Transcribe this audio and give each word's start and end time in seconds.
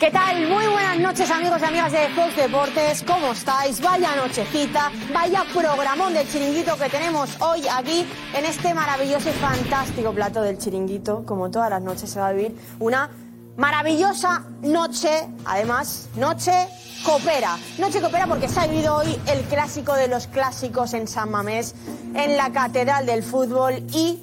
¿Qué 0.00 0.10
tal? 0.10 0.48
Muy 0.48 0.66
buenas 0.66 0.98
noches 0.98 1.30
amigos 1.30 1.62
y 1.62 1.64
amigas 1.66 1.92
de 1.92 2.08
Fox 2.08 2.34
Deportes, 2.34 3.04
¿cómo 3.06 3.30
estáis? 3.32 3.80
Vaya 3.80 4.16
nochecita, 4.16 4.90
vaya 5.12 5.44
programón 5.52 6.12
del 6.12 6.28
chiringuito 6.28 6.76
que 6.76 6.88
tenemos 6.88 7.40
hoy 7.40 7.62
aquí 7.70 8.04
en 8.34 8.44
este 8.44 8.74
maravilloso 8.74 9.28
y 9.30 9.32
fantástico 9.34 10.12
plato 10.12 10.42
del 10.42 10.58
chiringuito. 10.58 11.24
Como 11.24 11.48
todas 11.48 11.70
las 11.70 11.80
noches 11.80 12.10
se 12.10 12.18
va 12.18 12.28
a 12.28 12.32
vivir 12.32 12.56
una 12.80 13.08
maravillosa 13.56 14.42
noche, 14.62 15.28
además, 15.44 16.08
noche 16.16 16.66
copera. 17.04 17.56
Noche 17.78 18.00
copera 18.00 18.26
porque 18.26 18.48
se 18.48 18.58
ha 18.60 18.66
vivido 18.66 18.96
hoy 18.96 19.16
el 19.26 19.42
clásico 19.42 19.94
de 19.94 20.08
los 20.08 20.26
clásicos 20.26 20.92
en 20.94 21.06
San 21.06 21.30
Mamés, 21.30 21.74
en 22.14 22.36
la 22.36 22.50
Catedral 22.50 23.06
del 23.06 23.22
Fútbol 23.22 23.74
y 23.92 24.20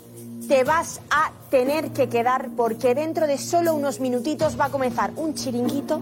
te 0.48 0.64
vas 0.64 1.02
a 1.10 1.32
tener 1.50 1.92
que 1.92 2.10
quedar 2.10 2.50
porque 2.56 2.96
dentro 2.96 3.28
de 3.28 3.38
solo 3.38 3.74
unos 3.74 4.00
minutitos 4.00 4.60
va 4.60 4.66
a 4.66 4.70
comenzar 4.70 5.12
un 5.16 5.36
chiringuito 5.36 6.02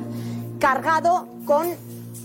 cargado 0.59 1.27
con 1.45 1.67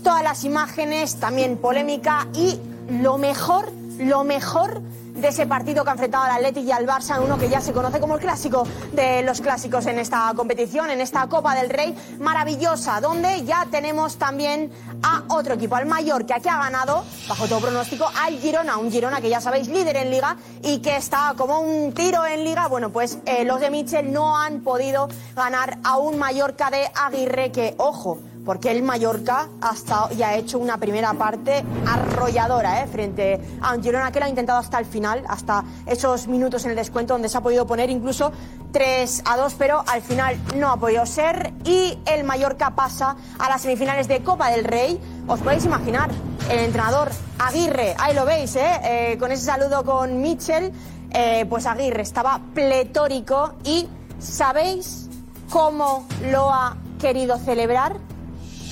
todas 0.03 0.23
las 0.23 0.43
imágenes, 0.43 1.15
también 1.19 1.57
polémica 1.57 2.27
y 2.33 2.59
lo 2.89 3.17
mejor, 3.17 3.71
lo 3.99 4.23
mejor 4.23 4.81
de 5.15 5.27
ese 5.29 5.47
partido 5.47 5.83
que 5.83 5.89
ha 5.89 5.93
enfrentado 5.93 6.25
al 6.25 6.31
Athletic 6.31 6.65
y 6.65 6.71
al 6.71 6.85
Barça, 6.85 7.21
uno 7.23 7.37
que 7.37 7.49
ya 7.49 7.61
se 7.61 7.73
conoce 7.73 7.99
como 7.99 8.15
el 8.15 8.21
clásico 8.21 8.67
de 8.91 9.23
los 9.23 9.41
clásicos 9.41 9.85
en 9.85 9.99
esta 9.99 10.31
competición, 10.35 10.89
en 10.89 11.01
esta 11.01 11.27
Copa 11.27 11.55
del 11.55 11.69
Rey 11.69 11.95
maravillosa, 12.19 12.99
donde 13.01 13.43
ya 13.45 13.65
tenemos 13.71 14.17
también 14.17 14.71
a 15.01 15.23
otro 15.29 15.55
equipo, 15.55 15.75
al 15.75 15.85
Mallorca, 15.85 16.39
que 16.39 16.49
ha 16.49 16.57
ganado, 16.57 17.03
bajo 17.27 17.47
todo 17.47 17.61
pronóstico, 17.61 18.05
al 18.23 18.37
Girona, 18.39 18.77
un 18.77 18.91
Girona 18.91 19.21
que 19.21 19.29
ya 19.29 19.41
sabéis, 19.41 19.67
líder 19.67 19.97
en 19.97 20.11
Liga 20.11 20.35
y 20.61 20.79
que 20.79 20.97
está 20.97 21.33
como 21.37 21.59
un 21.59 21.93
tiro 21.93 22.25
en 22.25 22.43
Liga. 22.43 22.67
Bueno, 22.67 22.91
pues 22.91 23.19
eh, 23.25 23.45
los 23.45 23.59
de 23.59 23.69
Mitchell 23.69 24.11
no 24.11 24.37
han 24.37 24.61
podido 24.61 25.07
ganar 25.35 25.77
a 25.83 25.97
un 25.97 26.17
Mallorca 26.17 26.69
de 26.69 26.89
Aguirre 26.93 27.51
que, 27.51 27.75
ojo, 27.77 28.19
porque 28.45 28.71
el 28.71 28.83
Mallorca 28.83 29.49
ha 29.59 29.73
estado 29.73 30.09
y 30.15 30.21
ha 30.21 30.35
hecho 30.35 30.59
una 30.59 30.77
primera 30.77 31.13
parte 31.13 31.65
arrolladora 31.85 32.83
¿eh? 32.83 32.87
frente 32.87 33.41
a 33.61 33.73
un 33.73 33.83
Girona 33.83 34.11
que 34.11 34.19
lo 34.19 34.25
ha 34.25 34.29
intentado 34.29 34.59
hasta 34.59 34.77
el 34.79 34.85
final, 34.85 35.23
hasta 35.27 35.63
esos 35.85 36.27
minutos 36.27 36.63
en 36.65 36.71
el 36.71 36.75
descuento 36.77 37.15
donde 37.15 37.27
se 37.27 37.37
ha 37.37 37.41
podido 37.41 37.65
poner 37.65 37.89
incluso 37.89 38.31
3 38.71 39.23
a 39.25 39.37
2, 39.37 39.55
pero 39.57 39.83
al 39.87 40.01
final 40.01 40.37
no 40.55 40.69
ha 40.69 40.77
podido 40.77 41.05
ser 41.05 41.53
y 41.63 41.97
el 42.05 42.23
Mallorca 42.23 42.75
pasa 42.75 43.15
a 43.39 43.49
las 43.49 43.61
semifinales 43.61 44.07
de 44.07 44.23
Copa 44.23 44.51
del 44.51 44.63
Rey. 44.63 44.99
Os 45.27 45.39
podéis 45.39 45.65
imaginar, 45.65 46.11
el 46.49 46.59
entrenador 46.59 47.09
Aguirre, 47.39 47.95
ahí 47.97 48.13
lo 48.13 48.25
veis, 48.25 48.55
¿eh? 48.55 48.79
Eh, 48.83 49.17
con 49.19 49.31
ese 49.31 49.45
saludo 49.45 49.83
con 49.83 50.21
Mitchell, 50.21 50.71
eh, 51.11 51.45
pues 51.49 51.65
Aguirre 51.65 52.03
estaba 52.03 52.39
pletórico 52.53 53.53
y 53.63 53.87
¿sabéis 54.19 55.09
cómo 55.49 56.05
lo 56.31 56.51
ha 56.51 56.77
querido 56.99 57.37
celebrar? 57.37 57.97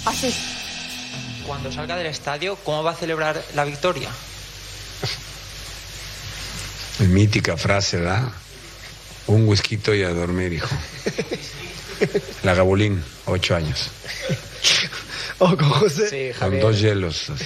Así. 0.05 0.33
Cuando 1.45 1.71
salga 1.71 1.95
del 1.95 2.07
estadio, 2.07 2.55
¿cómo 2.63 2.83
va 2.83 2.91
a 2.91 2.95
celebrar 2.95 3.43
la 3.53 3.65
victoria? 3.65 4.09
Mítica 6.99 7.57
frase, 7.57 7.97
¿verdad? 7.97 8.31
Un 9.27 9.47
whisky 9.47 9.79
y 9.87 10.03
a 10.03 10.09
dormir, 10.09 10.53
hijo. 10.53 10.75
La 12.43 12.53
Gabulín, 12.53 13.03
ocho 13.25 13.55
años. 13.55 13.89
O 15.39 15.57
con 15.57 15.69
José. 15.69 16.33
Con 16.39 16.59
dos 16.59 16.79
hielos. 16.79 17.29
así. 17.31 17.43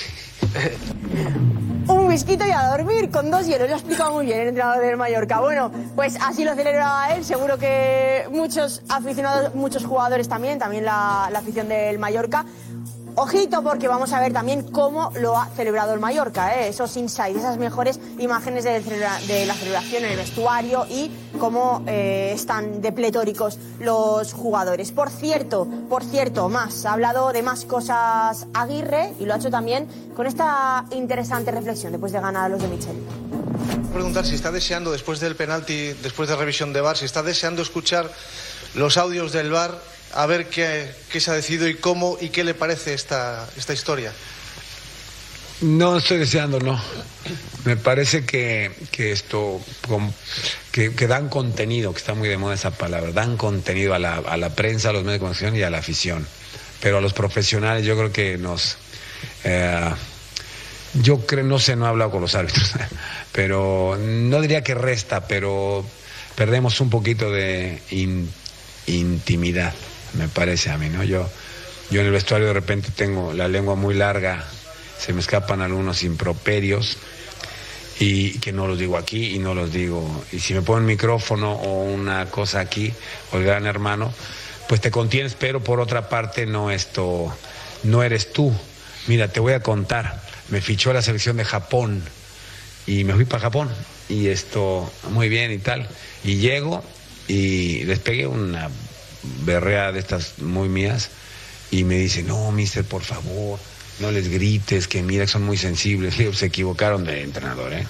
Un 2.08 2.14
whisky 2.14 2.38
y 2.40 2.52
a 2.52 2.70
dormir 2.70 3.12
con 3.12 3.30
dos 3.30 3.46
hielos. 3.46 3.68
Lo 3.68 3.76
ha 3.76 3.78
explicado 3.80 4.14
muy 4.14 4.28
bien 4.28 4.40
el 4.40 4.48
entrenador 4.48 4.82
del 4.82 4.96
Mallorca. 4.96 5.42
Bueno, 5.42 5.70
pues 5.94 6.18
así 6.22 6.46
lo 6.46 6.56
celebraba 6.56 7.14
él. 7.14 7.26
Seguro 7.26 7.58
que 7.58 8.26
muchos 8.32 8.82
aficionados, 8.88 9.54
muchos 9.56 9.84
jugadores 9.86 10.30
también, 10.30 10.58
también 10.58 10.86
la, 10.86 11.28
la 11.30 11.40
afición 11.40 11.68
del 11.68 12.00
Mallorca. 12.00 12.46
Ojito 13.20 13.64
porque 13.64 13.88
vamos 13.88 14.14
a 14.14 14.20
ver 14.20 14.32
también 14.32 14.62
cómo 14.62 15.12
lo 15.16 15.36
ha 15.36 15.48
celebrado 15.48 15.92
el 15.92 16.00
Mallorca, 16.00 16.56
¿eh? 16.56 16.68
esos 16.68 16.96
insights, 16.98 17.40
esas 17.40 17.58
mejores 17.58 18.00
imágenes 18.20 18.64
de, 18.64 18.80
la 19.48 19.56
celebración 19.56 20.06
en 20.06 20.12
el 20.12 20.18
vestuario 20.18 20.86
y 20.88 21.10
cómo 21.40 21.84
eh, 21.88 22.34
están 22.36 22.80
de 22.80 22.92
pletóricos 22.92 23.58
los 23.80 24.34
jugadores. 24.34 24.92
Por 24.92 25.10
cierto, 25.10 25.68
por 25.90 26.04
cierto, 26.04 26.48
más, 26.48 26.86
ha 26.86 26.94
hablado 26.94 27.34
de 27.34 27.42
más 27.42 27.66
cosas 27.66 28.46
Aguirre 28.54 29.16
y 29.20 29.26
lo 29.26 29.34
ha 29.34 29.38
hecho 29.38 29.50
también 29.50 29.88
con 30.16 30.28
esta 30.28 30.86
interesante 30.92 31.50
reflexión 31.50 31.94
después 31.94 32.12
de 32.12 32.20
ganar 32.20 32.44
a 32.44 32.50
los 32.50 32.62
de 32.62 32.68
Michel. 32.68 32.98
preguntar 33.94 34.28
si 34.28 34.36
está 34.36 34.52
deseando, 34.52 34.92
después 34.92 35.20
del 35.20 35.36
penalti, 35.36 35.94
después 36.04 36.30
de 36.30 36.36
revisión 36.36 36.72
de 36.72 36.82
VAR, 36.82 36.96
si 36.96 37.06
está 37.06 37.24
deseando 37.24 37.64
escuchar 37.64 38.12
los 38.76 38.96
audios 38.96 39.32
del 39.32 39.50
VAR, 39.50 39.72
a 40.14 40.26
ver 40.26 40.48
qué, 40.50 40.92
qué 41.12 41.20
se 41.20 41.32
ha 41.32 41.34
decidido 41.34 41.68
y 41.68 41.76
cómo 41.76 42.18
y 42.20 42.30
qué 42.30 42.44
le 42.44 42.54
parece 42.54 42.94
esta, 42.94 43.48
esta 43.58 43.74
historia. 43.74 44.12
No 45.62 45.98
estoy 45.98 46.20
deseando, 46.20 46.60
no. 46.60 46.80
Me 47.66 47.78
parece 47.78 48.26
que, 48.26 48.72
que 48.92 49.12
esto, 49.12 49.60
que, 50.72 50.92
dan 51.08 51.30
contenido, 51.30 51.92
que 51.94 51.98
está 52.00 52.14
muy 52.14 52.30
de 52.30 52.38
moda 52.38 52.54
esa 52.54 52.72
palabra, 52.72 53.12
dan 53.12 53.38
contenido 53.38 53.96
a 53.96 54.00
la, 54.00 54.18
a 54.18 54.38
la 54.38 54.50
prensa, 54.52 54.90
a 54.90 54.94
los 54.94 55.02
medios 55.04 55.16
de 55.16 55.20
comunicación 55.20 55.56
y 55.56 55.64
a 55.64 55.70
la 55.72 55.80
afición. 55.80 56.28
Pero 56.80 57.00
a 57.00 57.02
los 57.02 57.14
profesionales 57.14 57.86
yo 57.86 57.98
creo 57.98 58.12
que 58.12 58.38
nos... 58.38 58.78
eh, 59.44 59.90
yo 61.02 61.26
creo, 61.26 61.44
no 61.44 61.60
sé, 61.60 61.76
no 61.76 61.86
he 61.86 61.90
hablado 61.90 62.12
con 62.12 62.22
los 62.22 62.36
árbitros, 62.36 62.72
pero 63.32 63.98
no 64.00 64.40
diría 64.42 64.64
que 64.64 64.76
resta, 64.76 65.28
pero 65.28 65.84
perdemos 66.36 66.80
un 66.82 66.90
poquito 66.92 67.32
de 67.32 67.82
in- 67.90 68.30
intimidad, 68.86 69.74
me 70.18 70.28
parece 70.28 70.70
a 70.70 70.78
mí, 70.78 70.90
¿no? 70.90 71.04
Yo, 71.04 71.30
yo 71.90 72.02
en 72.02 72.08
el 72.08 72.12
vestuario 72.12 72.48
de 72.48 72.54
repente 72.54 72.90
tengo 72.96 73.34
la 73.34 73.48
lengua 73.48 73.76
muy 73.76 73.96
larga, 73.96 74.44
se 75.00 75.14
me 75.14 75.22
escapan 75.22 75.62
algunos 75.62 76.04
improperios 76.04 76.98
y 78.00 78.40
que 78.40 78.52
no 78.52 78.68
los 78.68 78.78
digo 78.78 78.98
aquí 78.98 79.36
y 79.36 79.40
no 79.40 79.54
los 79.54 79.72
digo. 79.72 80.24
Y 80.32 80.40
si 80.40 80.54
me 80.54 80.62
ponen 80.62 80.84
un 80.84 80.88
micrófono 80.88 81.54
o 81.54 81.84
una 81.84 82.26
cosa 82.28 82.60
aquí, 82.60 82.94
o 83.32 83.38
el 83.38 83.44
gran 83.44 83.66
hermano, 83.66 84.14
pues 84.68 84.82
te 84.82 84.92
contienes, 84.92 85.36
pero 85.36 85.64
por 85.64 85.80
otra 85.80 86.10
parte 86.10 86.46
no 86.46 86.72
esto, 86.72 87.34
no 87.84 88.04
eres 88.04 88.34
tú. 88.34 88.54
Mira, 89.08 89.30
te 89.30 89.40
voy 89.40 89.54
a 89.54 89.62
contar, 89.62 90.22
me 90.50 90.62
fichó 90.62 90.92
la 90.94 91.02
selección 91.02 91.38
de 91.38 91.46
Japón 91.46 92.04
y 92.86 93.04
me 93.04 93.14
fui 93.14 93.26
para 93.26 93.42
Japón 93.42 93.70
y 94.10 94.28
esto 94.28 94.92
muy 95.10 95.30
bien 95.30 95.52
y 95.52 95.58
tal 95.58 95.88
y 96.24 96.38
llego 96.38 96.84
y 97.28 97.84
les 97.84 98.00
pegué 98.00 98.28
una 98.28 98.70
berrea 99.44 99.92
de 99.92 100.00
estas 100.00 100.40
muy 100.40 100.70
mías 100.70 101.10
y 101.72 101.84
me 101.84 101.96
dice 101.96 102.24
no 102.24 102.52
mister 102.52 102.84
por 102.84 103.04
favor 103.04 103.60
no 104.00 104.12
les 104.12 104.30
grites 104.30 104.88
que 104.88 105.02
mira 105.02 105.28
son 105.28 105.44
muy 105.44 105.58
sensibles 105.58 106.18
Le 106.18 106.26
digo, 106.26 106.36
se 106.36 106.48
equivocaron 106.48 107.04
de 107.04 107.24
entrenador 107.24 107.74
eh 107.74 107.86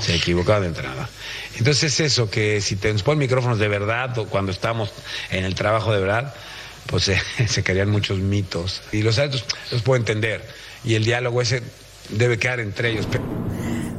se 0.00 0.14
equivocaron 0.14 0.62
de 0.62 0.68
entrenador 0.68 1.08
entonces 1.56 2.00
eso 2.00 2.30
que 2.30 2.60
si 2.60 2.76
te 2.76 2.92
nos 2.92 3.06
micrófonos 3.16 3.58
de 3.58 3.68
verdad 3.68 4.16
o 4.18 4.26
cuando 4.26 4.52
estamos 4.52 4.92
en 5.30 5.44
el 5.44 5.54
trabajo 5.54 5.92
de 5.92 6.00
verdad 6.00 6.34
pues 6.86 7.04
se, 7.04 7.20
se 7.48 7.62
crean 7.62 7.90
muchos 7.90 8.18
mitos. 8.18 8.82
Y 8.92 9.02
los 9.02 9.18
árbitros 9.18 9.44
los 9.70 9.82
puedo 9.82 9.98
entender 9.98 10.46
y 10.84 10.94
el 10.94 11.04
diálogo 11.04 11.42
ese 11.42 11.62
debe 12.08 12.38
quedar 12.38 12.60
entre 12.60 12.90
ellos 12.90 13.06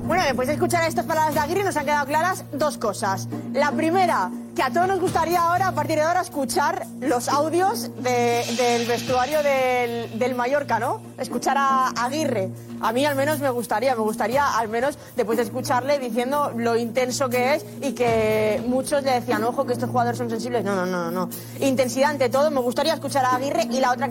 Bueno, 0.04 0.24
después 0.26 0.48
de 0.48 0.56
escuchar 0.56 0.88
estas 0.88 1.06
palabras 1.06 1.34
de 1.34 1.40
Aguirre 1.40 1.64
nos 1.64 1.78
han 1.78 1.86
quedado 1.86 2.06
claras 2.06 2.44
dos 2.52 2.78
cosas. 2.78 3.28
La 3.54 3.72
primera, 3.72 4.30
que 4.56 4.62
a 4.64 4.70
todos 4.70 4.88
nos 4.88 5.00
gustaría 5.00 5.42
ahora, 5.42 5.70
a 5.70 5.72
partir 5.72 5.96
de 5.96 6.02
ahora, 6.02 6.22
escuchar 6.22 6.86
los 7.00 7.30
audios 7.30 7.90
de- 8.04 8.44
del 8.58 8.86
vestuario 8.86 9.42
del, 9.44 10.20
del 10.20 10.36
Mallorca, 10.36 10.78
¿no? 10.80 11.02
Escuchar 11.18 11.56
a 11.58 11.88
Aguirre. 11.90 12.50
A 12.82 12.92
mí 12.94 13.06
al 13.06 13.16
menos 13.16 13.40
me 13.40 13.50
gustaría, 13.50 13.96
me 13.96 14.02
gustaría 14.02 14.58
al 14.58 14.68
menos 14.68 14.98
después 15.16 15.38
de 15.38 15.44
escucharle 15.44 16.00
diciendo 16.00 16.52
lo 16.56 16.76
intenso 16.76 17.30
que 17.30 17.56
es 17.56 17.66
y 17.82 17.94
que 17.94 18.62
muchos 18.68 19.04
le 19.04 19.12
decían, 19.12 19.44
ojo, 19.44 19.66
que 19.66 19.74
estos 19.74 19.90
jugadores 19.90 20.18
son 20.18 20.30
sensibles. 20.30 20.66
No, 20.66 20.76
no, 20.76 20.86
no, 20.86 21.12
no. 21.12 21.30
Intensidad 21.60 22.10
ante 22.10 22.28
todo. 22.30 22.50
Me 22.52 22.60
gustaría 22.60 22.94
escuchar 22.94 23.24
a 23.24 23.36
Aguirre 23.36 23.68
y 23.72 23.80
la 23.80 23.92
otra 23.92 24.10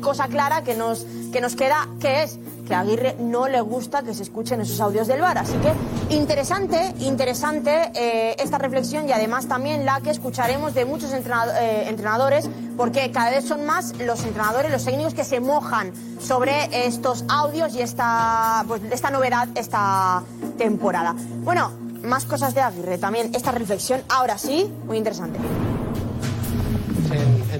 cosa 0.00 0.28
clara 0.28 0.62
que 0.62 0.74
nos, 0.76 1.06
que 1.32 1.40
nos 1.40 1.56
queda, 1.56 1.88
que 1.98 2.22
es 2.24 2.38
que 2.68 2.74
a 2.74 2.80
Aguirre 2.80 3.16
no 3.18 3.48
le 3.48 3.60
gusta 3.62 4.02
que 4.02 4.14
se 4.14 4.22
escuchen 4.22 4.60
esos 4.60 4.80
audios 4.80 5.08
del 5.08 5.22
bar. 5.22 5.38
Así 5.38 5.54
que 5.54 5.72
interesante, 6.14 6.92
interesante 7.00 7.90
eh, 7.94 8.36
esta 8.38 8.58
reflexión 8.58 9.08
y 9.08 9.12
además 9.12 9.48
también 9.48 9.79
la 9.84 10.00
que 10.00 10.10
escucharemos 10.10 10.74
de 10.74 10.84
muchos 10.84 11.12
eh, 11.12 11.84
entrenadores, 11.88 12.48
porque 12.76 13.10
cada 13.10 13.30
vez 13.30 13.46
son 13.46 13.64
más 13.64 13.96
los 13.98 14.24
entrenadores, 14.24 14.70
los 14.70 14.84
técnicos 14.84 15.14
que 15.14 15.24
se 15.24 15.40
mojan 15.40 15.92
sobre 16.20 16.86
estos 16.86 17.24
audios 17.28 17.74
y 17.74 17.82
esta, 17.82 18.64
pues, 18.68 18.82
esta 18.90 19.10
novedad 19.10 19.48
esta 19.54 20.22
temporada. 20.58 21.14
Bueno, 21.42 21.72
más 22.02 22.24
cosas 22.24 22.54
de 22.54 22.60
Aguirre 22.60 22.98
también, 22.98 23.34
esta 23.34 23.52
reflexión, 23.52 24.02
ahora 24.08 24.38
sí, 24.38 24.72
muy 24.86 24.96
interesante 24.96 25.38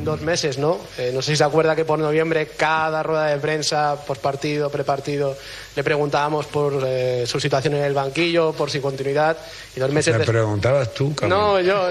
en, 0.00 0.04
dos 0.04 0.20
meses, 0.22 0.58
¿no? 0.58 0.78
Eh, 0.98 1.10
no 1.14 1.22
sé 1.22 1.32
si 1.32 1.36
se 1.36 1.44
acuerda 1.44 1.76
que 1.76 1.84
por 1.84 1.98
noviembre 1.98 2.48
cada 2.56 3.02
rueda 3.02 3.26
de 3.26 3.38
prensa, 3.38 3.96
por 4.06 4.18
partido, 4.18 4.70
prepartido, 4.70 5.36
le 5.76 5.84
preguntábamos 5.84 6.46
por 6.46 6.82
eh, 6.86 7.24
su 7.26 7.38
situación 7.38 7.74
en 7.74 7.84
el 7.84 7.94
banquillo, 7.94 8.52
por 8.52 8.70
su 8.70 8.80
continuidad. 8.80 9.36
Y 9.76 9.80
dos 9.80 9.90
meses 9.90 10.16
¿Me 10.18 10.24
preguntabas 10.24 10.92
tú, 10.92 11.14
cabrón? 11.14 11.38
No, 11.38 11.60
yo, 11.60 11.88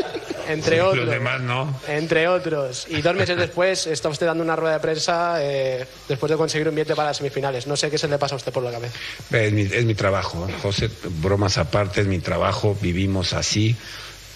entre 0.48 0.82
otros. 0.82 1.06
Los 1.06 1.14
demás 1.14 1.40
no. 1.40 1.80
Entre 1.88 2.28
otros. 2.28 2.86
Y 2.88 3.00
dos 3.02 3.14
meses 3.14 3.36
después 3.36 3.86
está 3.86 4.08
usted 4.08 4.26
dando 4.26 4.44
una 4.44 4.56
rueda 4.56 4.74
de 4.74 4.80
prensa 4.80 5.36
eh, 5.38 5.86
después 6.08 6.30
de 6.30 6.36
conseguir 6.36 6.68
un 6.68 6.74
billete 6.74 6.94
para 6.94 7.08
las 7.08 7.16
semifinales. 7.16 7.66
No 7.66 7.76
sé 7.76 7.90
qué 7.90 7.98
se 7.98 8.08
le 8.08 8.18
pasa 8.18 8.34
a 8.34 8.38
usted 8.38 8.52
por 8.52 8.62
la 8.62 8.70
cabeza. 8.70 8.98
Es 9.30 9.52
mi, 9.52 9.62
es 9.62 9.84
mi 9.84 9.94
trabajo, 9.94 10.46
José. 10.62 10.90
Bromas 11.20 11.58
aparte, 11.58 12.02
es 12.02 12.06
mi 12.06 12.18
trabajo. 12.18 12.76
Vivimos 12.80 13.32
así. 13.32 13.76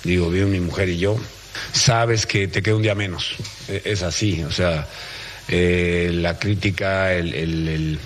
Digo, 0.04 0.30
vivo 0.30 0.48
mi 0.48 0.60
mujer 0.60 0.88
y 0.88 0.98
yo 0.98 1.16
sabes 1.72 2.26
que 2.26 2.48
te 2.48 2.62
queda 2.62 2.76
un 2.76 2.82
día 2.82 2.94
menos. 2.94 3.36
E, 3.68 3.82
es 3.84 4.02
así, 4.02 4.42
o 4.44 4.52
sea, 4.52 4.86
eh, 5.48 6.10
la 6.12 6.38
crítica, 6.38 7.12
el, 7.12 7.98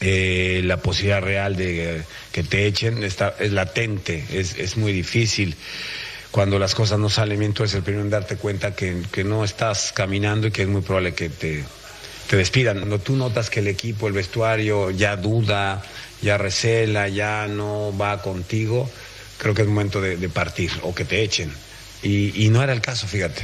eh, 0.00 0.60
la 0.64 0.76
posibilidad 0.76 1.22
real 1.22 1.56
de 1.56 2.02
que 2.30 2.42
te 2.42 2.66
echen 2.66 3.02
está, 3.02 3.34
es 3.38 3.52
latente, 3.52 4.24
es, 4.30 4.76
muy 4.76 4.92
difícil. 4.92 5.56
Cuando 6.30 6.58
las 6.58 6.74
cosas 6.74 6.98
no 6.98 7.08
salen 7.08 7.38
bien, 7.38 7.54
tú 7.54 7.62
eres 7.62 7.74
el 7.74 7.82
primero 7.82 8.04
en 8.04 8.10
darte 8.10 8.36
cuenta 8.36 8.74
que, 8.74 9.24
no 9.24 9.42
estás 9.42 9.92
caminando 9.92 10.48
y 10.48 10.50
que 10.50 10.62
es 10.62 10.68
muy 10.68 10.82
probable 10.82 11.14
que 11.14 11.30
te, 11.30 11.64
despidan. 12.30 12.78
Cuando 12.78 12.98
tú 12.98 13.16
notas 13.16 13.48
que 13.48 13.60
el 13.60 13.68
equipo, 13.68 14.06
el 14.06 14.12
vestuario 14.12 14.90
ya 14.90 15.16
duda, 15.16 15.82
ya 16.20 16.36
recela, 16.36 17.08
ya 17.08 17.46
no 17.48 17.96
va 17.96 18.20
contigo, 18.20 18.90
creo 19.38 19.54
que 19.54 19.62
es 19.62 19.68
momento 19.68 20.00
de 20.00 20.28
partir 20.28 20.70
o 20.82 20.94
que 20.94 21.06
te 21.06 21.22
echen. 21.22 21.50
Y, 22.02 22.48
no 22.50 22.62
era 22.62 22.72
el 22.72 22.80
caso, 22.80 23.06
fíjate. 23.06 23.42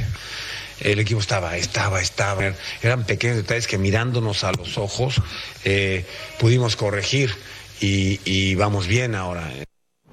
El 0.79 0.99
equipo 0.99 1.19
estaba, 1.19 1.55
estaba, 1.57 2.01
estaba. 2.01 2.53
Eran 2.81 3.05
pequeños 3.05 3.37
detalles 3.37 3.67
que 3.67 3.77
mirándonos 3.77 4.43
a 4.43 4.51
los 4.51 4.77
ojos 4.77 5.21
eh, 5.63 6.05
pudimos 6.39 6.75
corregir 6.75 7.33
y, 7.79 8.55
vamos 8.55 8.87
bien 8.87 9.15
ahora. 9.15 9.49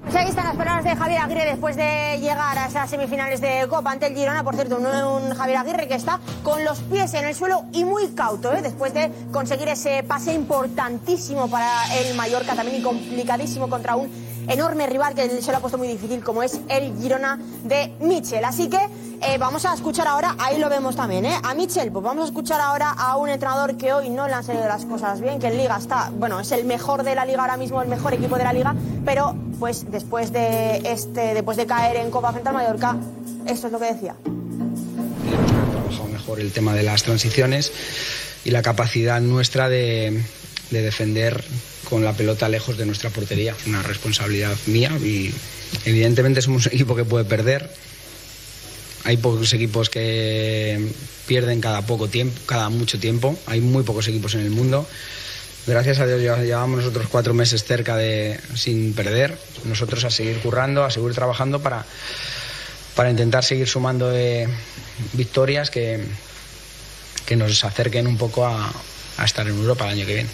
Pues 0.02 0.14
ahí 0.16 0.28
están 0.28 0.46
las 0.46 0.56
palabras 0.56 0.84
de 0.84 0.96
Javier 0.96 1.20
Aguirre 1.20 1.44
después 1.44 1.76
de 1.76 2.18
llegar 2.20 2.56
a 2.56 2.66
esas 2.66 2.88
semifinales 2.88 3.40
de 3.40 3.66
Copa 3.68 3.92
ante 3.92 4.06
el 4.06 4.14
Girona. 4.14 4.42
Por 4.42 4.54
cierto, 4.54 4.78
un, 4.78 5.34
Javier 5.34 5.58
Aguirre 5.58 5.86
que 5.86 5.94
está 5.94 6.20
con 6.42 6.64
los 6.64 6.80
pies 6.80 7.12
en 7.14 7.26
el 7.26 7.34
suelo 7.34 7.64
y 7.72 7.84
muy 7.84 8.08
cauto, 8.14 8.52
¿eh? 8.52 8.62
después 8.62 8.94
de 8.94 9.10
conseguir 9.30 9.68
ese 9.68 10.02
pase 10.02 10.32
importantísimo 10.32 11.50
para 11.50 11.70
el 11.98 12.14
Mallorca, 12.14 12.54
también 12.54 12.80
y 12.80 12.82
complicadísimo 12.82 13.68
contra 13.68 13.94
un 13.94 14.29
enorme 14.50 14.86
rival 14.86 15.14
que 15.14 15.40
se 15.40 15.50
lo 15.50 15.58
ha 15.58 15.60
puesto 15.60 15.78
muy 15.78 15.88
difícil, 15.88 16.22
como 16.22 16.42
es 16.42 16.60
el 16.68 16.96
Girona 17.00 17.38
de 17.64 17.92
Michel. 18.00 18.44
Así 18.44 18.68
que 18.68 18.78
eh, 19.22 19.38
vamos 19.38 19.64
a 19.64 19.74
escuchar 19.74 20.08
ahora, 20.08 20.34
ahí 20.38 20.58
lo 20.58 20.68
vemos 20.68 20.96
también, 20.96 21.24
¿eh? 21.24 21.36
a 21.42 21.54
Michel, 21.54 21.92
pues 21.92 22.02
vamos 22.02 22.24
a 22.24 22.26
escuchar 22.26 22.60
ahora 22.60 22.90
a 22.90 23.16
un 23.16 23.28
entrenador 23.28 23.76
que 23.76 23.92
hoy 23.92 24.10
no 24.10 24.26
le 24.26 24.34
han 24.34 24.42
salido 24.42 24.66
las 24.66 24.84
cosas 24.86 25.20
bien, 25.20 25.38
que 25.38 25.46
en 25.46 25.56
Liga 25.56 25.76
está, 25.76 26.10
bueno, 26.10 26.40
es 26.40 26.50
el 26.52 26.64
mejor 26.64 27.04
de 27.04 27.14
la 27.14 27.24
Liga 27.24 27.42
ahora 27.42 27.56
mismo, 27.56 27.80
el 27.80 27.88
mejor 27.88 28.14
equipo 28.14 28.36
de 28.36 28.44
la 28.44 28.52
Liga, 28.52 28.74
pero 29.04 29.36
pues 29.58 29.90
después 29.90 30.32
de, 30.32 30.78
este, 30.84 31.34
después 31.34 31.56
de 31.56 31.66
caer 31.66 31.96
en 31.96 32.10
Copa 32.10 32.32
frente 32.32 32.48
al 32.48 32.54
Mallorca, 32.54 32.96
esto 33.46 33.66
es 33.68 33.72
lo 33.72 33.78
que 33.78 33.92
decía. 33.92 34.16
Trabajado 35.70 36.08
mejor 36.08 36.40
el 36.40 36.50
tema 36.50 36.74
de 36.74 36.82
las 36.82 37.02
transiciones 37.02 37.72
y 38.44 38.50
la 38.50 38.62
capacidad 38.62 39.20
nuestra 39.20 39.68
de 39.68 40.22
defender 40.70 41.44
con 41.90 42.04
la 42.04 42.12
pelota 42.12 42.48
lejos 42.48 42.78
de 42.78 42.86
nuestra 42.86 43.10
portería. 43.10 43.54
Una 43.66 43.82
responsabilidad 43.82 44.56
mía 44.66 44.96
y 45.02 45.34
evidentemente 45.84 46.40
somos 46.40 46.66
un 46.66 46.72
equipo 46.74 46.94
que 46.94 47.04
puede 47.04 47.24
perder. 47.24 47.68
Hay 49.04 49.16
pocos 49.16 49.52
equipos 49.52 49.90
que 49.90 50.92
pierden 51.26 51.60
cada 51.60 51.82
poco 51.82 52.08
tiempo, 52.08 52.38
cada 52.46 52.68
mucho 52.68 52.98
tiempo. 52.98 53.36
Hay 53.46 53.60
muy 53.60 53.82
pocos 53.82 54.06
equipos 54.08 54.34
en 54.34 54.40
el 54.40 54.50
mundo. 54.50 54.86
Gracias 55.66 55.98
a 55.98 56.06
Dios 56.06 56.38
llevamos 56.40 56.78
nosotros 56.78 57.08
cuatro 57.10 57.34
meses 57.34 57.64
cerca 57.64 57.96
de 57.96 58.38
sin 58.54 58.94
perder. 58.94 59.36
Nosotros 59.64 60.04
a 60.04 60.10
seguir 60.10 60.38
currando, 60.38 60.84
a 60.84 60.90
seguir 60.90 61.12
trabajando 61.12 61.60
para, 61.60 61.84
para 62.94 63.10
intentar 63.10 63.44
seguir 63.44 63.68
sumando 63.68 64.08
de 64.08 64.48
victorias 65.14 65.70
que, 65.70 66.04
que 67.26 67.36
nos 67.36 67.64
acerquen 67.64 68.06
un 68.06 68.16
poco 68.16 68.46
a 68.46 68.72
estar 69.24 69.46
en 69.46 69.56
Europa 69.56 69.84
el 69.86 69.98
año 69.98 70.06
que 70.06 70.14
viene. 70.14 70.30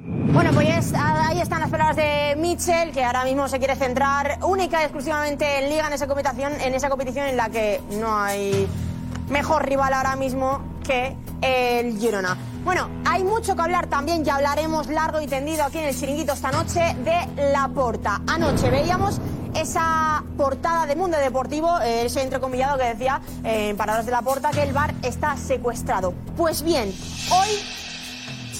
Bueno, 0.00 0.52
pues 0.52 0.94
ahí 0.94 1.40
están 1.40 1.60
las 1.60 1.70
palabras 1.70 1.96
de 1.96 2.36
Mitchell, 2.36 2.92
que 2.92 3.02
ahora 3.02 3.24
mismo 3.24 3.48
se 3.48 3.58
quiere 3.58 3.74
centrar 3.74 4.38
única 4.42 4.80
y 4.80 4.84
exclusivamente 4.84 5.58
en 5.58 5.70
Liga, 5.70 5.88
en 5.88 5.92
esa 5.92 6.06
competición, 6.06 6.52
en 6.60 6.74
esa 6.74 6.88
competición 6.88 7.26
en 7.26 7.36
la 7.36 7.48
que 7.48 7.80
no 7.98 8.16
hay 8.16 8.68
mejor 9.28 9.66
rival 9.66 9.92
ahora 9.92 10.14
mismo 10.14 10.60
que 10.84 11.16
el 11.40 11.98
Girona. 11.98 12.36
Bueno, 12.64 12.88
hay 13.06 13.24
mucho 13.24 13.56
que 13.56 13.62
hablar 13.62 13.88
también, 13.88 14.24
ya 14.24 14.36
hablaremos 14.36 14.86
largo 14.86 15.20
y 15.20 15.26
tendido 15.26 15.64
aquí 15.64 15.78
en 15.78 15.86
el 15.86 15.98
chiringuito 15.98 16.32
esta 16.32 16.52
noche 16.52 16.94
de 17.04 17.52
La 17.52 17.68
Porta. 17.68 18.22
Anoche 18.26 18.70
veíamos 18.70 19.20
esa 19.54 20.22
portada 20.36 20.86
de 20.86 20.94
Mundo 20.94 21.18
Deportivo, 21.18 21.80
eh, 21.80 22.06
ese 22.06 22.22
entrecomillado 22.22 22.78
que 22.78 22.84
decía 22.84 23.20
eh, 23.42 23.70
en 23.70 23.76
de 23.76 24.12
la 24.12 24.22
Porta 24.22 24.50
que 24.50 24.62
el 24.62 24.72
bar 24.72 24.94
está 25.02 25.36
secuestrado. 25.36 26.14
Pues 26.36 26.62
bien, 26.62 26.92
hoy 27.32 27.48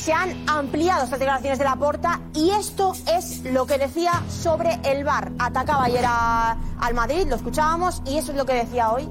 se 0.08 0.14
han 0.14 0.34
ampliado 0.48 1.04
estas 1.04 1.18
declaraciones 1.18 1.58
de 1.58 1.66
la 1.66 1.76
porta 1.76 2.18
y 2.34 2.48
esto 2.48 2.94
es 3.14 3.44
lo 3.44 3.66
que 3.66 3.76
decía 3.76 4.22
sobre 4.30 4.80
el 4.82 5.04
VAR. 5.04 5.32
Atacaba 5.38 5.84
ayer 5.84 6.02
al 6.06 6.94
Madrid, 6.94 7.26
lo 7.28 7.36
escuchábamos, 7.36 8.00
y 8.06 8.16
eso 8.16 8.32
es 8.32 8.38
lo 8.38 8.46
que 8.46 8.54
decía 8.54 8.90
hoy 8.90 9.06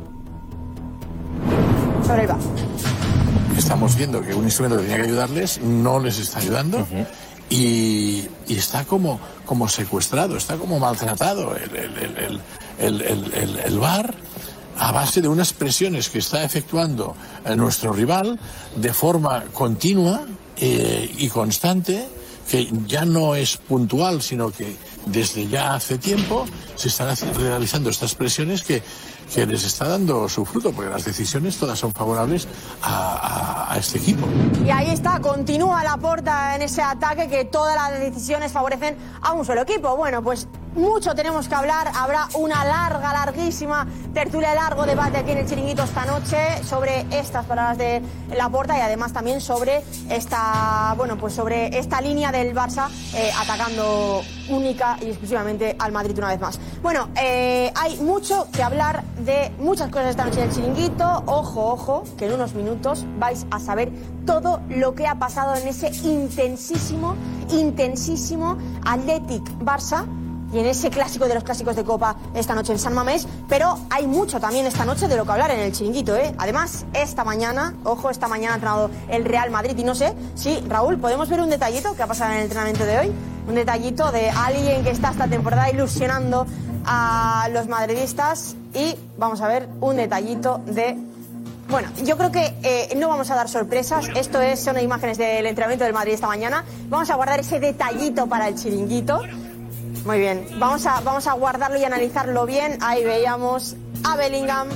sobre 2.03 2.23
el 2.23 2.27
VAR. 2.29 2.39
Estamos 3.55 3.95
viendo 3.95 4.23
que 4.23 4.33
un 4.33 4.45
instrumento 4.45 4.77
que 4.77 4.85
tenía 4.85 4.97
que 4.97 5.09
ayudarles 5.09 5.61
no 5.61 5.99
les 5.99 6.17
está 6.17 6.39
ayudando. 6.39 6.88
y, 7.47 8.27
está 8.49 8.83
como, 8.85 9.19
como 9.45 9.69
secuestrado, 9.69 10.35
está 10.35 10.57
como 10.57 10.79
maltratado 10.79 11.55
el, 11.57 11.75
el, 12.79 13.01
el, 13.03 13.59
el 13.63 13.79
VAR 13.79 14.15
a 14.79 14.91
base 14.91 15.21
de 15.21 15.27
unas 15.27 15.53
presiones 15.53 16.09
que 16.09 16.17
está 16.17 16.44
efectuando 16.44 17.15
nuestro 17.55 17.94
rival 17.94 18.39
de 18.75 18.94
forma 18.94 19.44
continua 19.54 20.25
eh, 20.59 21.09
y 21.18 21.28
constante, 21.30 22.07
que 22.49 22.69
ya 22.87 23.06
no 23.06 23.35
es 23.35 23.57
puntual, 23.57 24.21
sino 24.21 24.52
que 24.52 24.76
desde 25.06 25.47
ya 25.47 25.76
hace 25.76 25.97
tiempo 25.97 26.45
se 26.76 26.87
están 26.87 27.16
realizando 27.35 27.90
estas 27.90 28.16
presiones 28.16 28.64
que, 28.64 28.81
que 29.34 29.46
les 29.46 29.64
está 29.64 29.88
dando 29.88 30.28
su 30.30 30.46
fruto, 30.46 30.72
porque 30.72 30.90
las 30.90 31.06
decisiones 31.06 31.57
todas 31.57 31.78
son 31.78 31.92
favorables 31.94 32.48
a, 32.81 33.76
este 33.78 34.00
equipo. 34.00 34.28
Y 34.66 34.72
ahí 34.72 34.90
está, 34.90 35.19
continúa 35.19 35.84
la 35.84 35.98
porta 35.98 36.56
en 36.56 36.64
ese 36.64 36.81
ataque 36.81 37.28
que 37.28 37.46
todas 37.46 37.76
las 37.76 38.00
decisiones 38.00 38.52
favorecen 38.52 38.98
a 39.22 39.34
un 39.34 39.46
solo 39.46 39.62
equipo. 39.62 39.96
Bueno, 39.96 40.24
pues 40.24 40.48
mucho 40.76 41.14
tenemos 41.14 41.48
que 41.48 41.56
hablar. 41.56 41.92
Habrá 41.94 42.28
una 42.36 42.66
larga, 42.66 43.14
larguísima 43.14 43.86
tertulia, 44.14 44.56
largo 44.56 44.86
debate 44.86 45.18
aquí 45.18 45.31
en 45.31 45.40
el 45.40 45.48
Chiringuito 45.48 45.84
esta 45.84 46.06
noche 46.06 46.38
sobre 46.64 47.06
estas 47.12 47.46
palabras 47.46 47.78
de 47.78 48.02
la 48.36 48.50
puerta 48.50 48.78
y 48.78 48.81
además 48.81 49.14
también 49.14 49.42
sobre 49.42 49.84
esta, 50.10 50.94
bueno, 50.98 51.18
pues 51.18 51.34
sobre 51.34 51.78
esta 51.78 52.02
línea 52.02 52.31
del 52.31 52.56
Barça 52.56 52.90
eh, 53.14 53.30
atacando 53.38 54.24
única 54.49 54.97
y 55.01 55.07
exclusivamente 55.07 55.75
al 55.80 55.92
Madrid 55.92 56.18
una 56.18 56.30
vez 56.30 56.39
más. 56.39 56.59
Bueno, 56.81 57.09
eh, 57.21 57.71
hay 57.75 57.97
mucho 57.97 58.47
que 58.51 58.63
hablar 58.63 59.04
de 59.25 59.51
muchas 59.59 59.89
cosas 59.89 60.09
esta 60.09 60.25
noche 60.25 60.42
en 60.42 60.49
el 60.49 60.56
Chiringuito. 60.56 61.23
Ojo, 61.25 61.73
ojo, 61.73 62.04
que 62.18 62.25
en 62.25 62.33
unos 62.33 62.54
minutos 62.54 63.06
vais 63.19 63.45
a 63.51 63.59
saber 63.59 63.92
todo 64.25 64.61
lo 64.69 64.95
que 64.95 65.07
ha 65.07 65.19
pasado 65.19 65.56
en 65.56 65.68
ese 65.68 65.89
intensísimo, 66.07 67.16
intensísimo 67.51 68.57
Athletic 68.85 69.44
Barça 69.59 70.06
y 70.51 70.59
en 70.59 70.66
ese 70.66 70.89
clásico 70.89 71.27
de 71.27 71.33
los 71.33 71.44
clásicos 71.44 71.75
de 71.75 71.83
Copa 71.83 72.16
esta 72.33 72.56
noche 72.56 72.73
en 72.73 72.80
San 72.80 72.94
Mamés, 72.94 73.27
pero 73.47 73.77
hay 73.89 74.07
mucho 74.07 74.39
también 74.39 74.66
esta 74.66 74.85
noche 74.85 75.07
de 75.07 75.16
lo 75.16 75.25
que 75.25 75.31
hablar 75.31 75.51
en 75.51 75.59
el 75.59 75.71
chiringuito. 75.71 76.16
¿eh? 76.16 76.33
Además, 76.37 76.85
esta 76.94 77.23
mañana, 77.23 77.75
ojo, 77.83 78.09
esta 78.09 78.27
mañana 78.27 78.54
ha 78.54 78.56
entrenado 78.56 78.89
el 79.09 79.25
Real 79.25 79.51
Madrid 79.51 79.77
y 79.77 79.83
no 79.83 79.95
sé 79.95 80.13
si, 80.35 80.59
Raúl, 80.61 80.97
¿podemos 80.97 81.30
ver 81.30 81.42
un 81.42 81.49
detallito 81.49 81.95
que 81.95 82.04
ha 82.04 82.07
pasado 82.07 82.31
en 82.31 82.37
el 82.37 82.44
entrenamiento 82.44 82.85
de 82.85 82.97
hoy? 82.97 83.11
Un 83.47 83.56
detallito 83.56 84.11
de 84.11 84.30
alguien 84.30 84.83
que 84.83 84.92
está 84.92 85.11
esta 85.11 85.27
temporada 85.27 85.69
ilusionando 85.69 86.45
a 86.85 87.49
los 87.51 87.68
madridistas 87.68 88.56
y 88.73 88.95
vamos 89.18 89.42
a 89.42 89.47
ver 89.47 89.68
un 89.81 89.97
detallito 89.97 90.61
de 90.66 90.97
bueno, 91.69 91.89
yo 92.01 92.18
creo 92.18 92.31
que 92.31 92.54
eh, 92.63 92.94
no 92.95 93.09
vamos 93.09 93.30
a 93.30 93.35
dar 93.35 93.49
sorpresas. 93.49 94.07
Esto 94.16 94.39
es, 94.39 94.61
son 94.61 94.80
imágenes 94.80 95.18
del 95.18 95.45
entrenamiento 95.45 95.83
del 95.83 95.94
Madrid 95.94 96.13
esta 96.13 96.27
mañana. 96.27 96.63
Vamos 96.87 97.09
a 97.09 97.16
guardar 97.16 97.42
ese 97.42 97.59
detallito 97.59 98.27
para 98.27 98.47
el 98.47 98.56
chiringuito. 98.56 99.19
Muy 100.07 100.19
bien, 100.19 100.47
vamos 100.57 100.85
a, 100.85 101.02
vamos 101.02 101.28
a 101.28 101.33
guardarlo 101.33 101.78
y 101.78 101.83
analizarlo 101.83 102.45
bien. 102.45 102.78
Ahí 102.80 103.04
veíamos 103.04 103.76
a 104.06 104.16
Bellingham 104.16 104.69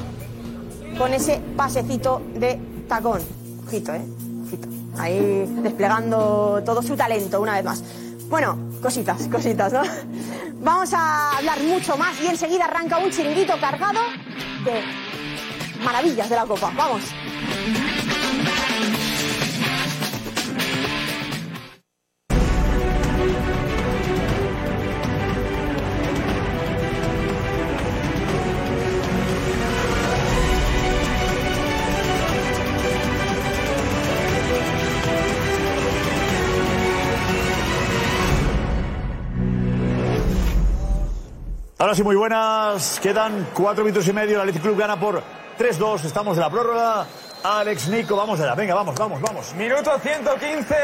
con 0.97 1.13
ese 1.13 1.39
pasecito 1.55 2.21
de 2.35 2.59
tacón. 2.89 3.21
Ojito, 3.65 3.93
¿eh? 3.93 4.01
Ojito. 4.45 4.67
Ahí 4.99 5.45
desplegando 5.63 6.61
todo 6.65 6.83
su 6.83 6.97
talento 6.97 7.39
una 7.39 7.53
vez 7.53 7.63
más. 7.63 7.81
Bueno, 8.27 8.57
cositas, 8.81 9.25
cositas, 9.29 9.71
¿no? 9.71 9.83
Vamos 10.59 10.93
a 10.93 11.37
hablar 11.37 11.61
mucho 11.61 11.95
más 11.95 12.19
y 12.19 12.27
enseguida 12.27 12.65
arranca 12.65 12.97
un 12.97 13.09
chiringuito 13.09 13.53
cargado 13.61 14.01
de 14.65 14.83
maravillas 15.81 16.29
de 16.29 16.35
la 16.35 16.45
Copa. 16.45 16.73
Vamos. 16.75 17.03
Ahora 41.91 41.97
sí, 41.97 42.03
muy 42.03 42.15
buenas. 42.15 43.01
Quedan 43.01 43.49
cuatro 43.53 43.83
minutos 43.83 44.07
y 44.07 44.13
medio. 44.13 44.35
El 44.35 44.43
Athletic 44.43 44.61
Club 44.61 44.77
gana 44.77 44.97
por 44.97 45.21
3-2. 45.59 46.05
Estamos 46.05 46.37
en 46.37 46.41
la 46.41 46.49
prórroga. 46.49 47.05
Alex, 47.43 47.87
Nico, 47.87 48.15
vamos 48.15 48.39
allá. 48.39 48.53
Venga, 48.53 48.75
vamos, 48.75 48.93
vamos, 48.95 49.19
vamos. 49.19 49.53
Minuto 49.55 49.97
115 49.97 50.75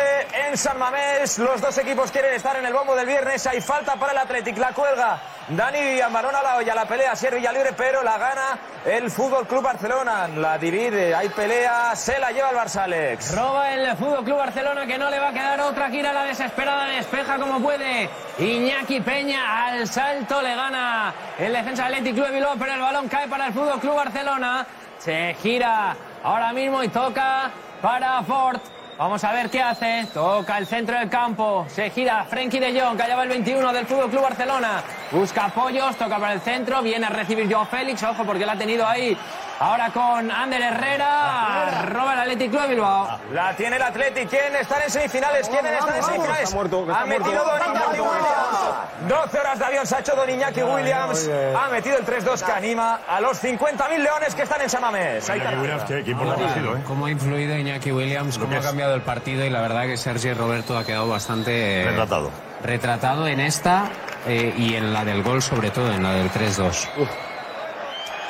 en 0.48 0.58
San 0.58 0.80
Mamés. 0.80 1.38
Los 1.38 1.62
dos 1.62 1.78
equipos 1.78 2.12
quieren 2.12 2.34
estar 2.34 2.56
en 2.56 2.66
el 2.66 2.74
bombo 2.74 2.96
del 2.96 3.06
viernes. 3.06 3.46
Hay 3.46 3.62
falta 3.62 3.96
para 3.96 4.14
el 4.14 4.18
Athletic. 4.18 4.58
La 4.58 4.74
cuelga 4.74 5.22
Dani 5.50 6.02
Amarona 6.02 6.42
la 6.42 6.58
olla. 6.58 6.74
La 6.74 6.88
pelea 6.88 7.16
Sierra 7.16 7.38
libre, 7.38 7.74
pero 7.78 8.02
la 8.02 8.18
gana 8.18 8.58
el 8.86 9.12
Fútbol 9.12 9.46
Club 9.46 9.62
Barcelona. 9.62 10.28
La 10.30 10.58
divide. 10.58 11.14
Hay 11.14 11.30
pelea. 11.30 11.96
Se 11.96 12.18
la 12.18 12.32
lleva 12.32 12.50
el 12.50 12.58
Barça, 12.58 12.84
Alex. 12.84 13.36
Roba 13.36 13.72
el 13.74 13.96
Fútbol 13.96 14.24
Club 14.24 14.38
Barcelona 14.38 14.88
que 14.88 14.98
no 14.98 15.12
le 15.12 15.20
va 15.20 15.30
a 15.30 15.34
quedar 15.34 15.62
otra 15.62 15.92
gira. 15.92 16.12
La 16.12 16.24
desesperada 16.24 16.86
despeja 16.86 17.38
como 17.38 17.62
puede. 17.62 18.10
Iñaki 18.40 19.02
Peña 19.02 19.68
al 19.68 19.88
salto 19.88 20.42
le 20.42 20.56
gana 20.56 21.14
el 21.38 21.54
defensa 21.54 21.84
del 21.84 21.94
Athletic 21.94 22.16
Club 22.16 22.28
de 22.28 22.34
Bilbao, 22.34 22.56
pero 22.58 22.74
el 22.74 22.82
balón 22.82 23.08
cae 23.08 23.28
para 23.28 23.46
el 23.46 23.54
Fútbol 23.54 23.80
Club 23.80 23.96
Barcelona. 23.96 24.66
Se 24.98 25.36
gira 25.36 25.96
ahora 26.27 26.51
mismo 26.51 26.84
y 26.84 26.89
toca 26.89 27.50
para 27.81 28.22
Ford. 28.24 28.60
Vamos 28.98 29.24
a 29.24 29.31
ver 29.31 29.50
qué 29.50 29.62
hace. 29.62 30.07
Toca 30.13 30.57
el 30.57 30.67
centro 30.67 30.98
del 31.00 31.10
campo. 31.10 31.65
Se 31.69 31.89
gira 31.89 32.25
Frenkie 32.25 32.60
de 32.60 32.79
Jong, 32.79 32.98
que 32.98 33.03
allá 33.03 33.15
va 33.15 33.24
el 33.24 33.29
21 33.29 33.72
del 33.72 33.86
Fútbol 33.86 34.10
Club 34.10 34.24
Barcelona. 34.24 34.84
Busca 35.12 35.46
apoyos, 35.46 35.96
toca 35.96 36.17
para 36.17 36.34
el 36.34 36.41
centro. 36.41 36.81
Viene 36.81 37.05
a 37.05 37.10
recibir 37.10 37.50
Joao 37.50 37.65
Félix. 37.65 38.03
Ojo, 38.03 38.25
porque 38.25 38.46
la 38.46 38.53
ha 38.53 38.57
tenido 38.57 38.86
ahí. 38.86 39.17
Ahora 39.60 39.90
con 39.92 40.30
Ander 40.32 40.62
Herrera. 40.62 41.86
Roba 41.90 42.14
el 42.14 42.20
Athletic 42.20 42.52
Club 42.52 42.62
de 42.62 42.68
Bilbao. 42.70 43.20
La 43.34 43.56
tiene 43.56 43.78
el 43.78 43.82
Athletic. 43.82 44.30
¿Quién 44.30 44.56
está 44.56 44.84
en 44.84 44.92
semifinales? 44.92 45.50
¿Quién 45.50 45.66
está 45.66 45.98
en 45.98 46.04
semifinales? 46.04 46.44
Está 46.44 46.56
muerto, 46.56 46.82
está 46.82 47.02
ha 47.02 47.06
metido 47.06 47.46
muerto. 47.46 47.50
Don 47.66 47.76
Iñaki 47.76 48.00
Williams. 48.00 49.08
12 49.08 49.40
horas 49.40 49.60
de 49.60 49.66
avión 49.66 49.88
se 49.88 49.96
ha 49.96 50.00
hecho 50.00 50.16
Don 50.16 50.30
Iñaki 50.30 50.62
Williams. 50.64 51.30
Ha 51.60 51.70
metido 51.70 51.98
el 51.98 52.06
3-2 52.06 52.44
que 52.46 52.52
anima 52.52 53.00
a 53.08 53.20
los 53.20 53.44
50.000 53.44 53.98
leones 53.98 54.36
que 54.36 54.44
están 54.44 54.62
en 54.62 54.70
Samamés. 54.70 55.30
Ahí 55.30 55.40
está. 55.40 55.86
qué, 55.88 56.04
qué 56.04 56.12
importante 56.12 56.46
ha 56.46 56.54
sido, 56.54 56.78
¿eh? 56.78 56.82
Cómo 56.86 57.08
ha 57.08 57.12
influido 57.12 57.56
Iñaki 57.58 57.92
Williams, 57.92 58.38
cómo 58.38 58.56
ha 58.58 58.62
cambiado 58.62 58.94
el 58.94 59.02
partido 59.02 59.44
y 59.44 59.50
la 59.50 59.62
verdad 59.62 59.84
que 59.84 59.98
Sergi 59.98 60.34
Roberto 60.34 60.78
ha 60.78 60.86
quedado 60.86 61.08
bastante... 61.08 61.82
eh, 61.82 61.86
Retratado. 61.86 62.32
Retratado 62.64 63.28
en 63.28 63.40
esta 63.40 63.86
eh, 64.28 64.54
y 64.58 64.76
en 64.76 64.94
la 64.94 65.04
del 65.04 65.24
gol 65.24 65.42
sobre 65.42 65.72
todo, 65.72 65.92
en 65.92 66.04
la 66.04 66.12
del 66.14 66.30
3-2. 66.32 66.88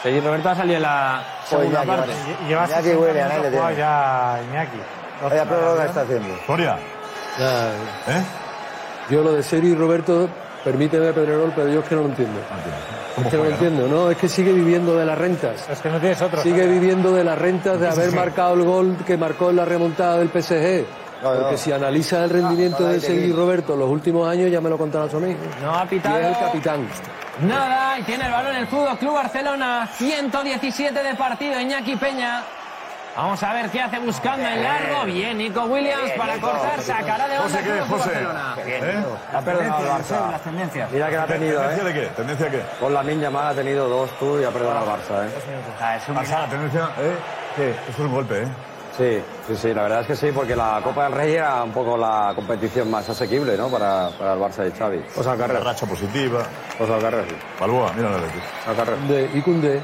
Sergi 0.03 0.19
Roberto 0.19 0.49
ha 0.49 0.55
salido 0.55 0.77
en 0.77 0.81
la 0.83 1.23
segunda 1.45 1.83
parte. 1.83 2.11
Lleva 2.47 2.65
Iñaki 2.65 2.83
60 2.83 2.99
Williams, 2.99 3.33
minutos 3.33 3.37
¿eh? 3.37 3.41
Le 3.43 3.49
jugado 3.57 3.67
tiene. 3.67 3.77
ya 3.77 4.39
Iñaki. 4.49 4.77
Vaya 5.23 5.45
prórroga 5.45 5.85
está 5.85 6.01
haciendo. 6.01 6.35
Soria. 6.45 6.77
¿Eh? 7.39 8.23
Yo 9.09 9.21
lo 9.23 9.33
de 9.33 9.43
Sergi 9.43 9.69
y 9.69 9.75
Roberto, 9.75 10.29
permíteme 10.63 11.13
Pedrerol, 11.13 11.51
pero 11.55 11.69
yo 11.69 11.79
es 11.79 11.85
que 11.87 11.95
no 11.95 12.01
lo 12.01 12.07
entiendo. 12.09 12.39
Es 13.17 13.27
que 13.27 13.37
no 13.37 13.43
lo 13.45 13.49
entiendo, 13.49 13.87
¿no? 13.87 14.11
Es 14.11 14.17
que 14.17 14.29
sigue 14.29 14.51
viviendo 14.53 14.95
de 14.95 15.05
las 15.05 15.17
rentas. 15.17 15.67
Es 15.69 15.79
que 15.79 15.89
no 15.89 15.99
tienes 15.99 16.21
otro. 16.21 16.41
Sigue 16.43 16.67
viviendo 16.67 17.13
de 17.13 17.23
las 17.23 17.37
rentas 17.37 17.79
de 17.79 17.87
haber 17.89 18.11
marcado 18.11 18.53
el 18.53 18.63
gol 18.63 18.97
que 19.05 19.17
marcó 19.17 19.49
en 19.49 19.55
la 19.55 19.65
remontada 19.65 20.17
del 20.19 20.29
PSG. 20.29 20.85
No, 21.23 21.33
no. 21.33 21.41
Porque 21.41 21.57
si 21.57 21.71
analiza 21.71 22.23
el 22.23 22.29
rendimiento 22.29 22.83
no, 22.83 22.89
de 22.89 22.99
Sergi. 22.99 23.31
Roberto 23.33 23.75
los 23.75 23.89
últimos 23.89 24.29
años, 24.29 24.51
ya 24.51 24.61
me 24.61 24.69
lo 24.69 24.77
contarás 24.77 25.11
a 25.15 25.17
mí. 25.19 25.35
No 25.63 25.75
ha 25.75 25.83
Y 25.85 25.87
pitado. 25.87 26.19
es 26.19 26.27
el 26.27 26.37
capitán. 26.37 26.87
Nada, 27.41 27.99
y 27.99 28.03
tiene 28.03 28.25
el 28.25 28.31
balón 28.31 28.55
el 28.55 28.67
Fútbol 28.67 28.97
Club 28.97 29.13
Barcelona. 29.13 29.87
117 29.93 31.03
de 31.03 31.15
partido, 31.15 31.59
Iñaki 31.59 31.95
Peña. 31.95 32.43
Vamos 33.15 33.41
a 33.41 33.51
ver 33.53 33.69
qué 33.71 33.81
hace 33.81 33.97
buscando 33.99 34.47
en 34.47 34.63
largo. 34.63 35.05
Bien, 35.05 35.37
Nico 35.37 35.63
Williams 35.63 36.11
para 36.11 36.37
cortar, 36.37 36.79
sacará 36.81 37.27
de 37.27 37.39
onda 37.39 37.57
José, 37.57 37.77
el. 37.77 37.83
Fútbol. 37.85 37.99
Barcelona. 37.99 38.55
¿Eh? 38.65 39.03
Ha 39.33 39.41
perdonado 39.41 39.89
Barça. 39.89 40.39
tendencias. 40.43 40.91
Mira 40.91 41.09
que 41.09 41.15
la 41.15 41.23
ha 41.23 41.27
tenido, 41.27 41.59
¿Tendencia 41.61 41.83
¿eh? 41.83 41.93
de 41.93 41.93
qué? 42.01 42.07
¿Tendencia 42.15 42.45
de 42.45 42.51
qué? 42.51 42.63
Con 42.79 42.93
la 42.93 43.01
Minya 43.03 43.29
ha 43.49 43.53
tenido 43.53 43.89
dos 43.89 44.11
tú 44.19 44.39
y 44.39 44.43
ha 44.43 44.51
perdonado 44.51 44.91
al 44.91 44.99
Barça, 44.99 45.25
¿eh? 45.25 46.13
Barça, 46.13 46.41
la 46.41 46.47
tendencia, 46.47 46.89
¿eh? 46.99 47.73
Esto 47.89 47.91
es 47.91 47.99
un 47.99 48.13
golpe, 48.13 48.43
¿eh? 48.43 48.47
Sí, 48.97 49.21
sí, 49.47 49.55
sí, 49.55 49.73
la 49.75 49.83
verdad 49.83 50.01
es 50.01 50.07
que 50.07 50.15
sí, 50.15 50.31
porque 50.33 50.55
la 50.55 50.81
Copa 50.83 51.03
del 51.03 51.13
Rey 51.13 51.35
era 51.35 51.61
un 51.63 51.71
poco 51.71 51.95
la 51.95 52.31
competición 52.33 52.89
más 52.89 53.07
asequible, 53.07 53.55
¿no? 53.55 53.69
Para, 53.69 54.09
para 54.17 54.33
el 54.33 54.39
Barça 54.39 54.63
de 54.63 54.71
Xavi. 54.71 55.03
Pues 55.13 55.27
al 55.27 55.35
Una 55.35 55.47
carrer. 55.47 55.63
racha 55.63 55.85
positiva. 55.85 56.39
Pues 56.77 56.89
al 56.89 56.99
carrer, 57.01 57.25
sí. 57.29 57.35
Balboa, 57.59 57.91
mira 57.95 58.09
la. 58.09 58.85
Cundé, 58.95 59.29
y 59.35 59.41
Cundé, 59.41 59.83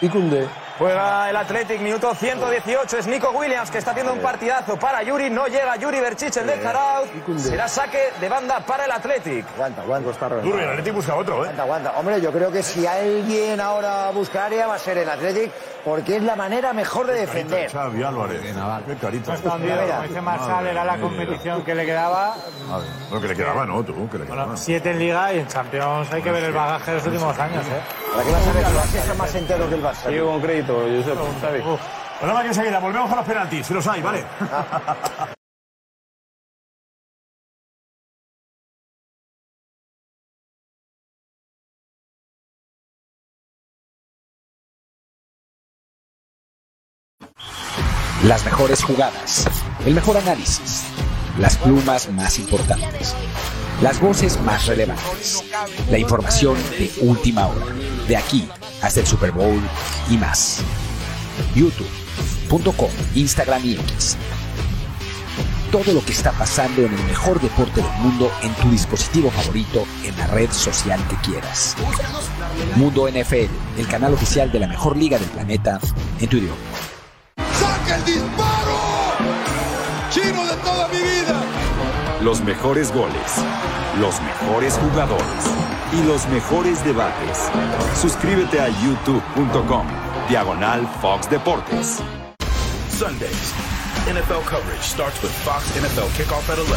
y 0.00 0.08
Cundé. 0.08 0.48
Juega 0.78 1.28
el 1.28 1.36
Athletic, 1.36 1.80
minuto 1.80 2.14
118. 2.14 2.98
Es 2.98 3.06
Nico 3.06 3.30
Williams 3.30 3.70
que 3.70 3.78
está 3.78 3.90
haciendo 3.90 4.12
un 4.14 4.20
partidazo 4.20 4.76
para 4.78 5.02
Yuri. 5.02 5.28
No 5.28 5.46
llega 5.46 5.76
Yuri 5.76 6.00
Berchich, 6.00 6.36
el 6.38 6.46
de 6.46 6.56
Zarauz. 6.58 7.08
Será 7.36 7.68
saque 7.68 8.10
de 8.20 8.28
banda 8.28 8.60
para 8.60 8.86
el 8.86 8.90
Athletic. 8.92 9.44
Aguanta, 9.54 9.82
aguanta. 9.82 10.10
Está 10.10 10.28
Duro, 10.28 10.58
y 10.58 10.62
el. 10.62 10.68
Atlético 10.70 10.96
busca 10.96 11.14
otro, 11.14 11.34
¿eh? 11.44 11.48
Aguanta, 11.50 11.62
aguanta. 11.62 11.92
Hombre, 11.98 12.20
yo 12.20 12.32
creo 12.32 12.50
que 12.50 12.62
si 12.62 12.86
alguien 12.86 13.60
ahora 13.60 14.10
busca 14.12 14.46
área 14.46 14.66
va 14.66 14.74
a 14.76 14.78
ser 14.78 14.98
el 14.98 15.08
Athletic, 15.08 15.52
porque 15.84 16.16
es 16.16 16.22
la 16.22 16.36
manera 16.36 16.72
mejor 16.72 17.06
de 17.06 17.14
defender. 17.14 17.70
Xavi 17.70 18.02
Álvarez. 18.02 18.40
Qué 18.86 18.94
carita. 18.96 19.36
Mira, 19.58 19.86
como 19.86 20.02
dice 20.02 20.20
Marsal, 20.20 20.66
era 20.66 20.84
la 20.84 20.98
competición 20.98 21.64
que 21.64 21.74
le 21.74 21.86
quedaba. 21.86 22.36
Madre, 22.68 22.88
Lo 23.10 23.20
que 23.20 23.28
le 23.28 23.36
quedaba, 23.36 23.66
¿no? 23.66 23.82
Tú, 23.82 24.08
que 24.08 24.18
le 24.18 24.24
quedaba. 24.24 24.44
Bueno, 24.44 24.56
siete 24.56 24.90
en 24.90 24.98
Liga 24.98 25.32
y 25.32 25.40
en 25.40 25.46
Champions 25.46 26.12
hay 26.12 26.22
que 26.22 26.30
ver 26.30 26.44
el 26.44 26.52
bagaje 26.52 26.90
de 26.92 26.96
los 26.98 27.06
últimos 27.06 27.38
años, 27.38 27.64
¿eh? 27.66 27.80
¿Para 28.12 28.24
qué 28.24 28.32
vas 28.32 28.46
a 28.46 28.52
ver 28.52 28.64
el 28.64 28.72
Barça 28.72 28.94
está 28.98 29.14
más 29.14 29.34
entero 29.34 29.68
que 29.68 29.74
el 29.74 29.82
Barça? 29.82 30.08
Sigo 30.08 30.26
con 30.26 30.40
crédito, 30.40 30.74
Josep, 30.74 31.18
Xavi. 31.40 31.60
Bueno, 31.60 31.78
vamos 32.20 32.42
que 32.42 32.48
enseguida, 32.48 32.78
volvemos 32.78 33.10
a 33.10 33.16
los 33.16 33.24
penaltis, 33.24 33.66
si 33.66 33.74
los 33.74 33.86
hay, 33.86 34.02
¿vale? 34.02 34.24
Las 48.26 48.44
mejores 48.44 48.84
jugadas, 48.84 49.48
el 49.84 49.94
mejor 49.94 50.16
análisis, 50.16 50.84
las 51.40 51.56
plumas 51.56 52.08
más 52.12 52.38
importantes, 52.38 53.16
las 53.82 54.00
voces 54.00 54.40
más 54.42 54.66
relevantes, 54.66 55.42
la 55.90 55.98
información 55.98 56.56
de 56.78 56.88
última 57.00 57.48
hora, 57.48 57.66
de 58.06 58.16
aquí 58.16 58.48
hasta 58.80 59.00
el 59.00 59.06
Super 59.08 59.32
Bowl 59.32 59.60
y 60.08 60.16
más. 60.18 60.60
YouTube.com, 61.56 62.90
Instagram 63.16 63.64
y 63.64 63.72
X. 63.72 64.16
Todo 65.72 65.92
lo 65.92 66.04
que 66.04 66.12
está 66.12 66.30
pasando 66.30 66.82
en 66.82 66.94
el 66.94 67.02
mejor 67.04 67.40
deporte 67.40 67.82
del 67.82 67.92
mundo 68.02 68.30
en 68.44 68.54
tu 68.54 68.70
dispositivo 68.70 69.32
favorito 69.32 69.84
en 70.04 70.16
la 70.16 70.28
red 70.28 70.52
social 70.52 71.00
que 71.08 71.16
quieras. 71.28 71.74
Mundo 72.76 73.08
NFL, 73.08 73.80
el 73.80 73.88
canal 73.88 74.14
oficial 74.14 74.52
de 74.52 74.60
la 74.60 74.68
mejor 74.68 74.96
liga 74.96 75.18
del 75.18 75.30
planeta 75.30 75.80
en 76.20 76.28
tu 76.28 76.36
idioma. 76.36 76.91
Los 82.22 82.40
mejores 82.40 82.92
goles, 82.92 83.42
los 83.98 84.20
mejores 84.22 84.78
jugadores, 84.78 85.44
y 85.92 86.04
los 86.04 86.24
mejores 86.28 86.84
debates. 86.84 87.50
Suscríbete 88.00 88.60
a 88.60 88.68
youtube.com, 88.68 89.86
diagonal 90.28 90.86
Fox 91.00 91.28
Deportes. 91.28 92.00
Sundays. 92.88 93.52
NFL 94.06 94.44
coverage 94.46 94.82
starts 94.82 95.20
with 95.20 95.32
Fox 95.42 95.64
NFL 95.76 96.10
kickoff 96.14 96.48
at 96.48 96.58
11. 96.58 96.72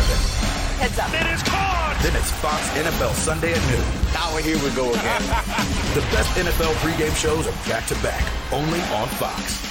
Heads 0.79 0.97
up. 0.97 1.13
It 1.13 1.27
is 1.31 1.43
caught! 1.43 1.95
Then 2.01 2.15
it's 2.15 2.31
Fox 2.31 2.67
NFL 2.73 3.13
Sunday 3.13 3.53
at 3.53 3.61
noon. 3.69 3.85
Now 4.15 4.35
here 4.37 4.57
we 4.63 4.71
go 4.75 4.89
again. 4.89 5.21
the 5.93 6.01
best 6.09 6.35
NFL 6.39 6.73
pregame 6.81 7.15
shows 7.15 7.45
are 7.45 7.69
back 7.69 7.85
to 7.85 7.95
back, 8.01 8.23
only 8.51 8.81
on 8.97 9.07
Fox. 9.09 9.61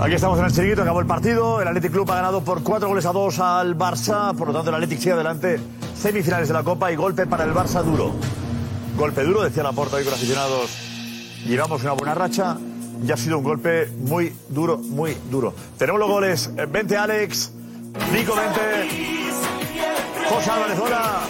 Aquí 0.00 0.14
estamos 0.14 0.38
en 0.38 0.44
el 0.44 0.52
chiringuito, 0.52 0.82
acabó 0.82 1.00
el 1.00 1.06
partido. 1.06 1.60
El 1.60 1.66
Athletic 1.66 1.90
Club 1.90 2.08
ha 2.12 2.16
ganado 2.16 2.40
por 2.42 2.62
cuatro 2.62 2.88
goles 2.88 3.04
a 3.04 3.12
dos 3.12 3.40
al 3.40 3.76
Barça. 3.76 4.32
Por 4.36 4.46
lo 4.48 4.54
tanto, 4.54 4.70
el 4.70 4.76
Athletic 4.76 5.00
sigue 5.00 5.12
adelante. 5.12 5.58
Semifinales 5.96 6.46
de 6.46 6.54
la 6.54 6.62
Copa 6.62 6.92
y 6.92 6.96
golpe 6.96 7.26
para 7.26 7.42
el 7.42 7.52
Barça 7.52 7.82
duro. 7.82 8.12
Golpe 8.96 9.24
duro, 9.24 9.42
decía 9.42 9.64
la 9.64 9.72
porta 9.72 9.96
hoy 9.96 10.04
con 10.04 10.12
los 10.12 10.20
aficionados. 10.20 10.70
Llevamos 11.44 11.82
una 11.82 11.92
buena 11.92 12.14
racha 12.14 12.56
y 13.04 13.10
ha 13.10 13.16
sido 13.16 13.38
un 13.38 13.44
golpe 13.44 13.88
muy 13.98 14.32
duro, 14.48 14.78
muy 14.78 15.16
duro. 15.30 15.52
Tenemos 15.76 15.98
los 16.00 16.08
goles. 16.08 16.50
Eh, 16.56 16.66
Vente 16.70 16.96
Alex, 16.96 17.52
Nico 18.12 18.34
vente, 18.36 19.32
José 20.28 20.50
Álvarez, 20.50 20.78
hola. 20.78 21.20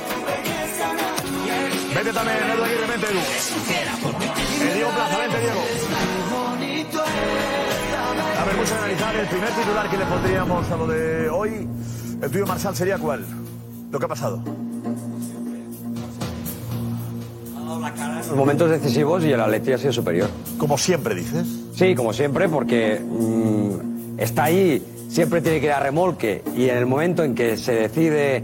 Vete 1.95 2.13
también, 2.13 2.39
Edu 2.39 2.65
Aguirre, 2.65 2.87
vente 2.87 3.07
Edu. 3.07 4.69
El 4.69 4.75
Diego 4.75 4.91
Plaza, 4.91 5.19
vente 5.19 5.41
Diego. 5.41 5.61
A 8.39 8.45
ver, 8.45 8.55
vamos 8.55 8.71
a 8.71 8.79
analizar 8.79 9.17
el 9.17 9.27
primer 9.27 9.51
titular 9.51 9.91
que 9.91 9.97
le 9.97 10.05
pondríamos 10.05 10.71
a 10.71 10.77
lo 10.77 10.87
de 10.87 11.29
hoy. 11.29 11.69
El 12.23 12.31
tuyo, 12.31 12.47
Marsal, 12.47 12.77
sería 12.77 12.97
cuál? 12.97 13.25
Lo 13.91 13.99
que 13.99 14.05
ha 14.05 14.09
pasado. 14.09 14.41
Los 18.29 18.37
momentos 18.37 18.71
decisivos 18.71 19.25
y 19.25 19.33
el 19.33 19.41
Atleti 19.41 19.73
ha 19.73 19.79
sido 19.79 19.93
superior. 19.93 20.29
Como 20.57 20.79
siempre, 20.79 21.17
dices. 21.17 21.47
Sí, 21.75 21.95
como 21.97 22.13
siempre, 22.13 22.49
porque 22.49 23.01
mm, 23.01 24.19
está 24.19 24.45
ahí, 24.45 24.85
siempre 25.09 25.41
tiene 25.41 25.61
que 25.61 25.69
dar 25.69 25.83
remolque 25.83 26.45
y 26.55 26.69
en 26.69 26.77
el 26.77 26.87
momento 26.87 27.25
en 27.25 27.35
que 27.35 27.57
se 27.57 27.73
decide 27.73 28.43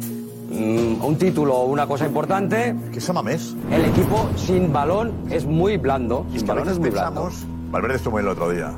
mm, 0.51 1.05
un 1.05 1.17
título 1.19 1.55
o 1.55 1.67
una 1.67 1.87
cosa 1.87 2.05
importante. 2.07 2.75
¿Qué 2.93 3.01
se 3.01 3.13
mames? 3.13 3.55
El 3.71 3.85
equipo 3.85 4.29
sin 4.37 4.73
balón 4.73 5.13
es 5.31 5.45
muy 5.45 5.77
blando. 5.77 6.27
Sin 6.29 6.37
Es 6.39 6.43
que 6.43 6.51
a 6.51 6.55
balón 6.55 6.73
es 6.73 6.79
muy 6.81 6.91
blando. 6.91 7.31
Valverde 7.71 7.97
estuvo 7.97 8.19
el 8.19 8.29
otro 8.29 8.51
día. 8.51 8.73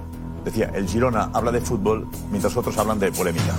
Decía, 0.46 0.70
el 0.74 0.86
Girona 0.88 1.28
habla 1.34 1.50
de 1.52 1.60
fútbol 1.60 2.06
mientras 2.30 2.56
otros 2.56 2.78
hablan 2.78 2.98
de 3.00 3.10
polémica. 3.12 3.52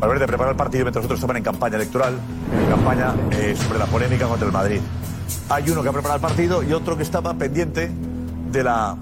Valverde 0.00 0.26
preparó 0.26 0.50
el 0.50 0.56
partido 0.56 0.84
mientras 0.84 1.04
otros 1.04 1.18
estaban 1.18 1.36
en 1.36 1.42
campaña 1.42 1.76
electoral, 1.76 2.14
en 2.58 2.68
campaña 2.70 3.14
eh, 3.32 3.54
sobre 3.56 3.78
la 3.78 3.84
polémica 3.86 4.26
contra 4.26 4.46
el 4.46 4.52
Madrid. 4.52 4.80
Hay 5.50 5.68
uno 5.70 5.82
que 5.82 5.88
ha 5.88 5.92
preparado 5.92 6.16
el 6.16 6.22
partido 6.22 6.62
y 6.62 6.72
otro 6.72 6.96
que 6.96 7.02
estaba 7.02 7.34
pendiente 7.34 7.90
de 8.50 8.62
la 8.64 8.96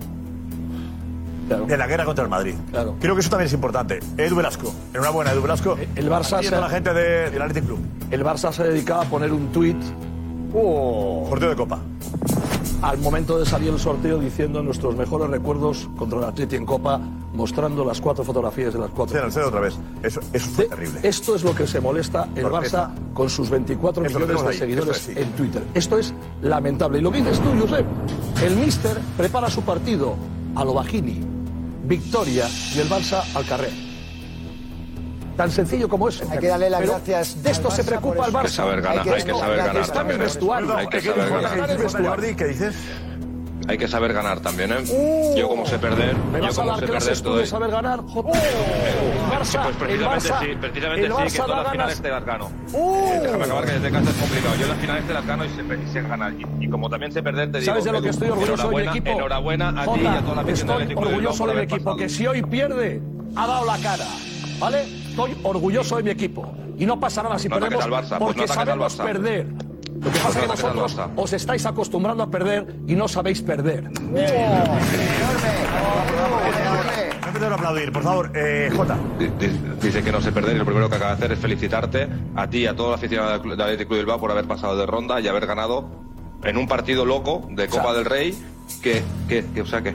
de 1.49 1.77
la 1.77 1.87
guerra 1.87 2.05
contra 2.05 2.25
el 2.25 2.31
Madrid. 2.31 2.55
Creo 3.01 3.15
que 3.15 3.21
eso 3.21 3.31
también 3.31 3.47
es 3.49 3.53
importante. 3.53 4.01
Edu 4.17 4.35
Velasco. 4.37 4.73
Enhorabuena, 4.95 5.31
Edu 5.33 5.43
Velasco. 5.43 5.77
El 5.95 6.11
Barça 6.11 6.43
se- 6.43 6.51
la 6.51 6.69
gente 6.71 6.93
de- 6.95 7.31
del 7.31 7.43
Athletic 7.43 7.67
Club. 7.67 7.79
El 8.11 8.25
Barça 8.25 8.51
se 8.53 8.65
dedicaba 8.65 9.03
a 9.03 9.05
poner 9.05 9.31
un 9.33 9.53
tuit 9.53 9.77
Sorteo 10.55 11.51
de 11.51 11.57
Copa. 11.57 11.81
al 12.83 12.99
momento 12.99 13.39
de 13.39 13.47
salir 13.47 13.71
el 13.71 13.79
sorteo 13.79 14.19
diciendo 14.19 14.63
nuestros 14.63 14.95
mejores 14.95 15.29
recuerdos 15.29 15.89
contra 15.97 16.19
el 16.19 16.25
Atleti 16.25 16.55
en 16.55 16.65
Copa, 16.65 17.01
mostrando 17.33 17.85
las 17.85 18.01
cuatro 18.01 18.23
fotografías 18.25 18.73
de 18.73 18.79
las 18.79 18.91
cuatro. 18.91 19.31
Sí, 19.31 19.39
otra 19.41 19.61
vez. 19.61 19.75
Eso, 20.03 20.21
eso 20.33 20.51
fue 20.51 20.67
terrible. 20.67 21.01
Esto 21.03 21.35
es 21.35 21.43
lo 21.43 21.55
que 21.55 21.67
se 21.67 21.81
molesta 21.81 22.29
el. 22.37 22.45
Barça 22.45 22.91
con 23.13 23.29
sus 23.29 23.51
24 23.51 24.05
Esto 24.05 24.19
lo 24.19 24.27
millones 24.27 24.45
de 24.45 24.51
ahí, 24.51 24.59
seguidores 24.59 25.09
es 25.09 25.17
en 25.17 25.33
Twitter. 25.33 25.63
Esto 25.75 25.99
es 25.99 26.15
lamentable. 26.43 26.99
Y 26.99 27.01
lo 27.01 27.11
dices 27.11 27.41
tú, 27.41 27.49
Josep, 27.61 27.87
el 28.45 28.57
Mister 28.57 28.97
prepara 29.17 29.51
su 29.51 29.63
partido 29.63 30.15
a 30.55 30.65
lo 30.65 30.75
Bajini, 30.75 31.21
victoria 31.85 32.47
y 32.75 32.79
el 32.79 32.89
Barça 32.89 33.25
al 33.35 33.45
carrer. 33.45 33.84
Tan 35.37 35.51
sencillo 35.51 35.89
como 35.89 36.09
eso. 36.09 36.25
Hay 36.31 36.39
que 36.39 36.47
darle 36.49 36.71
las 36.71 36.81
Pero 36.81 36.93
gracias 36.93 37.43
De 37.43 37.51
esto 37.51 37.71
se 37.71 37.83
preocupa 37.85 38.27
el. 38.27 38.33
Barça. 38.33 38.39
Hay 38.39 38.45
que 38.45 38.49
saber 38.51 38.81
ganar, 38.83 39.09
hay 39.09 39.23
que 39.25 39.33
saber 39.33 39.57
ganar 39.57 39.77
Está 39.79 40.01
en 40.03 40.11
el 40.11 40.15
¿eh? 40.15 40.19
vestuario. 40.19 40.77
Hay 40.77 40.87
que 40.87 40.99
¿Qué 40.99 41.09
saber 41.09 41.25
dices? 41.25 41.93
ganar. 41.95 42.37
¿Qué 42.37 42.45
dices? 42.47 42.75
Hay 43.67 43.79
que 43.79 43.89
saber 43.89 44.13
ganar 44.13 44.41
también, 44.41 44.71
¿eh? 44.73 44.85
Uh, 44.91 45.35
yo 45.39 45.49
como 45.49 45.65
sé 45.65 45.79
perder, 45.79 46.15
¿Me 46.31 46.39
yo 46.39 46.49
a 46.49 46.49
como 46.51 46.67
dar 46.69 46.81
sé 46.81 46.87
perder 46.87 47.17
tú 47.17 47.23
todo. 47.23 47.37
de 47.39 47.47
saber 47.47 47.71
ganar? 47.71 48.01
Joder. 48.03 48.35
El 48.37 49.33
Barça, 49.33 49.63
Pues 49.63 49.69
el 49.69 49.75
precisamente 49.77 50.29
Barça, 50.29 50.41
sí, 50.41 50.47
precisamente 50.61 51.07
el 51.07 51.13
sí, 51.13 51.23
que 51.33 51.39
todas 51.39 51.49
da 51.49 51.63
las 51.63 51.73
finales 51.73 52.03
te 52.03 52.09
las 52.11 52.25
gano. 52.27 52.51
Uh. 52.75 53.21
Déjame 53.23 53.45
acabar 53.45 53.65
que 53.65 53.73
desde 53.73 53.91
casa 53.91 54.11
es 54.11 54.17
complicado. 54.17 54.55
Yo 54.61 54.67
las 54.67 54.77
finales 54.77 55.07
te 55.07 55.13
las 55.15 55.27
gano 55.27 55.45
y 55.47 55.49
sé, 55.49 55.63
y 55.63 55.93
sé 55.93 56.03
ganar. 56.03 56.33
Y, 56.35 56.47
y 56.61 56.69
como 56.69 56.91
también 56.91 57.11
sé 57.13 57.23
perder, 57.23 57.53
te 57.53 57.61
digo. 57.61 57.71
¿Sabes 57.73 57.85
de 57.85 57.93
lo 57.93 58.03
que 58.03 58.09
estoy 58.11 58.29
orgulloso 58.29 58.69
de 58.69 58.75
mi 58.75 58.83
enhorabuena, 58.83 58.91
equipo? 58.91 59.11
Enhorabuena 59.11 59.69
a 59.71 59.95
ti 59.95 60.01
y 60.03 60.07
a 60.09 60.21
toda 60.21 60.35
la 60.35 60.43
afición 60.43 60.69
del 60.69 60.77
Estoy 60.77 60.79
de 60.79 60.87
Bilbao 60.87 61.09
orgulloso 61.09 61.39
por 61.39 61.49
de 61.49 61.55
mi 61.55 61.59
haber 61.61 61.73
equipo, 61.73 61.97
que 61.97 62.09
si 62.11 62.27
hoy 62.27 62.43
pierde, 62.43 63.01
ha 63.35 63.47
dado 63.47 63.65
la 63.65 63.79
cara. 63.79 64.05
¿Vale? 64.59 65.04
Estoy 65.15 65.37
orgulloso 65.45 65.97
de 65.97 66.03
mi 66.03 66.11
equipo. 66.11 66.53
Y 66.77 66.87
no 66.87 66.99
pasa 66.99 67.23
nada 67.23 67.39
si 67.39 67.49
No 67.49 67.61
perdemos, 67.61 67.85
al 67.85 67.91
Barça, 67.93 68.19
pues 68.19 68.35
porque 68.35 68.39
no 68.41 68.45
ataques 68.45 68.51
al 68.59 68.67
sabemos 68.67 68.99
Barça. 68.99 69.05
perder. 69.05 69.47
Lo 69.47 70.11
que 70.11 70.19
pasa 70.19 70.23
Pues 70.25 70.37
es 70.37 70.49
no 70.49 70.55
que 70.57 70.63
vosotros 70.81 71.11
os 71.17 71.33
estáis 71.33 71.67
acostumbrando 71.67 72.23
a 72.25 72.31
perder 72.31 72.75
y 72.89 72.95
no 72.97 73.07
sabéis 73.07 73.41
perder. 73.43 73.85
No 77.41 77.49
que 77.49 77.55
aplaudir, 77.55 77.93
por 77.93 78.03
favor. 78.03 78.33
Eh, 78.35 78.71
Jota. 78.75 78.99
Di- 79.19 79.27
di- 79.39 79.61
Dice 79.81 80.03
que 80.03 80.11
no 80.13 80.21
sé 80.21 80.33
perder 80.33 80.57
y 80.57 80.59
lo 80.59 80.65
primero 80.65 80.89
que 80.89 80.97
acaba 80.97 81.11
de 81.13 81.17
hacer 81.19 81.33
es 81.33 81.39
felicitarte 81.39 82.09
a 82.35 82.49
ti 82.49 82.59
y 82.59 82.67
a 82.67 82.75
toda 82.75 82.91
la 82.91 82.95
afición 82.97 83.25
del 83.49 83.61
Atlético 83.61 83.95
de 83.95 84.01
Bilbao 84.01 84.19
por 84.19 84.31
haber 84.33 84.47
pasado 84.47 84.77
de 84.77 84.87
ronda 84.87 85.21
y 85.21 85.29
haber 85.29 85.47
ganado 85.47 85.87
en 86.43 86.57
un 86.57 86.67
partido 86.67 87.05
loco 87.05 87.47
de 87.51 87.69
Copa 87.69 87.93
del 87.95 88.05
Rey 88.05 88.35
que, 88.83 89.03
que, 89.29 89.45
que 89.55 89.61
o 89.63 89.67
sea 89.67 89.83
que 89.83 89.95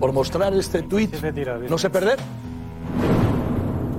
Por 0.00 0.12
mostrar 0.12 0.54
este 0.54 0.82
tuit, 0.82 1.14
no 1.68 1.76
sé 1.78 1.90
perder. 1.90 2.18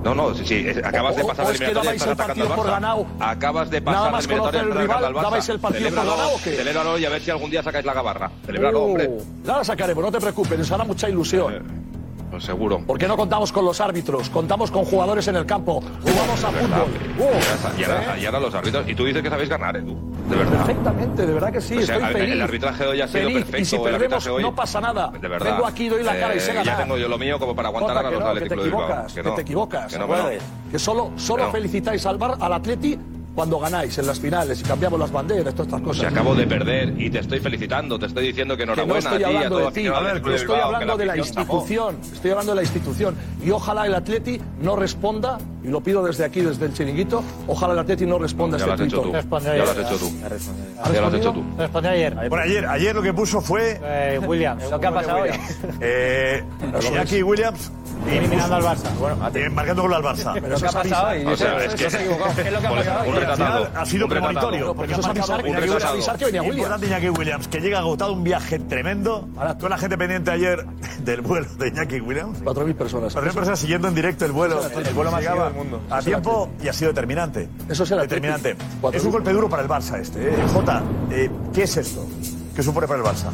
No 0.06 0.16
no 0.16 0.34
sí, 0.36 0.46
sí, 0.46 0.66
acabas 0.84 1.16
de 1.18 1.24
O- 1.24 1.28
pasar 1.28 1.46
o 1.48 1.50
es 1.52 1.60
que 1.60 1.74
dabais 1.74 1.96
estás 2.02 2.10
el 2.12 2.16
partido 2.18 2.48
por 2.56 2.68
ganado. 2.68 3.06
acabas 3.20 3.70
de 3.70 3.82
Nada 3.82 3.92
pasar 3.98 4.06
la 4.06 4.12
más 4.12 4.28
conocer 4.28 4.56
y 4.56 4.66
el 4.72 4.78
rival, 4.78 5.14
dabais 5.14 5.50
el 5.50 5.60
partido 5.60 5.90
por 5.90 5.96
ganado, 5.98 6.34
¿o 6.36 6.38
celébralo 6.40 6.98
y 7.00 7.06
a 7.06 7.10
ver 7.10 7.22
si 7.22 7.32
algún 7.32 7.50
día 7.50 7.62
sacáis 7.64 7.86
la 7.86 7.94
gabarra. 7.94 8.32
Celébralo 8.46 8.80
Uh, 8.80 8.86
hombre. 8.86 9.10
Ya 9.44 9.58
la 9.58 9.64
sacaremos, 9.64 10.04
no 10.04 10.12
te 10.12 10.20
preocupes, 10.20 10.60
nos 10.60 10.72
hará 10.72 10.84
mucha 10.84 11.10
ilusión. 11.10 11.95
Pues 12.36 12.44
seguro 12.46 12.82
Porque 12.86 13.08
no 13.08 13.16
contamos 13.16 13.52
con 13.52 13.64
los 13.64 13.80
árbitros, 13.80 14.30
contamos 14.30 14.70
con 14.70 14.84
jugadores 14.84 15.26
en 15.30 15.38
el 15.38 15.46
campo, 15.46 15.82
jugamos 16.02 16.44
a 16.44 16.52
fútbol. 16.52 16.88
Uh, 17.18 17.80
y 17.80 17.84
ahora, 17.86 18.18
y 18.20 18.26
ahora 18.26 18.40
los 18.42 18.54
árbitros 18.54 18.90
y 18.90 18.94
tú 18.96 19.06
dices 19.06 19.22
que 19.24 19.30
sabéis 19.30 19.50
ganar 19.50 19.78
Edu 19.78 19.96
de 20.30 20.36
verdad 20.36 20.66
Perfectamente, 20.66 21.26
de 21.26 21.34
verdad 21.34 21.52
que 21.54 21.62
sí, 21.62 21.78
O 21.78 21.82
sea, 21.84 21.96
estoy 21.96 22.10
el- 22.10 22.18
feliz. 22.18 22.34
el 22.34 22.42
arbitraje 22.42 22.84
de 22.84 22.90
hoy 22.90 23.02
ha 23.02 23.08
sido 23.08 23.20
Feliz, 23.24 23.36
perfecto, 23.46 23.62
Y 23.62 23.66
si 23.66 23.78
perdemos, 23.78 24.28
hoy- 24.28 24.44
no 24.44 24.54
pasa 24.56 24.82
nada. 24.82 25.12
de 25.22 25.28
verdad 25.28 25.52
Vengo 25.54 25.66
aquí, 25.68 25.88
doy 25.88 26.04
la 26.04 26.20
cara 26.20 26.36
y 26.36 26.40
Eh, 26.40 26.44
ganar. 26.48 26.66
ya 26.66 26.78
tengo 26.78 26.98
yo 26.98 27.08
lo 27.08 27.18
mío 27.18 27.40
como 27.40 27.56
para 27.56 27.70
aguantar 27.70 27.96
Jota, 27.96 28.08
a 28.08 28.10
que 28.10 28.16
los 28.16 28.24
no, 28.24 28.26
que 28.26 28.32
Atlético 28.38 28.56
te 28.56 28.62
de 28.62 28.66
Bilbao 28.70 28.84
equivocas, 28.84 29.14
que, 29.14 29.24
no. 29.24 29.34
te 29.36 29.42
equivocas. 29.42 29.94
que 29.94 30.00
no, 30.00 30.08
que. 30.08 30.40
Que 30.72 30.80
solo, 30.80 31.12
solo 31.16 31.46
Que 31.46 31.52
felicitáis 31.52 32.06
al, 32.06 32.18
Bar, 32.18 32.36
al 32.40 32.54
Atleti 32.54 33.00
cuando 33.36 33.60
ganáis 33.60 33.98
en 33.98 34.08
las 34.08 34.20
finales 34.20 34.62
y 34.62 34.64
cambiamos 34.64 35.00
las 35.00 35.12
banderas, 35.12 35.54
todas 35.54 35.68
estas 35.68 35.82
cosas. 35.82 36.02
Si 36.02 36.06
acabo 36.06 36.34
de 36.34 36.48
perder 36.48 36.94
y 36.98 37.10
te 37.10 37.20
estoy 37.20 37.40
felicitando, 37.40 38.00
te 38.00 38.06
estoy 38.06 38.28
diciendo 38.28 38.56
que 38.56 38.56
que 38.56 38.66
no 38.66 38.74
enhorabuena 38.74 39.00
estoy 39.00 39.24
a 39.24 39.28
ti 39.28 39.34
a 39.36 39.38
hablando 39.38 39.58
de 39.60 39.72
ti, 39.72 39.88
Atlético 39.88 40.30
de 40.30 40.36
estoy 40.36 40.60
hablando 40.60 40.98
de 40.98 41.06
la 41.06 41.18
institución, 41.18 41.98
estoy 42.02 42.32
hablando 42.32 42.52
de 42.54 42.56
la 42.56 42.64
institución 42.64 43.16
y 43.46 43.52
ojalá 43.52 43.86
el 43.86 43.94
Atleti 43.94 44.40
no 44.62 44.76
responda, 44.76 45.38
y 45.66 45.70
lo 45.72 45.82
pido 45.82 46.04
desde 46.04 46.24
aquí, 46.26 46.42
desde 46.42 46.66
el 46.66 46.74
chiringuito, 46.74 47.24
ojalá 47.48 47.74
el 47.74 47.80
Atleti 47.80 48.06
no 48.06 48.20
responda 48.20 48.58
a 48.58 48.60
Ya 48.60 48.66
este 48.66 48.68
lo 48.68 48.74
has 48.76 48.82
hecho 48.88 49.02
tuit 49.02 49.30
tú. 49.30 49.38
hoy. 49.40 49.44
Ya 49.46 49.56
lo 49.66 49.72
has 49.72 49.78
hecho 49.78 49.98
tú. 49.98 50.12
Ya 50.94 51.02
lo 51.02 51.08
has 51.08 51.14
hecho 51.16 51.32
tú. 51.34 51.44
Respondió 51.58 51.92
ayer. 51.92 52.16
Bueno, 52.16 52.38
ayer, 52.44 52.66
ayer 52.68 52.96
lo 52.96 53.02
que 53.02 53.14
puso 53.14 53.42
fue. 53.42 53.80
Eh, 53.84 54.20
Williams. 54.26 54.70
Lo 54.70 54.80
que 54.80 54.88
ha 54.88 54.92
pasado 54.94 55.18
hoy. 55.24 55.30
Eh, 55.82 56.44
Iñaki 56.92 57.24
Williams. 57.24 57.72
Eliminando 58.10 58.56
al 58.56 58.64
Barça. 58.64 58.94
Bueno, 59.00 59.16
marcando 59.52 59.82
gol 59.82 59.94
al 59.96 60.04
Barça. 60.04 60.34
Pero 60.40 60.56
eso 60.56 60.66
es 60.68 60.76
avisar. 60.76 61.18
O 61.26 61.36
sea, 61.38 61.64
es 61.66 61.74
que 61.76 61.86
ha. 61.86 61.90
Es 62.46 62.52
lo 62.54 62.60
que 62.60 62.68
ha 62.68 62.70
Por- 62.70 62.78
pasado. 62.78 63.10
un 63.10 63.16
retratado. 63.16 63.68
ha 63.76 63.86
sido 63.86 64.08
premonitorio. 64.08 64.76
Porque 64.76 64.92
eso 64.92 65.02
es 65.02 65.08
avisar, 65.08 66.18
que 66.18 66.26
venía 66.26 66.42
Williams. 66.42 66.58
Importante 66.58 66.86
Iñaki 66.88 67.10
Williams, 67.10 67.48
que 67.48 67.60
llega 67.62 67.80
agotado 67.80 68.14
un 68.14 68.24
viaje 68.24 68.60
tremendo. 68.60 69.28
Toda 69.58 69.70
la 69.70 69.78
gente 69.78 69.98
pendiente 69.98 70.30
ayer 70.30 70.66
del 71.00 71.22
vuelo 71.22 71.48
de 71.58 71.70
Iñaki 71.70 72.00
Williams. 72.02 72.44
4.000 72.44 72.76
personas. 72.76 73.16
4.000 73.16 73.34
personas 73.34 73.60
siguiendo 73.60 73.88
en 73.88 73.96
directo 73.96 74.26
el 74.26 74.32
vuelo. 74.34 74.60
El 74.68 74.94
vuelo 74.94 75.12
más 75.12 75.22
Llegaba 75.22 75.50
mundo. 75.56 75.82
A 75.90 76.02
tiempo 76.02 76.50
y 76.64 76.68
ha 76.68 76.74
sido 76.74 76.92
determinante. 76.92 77.48
Eso 77.70 77.86
será 77.86 78.02
Determinante. 78.02 78.56
Es 78.94 79.04
un 79.04 79.12
golpe 79.12 79.32
duro 79.32 79.50
para 79.50 79.64
el 79.64 79.70
Barça 79.70 80.00
este. 80.00 80.30
¿eh? 80.30 80.36
Jota, 80.54 80.84
eh, 81.12 81.30
¿qué 81.54 81.64
es 81.64 81.78
esto? 81.78 82.06
¿Qué 82.56 82.62
supone 82.62 82.88
para 82.88 83.00
el 83.00 83.06
Barça? 83.06 83.32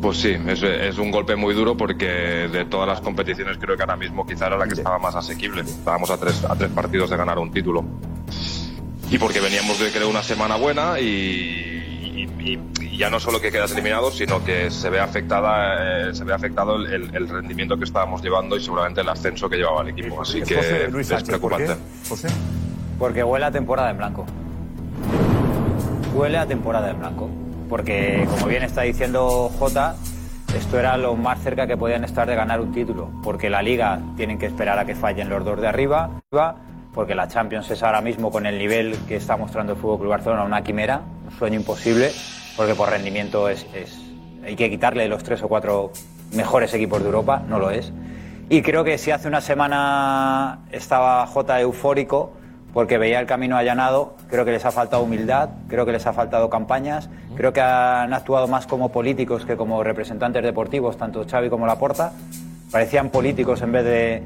Pues 0.00 0.18
sí, 0.18 0.36
es, 0.46 0.62
es 0.62 0.98
un 0.98 1.10
golpe 1.10 1.34
muy 1.34 1.54
duro 1.54 1.76
porque 1.76 2.06
de 2.06 2.64
todas 2.66 2.86
las 2.86 3.00
competiciones 3.00 3.58
creo 3.58 3.76
que 3.76 3.82
ahora 3.82 3.96
mismo 3.96 4.24
quizá 4.24 4.46
era 4.46 4.56
la 4.56 4.66
que 4.66 4.74
estaba 4.74 4.98
más 4.98 5.14
asequible. 5.16 5.62
Estábamos 5.62 6.10
a 6.10 6.18
tres, 6.18 6.44
a 6.44 6.54
tres 6.54 6.70
partidos 6.70 7.10
de 7.10 7.16
ganar 7.16 7.38
un 7.38 7.50
título. 7.50 7.84
Y 9.10 9.18
porque 9.18 9.40
veníamos 9.40 9.78
de 9.78 9.90
creo 9.90 10.08
una 10.08 10.22
semana 10.22 10.56
buena 10.56 11.00
y, 11.00 11.87
y- 12.38 12.58
y 12.80 12.96
ya 12.98 13.10
no 13.10 13.18
solo 13.20 13.40
que 13.40 13.50
quedas 13.50 13.72
eliminado, 13.72 14.10
sino 14.10 14.42
que 14.44 14.70
se 14.70 14.90
ve 14.90 15.00
afectada, 15.00 16.08
eh, 16.10 16.14
se 16.14 16.24
ve 16.24 16.32
afectado 16.34 16.76
el, 16.76 16.86
el- 16.92 17.14
el 17.16 17.28
rendimiento 17.28 17.76
que 17.76 17.84
estábamos 17.84 18.22
llevando 18.22 18.56
y 18.56 18.60
seguramente 18.62 19.00
el 19.00 19.08
ascenso 19.08 19.48
que 19.48 19.56
llevaba 19.56 19.82
el 19.82 19.88
equipo. 19.88 20.20
Así 20.22 20.42
que 20.42 20.56
José 20.56 20.88
Luis 20.90 21.10
es 21.10 21.18
Sánchez, 21.20 21.38
¿por 21.38 21.50
qué? 21.56 21.64
preocupante. 21.64 22.08
José. 22.08 22.28
Porque 22.98 23.22
huele 23.22 23.44
a 23.46 23.50
temporada 23.50 23.90
en 23.90 23.96
blanco. 23.98 24.26
Huele 26.14 26.38
a 26.38 26.46
temporada 26.46 26.90
en 26.90 26.98
blanco. 26.98 27.28
Porque, 27.68 28.26
como 28.30 28.46
bien 28.46 28.62
está 28.62 28.82
diciendo 28.82 29.50
Jota, 29.58 29.94
esto 30.56 30.78
era 30.78 30.96
lo 30.96 31.14
más 31.14 31.40
cerca 31.42 31.66
que 31.66 31.76
podían 31.76 32.02
estar 32.04 32.26
de 32.26 32.34
ganar 32.34 32.60
un 32.60 32.72
título. 32.72 33.10
Porque 33.22 33.50
la 33.50 33.62
Liga 33.62 34.00
tienen 34.16 34.38
que 34.38 34.46
esperar 34.46 34.78
a 34.78 34.84
que 34.84 34.94
fallen 34.94 35.28
los 35.28 35.44
dos 35.44 35.60
de 35.60 35.68
arriba. 35.68 36.10
Porque 36.94 37.14
la 37.14 37.28
Champions 37.28 37.70
es 37.70 37.82
ahora 37.82 38.00
mismo, 38.00 38.30
con 38.32 38.46
el 38.46 38.58
nivel 38.58 38.96
que 39.06 39.16
está 39.16 39.36
mostrando 39.36 39.74
el 39.74 39.78
Fútbol 39.78 39.98
Club 39.98 40.10
Barcelona, 40.10 40.42
una 40.44 40.62
quimera, 40.62 41.02
sueño 41.38 41.56
imposible. 41.56 42.10
Porque 42.56 42.74
por 42.74 42.90
rendimiento 42.90 43.48
es, 43.48 43.66
es- 43.74 43.98
hay 44.44 44.56
que 44.56 44.68
quitarle 44.70 45.08
los 45.08 45.22
tres 45.22 45.42
o 45.42 45.48
cuatro 45.48 45.92
mejores 46.32 46.72
equipos 46.74 47.00
de 47.00 47.06
Europa, 47.06 47.42
no 47.48 47.58
lo 47.58 47.70
es. 47.70 47.92
Y 48.50 48.62
creo 48.62 48.82
que 48.82 48.96
si 48.98 49.10
hace 49.10 49.28
una 49.28 49.40
semana 49.40 50.60
estaba 50.72 51.26
J 51.26 51.60
eufórico 51.60 52.32
porque 52.72 52.98
veía 52.98 53.20
el 53.20 53.26
camino 53.26 53.56
allanado, 53.56 54.14
creo 54.28 54.44
que 54.44 54.52
les 54.52 54.64
ha 54.64 54.70
faltado 54.70 55.02
humildad, 55.02 55.50
creo 55.68 55.84
que 55.86 55.92
les 55.92 56.06
ha 56.06 56.12
faltado 56.12 56.48
campañas, 56.50 57.08
creo 57.36 57.52
que 57.52 57.60
han 57.60 58.12
actuado 58.12 58.46
más 58.48 58.66
como 58.66 58.90
políticos 58.90 59.44
que 59.44 59.56
como 59.56 59.82
representantes 59.82 60.42
deportivos, 60.42 60.96
tanto 60.96 61.24
Xavi 61.28 61.48
como 61.50 61.66
Laporta. 61.66 62.12
Parecían 62.70 63.08
políticos 63.10 63.62
en 63.62 63.72
vez 63.72 63.84
de 63.84 64.22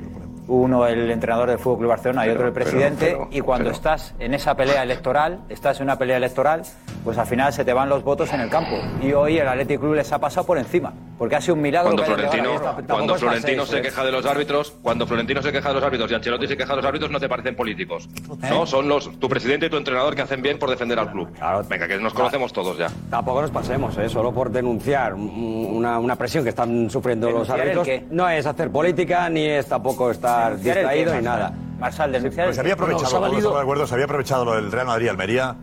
uno 0.49 0.87
el 0.87 1.11
entrenador 1.11 1.49
del 1.51 1.59
Fútbol 1.59 1.79
Club 1.79 1.89
Barcelona 1.91 2.27
y 2.27 2.31
otro 2.31 2.47
el 2.47 2.53
presidente. 2.53 3.07
pero- 3.13 3.29
y 3.31 3.41
cuando 3.41 3.65
pero- 3.67 3.77
estás 3.77 4.15
en 4.19 4.35
esa 4.35 4.55
pelea 4.57 4.83
electoral, 4.83 5.41
estás 5.49 5.79
en 5.79 5.85
una 5.85 5.97
pelea 5.99 6.17
electoral, 6.17 6.63
pues 7.05 7.17
al 7.19 7.27
final 7.27 7.53
se 7.53 7.65
te 7.65 7.73
van 7.73 7.89
los 7.89 8.03
votos 8.05 8.33
en 8.33 8.41
el 8.41 8.51
campo. 8.51 8.77
Y 9.03 9.13
hoy 9.13 9.39
el 9.39 9.47
Athletic 9.49 9.81
Club 9.81 9.95
les 9.95 10.13
ha 10.13 10.19
pasado 10.19 10.47
por 10.47 10.59
encima, 10.59 10.93
porque 11.19 11.37
ha 11.37 11.41
sido 11.41 11.55
un 11.55 11.63
milagro. 11.63 11.93
Cuando 11.93 12.05
Florentino, 12.05 12.51
cuando 12.89 13.15
Florentino 13.17 13.63
seis, 13.65 13.71
se 13.71 13.79
¿eh? 13.79 13.83
queja 13.83 14.05
de 14.05 14.13
los 14.13 14.27
árbitros, 14.27 14.75
cuando 14.83 15.07
Florentino 15.07 15.43
se 15.43 15.53
queja 15.53 15.69
de 15.69 15.75
los 15.75 15.85
árbitros 15.85 16.11
y 16.11 16.15
Ancelotti 16.15 16.47
se 16.49 16.57
queja 16.57 16.71
de 16.73 16.77
los 16.77 16.85
árbitros, 16.85 17.11
no 17.11 17.21
te 17.21 17.29
parecen 17.29 17.55
políticos. 17.57 18.09
No, 18.51 18.67
son 18.67 18.89
los 18.89 19.19
tu 19.19 19.29
presidente 19.29 19.67
y 19.67 19.71
tu 19.71 19.77
entrenador 19.77 20.15
que 20.15 20.23
hacen 20.23 20.43
bien 20.43 20.59
por 20.59 20.71
defender 20.71 20.99
al 20.99 21.11
club. 21.11 21.29
Venga, 21.69 21.87
que 21.89 21.99
nos 21.99 22.13
conocemos 22.15 22.53
todos 22.53 22.77
ya. 22.79 22.89
Tampoco 23.11 23.43
nos 23.43 23.51
pasemos, 23.51 23.97
¿eh? 23.99 24.09
solo 24.09 24.33
por 24.33 24.51
denunciar 24.51 25.15
un- 25.15 25.69
una, 25.73 25.99
una 25.99 26.17
presión 26.17 26.43
que 26.45 26.51
están 26.51 26.91
sufriendo 26.91 27.27
los 27.31 27.47
¿Denunciar 27.49 27.61
el 27.69 27.79
árbitros. 27.79 28.13
No 28.13 28.29
es 28.29 28.47
hacer 28.47 28.71
política 28.71 29.29
ni 29.29 29.47
es 29.47 29.67
tampoco 29.67 30.11
estar 30.11 30.32
¿Denunciar 30.41 30.53
el 30.53 30.63
qué, 30.63 30.81
distraído 30.81 31.15
ni 31.15 31.23
nada. 31.23 31.53
Marsal, 31.79 32.13
denunciar 32.13 32.47
Pues 32.47 32.57
se 32.57 32.61
había 32.61 32.75
aprovechado, 32.75 33.21
valido- 33.21 33.51
acuerdo, 33.63 33.87
se 33.87 33.95
había 33.95 34.07
lo 34.45 34.55
del 34.55 34.71
Real 34.71 34.87
Madrid 34.87 35.09
Almería 35.09 35.57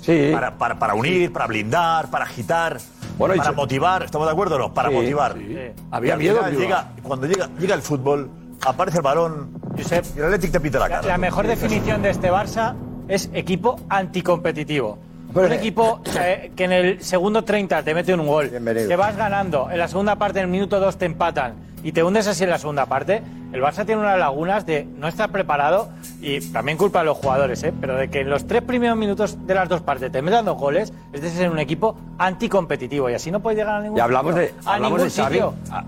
Sí. 0.00 0.30
para, 0.32 0.56
para, 0.56 0.78
para 0.78 0.94
unir, 0.94 1.32
para 1.32 1.46
blindar, 1.46 2.08
para 2.10 2.24
agitar, 2.24 2.78
Bueno, 3.18 3.34
para 3.36 3.50
se- 3.50 3.56
motivar. 3.56 4.02
¿Estamos 4.04 4.26
de 4.26 4.32
acuerdo 4.32 4.54
o 4.56 4.58
no? 4.58 4.72
Para 4.74 4.88
Sí, 4.88 4.94
motivar. 4.94 5.34
sí. 5.34 5.56
Había 5.90 6.16
miedo, 6.16 6.40
llega, 6.50 6.88
Cuando 7.02 7.26
llega, 7.26 7.48
llega 7.58 7.74
el 7.74 7.82
fútbol, 7.82 8.30
aparece 8.64 8.98
el 8.98 9.02
balón 9.02 9.50
y 9.76 9.80
el 10.18 10.24
Atlético 10.24 10.52
te 10.52 10.60
pita 10.60 10.78
la 10.78 10.88
cara. 10.88 11.06
la 11.06 11.18
mejor 11.18 11.46
definición 11.46 12.00
de 12.02 12.10
este 12.10 12.30
Barça 12.32 12.74
es 13.08 13.28
equipo 13.34 13.78
anticompetitivo. 13.88 14.98
un 15.34 15.52
equipo 15.52 16.00
eh, 16.18 16.50
que 16.56 16.64
en 16.64 16.72
el 16.72 17.02
segundo 17.02 17.44
30 17.44 17.82
te 17.82 17.92
mete 17.94 18.14
un 18.14 18.26
gol, 18.26 18.48
que 18.50 18.96
vas 18.96 19.16
ganando, 19.16 19.68
en 19.70 19.78
la 19.78 19.86
segunda 19.88 20.16
parte, 20.16 20.38
en 20.38 20.46
el 20.46 20.50
minuto 20.50 20.80
2 20.80 20.96
te 20.96 21.04
empatan 21.04 21.54
y 21.82 21.92
te 21.92 22.02
hundes 22.02 22.26
así 22.26 22.44
en 22.44 22.50
la 22.50 22.58
segunda 22.58 22.86
parte. 22.86 23.22
El 23.52 23.62
Barça 23.62 23.86
tiene 23.86 24.00
unas 24.00 24.18
lagunas 24.18 24.66
de 24.66 24.84
no 24.84 25.08
estar 25.08 25.30
preparado 25.30 25.88
y 26.20 26.40
también 26.52 26.76
culpa 26.76 26.98
de 27.00 27.04
los 27.06 27.16
jugadores, 27.18 27.62
¿eh? 27.62 27.72
pero 27.80 27.96
de 27.96 28.08
que 28.10 28.20
en 28.20 28.28
los 28.30 28.46
tres 28.46 28.60
primeros 28.62 28.96
minutos 28.96 29.46
de 29.46 29.54
las 29.54 29.68
dos 29.68 29.80
partes 29.82 30.10
te 30.10 30.20
metan 30.20 30.44
dos 30.44 30.58
goles, 30.58 30.92
es 31.12 31.22
de 31.22 31.30
ser 31.30 31.50
un 31.50 31.58
equipo 31.58 31.96
anticompetitivo 32.18 33.08
y 33.08 33.14
así 33.14 33.30
no 33.30 33.40
puedes 33.40 33.58
llegar 33.58 33.76
a 33.76 33.80
ningún 33.80 33.96
Y 33.96 34.00
hablamos 34.00 34.34
de, 34.34 34.48
sitio, 34.48 34.62
a 34.66 34.74
hablamos 34.74 34.98
ningún 34.98 35.14
de 35.14 35.22
Xavi. 35.22 35.40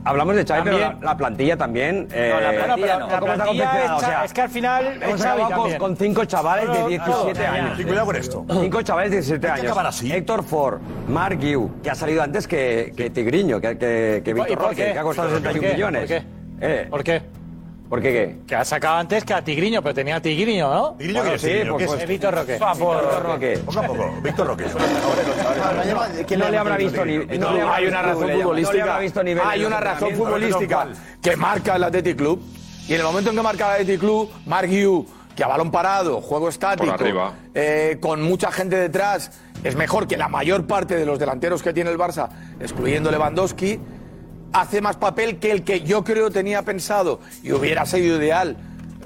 Hablamos 0.05 0.37
de 0.37 0.45
Xavi, 0.47 0.61
pero 0.65 0.79
la, 0.79 0.85
También- 0.89 1.05
la 1.05 1.17
plantilla 1.17 1.57
también. 1.57 2.09
eh, 2.13 2.33
No, 2.35 2.41
la 2.41 2.65
plantilla 2.65 2.95
¿cómo 2.95 2.99
no. 2.99 3.05
está 3.05 3.21
La 3.21 3.21
plantilla 3.35 3.65
confeccionada? 3.65 3.97
es 3.97 4.03
Xa- 4.03 4.25
es 4.25 4.33
que 4.33 4.41
al 4.41 4.49
final 4.51 5.03
hemos 5.03 5.21
acabado 5.25 5.79
con, 5.79 5.97
cinco 5.97 6.25
chavales 6.25 6.69
de 6.73 6.79
no, 6.79 6.89
17 6.89 7.47
no, 7.47 7.53
años. 7.53 7.81
Cuidado 7.83 8.07
con 8.07 8.17
esto. 8.17 8.47
Cinco 8.61 8.83
chavales 8.83 9.11
de 9.11 9.17
17 9.19 9.49
Hay 9.49 9.61
que 9.63 9.67
años. 9.69 9.79
así. 9.85 10.13
Héctor 10.13 10.45
Ford, 10.45 10.81
Mark 11.09 11.39
Guiu, 11.39 11.71
que 11.83 11.91
ha 11.91 11.95
salido 11.95 12.23
antes 12.23 12.47
que, 12.47 12.93
que 12.97 13.11
Tigriño, 13.11 13.61
que, 13.61 13.77
que, 13.79 14.23
que 14.25 14.31
¿Y 14.31 14.35
por- 14.35 14.47
y 14.47 14.51
Víctor 14.51 14.69
Roque, 14.69 14.93
que 14.93 14.99
ha 14.99 15.03
costado 15.03 15.29
¿Por 15.29 15.39
61 15.39 15.61
qué? 15.69 15.75
millones. 15.75 16.01
¿Por 16.01 16.09
qué? 16.09 16.25
Eh, 16.61 16.87
¿Por 16.91 17.05
qué? 17.05 17.23
¿Por 17.89 18.03
qué 18.03 18.13
qué? 18.13 18.37
Que 18.47 18.55
ha 18.55 18.65
sacado 18.65 18.97
antes 18.99 19.25
que 19.25 19.33
a 19.33 19.43
Tigriño, 19.43 19.81
pero 19.83 19.95
tenía 19.95 20.17
a 20.17 20.21
Tigriño, 20.21 20.73
¿no? 20.73 20.95
¿Tigriño 20.99 21.21
Bueno, 21.21 21.35
es? 21.37 21.41
sí, 21.41 21.47
Tigriño? 21.49 21.71
por 21.73 21.79
¿Qué 21.79 21.85
es? 22.03 22.09
Víctor 22.09 22.35
Roque. 22.35 22.53
Víctor 22.53 23.23
Roque. 23.23 23.59
Poco 23.65 23.79
a 23.79 23.83
poco. 23.83 24.15
Víctor 24.23 24.47
Roque. 24.47 24.65
No 26.37 26.49
le 26.51 26.59
habrá 26.59 26.77
visto 26.77 27.05
ni. 27.05 27.19
no 27.39 27.53
le 27.53 27.63
hay 27.63 27.87
una 27.87 28.03
razón 28.03 28.31
futbolística. 28.31 28.99
hay 29.45 29.65
una 29.65 29.81
razón 29.81 30.15
futbolística 30.15 30.89
que 31.23 31.37
marca 31.37 31.77
el 31.77 31.85
Athletic 31.85 32.17
Club. 32.17 32.41
Y 32.89 32.95
en 32.95 33.01
el 33.01 33.07
momento 33.07 33.31
en 33.31 33.37
que 33.37 33.43
marca 33.43 33.67
el 33.77 33.83
Athletic 33.83 34.01
Club, 34.01 34.31
Mark 34.47 34.69
Hugh, 34.71 35.07
que 35.37 35.45
a 35.45 35.47
balón 35.47 35.71
parado, 35.71 36.21
juego 36.21 36.49
estático, 36.49 36.87
Por 36.91 37.01
arriba. 37.01 37.33
eh, 37.55 37.99
con 38.01 38.23
mucha 38.23 38.51
gente 38.51 38.77
detrás, 38.77 39.31
es 39.63 39.77
mejor 39.77 40.07
que 40.09 40.17
la 40.17 40.29
mayor 40.29 40.67
parte 40.67 40.97
de 40.97 41.05
los 41.07 41.19
delanteros 41.19 41.63
que 41.63 41.73
tiene 41.73 41.91
el 41.91 41.99
Barça, 41.99 42.29
excluyendo 42.61 43.11
Lewandowski, 43.11 43.79
hace 44.53 44.81
más 44.81 44.97
papel 44.97 45.39
que 45.39 45.51
el 45.51 45.63
que 45.65 45.81
yo 45.83 46.05
creo 46.05 46.31
tenía 46.31 46.63
pensado 46.63 47.21
y 47.43 47.53
hubiera 47.53 47.85
sido 47.87 48.17
ideal. 48.19 48.57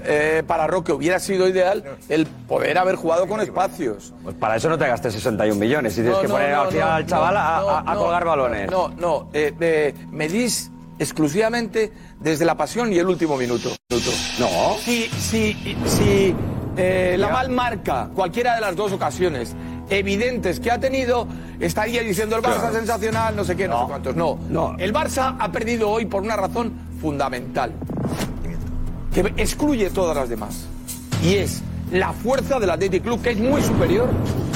eh, 0.05 0.43
para 0.45 0.67
Roque 0.67 0.91
hubiera 0.91 1.17
sido 1.17 1.47
ideal 1.47 1.81
el 2.09 2.25
poder 2.27 2.77
haber 2.77 2.95
jugado 2.97 3.25
con 3.25 3.39
espacios. 3.39 4.13
Pues 4.21 4.35
para 4.35 4.57
eso 4.57 4.67
no 4.67 4.77
te 4.77 4.85
gastes 4.85 5.13
61 5.13 5.57
millones. 5.57 5.93
Y 5.93 6.01
tienes 6.01 6.15
No, 6.15 6.21
que 6.21 6.27
no, 6.27 6.33
poner 6.33 6.51
no, 6.51 6.61
al 6.63 6.67
final 6.69 6.89
no, 6.89 6.95
al 6.95 7.05
chaval 7.05 7.35
a, 7.37 7.95
colgar 7.95 8.25
balones. 8.25 8.69
No, 8.69 8.89
no, 8.89 9.29
eh, 9.33 9.53
eh, 9.61 9.93
medís 10.11 10.69
exclusivamente 10.99 11.91
desde 12.19 12.43
la 12.43 12.55
pasión 12.55 12.91
y 12.91 12.97
el 12.99 13.07
último 13.07 13.37
minuto. 13.37 13.69
minuto. 13.89 14.11
No. 14.39 14.75
Si, 14.79 15.03
si, 15.19 15.53
si 15.85 16.35
eh, 16.75 17.15
la 17.17 17.29
mal 17.29 17.49
marca 17.49 18.09
cualquiera 18.13 18.55
de 18.55 18.61
las 18.61 18.75
dos 18.75 18.91
ocasiones 18.91 19.55
evidentes 19.89 20.59
que 20.59 20.71
ha 20.71 20.79
tenido, 20.79 21.27
estaría 21.59 22.01
diciendo 22.01 22.35
el 22.35 22.41
Barça 22.41 22.59
Claro. 22.59 22.75
sensacional, 22.75 23.35
no 23.35 23.43
sé 23.43 23.55
qué, 23.55 23.67
no, 23.67 23.81
sé 23.81 23.87
cuántos. 23.87 24.15
No, 24.15 24.39
No. 24.49 24.75
El 24.77 24.93
Barça 24.93 25.35
ha 25.39 25.51
perdido 25.51 25.89
hoy 25.89 26.05
por 26.05 26.23
una 26.23 26.35
razón 26.35 26.73
fundamental, 27.01 27.71
que 29.13 29.21
excluye 29.37 29.89
todas 29.89 30.15
las 30.15 30.29
demás. 30.29 30.65
Y 31.23 31.35
es 31.35 31.61
la 31.91 32.11
fuerza 32.11 32.59
del 32.59 32.69
Athletic 32.69 33.03
Club, 33.03 33.21
que 33.21 33.31
es 33.31 33.37
muy 33.39 33.61
superior 33.61 34.09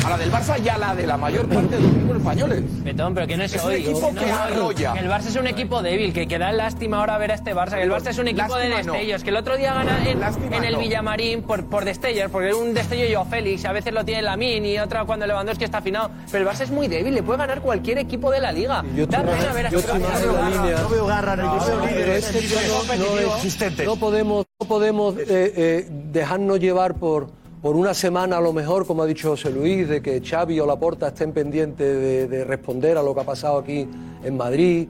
a 0.08 0.10
la 0.12 0.17
del 0.17 0.32
Barça 0.32 0.56
y 0.63 0.70
a 0.70 0.78
la 0.78 0.96
de 0.96 1.06
la 1.06 1.17
mayor 1.17 1.48
parte 1.48 1.76
de 1.76 1.82
los 1.82 1.91
equipos 1.91 2.17
españoles. 2.17 2.63
Petón, 2.84 3.13
pero 3.13 3.28
que 3.28 3.38
no 3.38 3.43
es, 3.43 3.54
Es 3.54 3.63
un 3.63 3.70
hoy. 3.70 3.76
equipo 3.76 4.00
no 4.13 4.20
que 4.20 4.26
es 4.26 4.32
hoy. 4.32 4.54
arrolla. 4.54 4.93
Que 4.93 5.00
el 5.00 5.10
Barça 5.10 5.28
es 5.28 5.36
un 5.36 5.48
equipo 5.48 5.82
débil, 5.82 6.13
que, 6.13 6.28
que 6.28 6.38
da 6.39 6.52
lástima 6.52 7.00
ahora 7.00 7.17
ver 7.17 7.32
a 7.32 7.36
este 7.36 7.54
Barça. 7.54 7.76
Que 7.76 7.84
el 7.84 7.91
Barça 7.91 8.10
es 8.10 8.17
un 8.17 8.28
equipo 8.30 8.56
de 8.56 8.70
no. 8.70 8.78
destellos. 8.78 9.24
Que 9.24 9.30
el 9.30 9.36
otro 9.38 9.58
día 9.58 9.74
gana 9.74 10.00
en, 10.10 10.63
el 10.63 10.74
no. 10.74 10.80
Villamarín 10.80 11.41
por, 11.43 11.65
por 11.65 11.84
destellos, 11.86 12.32
porque 12.32 12.54
un 12.54 12.74
destello 12.74 13.06
yo 13.08 13.26
Félix, 13.26 13.65
a 13.65 13.74
veces 13.74 13.93
lo 13.93 14.06
tiene 14.06 14.22
Lamin 14.22 14.65
y 14.65 14.80
otra 14.80 15.04
cuando 15.06 15.28
Lewandowski 15.28 15.65
está 15.65 15.80
afinado. 15.80 16.10
Pero 16.32 16.50
el 16.50 16.56
Barça 16.56 16.62
es 16.62 16.72
muy 16.72 16.88
débil, 16.88 17.13
le 17.13 17.24
puede 17.24 17.39
ganar 17.39 17.62
cualquier 17.62 17.98
equipo 17.98 18.32
de 18.32 18.39
la 18.39 18.52
liga. 18.52 18.84
Da 19.10 19.24
pena 19.24 19.54
ver 19.54 19.65
a 19.65 19.70
este 19.70 19.91
Barça. 19.91 20.34
la. 20.34 20.82
No 20.84 20.89
veo 20.89 21.06
garra, 21.06 21.36
no, 21.36 21.60
yo 21.60 21.78
veo 21.78 21.86
líderes, 21.88 22.26
es 22.26 22.32
que 22.32 22.41
líderes 22.41 22.67
no- 22.70 22.84
no 22.96 23.38
es-. 23.43 23.86
No 23.86 23.96
podemos, 23.98 24.46
no 24.60 24.67
podemos 24.67 25.15
eh, 25.17 25.26
eh, 25.28 25.88
dejarnos 26.12 26.60
llevar 26.60 26.93
por, 26.96 27.30
por 27.62 27.76
una 27.76 27.93
semana 27.93 28.38
a 28.38 28.41
lo 28.41 28.54
mejor, 28.54 28.86
como 28.86 29.04
ha 29.04 29.06
dicho 29.06 29.30
José 29.30 29.50
Luis, 29.52 29.88
de 29.88 30.02
que 30.02 30.22
Xavi 30.22 30.60
o 30.60 30.65
Laporta 30.65 31.08
estén 31.08 31.32
pendientes 31.32 32.00
de, 32.00 32.28
de 32.28 32.43
responder 32.46 32.98
a 32.98 33.04
lo 33.04 33.13
que 33.15 33.22
ha 33.22 33.26
pasado 33.26 33.58
aquí 33.58 33.88
en 34.24 34.38
Madrid. 34.38 34.88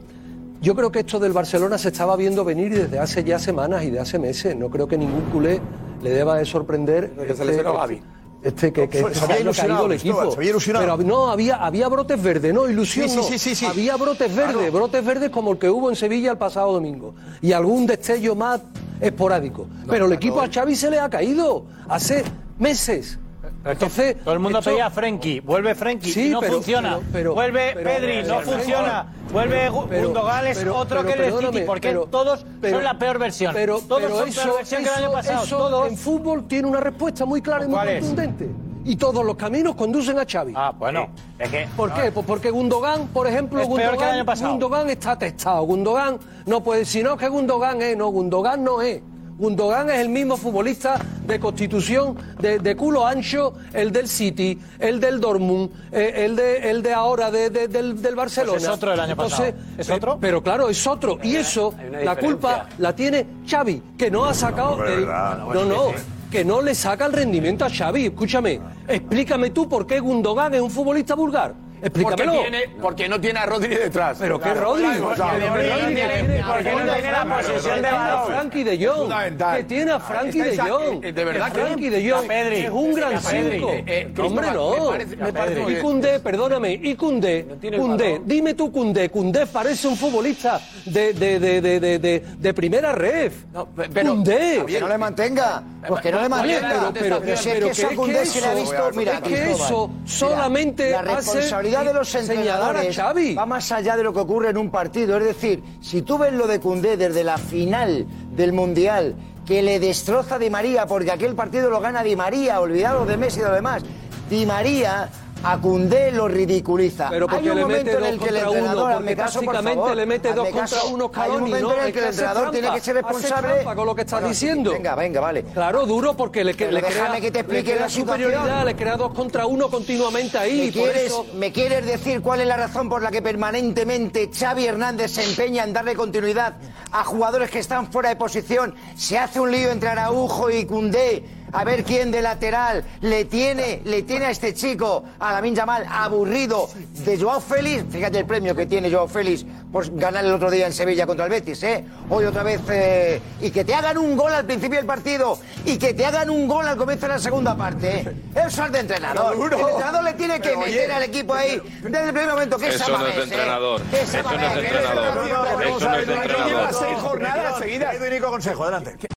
Yo 0.61 0.75
creo 0.75 0.91
que 0.91 0.99
esto 0.99 1.19
del 1.19 1.33
Barcelona 1.33 1.77
se 1.77 1.89
estaba 1.89 2.15
viendo 2.15 2.43
venir 2.43 2.73
desde 2.75 2.99
hace 2.99 3.23
ya 3.23 3.39
semanas 3.39 3.83
y 3.83 3.91
de 3.91 3.99
hace 3.99 4.17
meses. 4.19 4.55
No 4.55 4.69
creo 4.69 4.87
que 4.87 4.97
ningún 4.97 5.21
culé 5.31 5.61
le 6.01 6.09
deba 6.09 6.37
de 6.37 6.45
sorprender 6.45 7.11
Que 7.11 7.35
se 7.35 7.45
lesionó 7.45 7.73
Gavi. 7.73 8.01
este 8.43 8.73
que, 8.73 8.89
que 8.89 8.99
este 8.99 9.13
se 9.15 9.23
había 9.23 9.39
ilusionado, 9.39 9.85
el 9.85 9.91
equipo. 9.93 10.31
se 10.31 10.37
había 10.37 10.49
ilusionado. 10.49 10.97
Pero 10.97 11.07
no, 11.07 11.29
había, 11.29 11.57
había 11.57 11.87
brotes 11.87 12.21
verdes, 12.21 12.53
no, 12.53 12.67
ilusión 12.67 13.07
Sí, 13.07 13.21
sí, 13.23 13.37
sí, 13.37 13.55
sí. 13.55 13.65
Había 13.65 13.95
brotes 13.97 14.35
verdes, 14.35 14.71
brotes 14.73 15.05
verdes 15.05 15.29
como 15.29 15.51
el 15.53 15.57
que 15.59 15.69
hubo 15.69 15.89
en 15.89 15.95
Sevilla 15.95 16.31
el 16.31 16.37
pasado 16.37 16.73
domingo. 16.73 17.13
Y 17.41 17.51
algún 17.51 17.85
destello 17.85 18.35
más 18.35 18.59
esporádico. 18.99 19.67
Pero 19.87 20.07
el 20.07 20.13
equipo 20.13 20.41
a 20.41 20.49
Xavi 20.51 20.75
se 20.75 20.89
le 20.89 20.99
ha 20.99 21.07
caído 21.09 21.65
hace 21.87 22.23
meses. 22.59 23.19
Entonces, 23.65 24.17
Todo 24.23 24.33
el 24.33 24.39
mundo 24.39 24.59
esto- 24.59 24.71
pedía 24.71 24.85
a 24.85 24.89
Frenkie, 24.89 25.39
vuelve 25.41 25.75
Frenkie 25.75 26.11
Sí, 26.11 26.29
no 26.29 26.39
pero- 26.39 26.53
funciona. 26.53 26.89
pero- 26.99 27.05
pero- 27.11 27.33
vuelve 27.33 27.73
Pedri, 27.75 28.23
no 28.27 28.39
funciona. 28.41 29.07
Vuelve 29.31 29.69
Gundogan, 29.69 30.47
es 30.47 30.65
otro 30.65 31.03
que 31.05 31.13
el 31.13 31.33
City, 31.37 31.61
porque 31.65 31.93
todos 32.09 32.45
son 32.69 32.83
la 32.83 32.97
peor 32.97 33.19
versión. 33.19 33.53
Pero, 33.53 33.79
todos 33.79 34.01
pero 34.03 34.17
son 34.19 34.29
eso, 34.29 34.41
peor 34.43 34.55
versión 34.57 34.83
que 34.83 34.89
el 34.89 34.95
año 34.95 35.05
eso- 35.07 35.13
pasado. 35.13 35.43
eso 35.43 35.57
todos. 35.57 35.87
en 35.89 35.97
fútbol 35.97 36.47
tiene 36.47 36.67
una 36.67 36.79
respuesta 36.79 37.25
muy 37.25 37.41
clara 37.41 37.65
y 37.65 37.67
muy 37.67 37.79
contundente. 37.79 38.49
Y 38.85 38.95
todos 38.95 39.25
los 39.25 39.35
caminos 39.35 39.75
conducen 39.75 40.17
a 40.17 40.25
Xavi. 40.25 40.53
Ah, 40.55 40.71
bueno, 40.77 41.09
es 41.37 41.49
que 41.49 41.67
¿Por 41.75 41.91
qué? 41.93 42.09
Pues 42.11 42.25
porque 42.25 42.51
Gundogan, 42.51 43.07
por 43.07 43.27
ejemplo, 43.27 43.59
Es 43.59 43.67
peor 43.67 43.77
que 43.79 43.83
el 43.83 43.89
Gundogan, 43.91 44.15
año 44.15 44.25
pasado. 44.25 44.51
Gundogan 44.51 44.89
está 44.89 45.17
testado. 45.19 45.63
Gundogan 45.63 46.19
no 46.45 46.63
puede, 46.63 46.85
si 46.85 47.03
no 47.03 47.17
que 47.17 47.27
Gundogan 47.27 47.81
es, 47.81 47.97
no, 47.97 48.07
Gundogan 48.07 48.63
no 48.63 48.81
es. 48.81 49.01
Gundogan 49.37 49.89
es 49.89 49.99
el 49.99 50.09
mismo 50.09 50.35
futbolista 50.35 50.99
de 51.25 51.39
constitución, 51.39 52.17
de, 52.39 52.57
de 52.59 52.75
culo 52.75 53.05
ancho, 53.05 53.53
el 53.73 53.91
del 53.91 54.07
City, 54.07 54.57
el 54.79 54.99
del 54.99 55.19
Dortmund, 55.21 55.69
eh, 55.91 56.25
el, 56.25 56.35
de, 56.35 56.69
el 56.71 56.81
de 56.81 56.93
ahora 56.93 57.29
de- 57.29 57.49
de- 57.49 57.67
del, 57.67 58.01
del 58.01 58.15
Barcelona. 58.15 58.53
Pues 58.53 58.63
es 58.63 58.69
otro 58.69 58.91
del 58.91 58.99
año 58.99 59.15
pasado. 59.15 59.53
¿Es 59.77 59.87
pe- 59.87 59.93
otro? 59.93 60.17
Pero 60.19 60.41
claro, 60.41 60.69
es 60.69 60.87
otro. 60.87 61.19
Y 61.21 61.35
eso, 61.35 61.73
la 62.03 62.15
culpa 62.15 62.67
la 62.79 62.95
tiene 62.95 63.25
Xavi, 63.47 63.81
que 63.97 64.09
no 64.09 64.25
ha 64.25 64.33
sacado... 64.33 64.77
No, 64.77 64.83
no, 64.85 64.87
el- 64.87 65.05
no, 65.05 65.65
no, 65.65 65.83
que 66.31 66.43
no 66.43 66.61
le 66.61 66.73
saca 66.75 67.05
el 67.05 67.13
rendimiento 67.13 67.63
a 67.63 67.69
Xavi. 67.69 68.07
Escúchame, 68.07 68.59
explícame 68.87 69.51
tú 69.51 69.69
por 69.69 69.85
qué 69.87 69.99
Gundogan 69.99 70.53
es 70.55 70.61
un 70.61 70.71
futbolista 70.71 71.13
vulgar. 71.15 71.53
Explícamelo. 71.81 72.33
Porque, 72.33 72.49
tiene, 72.49 72.69
porque 72.81 73.09
no 73.09 73.21
tiene 73.21 73.39
a 73.39 73.45
Rodri 73.45 73.75
detrás. 73.75 74.17
Pero 74.19 74.39
qué 74.39 74.53
Rodri, 74.53 74.85
porque 74.99 75.19
no 75.21 75.29
tiene- 75.29 75.95
tiene- 75.95 76.43
porque 76.47 76.71
no 76.71 76.93
tiene 76.93 77.11
la 77.11 77.25
posesión 77.25 77.81
de 77.81 77.91
balón. 77.91 78.27
Frankie 78.27 78.63
de 78.63 78.85
Jong, 78.87 79.13
que 79.55 79.63
tiene 79.63 79.91
a 79.91 79.99
Frankie 79.99 80.41
de 80.41 80.57
Jong, 80.57 81.01
de 81.01 81.25
verdad 81.25 81.51
que 81.51 81.61
Frankie 81.61 81.89
de 81.89 82.11
Jong 82.11 82.31
es 82.31 82.69
un 82.71 82.93
gran 82.93 83.15
a 83.15 83.19
Pedri, 83.19 83.51
cinco. 83.57 83.71
eh, 83.71 83.83
eh, 83.87 84.13
hombre, 84.21 84.47
no. 84.51 85.69
Y. 85.69 85.75
Cundé, 85.77 86.19
perdóname, 86.19 86.73
y 86.73 86.95
Cundé, 86.95 87.45
Cundé, 87.77 88.21
dime 88.25 88.53
tú 88.53 88.71
Cundé, 88.71 89.09
Cundé 89.09 89.45
parece 89.45 89.87
un 89.87 89.95
futbolista 89.97 90.59
de, 90.85 91.13
de, 91.13 91.39
de, 91.39 91.61
de, 91.61 91.79
de, 91.79 91.99
de, 91.99 92.23
de 92.37 92.53
primera 92.53 92.91
ref. 92.93 93.43
Cundé. 93.53 94.63
Que 94.67 94.79
no 94.79 94.87
le 94.87 94.97
mantenga. 94.97 95.63
Pues 95.87 96.01
que 96.01 96.11
no 96.11 96.21
le 96.21 96.29
mantenga. 96.29 96.91
pero- 96.93 96.93
pero- 96.93 97.21
Pero 97.21 97.37
si 97.37 97.49
es 97.49 97.55
pero 97.55 97.65
que 97.67 97.71
eso 97.71 97.87
Es 97.87 99.21
que 99.21 99.51
eso 99.51 99.91
solamente 100.05 100.91
la 100.91 100.99
hace 101.17 101.41
responsabilidad 101.67 101.85
de 101.85 101.93
los 101.93 102.15
a 102.15 102.19
entrenadores 102.19 103.37
va 103.37 103.45
más 103.45 103.71
allá 103.71 103.97
de 103.97 104.03
lo 104.03 104.13
que 104.13 104.19
ocurre 104.19 104.49
en 104.49 104.57
un 104.57 104.69
partido. 104.69 105.17
Es 105.17 105.25
decir, 105.25 105.63
si 105.81 106.01
tú 106.01 106.17
ves 106.17 106.33
lo 106.33 106.47
de 106.47 106.59
Cundé 106.59 106.97
desde 106.97 107.23
la 107.23 107.37
final 107.37 108.05
del 108.31 108.53
Mundial, 108.53 109.15
que 109.45 109.61
le 109.61 109.79
destroza 109.79 110.37
Di 110.37 110.49
María, 110.49 110.85
porque 110.85 111.11
aquel 111.11 111.35
partido 111.35 111.69
lo 111.69 111.79
gana 111.79 112.03
Di 112.03 112.15
María, 112.15 112.59
olvidados 112.59 113.07
de 113.07 113.17
Messi 113.17 113.39
y 113.39 113.43
de 113.43 113.49
lo 113.49 113.55
demás, 113.55 113.83
Di 114.29 114.45
María 114.45 115.09
a 115.43 115.57
Cundé 115.57 116.11
lo 116.11 116.27
ridiculiza. 116.27 117.09
Pero 117.09 117.27
porque 117.27 117.43
Hay 117.45 117.49
un 117.49 117.55
le 117.57 117.61
momento 117.61 117.85
mete 117.91 117.97
en 117.97 118.13
el 118.13 118.19
que 118.19 118.29
el 118.29 118.35
uno, 118.35 118.47
entrenador, 118.49 118.93
porque 118.95 119.15
caso, 119.15 119.41
por 119.41 119.63
favor, 119.63 119.95
le 119.95 120.05
mete 120.05 120.33
dos 120.33 120.47
contra 120.49 120.83
uno 120.83 121.11
Hay 121.13 121.31
un 121.31 121.39
momento 121.41 121.67
¿no? 121.69 121.73
en 121.75 121.85
el 121.87 121.93
que 121.93 121.99
el 121.99 122.05
entrenador 122.05 122.51
tiene 122.51 122.71
que 122.73 122.79
ser 122.81 122.95
responsable. 122.95 123.63
con 123.63 123.85
lo 123.85 123.95
que 123.95 124.03
Bueno, 124.03 124.27
sí, 124.27 124.31
diciendo. 124.33 124.71
Venga, 124.71 124.95
venga, 124.95 125.21
vale. 125.21 125.43
Claro, 125.53 125.85
duro 125.85 126.15
porque 126.15 126.43
le, 126.43 126.53
le 126.53 126.57
crea, 126.81 127.19
que 127.21 127.31
te 127.31 127.39
explique 127.39 127.73
le 127.73 127.79
la 127.81 127.89
situación. 127.89 128.29
superioridad, 128.29 128.65
le 128.65 128.75
crea 128.75 128.97
dos 128.97 129.13
contra 129.13 129.45
uno 129.45 129.69
continuamente 129.69 130.37
ahí. 130.37 130.65
¿Me 130.67 130.71
quieres, 130.71 131.03
eso- 131.07 131.25
¿Me 131.35 131.51
quieres 131.51 131.85
decir 131.85 132.21
cuál 132.21 132.41
es 132.41 132.47
la 132.47 132.57
razón 132.57 132.89
por 132.89 133.01
la 133.01 133.11
que 133.11 133.21
permanentemente 133.21 134.29
Xavi 134.33 134.65
Hernández 134.65 135.11
se 135.11 135.23
empeña 135.23 135.63
en 135.63 135.73
darle 135.73 135.95
continuidad 135.95 136.55
a 136.91 137.03
jugadores 137.03 137.49
que 137.49 137.59
están 137.59 137.91
fuera 137.91 138.09
de 138.09 138.15
posición? 138.15 138.75
Se 138.95 139.17
hace 139.17 139.39
un 139.39 139.51
lío 139.51 139.69
entre 139.71 139.89
Araujo 139.89 140.49
y 140.49 140.65
Cundé. 140.65 141.23
A 141.57 141.63
ver 141.63 141.83
quién 141.83 142.11
de 142.11 142.21
lateral 142.21 142.83
le 143.01 143.25
tiene, 143.25 143.81
le 143.83 144.03
tiene 144.03 144.25
a 144.25 144.29
este 144.29 144.53
chico, 144.53 145.03
a 145.19 145.31
Lamin 145.33 145.55
Yamal, 145.55 145.87
aburrido 145.89 146.69
de 147.03 147.19
Joao 147.19 147.41
Félix. 147.41 147.83
Fíjate 147.91 148.19
el 148.19 148.25
premio 148.27 148.55
que 148.55 148.67
tiene 148.67 148.91
Joao 148.91 149.07
Félix 149.07 149.43
por 149.71 149.89
ganar 149.97 150.23
el 150.23 150.31
otro 150.33 150.51
día 150.51 150.67
en 150.67 150.73
Sevilla 150.73 151.07
contra 151.07 151.25
el 151.25 151.31
Betis, 151.31 151.63
¿eh? 151.63 151.83
Hoy 152.11 152.25
otra 152.25 152.43
vez. 152.43 152.61
eh, 152.69 153.19
y 153.41 153.49
que 153.49 153.65
te 153.65 153.73
hagan 153.73 153.97
un 153.97 154.15
gol 154.15 154.31
al 154.33 154.45
principio 154.45 154.77
del 154.77 154.85
partido 154.85 155.39
y 155.65 155.79
que 155.79 155.95
te 155.95 156.05
hagan 156.05 156.29
un 156.29 156.47
gol 156.47 156.67
al 156.67 156.77
comienzo 156.77 157.07
de 157.07 157.13
la 157.13 157.19
segunda 157.19 157.57
parte, 157.57 158.01
¿eh? 158.01 158.15
Eso 158.47 158.63
es 158.65 158.71
de 158.71 158.79
entrenador. 158.79 159.35
El 159.35 159.59
entrenador 159.59 160.03
le 160.03 160.13
tiene 160.13 160.35
que 160.39 160.49
Pero, 160.49 160.59
oye. 160.59 160.71
meter 160.75 160.91
al 160.91 161.03
equipo 161.03 161.33
ahí 161.33 161.59
desde 161.81 162.03
el 162.05 162.13
primer 162.13 162.29
momento. 162.29 162.57
que 162.59 162.67
es 162.67 162.75
Eso 162.75 162.95
no 162.95 163.07
es 163.07 163.15
de 163.15 163.19
¿eh? 163.21 163.23
entrenador. 163.23 163.81
Eso 163.91 164.21
no 164.21 164.29
es 164.29 164.53
de 164.53 164.59
entrenador. 164.59 165.63
Eso 165.65 165.89
no 165.89 165.95
es 165.97 166.07
de 166.07 166.13
entrenador. 166.13 166.47
Lleva 166.47 166.71
seis 166.73 166.97
jornadas 166.99 167.57
seguidas. 167.57 167.95
Edu 167.95 168.05
y 168.05 168.09
Nico 168.11 168.29
Consejo, 168.29 168.63
adelante. 168.63 169.07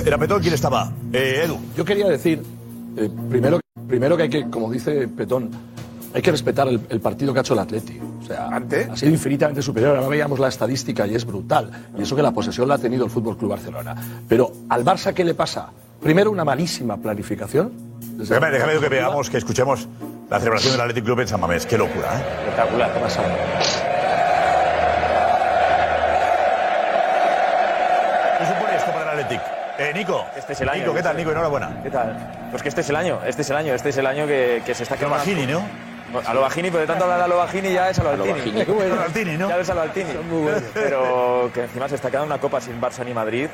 Era 0.00 0.18
Petón 0.18 0.40
quien 0.40 0.54
estaba. 0.54 0.90
Eh, 1.12 1.42
Edu. 1.44 1.58
Yo 1.76 1.84
quería 1.84 2.08
decir, 2.08 2.42
eh, 2.96 3.10
primero, 3.28 3.60
primero 3.86 4.16
que 4.16 4.22
hay 4.24 4.28
que, 4.28 4.48
como 4.48 4.70
dice 4.70 5.08
Petón, 5.08 5.50
hay 6.14 6.22
que 6.22 6.30
respetar 6.30 6.68
el, 6.68 6.80
el 6.88 7.00
partido 7.00 7.32
que 7.32 7.40
ha 7.40 7.42
hecho 7.42 7.54
el 7.54 7.60
Atleti. 7.60 7.98
O 8.20 8.24
sea, 8.24 8.48
ha 8.48 8.96
sido 8.96 9.12
infinitamente 9.12 9.62
superior. 9.62 9.96
Ahora 9.96 10.08
veíamos 10.08 10.38
la 10.38 10.48
estadística 10.48 11.06
y 11.06 11.14
es 11.14 11.24
brutal. 11.24 11.70
Y 11.98 12.02
eso 12.02 12.14
que 12.14 12.22
la 12.22 12.32
posesión 12.32 12.68
la 12.68 12.74
ha 12.74 12.78
tenido 12.78 13.04
el 13.04 13.10
Fútbol 13.10 13.36
Club 13.36 13.50
Barcelona. 13.50 13.94
Pero 14.28 14.52
al 14.68 14.84
Barça, 14.84 15.12
¿qué 15.12 15.24
le 15.24 15.34
pasa? 15.34 15.70
Primero, 16.00 16.30
una 16.30 16.44
malísima 16.44 16.96
planificación. 16.96 17.72
Déjame, 18.16 18.50
déjame 18.50 18.78
que 18.78 18.88
veamos, 18.88 19.30
que 19.30 19.38
escuchemos 19.38 19.88
la 20.28 20.38
celebración 20.38 20.72
del 20.72 20.80
Athletic 20.82 21.04
Club 21.04 21.20
en 21.20 21.28
San 21.28 21.40
Mamés. 21.40 21.66
Qué 21.66 21.78
locura, 21.78 22.18
¿eh? 22.18 22.24
Espectacular. 22.40 22.92
¿Qué 22.92 23.91
Eh, 29.82 29.92
Nico. 29.94 30.24
Este 30.36 30.52
es 30.52 30.60
el 30.60 30.68
año. 30.68 30.80
Nico, 30.82 30.94
¿qué 30.94 31.02
tal, 31.02 31.16
Nico? 31.16 31.30
Enhorabuena. 31.32 31.80
¿Qué 31.82 31.90
tal? 31.90 32.16
Pues 32.50 32.62
que 32.62 32.68
este 32.68 32.82
es 32.82 32.90
el 32.90 32.96
año, 32.96 33.20
este 33.26 33.42
es 33.42 33.50
el 33.50 33.56
año, 33.56 33.74
este 33.74 33.88
es 33.88 33.96
el 33.96 34.06
año 34.06 34.26
que, 34.26 34.62
que 34.64 34.74
se 34.74 34.84
está 34.84 34.96
quedando. 34.96 35.16
Bajini, 35.16 35.46
¿no? 35.46 35.62
A 36.26 36.34
lo 36.34 36.42
Bajini, 36.42 36.68
pero 36.70 36.82
de 36.82 36.86
tanto 36.86 37.04
hablar 37.04 37.18
de 37.18 37.24
a 37.24 37.28
lo 37.28 37.38
Bajini 37.38 37.72
ya 37.72 37.88
es 37.88 37.98
a 37.98 38.02
lo 38.02 38.10
Altini. 38.10 38.64
Bueno. 38.64 39.00
Altini, 39.00 39.36
¿no? 39.38 39.48
Ya 39.48 39.56
ves 39.56 39.70
a 39.70 39.74
lo 39.74 39.80
Altini. 39.80 40.10
Pero 40.74 41.50
que 41.54 41.62
encima 41.62 41.88
se 41.88 41.94
está 41.94 42.10
quedando 42.10 42.26
una 42.26 42.38
copa 42.38 42.60
sin 42.60 42.80
Barça 42.80 43.04
ni 43.04 43.14
Madrid. 43.14 43.48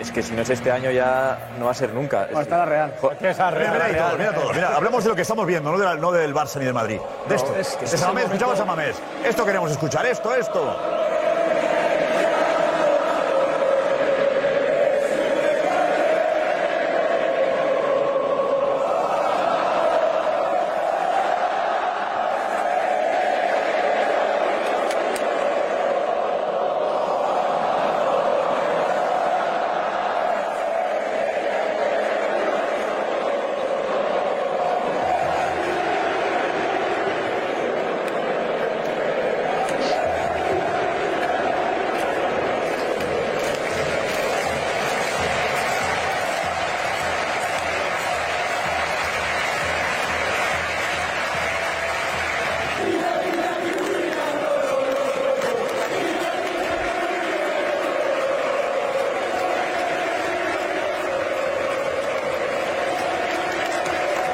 Es 0.00 0.10
que 0.10 0.22
si 0.22 0.32
no 0.32 0.42
es 0.42 0.48
este 0.50 0.70
año 0.72 0.90
ya 0.90 1.38
no 1.58 1.66
va 1.66 1.72
a 1.72 1.74
ser 1.74 1.92
nunca. 1.92 2.28
está 2.40 2.56
la 2.58 2.64
Real. 2.64 2.94
Mira, 3.20 3.34
mira 3.52 4.08
todo, 4.08 4.16
mira 4.18 4.32
todo. 4.32 4.52
Mira, 4.54 4.76
hablemos 4.76 5.02
de 5.04 5.10
lo 5.10 5.16
que 5.16 5.22
estamos 5.22 5.44
viendo, 5.46 5.70
no, 5.72 5.78
de 5.78 5.84
la- 5.84 5.96
no 5.96 6.12
del 6.12 6.32
Barça 6.34 6.56
ni 6.58 6.64
del 6.64 6.74
Madrid. 6.74 6.98
De 7.28 7.34
esto. 7.34 7.54
es 7.58 7.70
que 7.76 7.84
de 7.84 7.94
es 7.96 8.02
escuchamos 8.24 8.60
a 8.60 8.64
Mamés. 8.64 8.96
Esto 9.24 9.44
queremos 9.44 9.70
escuchar, 9.70 10.06
esto, 10.06 10.34
esto. 10.34 10.76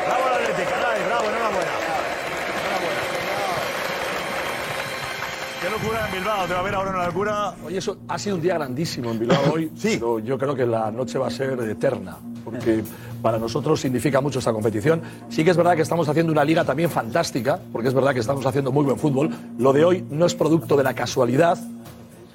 Bravo 0.06 0.24
al 0.26 0.34
Athletic, 0.34 0.68
caray, 0.68 1.02
bravo, 1.06 1.24
enhorabuena. 1.28 1.72
Enhorabuena. 2.60 3.02
Qué 5.60 5.70
locura 5.70 6.06
en 6.06 6.12
Bilbao, 6.12 6.46
te 6.46 6.54
va 6.54 6.60
a 6.60 6.62
ver 6.62 6.74
ahora 6.74 6.90
una 6.90 7.03
locura. 7.14 7.54
Oye, 7.64 7.78
eso 7.78 7.96
ha 8.08 8.18
sido 8.18 8.34
un 8.36 8.42
día 8.42 8.54
grandísimo 8.54 9.10
en 9.10 9.18
Bilbao 9.20 9.52
hoy. 9.54 9.70
sí. 9.76 9.90
Pero 9.94 10.18
yo 10.18 10.36
creo 10.36 10.54
que 10.56 10.66
la 10.66 10.90
noche 10.90 11.16
va 11.16 11.28
a 11.28 11.30
ser 11.30 11.58
eterna, 11.60 12.16
porque 12.44 12.82
para 13.22 13.38
nosotros 13.38 13.80
significa 13.80 14.20
mucho 14.20 14.40
esta 14.40 14.52
competición. 14.52 15.00
Sí 15.28 15.44
que 15.44 15.50
es 15.50 15.56
verdad 15.56 15.76
que 15.76 15.82
estamos 15.82 16.08
haciendo 16.08 16.32
una 16.32 16.44
liga 16.44 16.64
también 16.64 16.90
fantástica, 16.90 17.60
porque 17.72 17.88
es 17.88 17.94
verdad 17.94 18.14
que 18.14 18.20
estamos 18.20 18.44
haciendo 18.44 18.72
muy 18.72 18.84
buen 18.84 18.98
fútbol. 18.98 19.30
Lo 19.58 19.72
de 19.72 19.84
hoy 19.84 20.04
no 20.10 20.26
es 20.26 20.34
producto 20.34 20.76
de 20.76 20.82
la 20.82 20.94
casualidad. 20.94 21.58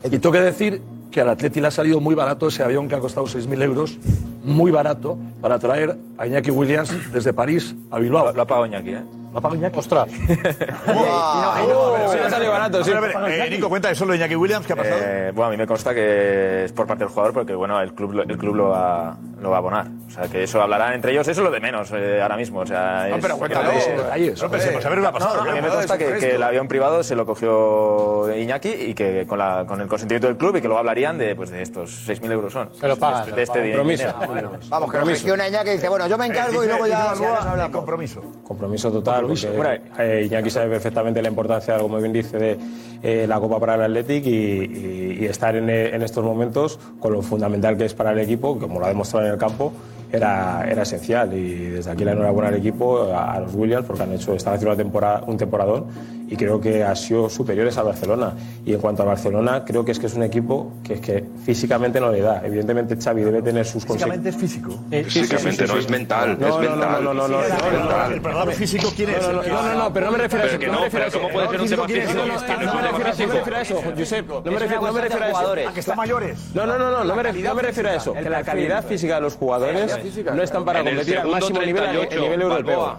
Y 0.06 0.18
tengo 0.18 0.32
que 0.32 0.42
decir 0.42 0.82
que 1.12 1.22
al 1.22 1.30
Atleti 1.30 1.60
le 1.60 1.68
ha 1.68 1.72
salido 1.72 2.00
muy 2.00 2.16
barato 2.16 2.48
ese 2.48 2.64
avión 2.64 2.88
que 2.88 2.96
ha 2.96 3.00
costado 3.00 3.26
6.000 3.26 3.62
euros, 3.64 3.98
muy 4.46 4.72
barato, 4.72 5.18
para 5.42 5.60
traer 5.60 5.98
a 6.18 6.26
Iñaki 6.26 6.52
Williams 6.52 6.92
desde 7.12 7.34
París 7.34 7.76
a 7.92 8.00
Bilbao. 8.00 8.32
Lo 8.32 8.42
ha 8.42 8.48
pagado 8.48 8.66
Iñaki, 8.66 8.92
¿eh? 8.92 9.19
¿Lo 9.34 9.48
ha 9.48 9.56
Iñaki? 9.56 9.78
¡Ostras! 9.80 10.10
Sí, 10.10 10.26
le 10.26 12.26
ha 12.26 12.30
salido 12.30 12.52
barato, 12.52 12.84
sí. 12.84 12.92
A 12.92 13.00
ver, 13.00 13.16
a 13.16 13.20
ver, 13.22 13.40
eh, 13.42 13.50
Nico, 13.50 13.70
cuenta 13.70 13.92
eso 13.92 14.06
lo 14.06 14.12
de 14.14 14.18
Iñaki 14.18 14.36
Williams, 14.36 14.66
¿qué 14.66 14.74
ha 14.74 14.76
pasado? 14.76 14.98
Eh, 15.02 15.32
bueno, 15.34 15.50
a 15.50 15.52
mí 15.52 15.58
me 15.58 15.68
consta 15.68 15.94
que 15.94 16.66
es 16.66 16.72
por 16.74 16.88
parte 16.88 17.04
del 17.04 17.10
jugador 17.14 17.34
porque 17.34 17.54
bueno, 17.54 17.80
el 17.82 17.94
club, 17.94 18.14
lo- 18.14 18.24
el 18.24 18.38
club 18.38 18.56
lo, 18.56 18.70
va, 18.70 19.16
lo 19.42 19.50
va 19.50 19.58
a 19.58 19.60
abonar. 19.60 19.88
O 20.08 20.10
sea, 20.12 20.28
que 20.28 20.44
eso 20.44 20.62
hablarán 20.62 20.94
entre 20.94 21.12
ellos, 21.12 21.28
eso 21.28 21.42
es 21.42 21.46
lo 21.46 21.52
de 21.52 21.60
menos 21.60 21.92
eh, 21.94 22.20
ahora 22.22 22.36
mismo. 22.38 22.60
O 22.60 22.66
sea, 22.66 23.08
No, 23.10 23.16
es- 23.18 23.22
pero 23.22 23.38
cuéntalo. 23.38 23.72
es- 23.72 23.88
Detalles, 23.88 24.42
No, 24.42 24.50
pero 24.50 24.64
hombre. 24.64 24.82
saber 24.82 25.00
qué 25.00 25.06
ha 25.08 25.12
pasado, 25.12 25.36
No, 25.38 25.44
no, 25.46 25.52
a 25.52 25.54
mí 25.56 25.62
me 25.62 25.68
consta 25.70 25.98
que, 25.98 26.06
que 26.18 26.36
el 26.36 26.44
avión 26.44 26.68
privado 26.68 27.04
se 27.04 27.16
lo 27.16 27.26
cogió 27.26 28.36
Iñaki 28.36 28.70
y 28.70 28.94
que 28.94 29.26
con, 29.28 29.38
la, 29.40 29.66
con 29.68 29.82
el 29.82 29.88
consentimiento 29.88 30.28
del 30.28 30.38
club 30.38 30.56
y 30.58 30.62
que 30.62 30.68
luego 30.68 30.80
hablarían 30.80 31.18
de, 31.18 31.36
pues, 31.36 31.50
de 31.52 31.62
estos 31.62 32.08
6.000 32.08 32.32
euros 32.32 32.54
son. 32.54 32.70
Se 32.74 32.88
lo 32.88 32.98
pagan, 32.98 33.24
De 33.24 33.30
este, 33.30 33.36
de 33.36 33.44
este 33.44 33.62
dinero. 33.62 34.14
Compromiso. 34.14 34.70
Vamos, 34.70 34.92
que 34.92 34.98
lo 35.00 35.06
gestiona 35.08 35.48
Iñaki 35.48 35.70
y 35.70 35.74
dice, 35.74 35.90
bueno, 35.90 36.08
yo 36.08 36.18
me 36.18 36.26
encargo 36.28 36.64
y 36.64 36.68
luego 36.68 36.88
ya, 36.88 37.12
hablamos. 37.12 37.70
compromiso. 37.70 38.22
Compromiso 38.44 38.92
total. 38.92 39.00
Total, 39.00 39.26
porque, 39.28 39.58
bueno, 39.58 39.84
eh, 40.00 40.24
Iñaki 40.26 40.50
sabe 40.50 40.70
perfectamente 40.70 41.22
la 41.22 41.30
importancia, 41.30 41.78
como 41.78 41.98
bien 41.98 42.12
dice, 42.14 42.38
de 42.38 42.58
eh, 43.02 43.26
la 43.28 43.40
Copa 43.40 43.60
para 43.60 43.76
el 43.76 43.82
Athletic 43.84 44.26
y, 44.26 44.30
y- 44.30 45.18
y 45.22 45.26
estar 45.26 45.56
en, 45.56 45.70
eh, 45.70 45.96
en 45.96 46.02
estos 46.02 46.24
momentos 46.24 46.80
con 47.00 47.14
lo 47.14 47.22
fundamental 47.22 47.78
que 47.78 47.86
es 47.86 47.94
para 47.94 48.12
el 48.12 48.20
equipo, 48.20 48.60
como 48.60 48.80
lo 48.80 48.86
ha 48.86 48.90
demostrado 48.90 49.26
en 49.26 49.29
el 49.30 49.38
campo, 49.38 49.72
era, 50.12 50.66
era 50.70 50.84
esencial. 50.84 51.34
Y 51.34 51.70
desde 51.70 51.92
aquí 51.92 52.04
la 52.04 52.12
enhorabuena 52.14 52.50
al 52.50 52.56
equipo, 52.56 53.04
a, 53.04 53.34
a 53.34 53.40
los 53.40 53.54
Williams, 53.54 53.86
porque 53.86 54.04
han 54.04 54.14
hecho, 54.14 54.34
están 54.34 54.56
haciendo 54.56 54.74
una 54.74 54.84
temporada, 54.84 55.24
un 55.28 55.38
temporadón 55.38 55.86
y 56.32 56.36
creo 56.36 56.62
que 56.62 56.84
han 56.84 56.96
sido 56.96 57.28
superiores 57.30 57.76
al 57.78 57.86
Barcelona. 57.86 58.34
Y 58.66 58.74
en 58.74 58.80
cuanto 58.80 59.02
al 59.02 59.08
Barcelona, 59.10 59.64
creo 59.66 59.84
que 59.84 59.92
es 59.94 60.00
que 60.00 60.06
es 60.06 60.14
un 60.14 60.22
equipo 60.24 60.74
que 60.84 60.94
es 60.94 61.02
que 61.02 61.26
físicamente 61.44 62.00
no 62.00 62.12
le 62.12 62.22
da. 62.22 62.42
Evidentemente 62.46 62.96
Xavi 62.96 63.24
debe 63.24 63.42
tener 63.42 63.66
sus 63.66 63.84
Físicamente 63.86 64.30
es 64.30 64.36
físico. 64.36 64.70
Eh, 64.92 65.04
sí, 65.06 65.10
sí, 65.12 65.20
Físicamente 65.22 65.66
sí, 65.68 65.74
no 65.74 65.80
es 65.80 65.90
mental, 65.90 66.38
No, 66.40 66.48
es 66.48 66.54
no, 66.54 66.62
no, 66.62 66.70
mental. 66.70 67.04
no, 67.04 67.14
no, 67.14 67.28
no, 67.28 67.28
no, 67.28 67.42
no, 67.42 68.08
no, 68.08 68.14
El 68.14 68.22
programa 68.22 68.52
físico, 68.52 68.90
¿quién 68.96 69.10
es? 69.10 69.22
No, 69.24 69.34
no, 69.34 69.42
no, 69.44 69.62
no, 69.64 69.74
no, 69.76 69.94
pero 69.94 70.06
no 70.06 70.12
me 70.12 70.18
refiero 70.20 70.44
a 70.46 70.48
eso. 70.48 70.58
No 70.58 70.62
me 70.62 70.68
no, 70.72 70.84
refiero 70.84 71.06
a 71.06 71.08
pero 71.08 71.08
eso. 71.08 71.20
¿cómo 71.20 71.34
puede 71.34 71.50
ser 71.50 71.62
un 71.62 71.70
tema 71.70 71.88
físico? 71.88 72.14
No, 72.14 72.26
me 72.26 72.32
refiero 72.34 72.60
a 72.60 72.62
eso, 72.62 72.74
no 72.76 73.00
me 73.00 73.12
físico. 73.12 73.34
refiero 73.34 73.58
a 73.58 73.62
eso, 73.62 73.82
Josep. 73.98 74.28
No 74.30 74.42
me 74.52 74.60
refiero 74.60 74.86
a 74.86 74.90
eso. 74.90 75.30
jugadores. 75.30 75.68
Ah, 75.68 75.74
que 75.74 75.80
están 75.80 75.98
mayores. 75.98 76.40
No, 76.54 76.66
no, 76.68 76.78
no, 76.78 76.92
no, 76.92 77.04
no 77.04 77.16
me 77.16 77.24
refiero, 77.24 77.50
no 77.50 77.56
me 77.56 77.62
refiero 77.64 77.90
a 77.90 77.96
eso. 77.96 78.14
Que 78.14 78.30
la 78.30 78.44
calidad 78.44 78.86
física 78.86 79.16
de 79.16 79.22
los 79.22 79.36
jugadores 79.36 79.98
no 80.34 80.44
están 80.44 80.64
para 80.64 80.84
competir 80.84 81.18
al 81.18 81.28
máximo 81.28 81.60
nivel 81.62 81.84
a 81.84 81.92
ni- 81.94 81.98
a 81.98 82.08
38, 82.08 82.22
nivel 82.22 82.42
europeo. 82.44 82.98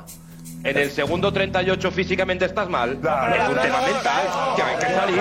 En 0.63 0.77
el 0.77 0.91
segundo 0.91 1.33
38 1.33 1.91
físicamente 1.91 2.45
estás 2.45 2.69
mal. 2.69 2.91
es 2.93 3.49
un 3.49 3.57
tema 3.57 3.81
mental. 3.81 4.55
Que 4.57 4.63
hay 4.63 4.77
que 4.77 4.87
salir. 4.87 5.19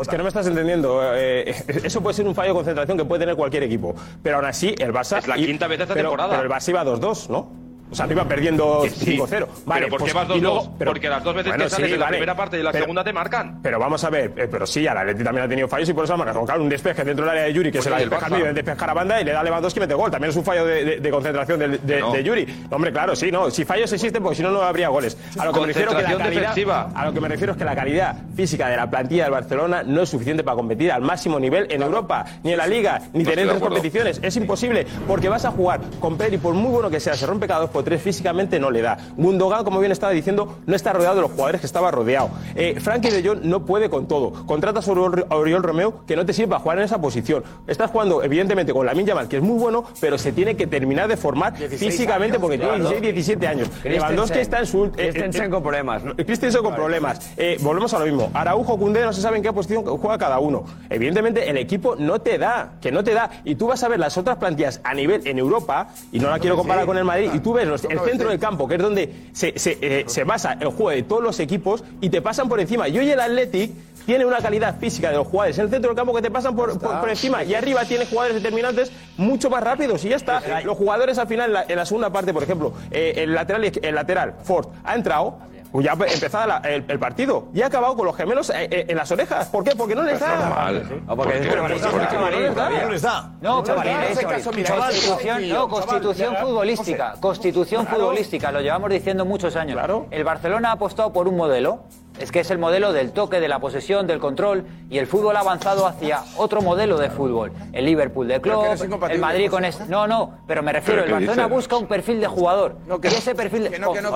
Es 0.00 0.08
que 0.08 0.16
no 0.16 0.22
me 0.24 0.28
estás 0.28 0.46
entendiendo. 0.46 1.00
eh, 1.14 1.54
eso 1.84 2.00
puede 2.02 2.14
ser 2.14 2.26
un 2.26 2.34
fallo 2.34 2.48
de 2.50 2.54
concentración 2.54 2.98
que 2.98 3.04
puede 3.04 3.20
tener 3.20 3.36
cualquier 3.36 3.62
equipo. 3.62 3.94
Pero 4.22 4.36
aún 4.36 4.44
así, 4.46 4.74
el 4.78 4.92
Barça. 4.92 5.18
Es 5.18 5.28
la 5.28 5.36
quinta 5.36 5.66
vez 5.66 5.80
esta 5.80 5.94
pero- 5.94 6.10
temporada. 6.10 6.36
Pero 6.36 6.42
el 6.42 6.50
Barça 6.50 6.68
iba 6.70 6.84
2-2, 6.84 7.28
¿no? 7.30 7.71
O 7.92 7.94
sea, 7.94 8.06
no 8.06 8.12
iba 8.12 8.24
perdiendo 8.24 8.82
sí. 8.88 9.16
5-0. 9.18 9.46
Vale, 9.66 9.86
pero 9.86 9.90
¿por 9.90 10.06
qué 10.06 10.12
pues, 10.12 10.14
vas 10.14 10.24
y 10.24 10.40
2-2? 10.40 10.40
luego- 10.40 10.74
pero- 10.78 10.90
Porque 10.92 11.08
las 11.08 11.22
dos 11.22 11.34
veces 11.34 11.50
Bueno, 11.52 11.64
que 11.64 11.70
sales 11.70 11.88
sí, 11.88 11.94
en 11.94 12.00
la 12.00 12.06
vale. 12.06 12.16
primera 12.16 12.36
parte 12.36 12.56
y 12.56 12.60
en 12.60 12.64
la 12.64 12.72
Pero- 12.72 12.84
segunda 12.84 13.04
te 13.04 13.12
marcan. 13.12 13.60
Pero 13.62 13.78
vamos 13.78 14.02
a 14.04 14.10
ver, 14.10 14.32
eh, 14.36 14.48
pero 14.50 14.66
sí, 14.66 14.86
al 14.86 14.98
Atleti 14.98 15.22
también 15.24 15.44
ha 15.46 15.48
tenido 15.48 15.68
fallos 15.68 15.88
y 15.88 15.92
por 15.92 16.04
eso 16.04 16.14
ha 16.14 16.16
marcado. 16.16 16.44
Claro, 16.44 16.62
un 16.62 16.68
despeje 16.68 17.04
dentro 17.04 17.24
del 17.24 17.30
área 17.30 17.44
de 17.44 17.52
Yuri 17.52 17.70
que 17.70 17.78
Pues 17.78 17.84
se 17.84 17.90
la 17.90 17.98
despeja 17.98 18.28
despejar 18.52 18.90
a 18.90 18.94
banda 18.94 19.20
y 19.20 19.24
le 19.24 19.32
da 19.32 19.40
a 19.40 19.44
Lewandowski 19.44 19.78
y 19.78 19.82
mete 19.82 19.94
gol. 19.94 20.10
También 20.10 20.30
es 20.30 20.36
un 20.36 20.44
fallo 20.44 20.64
de, 20.64 20.84
de- 20.84 21.00
de 21.00 21.10
concentración 21.10 21.58
de, 21.60 22.00
No. 22.00 22.12
de 22.12 22.24
Yuri. 22.24 22.66
Hombre, 22.70 22.92
claro, 22.92 23.14
sí, 23.14 23.30
no. 23.30 23.50
Si 23.50 23.64
fallos 23.64 23.92
existen, 23.92 24.22
porque 24.22 24.36
si 24.36 24.42
no, 24.42 24.50
no 24.50 24.62
habría 24.62 24.88
goles. 24.88 25.16
A 25.38 25.44
lo 25.44 25.52
que 25.52 25.60
me 25.60 25.66
refiero 25.66 25.90
que 25.94 26.02
la 26.02 26.16
calidad, 26.16 26.28
defensiva. 26.40 26.90
a 26.94 27.04
lo 27.06 27.12
que 27.12 27.20
me 27.20 27.28
refiero 27.28 27.52
es 27.52 27.58
que 27.58 27.64
la 27.64 27.74
calidad 27.74 28.16
física 28.34 28.68
de 28.68 28.76
la 28.76 28.88
plantilla 28.90 29.24
del 29.24 29.32
Barcelona 29.32 29.82
no 29.84 30.02
es 30.02 30.08
suficiente 30.08 30.42
para 30.42 30.56
competir 30.56 30.90
al 30.92 31.02
máximo 31.02 31.38
nivel 31.38 31.66
en 31.70 31.82
Europa, 31.82 32.24
ni 32.42 32.52
en 32.52 32.58
la 32.58 32.66
Liga, 32.66 33.00
ni 33.12 33.24
No 33.24 33.30
tener 33.30 33.48
tres 33.48 33.60
competiciones. 33.60 34.20
Es 34.22 34.36
imposible, 34.36 34.86
porque 35.06 35.28
vas 35.28 35.44
a 35.44 35.50
jugar 35.50 35.80
con 36.00 36.16
Pedri, 36.16 36.38
por 36.38 36.54
muy 36.54 36.70
bueno 36.70 36.90
que 36.90 37.00
sea, 37.00 37.14
se 37.14 37.26
rompe 37.26 37.46
cada 37.46 37.60
dos 37.60 37.70
tres, 37.82 38.02
físicamente 38.02 38.58
no 38.58 38.70
le 38.70 38.82
da. 38.82 38.98
Gundogan, 39.16 39.64
como 39.64 39.80
bien 39.80 39.92
estaba 39.92 40.12
diciendo, 40.12 40.58
no 40.66 40.74
está 40.74 40.92
rodeado 40.92 41.16
de 41.16 41.22
los 41.22 41.30
jugadores 41.30 41.60
que 41.60 41.66
estaba 41.66 41.90
rodeado. 41.90 42.30
Eh, 42.54 42.78
Frankie 42.80 43.10
de 43.10 43.26
Jong 43.26 43.40
no 43.42 43.64
puede 43.66 43.90
con 43.90 44.06
todo. 44.06 44.46
Contratas 44.46 44.88
a 44.88 44.92
Oriol, 44.92 45.62
Romeo 45.62 46.04
que 46.06 46.16
no 46.16 46.24
te 46.24 46.32
sirve 46.32 46.48
para 46.48 46.60
jugar 46.60 46.78
en 46.78 46.84
esa 46.84 47.00
posición. 47.00 47.44
Estás 47.66 47.90
jugando, 47.90 48.22
evidentemente, 48.22 48.72
con 48.72 48.86
la 48.86 48.92
Yamal, 48.92 49.28
que 49.28 49.36
es 49.38 49.42
muy 49.42 49.58
bueno, 49.58 49.84
pero 50.00 50.18
se 50.18 50.32
tiene 50.32 50.56
que 50.56 50.66
terminar 50.66 51.08
de 51.08 51.16
formar 51.16 51.56
16 51.56 51.92
físicamente 51.92 52.36
años, 52.36 52.40
porque 52.40 52.58
tiene 52.58 52.74
claro. 52.74 52.90
16, 52.90 53.14
17 53.14 53.46
años. 53.46 53.68
Lewandowski 53.84 54.38
está 54.38 54.60
en 54.60 54.66
su... 54.66 54.84
eh, 54.84 54.90
Christensen 55.10 55.50
con 55.50 55.62
problemas. 55.62 56.02
Christensen 56.16 56.62
con 56.62 56.74
problemas. 56.74 57.32
Eh, 57.36 57.56
volvemos 57.60 57.92
a 57.94 57.98
lo 57.98 58.04
mismo. 58.04 58.30
Araujo, 58.34 58.78
Cundé, 58.78 59.04
no 59.04 59.12
se 59.12 59.20
sabe 59.20 59.36
en 59.38 59.42
qué 59.42 59.52
posición 59.52 59.84
juega 59.84 60.18
cada 60.18 60.38
uno. 60.38 60.64
Evidentemente, 60.90 61.48
el 61.48 61.56
equipo 61.56 61.96
no 61.96 62.20
te 62.20 62.38
da, 62.38 62.74
que 62.80 62.92
no 62.92 63.02
te 63.02 63.14
da. 63.14 63.30
Y 63.44 63.54
tú 63.54 63.66
vas 63.66 63.82
a 63.82 63.88
ver 63.88 63.98
las 63.98 64.16
otras 64.16 64.36
plantillas 64.36 64.80
a 64.84 64.94
nivel 64.94 65.26
en 65.26 65.38
Europa, 65.38 65.88
y 66.10 66.18
no 66.18 66.30
la 66.30 66.38
quiero 66.38 66.56
comparar 66.56 66.86
con 66.86 66.96
el 66.96 67.04
Madrid, 67.04 67.30
y 67.34 67.40
tú 67.40 67.52
ves 67.54 67.61
los- 67.70 67.84
el 67.84 67.98
centro 68.00 68.28
del 68.30 68.38
campo, 68.38 68.66
que 68.68 68.74
es 68.76 68.82
donde 68.82 69.12
se, 69.32 69.58
se, 69.58 69.78
eh, 69.80 70.04
se 70.06 70.24
basa 70.24 70.54
el 70.60 70.68
juego 70.68 70.90
de 70.90 71.02
todos 71.02 71.22
los 71.22 71.38
equipos, 71.40 71.84
y 72.00 72.10
te 72.10 72.20
pasan 72.22 72.48
por 72.48 72.60
encima. 72.60 72.88
Y 72.88 72.98
hoy 72.98 73.10
el 73.10 73.20
Athletic 73.20 73.72
tiene 74.06 74.24
una 74.24 74.38
calidad 74.38 74.78
física 74.80 75.10
de 75.10 75.16
los 75.16 75.26
jugadores 75.28 75.56
en 75.58 75.64
el 75.66 75.70
centro 75.70 75.90
del 75.90 75.96
campo 75.96 76.12
que 76.14 76.22
te 76.22 76.30
pasan 76.30 76.56
por, 76.56 76.78
por, 76.78 77.00
por 77.00 77.08
encima. 77.08 77.44
Y 77.44 77.54
arriba 77.54 77.84
tiene 77.84 78.04
jugadores 78.06 78.34
determinantes 78.42 78.90
mucho 79.16 79.48
más 79.48 79.62
rápidos. 79.62 80.04
Y 80.04 80.08
ya 80.08 80.16
está. 80.16 80.60
Los 80.64 80.76
jugadores 80.76 81.18
al 81.18 81.28
final, 81.28 81.50
en 81.50 81.52
la, 81.54 81.64
en 81.68 81.76
la 81.76 81.86
segunda 81.86 82.10
parte, 82.10 82.32
por 82.34 82.42
ejemplo, 82.42 82.72
eh, 82.90 83.14
el 83.18 83.32
lateral, 83.34 83.64
el 83.80 83.94
lateral, 83.94 84.34
Ford, 84.42 84.68
ha 84.84 84.94
entrado. 84.94 85.38
Pues 85.72 85.86
ya 85.86 85.92
empezaba 85.92 86.46
la- 86.46 86.58
el, 86.58 86.84
el 86.86 86.98
partido 86.98 87.48
y 87.54 87.62
ha 87.62 87.66
acabado 87.66 87.96
con 87.96 88.04
los 88.04 88.14
gemelos 88.14 88.50
eh, 88.50 88.68
eh, 88.70 88.84
en 88.88 88.96
las 88.96 89.10
orejas. 89.10 89.48
¿Por 89.48 89.64
qué? 89.64 89.74
Porque 89.74 89.94
no 89.94 90.02
les 90.02 90.20
da. 90.20 90.36
normal. 90.36 91.02
porque 91.16 91.32
Pero 91.38 91.62
porque- 91.62 91.74
porque- 91.80 92.16
no 92.18 92.30
les 92.30 92.54
da. 92.54 92.70
No 92.70 92.90
les 92.90 93.02
da. 93.02 93.30
No, 93.40 93.62
chavalín, 93.64 93.92
En 93.94 94.02
ese 94.02 94.20
eso, 94.20 94.28
caso, 94.28 94.50
mira, 94.52 94.68
chaval, 94.68 94.92
este 94.94 95.08
constitución, 95.08 95.48
no, 95.48 95.68
constitución 95.68 96.36
futbolística, 96.36 97.14
constitución 97.20 97.84
Claro. 97.86 98.00
futbolística, 98.00 98.52
lo 98.52 98.60
llevamos 98.60 98.90
diciendo 98.90 99.24
muchos 99.24 99.56
años. 99.56 99.80
El 100.10 100.24
Barcelona 100.24 100.68
ha 100.68 100.72
apostado 100.72 101.12
por 101.12 101.26
un 101.26 101.36
modelo, 101.38 101.84
es 102.18 102.30
que 102.30 102.40
es 102.40 102.50
el 102.50 102.58
modelo 102.58 102.92
del 102.92 103.12
toque, 103.12 103.40
de 103.40 103.48
la 103.48 103.58
posesión, 103.58 104.06
del 104.06 104.18
control, 104.18 104.64
y 104.90 104.98
el 104.98 105.06
fútbol 105.06 105.36
ha 105.36 105.40
avanzado 105.40 105.86
hacia 105.86 106.22
otro 106.36 106.62
modelo 106.62 106.98
de 106.98 107.10
fútbol. 107.10 107.52
El 107.72 107.86
Liverpool 107.86 108.28
de 108.28 108.40
incompatible, 108.84 109.14
el 109.14 109.20
Madrid 109.20 109.50
con 109.50 109.64
este... 109.64 109.86
No, 109.86 110.06
no, 110.06 110.38
pero 110.46 110.62
me 110.62 110.72
refiero, 110.72 111.00
el 111.02 111.06
¿Pero 111.06 111.18
qué 111.18 111.26
Barcelona 111.26 111.48
busca 111.54 111.76
un 111.76 111.86
perfil 111.86 112.20
de 112.20 112.26
jugador, 112.26 112.76
y 113.02 113.06
ese 113.06 113.34
perfil 113.34 113.64
de... 113.64 113.70
que 113.70 113.78
no, 113.78 113.92
que 113.92 114.02
no, 114.02 114.10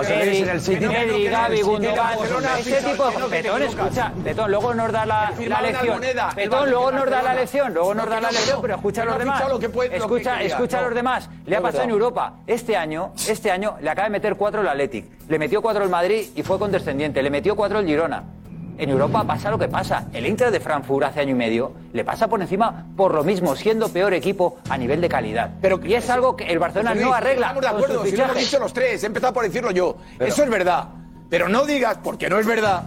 Gundogan, 1.63 2.17
ha 2.47 2.59
ese 2.59 2.81
tipo 2.81 3.09
de... 3.29 3.41
que 3.41 3.65
escucha, 3.65 4.11
Betón, 4.17 4.51
luego 4.51 4.73
nos 4.73 4.91
da 4.91 5.05
la, 5.05 5.31
lección. 5.61 6.01
Bar- 6.49 6.69
luego 6.69 6.91
nos 6.91 7.09
da 7.09 7.21
la 7.21 7.33
lección, 7.33 7.73
luego 7.73 7.93
nos 7.93 8.05
No, 8.05 8.11
da 8.11 8.21
la 8.21 8.31
lección, 8.31 8.61
pero 8.61 8.75
escucha 8.75 9.01
a 9.01 9.05
los 9.05 9.19
demás. 9.19 9.43
Escucha, 9.91 10.41
escucha 10.41 10.79
a 10.79 10.81
los 10.83 10.93
demás. 10.93 11.29
Le 11.45 11.55
ha 11.55 11.61
pasado 11.61 11.83
en. 11.83 11.89
Europa. 11.89 12.33
Este 12.45 12.75
año, 12.77 13.11
este 13.27 13.51
año 13.51 13.77
le 13.81 13.89
acaba 13.89 14.05
de 14.07 14.11
meter 14.11 14.35
cuatro 14.35 14.61
el 14.61 14.67
Athletic. 14.67 15.16
Le 15.27 15.39
metió 15.39 15.61
cuatro 15.61 15.83
el 15.83 15.89
Madrid 15.89 16.27
y 16.35 16.43
fue 16.43 16.57
condescendiente. 16.59 17.21
Le 17.21 17.29
metió 17.29 17.55
cuatro 17.55 17.79
el 17.79 17.85
Girona. 17.85 18.23
En 18.77 18.89
Europa 18.91 19.23
pasa 19.25 19.49
lo 19.49 19.57
que 19.57 19.67
pasa. 19.67 20.05
El 20.13 20.25
Inter 20.27 20.51
de 20.51 20.59
Frankfurt 20.59 21.07
hace 21.07 21.21
año 21.21 21.31
y 21.31 21.33
medio 21.35 21.71
le 21.93 22.03
pasa 22.05 22.27
por 22.27 22.39
encima 22.39 22.85
por 22.95 23.13
lo 23.13 23.23
mismo, 23.23 23.55
siendo 23.55 23.89
peor 23.89 24.13
equipo 24.13 24.57
a 24.69 24.77
nivel 24.77 25.01
de 25.01 25.09
calidad. 25.09 25.49
Pero 25.61 25.79
y 25.83 25.95
es 25.95 26.07
algo 26.11 26.35
que 26.35 26.45
el 26.45 26.59
Barcelona 26.59 26.93
no 26.93 27.11
arregla. 27.11 27.47
Estamos 27.47 27.61
de 27.63 27.67
acuerdo, 27.69 28.05
si 28.05 28.15
lo 28.15 28.23
hemos 28.25 28.37
dicho 28.37 28.59
los 28.59 28.73
tres, 28.73 29.03
he 29.03 29.07
empezado 29.07 29.33
por 29.33 29.43
decirlo 29.43 29.71
yo. 29.71 29.97
Pero- 30.19 30.29
Eso 30.31 30.43
es 30.43 30.49
verdad. 30.49 30.89
Pero 31.29 31.49
no 31.49 31.65
digas, 31.65 31.97
porque 32.03 32.29
no 32.29 32.37
es 32.37 32.45
verdad, 32.45 32.83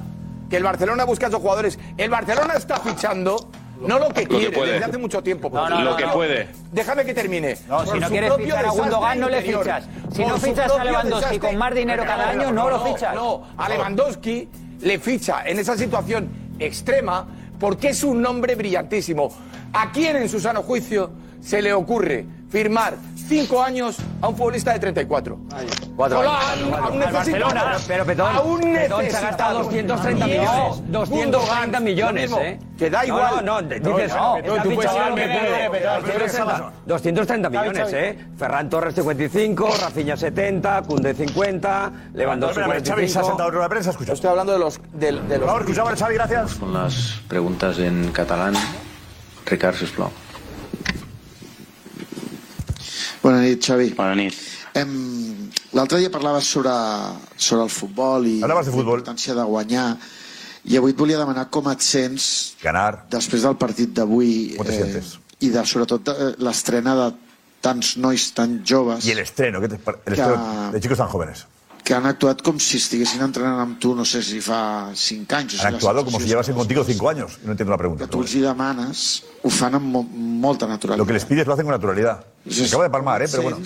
que 0.48 0.56
el 0.56 0.62
Barcelona 0.62 1.04
busca 1.04 1.26
a 1.26 1.28
esos 1.28 1.40
jugadores. 1.42 1.78
El 1.98 2.08
Barcelona 2.08 2.54
está 2.54 2.76
fichando 2.78 3.50
no 3.80 3.98
lo 3.98 4.08
que 4.10 4.22
Lo 4.22 4.28
que 4.28 4.36
quiere, 4.36 4.52
puede. 4.56 4.72
desde 4.72 4.84
hace 4.86 4.98
mucho 4.98 5.22
tiempo. 5.22 5.50
No, 5.52 5.68
no, 5.68 5.82
Lo 5.82 5.90
no, 5.92 5.96
que 5.96 6.06
no. 6.06 6.12
puede. 6.12 6.48
Déjame 6.72 7.04
que 7.04 7.14
termine. 7.14 7.56
No, 7.68 7.86
si 7.86 7.98
no 7.98 8.08
quieres 8.08 8.28
propio 8.30 8.46
fichar 8.46 8.64
a 8.66 8.70
Gundogan, 8.70 9.20
no 9.20 9.28
le 9.28 9.42
fichas. 9.42 9.84
Si 10.12 10.24
no 10.24 10.36
fichas 10.38 10.70
a 10.72 10.84
Lewandowski 10.84 11.36
desastre- 11.36 11.38
con 11.48 11.56
más 11.56 11.74
dinero 11.74 12.02
cada 12.04 12.30
año, 12.30 12.52
no 12.52 12.68
lo 12.70 12.84
fichas. 12.84 13.14
No, 13.14 13.46
a 13.56 13.68
Lewandowski 13.68 14.48
le 14.80 14.98
ficha 14.98 15.42
en 15.46 15.58
esa 15.58 15.76
situación 15.76 16.28
extrema 16.58 17.26
porque 17.58 17.88
es 17.90 18.02
un 18.04 18.20
nombre 18.22 18.54
brillantísimo. 18.54 19.30
¿A 19.72 19.92
quién 19.92 20.16
en 20.16 20.28
su 20.28 20.40
sano 20.40 20.62
juicio 20.62 21.10
se 21.40 21.62
le 21.62 21.72
ocurre 21.72 22.26
firmar 22.50 22.94
cinco 23.30 23.62
años 23.62 23.96
a 24.20 24.28
un 24.28 24.36
futbolista 24.36 24.72
de 24.72 24.80
34? 24.80 25.38
Cuatro 25.96 26.18
Solo 26.18 26.30
a, 26.30 26.40
un- 26.54 26.74
a 26.74 26.76
un 26.78 26.84
Al 26.84 26.98
necesitado. 26.98 27.12
Barcelona. 27.44 27.76
Pero, 27.86 28.04
Petón, 28.04 28.36
a 28.36 28.40
un 28.40 28.60
Petón 28.60 28.74
se 28.74 28.94
ha 28.94 28.98
necesitado. 28.98 29.26
gastado 29.30 29.58
230 29.62 30.26
No, 30.26 30.30
millones. 30.30 30.92
230 30.92 31.38
Gundogan, 31.38 31.84
millones. 31.84 32.32
¿eh? 32.38 32.58
Que 32.76 32.90
da 32.90 33.06
igual. 33.06 33.44
No, 33.44 33.60
no, 33.62 33.68
dices, 33.68 33.82
No, 33.82 33.92
no, 34.38 34.42
no, 34.42 34.56
está 34.56 34.62
tú 34.62 34.74
puedes 34.74 34.90
fichado 34.90 34.98
hablar 34.98 35.10
lo 35.10 35.14
que 35.16 35.20
de 35.22 35.28
puede. 35.38 35.70
Pedro, 35.70 35.72
Pedro, 35.72 35.90
230, 36.00 36.72
230 36.86 37.50
millones, 37.50 37.92
¿eh? 37.92 38.18
Ferran 38.36 38.68
Torres 38.70 38.94
55, 38.94 39.70
Rafinha 39.80 40.16
70, 40.16 40.82
Cunde 40.82 41.14
50, 41.14 41.92
Lewandowski 42.14 42.60
Espera, 42.60 42.80
Xavi, 42.80 43.08
se 43.08 43.18
ha 43.18 43.22
45. 43.22 43.26
sentado 43.28 43.48
en 43.48 43.54
de 43.54 43.68
prensa, 43.68 43.90
escucha. 43.90 44.12
Estoy 44.14 44.30
hablando 44.30 44.52
de 44.54 44.58
los. 44.58 44.80
De, 44.92 45.12
de 45.12 45.12
Por 45.20 45.38
los 45.38 45.46
favor, 45.46 45.60
escuchamos 45.62 45.92
a 45.92 45.96
Xavi, 45.96 46.14
gracias. 46.14 46.54
Con 46.56 46.72
les 46.84 47.20
preguntes 47.28 47.78
en 47.78 48.10
català. 48.12 48.50
Ricard, 49.46 49.76
sisplau. 49.76 50.10
Bona 53.22 53.40
nit, 53.44 53.60
Xavi. 53.64 53.90
Bona 53.96 54.14
nit. 54.16 54.34
Em, 54.74 55.50
L'altre 55.76 55.98
dia 56.00 56.10
parlaves 56.10 56.46
sobre, 56.50 56.72
sobre 57.36 57.64
el 57.66 57.70
futbol 57.70 58.26
i 58.26 58.38
Parlaves 58.42 58.66
de 58.66 58.72
futbol. 58.72 58.96
la 58.96 59.00
importància 59.02 59.34
de 59.36 59.44
guanyar 59.46 59.86
i 60.70 60.76
avui 60.76 60.92
et 60.92 60.98
volia 60.98 61.18
demanar 61.18 61.48
com 61.50 61.68
et 61.70 61.80
sents 61.80 62.54
Ganar. 62.62 63.06
després 63.10 63.42
del 63.46 63.56
partit 63.56 63.92
d'avui 63.96 64.56
sientes? 64.66 65.18
i 65.40 65.48
de 65.48 65.62
sobretot 65.64 66.02
de, 66.04 66.34
l'estrena 66.44 66.94
de 66.98 67.06
tants 67.62 67.96
nois 67.96 68.32
tan 68.34 68.62
joves 68.64 69.04
Y 69.06 69.10
el 69.12 69.18
estreno, 69.20 69.60
¿qué 69.60 69.68
te 69.68 69.78
par- 69.78 70.00
el 70.06 70.14
Que- 70.14 70.20
estreno 70.20 70.70
de 70.72 70.80
chicos 70.80 70.98
tan 70.98 71.08
jóvenes. 71.08 71.46
Que 71.84 71.94
han 71.94 72.06
actuat 72.06 72.42
com 72.42 72.58
si 72.60 72.76
estiguessin 72.78 73.22
entrenant 73.24 73.58
amb 73.62 73.78
tu 73.80 73.94
no 73.94 74.04
sé 74.04 74.22
si 74.22 74.40
fa 74.40 74.90
5 74.94 75.36
anys 75.36 75.60
Han 75.64 75.74
actuado 75.74 76.04
como 76.04 76.20
si 76.20 76.26
llevasen 76.26 76.54
contigo 76.54 76.84
cinco 76.84 77.08
años. 77.08 77.38
Y 77.42 77.46
no 77.46 77.52
entiendo 77.52 77.70
la 77.72 77.78
pregunta. 77.78 78.04
que 78.04 78.10
tu 78.10 78.20
els 78.22 78.34
hi 78.34 78.40
demanes 78.40 79.22
ho 79.42 79.50
fan 79.50 79.74
amb 79.74 79.86
mo 79.94 80.02
molta 80.04 80.66
naturalitat 80.66 80.98
Lo 80.98 81.06
que 81.06 81.12
les 81.14 81.24
pides 81.24 81.46
lo 81.46 81.54
hacen 81.54 81.64
con 81.66 81.72
naturalidad. 81.72 82.24
Se 82.48 82.66
acaba 82.66 82.84
de 82.84 82.90
palmar, 82.90 83.22
¿eh? 83.22 83.26
Pero 83.30 83.42
bueno. 83.44 83.58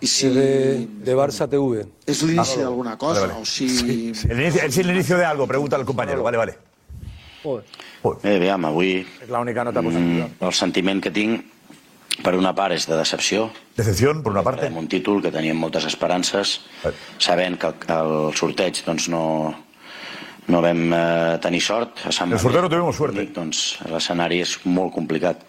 i 0.00 0.06
si 0.06 0.28
De, 0.28 0.86
de 1.04 1.14
Barça 1.16 1.48
TV. 1.48 1.86
és 2.06 2.22
l'inici 2.22 2.58
Ah, 2.58 2.62
d'alguna 2.64 2.96
cosa 2.96 3.20
vale, 3.20 3.32
vale. 3.34 3.42
o 3.42 3.46
si 3.46 4.12
El 4.28 4.40
inicio, 4.40 4.62
es 4.62 4.78
el 4.78 4.90
inicio 4.90 5.16
de 5.18 5.24
algo, 5.24 5.46
pregunta 5.46 5.76
al 5.76 5.84
compañero. 5.84 6.22
Vale, 6.22 6.36
vale. 6.38 6.58
Bé, 8.22 8.36
aviam, 8.36 8.64
avui 8.68 9.06
És 9.22 9.28
l'única 9.28 9.64
nota 9.64 9.80
mm, 9.82 10.40
el 10.44 10.52
sentiment 10.52 11.00
que 11.00 11.10
tinc 11.10 11.44
per 12.22 12.34
una 12.36 12.52
part 12.54 12.74
és 12.76 12.86
de 12.88 12.96
decepció. 12.98 13.50
Decepción, 13.76 14.22
por 14.22 14.32
una 14.32 14.42
parte. 14.42 14.66
Amb 14.68 14.78
un 14.82 14.88
títol 14.88 15.22
que 15.22 15.32
teníem 15.32 15.56
moltes 15.56 15.86
esperances, 15.88 16.60
sabent 17.18 17.58
que 17.60 17.72
el, 17.94 18.14
sorteig 18.36 18.82
doncs, 18.86 19.08
no, 19.12 19.22
no 20.50 20.60
vam 20.64 20.92
eh, 20.92 21.38
tenir 21.42 21.60
sort. 21.64 22.02
A 22.06 22.12
Sant 22.12 22.32
El 22.32 22.38
sorteo 22.42 22.62
no 22.62 22.68
tuvimos 22.72 22.96
suerte. 22.96 23.26
Doncs 23.34 23.78
l'escenari 23.90 24.40
és 24.44 24.58
molt 24.64 24.92
complicat. 24.94 25.46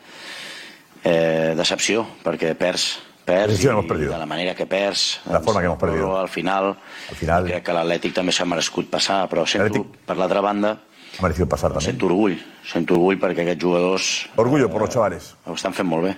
Eh, 1.03 1.53
decepció, 1.57 2.03
perquè 2.22 2.53
perds, 2.53 2.99
perds 3.26 3.63
i, 3.63 3.67
perdido. 3.88 4.11
de 4.13 4.19
la 4.22 4.28
manera 4.30 4.53
que 4.53 4.67
perds. 4.69 5.22
La 5.32 5.39
forma 5.41 5.61
que 5.61 5.65
hemos 5.65 5.80
perdido. 5.82 6.05
Però 6.11 6.19
al 6.22 6.30
final, 6.30 6.76
Al 7.09 7.15
final 7.17 7.47
crec 7.49 7.63
que 7.65 7.74
l'Atlètic 7.74 8.13
també 8.13 8.32
s'ha 8.32 8.45
merescut 8.45 8.89
passar, 8.89 9.24
però 9.30 9.47
sento, 9.49 9.86
per 10.05 10.17
l'altra 10.17 10.41
banda, 10.45 10.76
ha 11.17 11.22
merecido 11.24 11.47
pasar 11.49 11.72
también. 11.74 11.91
sento 11.91 12.05
orgull, 12.05 12.38
sento 12.63 12.93
orgull 12.93 13.17
perquè 13.19 13.41
aquests 13.43 13.63
jugadors 13.63 14.05
Orgullo 14.38 14.69
por 14.69 14.82
los 14.82 14.89
chavales. 14.93 15.34
ho 15.45 15.53
estan 15.57 15.74
fent 15.74 15.89
molt 15.89 16.03
bé. 16.05 16.13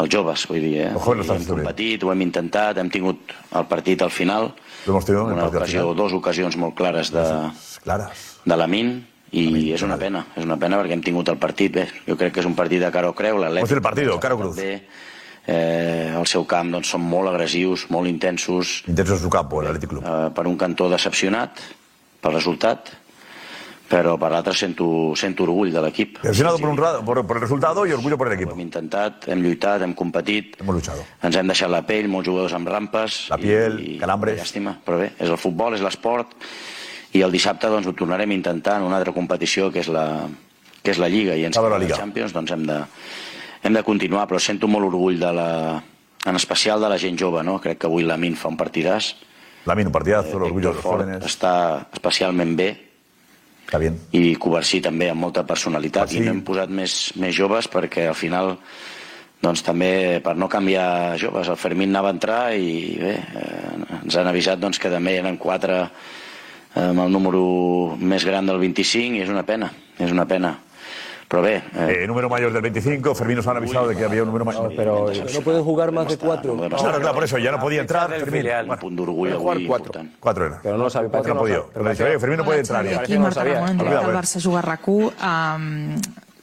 Els 0.00 0.08
joves, 0.08 0.46
vull 0.48 0.62
dir, 0.64 0.74
eh? 0.86 0.90
Jóvenes 0.96 1.28
lo 1.28 1.34
hem 1.36 1.44
competit, 1.48 2.04
ho 2.06 2.12
hem 2.12 2.22
intentat, 2.24 2.78
hem 2.80 2.88
tingut 2.92 3.34
el 3.58 3.66
partit 3.68 4.00
al 4.06 4.10
final, 4.14 4.52
una 4.86 5.42
al 5.44 5.48
ocasió, 5.50 5.82
final. 5.82 5.96
dos 5.98 6.14
ocasions 6.16 6.56
molt 6.56 6.74
clares 6.78 7.10
de, 7.12 7.24
Claras. 7.84 8.22
de 8.44 8.56
la 8.56 8.66
Min, 8.70 8.94
i 9.30 9.70
és 9.74 9.82
una 9.86 9.98
pena, 10.00 10.24
és 10.36 10.42
una 10.46 10.56
pena 10.58 10.78
perquè 10.80 10.96
hem 10.96 11.02
tingut 11.04 11.28
el 11.28 11.36
partit 11.38 11.74
bé. 11.74 11.84
Jo 12.08 12.16
crec 12.16 12.32
que 12.34 12.40
és 12.40 12.48
un 12.48 12.56
partit 12.58 12.80
de 12.82 12.90
cara 12.90 13.10
o 13.10 13.14
creu, 13.14 13.36
l'Atlètic. 13.38 13.76
El 13.76 13.82
partido, 13.84 14.16
Caro 14.18 14.38
Cruz. 14.40 14.56
Bé, 14.56 14.86
eh, 15.46 16.14
el 16.18 16.26
seu 16.26 16.46
camp 16.48 16.72
doncs, 16.72 16.88
són 16.96 17.04
molt 17.06 17.28
agressius, 17.30 17.84
molt 17.90 18.08
intensos. 18.08 18.80
Intensos 18.88 19.18
en 19.18 19.22
su 19.24 19.30
campo, 19.30 19.60
el 19.60 19.68
Athletic 19.68 19.90
Club. 19.90 20.04
Eh, 20.06 20.30
per 20.34 20.46
un 20.48 20.56
cantó 20.56 20.88
decepcionat 20.90 21.60
pel 22.20 22.34
resultat, 22.34 22.88
però 23.90 24.14
per 24.22 24.30
l'altre 24.30 24.52
sento, 24.54 24.86
sento 25.18 25.42
orgull 25.42 25.72
de 25.74 25.80
l'equip. 25.82 26.20
Decepcionado 26.22 26.58
por, 26.58 26.68
un 26.70 26.76
por, 27.04 27.26
por 27.26 27.36
el 27.36 27.42
resultado 27.42 27.84
y 27.86 27.92
orgullo 27.92 28.16
por 28.16 28.28
el 28.28 28.34
equipo. 28.34 28.52
Hem 28.54 28.60
intentat, 28.62 29.26
hem 29.26 29.40
lluitat, 29.42 29.82
hem 29.82 29.94
competit. 29.98 30.54
Hemos 30.60 30.76
luchado. 30.76 31.02
Ens 31.26 31.36
hem 31.36 31.48
deixat 31.50 31.72
la 31.72 31.80
pell, 31.86 32.06
molts 32.08 32.28
jugadors 32.30 32.54
amb 32.54 32.70
rampes. 32.70 33.24
La 33.32 33.38
piel, 33.40 33.80
i, 33.82 33.96
calambres. 33.98 34.38
Llàstima, 34.38 34.76
però 34.86 35.00
bé, 35.00 35.08
és 35.18 35.26
el 35.26 35.40
futbol, 35.42 35.74
és 35.74 35.82
l'esport. 35.82 36.36
I 37.18 37.24
el 37.26 37.34
dissabte 37.34 37.66
doncs, 37.66 37.88
ho 37.90 37.94
tornarem 37.98 38.30
a 38.30 38.36
intentar 38.36 38.76
en 38.78 38.86
una 38.86 39.00
altra 39.00 39.10
competició 39.16 39.72
que 39.74 39.82
és 39.82 39.90
la, 39.90 40.04
que 40.84 40.94
és 40.94 41.00
la 41.02 41.08
Lliga. 41.10 41.34
I 41.34 41.48
ens 41.48 41.58
la 41.58 41.64
queda 41.66 41.80
Liga. 41.82 41.98
Champions, 41.98 42.34
doncs 42.36 42.54
hem 42.54 42.62
de, 42.68 42.76
hem 43.66 43.74
de 43.74 43.82
continuar, 43.82 44.28
però 44.30 44.38
sento 44.38 44.70
molt 44.70 44.86
orgull 44.92 45.18
de 45.18 45.32
la, 45.34 45.48
en 46.30 46.38
especial 46.38 46.78
de 46.80 46.92
la 46.94 47.00
gent 47.02 47.18
jove, 47.18 47.42
no? 47.42 47.58
Crec 47.58 47.82
que 47.82 47.90
avui 47.90 48.06
la 48.06 48.20
Min 48.20 48.38
fa 48.38 48.54
un 48.54 48.60
partidàs. 48.60 49.16
La 49.66 49.74
Min, 49.74 49.90
un 49.90 50.62
los 50.62 50.78
Fort 50.78 51.02
jóvenes. 51.02 51.26
està 51.26 51.88
especialment 51.90 52.54
bé. 52.54 52.70
Està 53.66 53.80
bien. 53.82 53.98
I 54.16 54.34
Covarsí 54.40 54.80
també 54.82 55.10
amb 55.10 55.22
molta 55.22 55.44
personalitat. 55.46 56.14
I 56.14 56.24
no 56.24 56.32
hem 56.34 56.40
posat 56.46 56.72
més, 56.74 57.12
més 57.20 57.34
joves 57.36 57.68
perquè 57.70 58.08
al 58.10 58.18
final 58.18 58.56
doncs 59.40 59.62
també 59.64 60.20
per 60.24 60.34
no 60.36 60.50
canviar 60.52 61.16
joves. 61.20 61.48
El 61.48 61.60
Fermín 61.60 61.94
anava 61.94 62.10
a 62.10 62.16
entrar 62.16 62.40
i 62.56 62.96
bé, 63.00 63.14
eh, 63.40 64.00
ens 64.02 64.16
han 64.16 64.28
avisat 64.28 64.60
doncs, 64.60 64.80
que 64.80 64.92
també 64.92 65.16
eren 65.20 65.38
quatre 65.40 65.78
eh, 65.86 66.88
amb 66.88 67.06
el 67.06 67.14
número 67.14 67.44
més 67.96 68.26
gran 68.28 68.50
del 68.50 68.60
25 68.60 69.16
i 69.16 69.24
és 69.24 69.32
una 69.32 69.46
pena, 69.48 69.70
és 69.98 70.12
una 70.12 70.26
pena. 70.28 70.56
Però 71.30 71.42
bé... 71.42 71.62
Eh, 71.76 72.08
número 72.08 72.28
mayor 72.28 72.52
del 72.52 72.60
25, 72.60 73.14
Fermín 73.14 73.36
nos 73.36 73.46
han 73.46 73.56
avisado 73.56 73.86
de 73.86 73.94
que 73.94 74.04
había 74.04 74.22
un 74.22 74.26
número 74.26 74.44
mayor. 74.44 74.72
Pero 74.74 75.06
no 75.32 75.40
pueden 75.42 75.62
jugar 75.62 75.92
más 75.92 76.08
de 76.08 76.18
cuatro. 76.18 76.56
Claro, 76.56 76.98
claro, 76.98 77.14
por 77.14 77.22
eso 77.22 77.38
ya 77.38 77.52
no 77.52 77.60
podía 77.60 77.82
entrar. 77.82 78.10
Fermín. 78.10 78.46
Un 78.68 78.76
punt 78.76 78.96
d'orgull 78.96 79.32
jugar 79.34 79.58
cuatro. 79.64 80.02
Cuatro 80.18 80.46
era. 80.46 80.58
Pero 80.60 80.76
no 80.76 80.84
lo 80.84 80.90
sabía. 80.90 81.08
Cuatro 81.08 81.34
no 81.34 81.40
podido. 81.40 81.70
Pero 81.72 81.84
le 81.84 81.90
dice, 81.92 82.02
oye, 82.02 82.18
Fermín 82.18 82.38
no 82.38 82.44
puede 82.44 82.58
entrar. 82.58 82.84
ya. 82.84 82.98
Aquí 82.98 83.16
Marta 83.16 83.44
Ramon, 83.44 83.80
eh. 83.80 84.12
Barça 84.12 84.40
Juga 84.42 84.60
RAC1. 84.60 86.00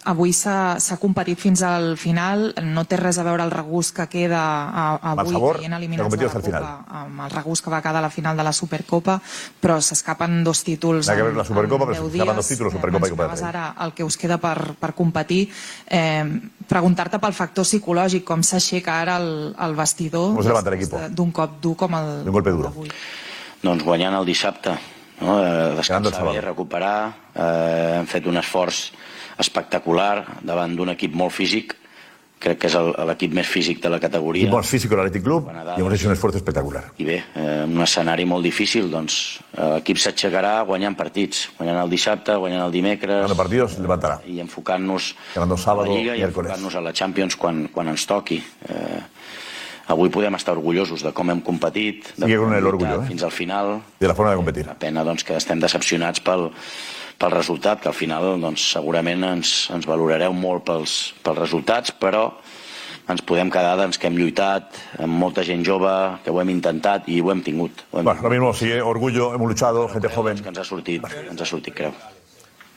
Avui 0.08 0.32
s'ha 0.32 0.78
s'ha 0.80 0.96
competit 1.02 1.38
fins 1.40 1.62
al 1.68 1.98
final. 2.00 2.54
No 2.64 2.86
té 2.88 2.96
res 2.96 3.18
a 3.20 3.24
veure 3.28 3.44
el 3.44 3.52
regús 3.52 3.92
que 3.92 4.06
queda 4.08 4.40
a, 4.40 4.86
Mal 5.04 5.20
avui 5.20 5.34
sabor, 5.36 5.58
caient 5.58 5.74
s'ha 5.74 5.78
eliminats 5.78 6.16
de 6.16 6.24
la 6.24 6.32
Copa 6.32 7.02
amb 7.02 7.22
el 7.26 7.32
regús 7.34 7.62
que 7.62 7.70
va 7.74 7.82
quedar 7.82 7.98
a 8.00 8.06
la 8.08 8.10
final 8.10 8.38
de 8.40 8.44
la 8.48 8.54
Supercopa, 8.54 9.18
però 9.62 9.82
s'escapen 9.82 10.44
dos 10.46 10.64
títols 10.64 11.08
Nada 11.08 11.18
que 11.18 11.24
ver 11.24 11.32
en- 11.34 11.38
la 11.38 11.46
Supercopa, 11.46 11.84
en 11.84 11.90
però 11.90 11.96
deu 12.00 12.06
s'escapen 12.08 12.26
dies. 12.28 12.36
dos 12.38 12.48
títulos, 12.48 12.74
Supercopa 12.74 13.08
i 13.08 13.10
Copa 13.12 13.28
del 13.28 13.32
Rei. 13.38 13.50
ara 13.50 13.76
el 13.86 13.94
que 13.94 14.04
us 14.04 14.18
queda 14.18 14.38
per, 14.38 14.76
per 14.80 14.94
competir. 14.94 15.50
Eh, 15.90 16.42
Preguntar-te 16.68 17.18
pel 17.20 17.32
factor 17.34 17.64
psicològic, 17.64 18.24
com 18.28 18.42
s'aixeca 18.44 19.00
ara 19.02 19.18
el, 19.18 19.56
el 19.58 19.76
vestidor 19.76 20.36
d'un 21.12 21.32
cop 21.32 21.62
dur 21.62 21.76
com 21.78 21.94
el, 21.96 22.10
Un 22.28 22.32
golpe 22.32 22.52
duro. 22.52 22.70
d'avui. 22.70 22.90
Doncs 23.64 23.84
guanyant 23.84 24.14
el 24.16 24.26
dissabte, 24.26 24.74
no? 25.22 25.40
Eh, 25.44 25.76
descansar 25.78 26.26
bé, 26.32 26.42
recuperar, 26.42 27.16
eh, 27.36 27.96
hem 28.00 28.06
fet 28.08 28.26
un 28.28 28.38
esforç 28.38 28.92
espectacular 29.38 30.40
davant 30.44 30.76
d'un 30.76 30.90
equip 30.94 31.14
molt 31.14 31.32
físic, 31.36 31.76
crec 32.40 32.60
que 32.62 32.68
és 32.70 32.76
el- 32.78 32.94
l'equip 33.08 33.34
més 33.34 33.48
físic 33.50 33.80
de 33.82 33.90
la 33.90 34.00
categoria. 34.00 34.44
Equipo 34.44 34.58
más 34.58 34.68
físico 34.70 34.96
del 34.96 35.06
Athletic 35.08 35.24
Club 35.24 35.50
y 35.76 35.80
hemos 35.82 35.94
hecho 35.94 36.08
un 36.08 36.14
esfuerzo 36.14 36.38
espectacular. 36.38 36.92
I 36.98 37.04
bé, 37.04 37.24
eh, 37.36 37.66
un 37.68 37.82
escenari 37.82 38.26
molt 38.26 38.44
difícil, 38.44 38.92
doncs 38.92 39.40
eh, 39.58 39.74
l'equip 39.76 39.98
s'aixecarà 39.98 40.64
guanyant 40.64 40.96
partits, 40.96 41.50
guanyant 41.58 41.82
el 41.84 41.90
dissabte, 41.90 42.36
guanyant 42.36 42.66
el 42.66 42.72
dimecres... 42.72 43.16
Ganando 43.24 43.36
partidos, 43.36 43.80
levantará. 43.80 44.22
I 44.28 44.40
enfocant-nos 44.40 45.16
a 45.36 45.74
la 45.74 45.88
Lliga 45.88 46.16
i 46.16 46.22
enfocant-nos 46.22 46.76
a 46.76 46.82
la 46.82 46.94
Champions 46.94 47.36
quan, 47.36 47.68
quan 47.74 47.88
ens 47.88 48.06
toqui. 48.06 48.38
Eh, 48.70 49.02
avui 49.88 50.10
podem 50.12 50.36
estar 50.36 50.54
orgullosos 50.58 51.04
de 51.06 51.12
com 51.16 51.30
hem 51.32 51.40
competit, 51.42 52.12
de 52.18 52.26
Sigue 52.26 52.38
com 52.42 52.54
hem 52.54 52.68
orgullo, 52.68 53.02
eh. 53.04 53.08
fins 53.08 53.24
al 53.24 53.32
final. 53.32 53.78
De 54.00 54.08
la 54.08 54.16
forma 54.16 54.32
de 54.32 54.38
competir. 54.42 54.66
La 54.68 54.76
pena 54.78 55.04
doncs, 55.08 55.24
que 55.24 55.38
estem 55.40 55.60
decepcionats 55.64 56.20
pel, 56.24 56.50
pel 57.18 57.32
resultat, 57.32 57.82
que 57.82 57.90
al 57.92 57.96
final 57.98 58.36
doncs, 58.42 58.68
segurament 58.76 59.24
ens, 59.24 59.56
ens 59.74 59.88
valorareu 59.88 60.36
molt 60.36 60.66
pels, 60.68 60.98
pels 61.24 61.40
resultats, 61.40 61.96
però 61.96 62.28
ens 63.08 63.24
podem 63.24 63.48
quedar 63.50 63.78
doncs, 63.80 63.96
que 63.98 64.10
hem 64.12 64.18
lluitat 64.20 64.76
amb 65.00 65.16
molta 65.24 65.44
gent 65.48 65.64
jove, 65.64 65.94
que 66.26 66.32
ho 66.36 66.42
hem 66.44 66.52
intentat 66.52 67.08
i 67.08 67.22
ho 67.24 67.32
hem 67.32 67.42
tingut. 67.46 67.86
Ho 67.92 68.02
hem 68.02 68.10
Bueno, 68.12 68.22
lo 68.28 68.30
mismo, 68.30 68.54
sí, 68.54 68.74
orgullo, 68.84 69.34
hemos 69.34 69.48
luchado, 69.48 69.88
gente 69.88 70.10
joven. 70.10 70.44
que 70.44 70.50
ens 70.50 70.60
ha 70.60 70.66
sortit, 70.68 71.04
ens 71.30 71.42
ha 71.42 71.46
sortit, 71.46 71.74
creu. 71.74 71.94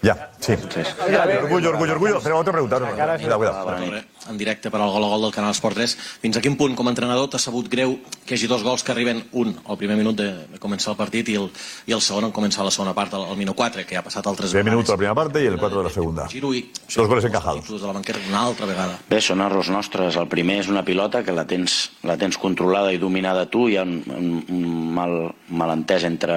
Ya, 0.03 0.31
sí. 0.41 0.55
Orgullo, 0.55 1.71
orgullo, 1.71 1.93
orgullo. 1.93 2.21
Tenemos 2.21 2.41
otra 2.41 2.53
pregunta. 2.53 2.79
Cuidado, 2.79 3.37
cuidado. 3.39 4.01
en 4.31 4.39
directe 4.39 4.71
per 4.71 4.81
al 4.81 4.91
gol 4.91 5.05
a 5.05 5.09
gol 5.09 5.23
del 5.23 5.33
Canal 5.33 5.51
Esport 5.51 5.75
3. 5.77 5.97
Fins 6.23 6.37
a 6.37 6.41
quin 6.41 6.57
punt, 6.57 6.75
com 6.77 6.87
a 6.87 6.93
entrenador, 6.93 7.29
t'ha 7.29 7.39
sabut 7.41 7.69
greu 7.69 7.99
que 8.25 8.35
hi 8.35 8.39
hagi 8.39 8.49
dos 8.49 8.63
gols 8.63 8.85
que 8.85 8.93
arriben, 8.93 9.25
un 9.33 9.55
al 9.67 9.77
primer 9.81 9.97
minut 9.99 10.17
de, 10.17 10.29
de 10.53 10.61
començar 10.61 10.93
el 10.93 10.97
partit 10.97 11.29
i 11.33 11.37
el, 11.41 11.49
i 11.89 11.93
el 11.97 12.01
segon 12.05 12.29
en 12.29 12.33
començar 12.33 12.65
la 12.65 12.71
segona 12.71 12.95
part, 12.95 13.13
al, 13.17 13.37
minut 13.37 13.57
4, 13.57 13.85
que 13.89 13.97
ja 13.97 14.01
ha 14.01 14.07
passat 14.07 14.27
altres 14.31 14.53
Diez 14.53 14.65
minutos 14.65 14.89
la 14.89 14.97
primera 14.97 15.15
parte 15.15 15.43
y 15.43 15.47
el 15.47 15.59
cuatro 15.59 15.79
de 15.79 15.89
la 15.89 15.91
segunda. 15.91 16.29
Giro 16.29 16.55
i 16.55 16.71
Dos 16.95 17.09
goles 17.09 17.25
encajados. 17.25 17.69
de 17.69 17.87
la 17.87 17.93
banqueta 17.93 18.19
una 18.29 18.43
altra 18.47 18.67
vegada. 18.67 18.99
Bé, 19.09 19.21
són 19.21 19.41
errors 19.41 19.69
nostres. 19.69 20.17
El 20.17 20.29
primer 20.29 20.61
és 20.61 20.69
una 20.69 20.85
pilota 20.85 21.25
que 21.25 21.33
la 21.33 21.47
tens, 21.47 21.91
la 22.05 22.17
tens 22.17 22.39
controlada 22.39 22.93
i 22.93 22.99
dominada 22.99 23.47
tu. 23.51 23.69
Hi 23.69 23.77
ha 23.77 23.83
un, 23.83 24.03
un, 24.07 24.45
un 24.49 24.95
mal, 24.95 25.35
malentès 25.49 26.05
entre 26.05 26.37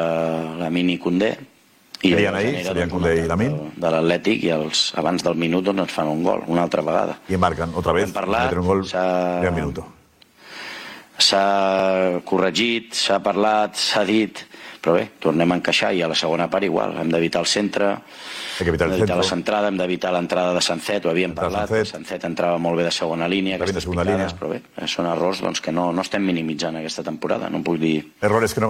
la 0.59 0.69
Mini 0.69 0.97
i 0.97 0.99
Condé. 0.99 1.37
Llavors 2.03 2.35
ahí, 2.35 2.51
genera, 2.51 2.67
serien 2.67 2.93
un 2.97 3.05
i 3.07 3.27
Lamin. 3.29 3.57
De 3.79 3.91
l'Atlètic 3.95 4.43
i 4.43 4.49
els, 4.51 4.85
abans 4.99 5.23
del 5.23 5.37
minut 5.39 5.63
doncs, 5.63 5.85
ens 5.85 5.93
fan 5.95 6.09
un 6.11 6.23
gol, 6.23 6.43
una 6.51 6.63
altra 6.67 6.83
vegada. 6.83 7.17
Y 7.29 7.37
marcan 7.37 7.71
otra 7.75 7.93
vez. 7.93 8.11
Parlat, 8.11 8.53
un 8.53 8.67
gol 8.67 8.83
en 8.93 9.55
minuto. 9.55 9.85
S'ha 11.17 12.19
corregit, 12.25 12.91
s'ha 12.97 13.21
parlat, 13.23 13.77
s'ha 13.79 14.03
dit, 14.03 14.43
però 14.83 14.97
bé, 14.97 15.05
tornem 15.23 15.53
a 15.53 15.59
encaixar 15.61 15.93
i 15.95 16.01
a 16.03 16.09
la 16.11 16.17
segona 16.19 16.49
part 16.51 16.67
igual. 16.67 16.97
Hem 16.99 17.13
d'evitar 17.13 17.43
el 17.45 17.47
centre, 17.47 17.93
hem 18.59 18.67
el 18.73 18.77
d'evitar 18.77 19.17
la 19.17 19.23
centrada, 19.23 19.67
hem 19.67 19.77
d'evitar 19.77 20.11
l'entrada 20.13 20.53
de 20.53 20.61
Sancet, 20.61 21.05
ho 21.05 21.09
havíem 21.09 21.33
parlat, 21.33 21.69
Sancet. 21.69 21.93
Sancet. 21.93 22.25
entrava 22.25 22.57
molt 22.57 22.77
bé 22.77 22.83
de 22.83 22.91
segona 22.91 23.27
línia, 23.27 23.57
de 23.57 23.65
picades, 23.65 23.87
línia. 23.87 24.27
però 24.39 24.49
bé, 24.49 24.61
eh, 24.77 24.87
són 24.87 25.07
errors 25.09 25.41
doncs, 25.41 25.61
que 25.61 25.71
no, 25.71 25.91
no 25.91 26.01
estem 26.01 26.23
minimitzant 26.23 26.77
aquesta 26.77 27.03
temporada, 27.03 27.49
no 27.49 27.63
vull 27.65 27.79
dir 27.79 28.13
Errores 28.21 28.53
que 28.53 28.61
no 28.61 28.67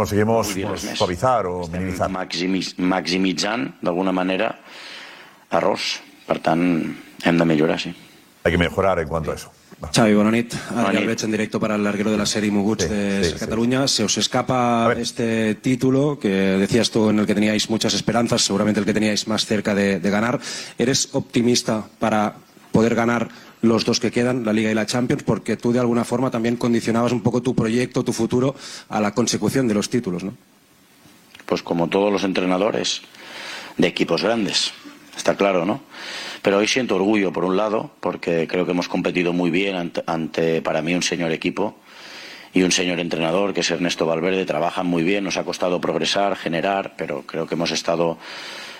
pues, 0.67 0.83
Ernest. 0.83 0.97
suavizar 0.97 1.45
o 1.47 1.67
minimizar. 1.67 2.09
maximiz, 2.09 2.75
maximitzant 2.77 3.73
d'alguna 3.81 4.11
manera 4.11 4.55
errors. 5.51 6.01
Per 6.25 6.39
tant, 6.39 6.95
hem 7.25 7.37
de 7.37 7.45
millorar, 7.45 7.79
sí. 7.79 7.93
Hay 8.43 8.51
que 8.51 8.57
mejorar 8.57 8.99
en 8.99 9.07
cuanto 9.07 9.31
a 9.31 9.35
eso. 9.35 9.51
Xavi, 9.81 10.13
bona 10.13 10.31
nit. 10.31 10.55
Bona 10.69 10.89
Adrià 10.89 11.05
nit. 11.05 11.23
En 11.23 11.31
directo 11.31 11.59
para 11.59 11.75
el 11.75 11.83
larguero 11.83 12.11
de 12.11 12.17
la 12.17 12.25
serie 12.25 12.51
Muguts 12.51 12.89
de 12.89 13.35
Cataluña. 13.39 13.87
Se 13.87 14.03
os 14.03 14.17
escapa 14.17 14.93
este 14.97 15.55
título 15.55 16.19
que 16.19 16.29
decías 16.29 16.91
tú 16.91 17.09
en 17.09 17.19
el 17.19 17.25
que 17.25 17.35
teníais 17.35 17.69
muchas 17.69 17.93
esperanzas, 17.93 18.41
seguramente 18.41 18.79
el 18.79 18.85
que 18.85 18.93
teníais 18.93 19.27
más 19.27 19.45
cerca 19.45 19.75
de, 19.75 19.99
de 19.99 20.09
ganar. 20.09 20.39
¿Eres 20.77 21.09
optimista 21.13 21.83
para 21.99 22.35
poder 22.71 22.95
ganar 22.95 23.29
los 23.61 23.85
dos 23.85 23.99
que 23.99 24.11
quedan, 24.11 24.45
la 24.45 24.53
Liga 24.53 24.71
y 24.71 24.75
la 24.75 24.85
Champions? 24.85 25.23
Porque 25.23 25.57
tú 25.57 25.71
de 25.71 25.79
alguna 25.79 26.03
forma 26.03 26.31
también 26.31 26.57
condicionabas 26.57 27.11
un 27.11 27.21
poco 27.21 27.41
tu 27.41 27.53
proyecto, 27.53 28.03
tu 28.03 28.13
futuro 28.13 28.55
a 28.89 28.99
la 29.01 29.13
consecución 29.13 29.67
de 29.67 29.73
los 29.73 29.89
títulos, 29.89 30.23
¿no? 30.23 30.33
pues 31.45 31.61
como 31.61 31.87
todos 31.87 32.11
los 32.11 32.23
entrenadores 32.23 33.01
de 33.77 33.87
equipos 33.87 34.23
grandes, 34.23 34.73
está 35.15 35.35
claro, 35.35 35.65
¿no? 35.65 35.81
Pero 36.43 36.57
hoy 36.57 36.67
siento 36.67 36.95
orgullo, 36.95 37.31
por 37.31 37.45
un 37.45 37.55
lado, 37.55 37.91
porque 38.01 38.47
creo 38.49 38.65
que 38.65 38.71
hemos 38.71 38.89
competido 38.89 39.31
muy 39.31 39.49
bien 39.49 39.93
ante, 40.05 40.61
para 40.61 40.81
mí, 40.81 40.93
un 40.93 41.01
señor 41.01 41.31
equipo 41.31 41.75
y 42.53 42.63
un 42.63 42.71
señor 42.73 42.99
entrenador, 42.99 43.53
que 43.53 43.61
es 43.61 43.71
Ernesto 43.71 44.05
Valverde, 44.05 44.45
trabajan 44.45 44.85
muy 44.85 45.03
bien, 45.03 45.23
nos 45.23 45.37
ha 45.37 45.45
costado 45.45 45.79
progresar, 45.79 46.35
generar, 46.35 46.95
pero 46.97 47.21
creo 47.21 47.47
que 47.47 47.55
hemos 47.55 47.71
estado 47.71 48.17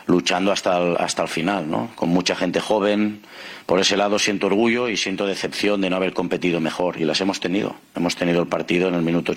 luchando 0.08 0.52
hasta 0.52 0.78
el, 0.78 0.98
hasta 0.98 1.22
el 1.22 1.30
final, 1.30 1.72
¿no? 1.72 1.90
Con 1.96 2.10
mucha 2.10 2.36
gente 2.36 2.60
joven. 2.60 3.22
Por 3.66 3.80
ese 3.80 3.96
lado 3.96 4.20
siento 4.20 4.48
orgullo 4.48 4.90
y 4.90 4.98
siento 4.98 5.26
decepción 5.26 5.80
de 5.80 5.90
no 5.90 5.96
haber 5.96 6.12
competido 6.12 6.60
mejor. 6.60 7.00
Y 7.00 7.06
las 7.06 7.22
hemos 7.22 7.40
tenido. 7.40 7.78
Hemos 7.96 8.18
tenido 8.18 8.42
el 8.42 8.50
partido 8.50 8.90
en 8.90 8.96
el 8.96 9.04
minuto 9.04 9.34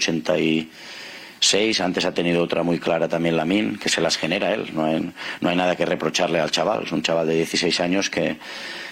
86. 1.39 1.81
Antes 1.81 2.05
ha 2.05 2.13
tenido 2.13 2.43
otra 2.43 2.63
muy 2.63 2.79
clara 2.79 3.09
también 3.09 3.37
Lamin, 3.37 3.79
que 3.79 3.89
se 3.89 4.01
las 4.01 4.17
genera 4.17 4.53
él. 4.55 4.71
No 4.73 4.85
hay, 4.85 5.57
nada 5.57 5.77
que 5.77 5.85
reprocharle 5.85 6.41
al 6.41 6.51
chaval. 6.51 6.85
Es 6.85 6.93
un 6.93 7.03
chaval 7.03 7.27
de 7.27 7.37
16 7.37 7.81
años 7.81 8.11
que, 8.11 8.39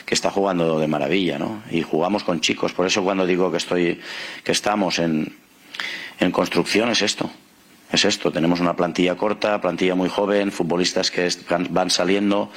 está 0.07 0.31
jugando 0.31 0.79
de 0.79 0.87
maravilla, 0.87 1.41
¿no? 1.41 1.63
Y 1.73 1.83
jugamos 1.83 2.23
con 2.23 2.41
chicos. 2.41 2.73
Por 2.73 2.87
eso 2.87 3.03
cuando 3.03 3.27
digo 3.27 3.51
que 3.51 3.57
estoy, 3.57 4.01
que 4.45 4.53
estamos 4.53 5.01
en, 5.01 5.37
en 6.21 6.31
construcción 6.31 6.89
es 6.91 7.03
esto. 7.03 7.29
Es 7.91 8.05
esto. 8.05 8.31
Tenemos 8.31 8.61
una 8.61 8.77
plantilla 8.77 9.17
corta, 9.17 9.61
plantilla 9.61 9.97
muy 9.97 10.09
joven, 10.09 10.53
futbolistas 10.53 11.11
que 11.11 11.29
van 11.71 11.91
saliendo 11.91 12.53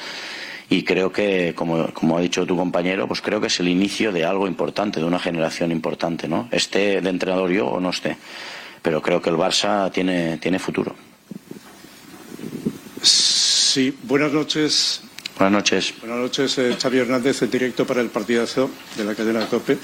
y 0.70 0.84
creo 0.84 1.12
que, 1.12 1.54
como, 1.56 1.88
como 1.94 2.18
ha 2.18 2.22
dicho 2.22 2.46
tu 2.46 2.58
compañero, 2.58 3.08
pues 3.08 3.22
creo 3.22 3.40
que 3.40 3.48
es 3.48 3.60
el 3.60 3.70
inicio 3.70 4.12
de 4.12 4.26
algo 4.26 4.48
importante, 4.48 5.00
de 5.00 5.06
una 5.06 5.20
generación 5.20 5.72
importante, 5.72 6.28
¿no? 6.28 6.50
Esté 6.52 7.00
de 7.00 7.10
entrenador 7.10 7.50
yo 7.52 7.68
o 7.68 7.80
no 7.80 7.90
esté. 7.90 8.18
Pero 8.82 9.02
creo 9.02 9.22
que 9.22 9.30
el 9.30 9.36
Barça 9.36 9.92
tiene, 9.92 10.38
tiene 10.38 10.60
futuro. 10.60 10.96
Sí, 13.02 13.96
buenas 14.04 14.32
noches. 14.32 15.02
Buenas 15.38 15.54
noches. 15.54 15.94
Buenas 16.00 16.18
noches, 16.18 16.58
eh, 16.58 16.76
Xavi 16.82 16.98
Hernández, 16.98 17.44
en 17.44 17.52
directo 17.52 17.86
para 17.86 18.02
el 18.02 18.10
partidazo 18.10 18.72
de 18.96 19.04
la 19.04 19.14
cadena 19.14 19.46
COPE. 19.46 19.78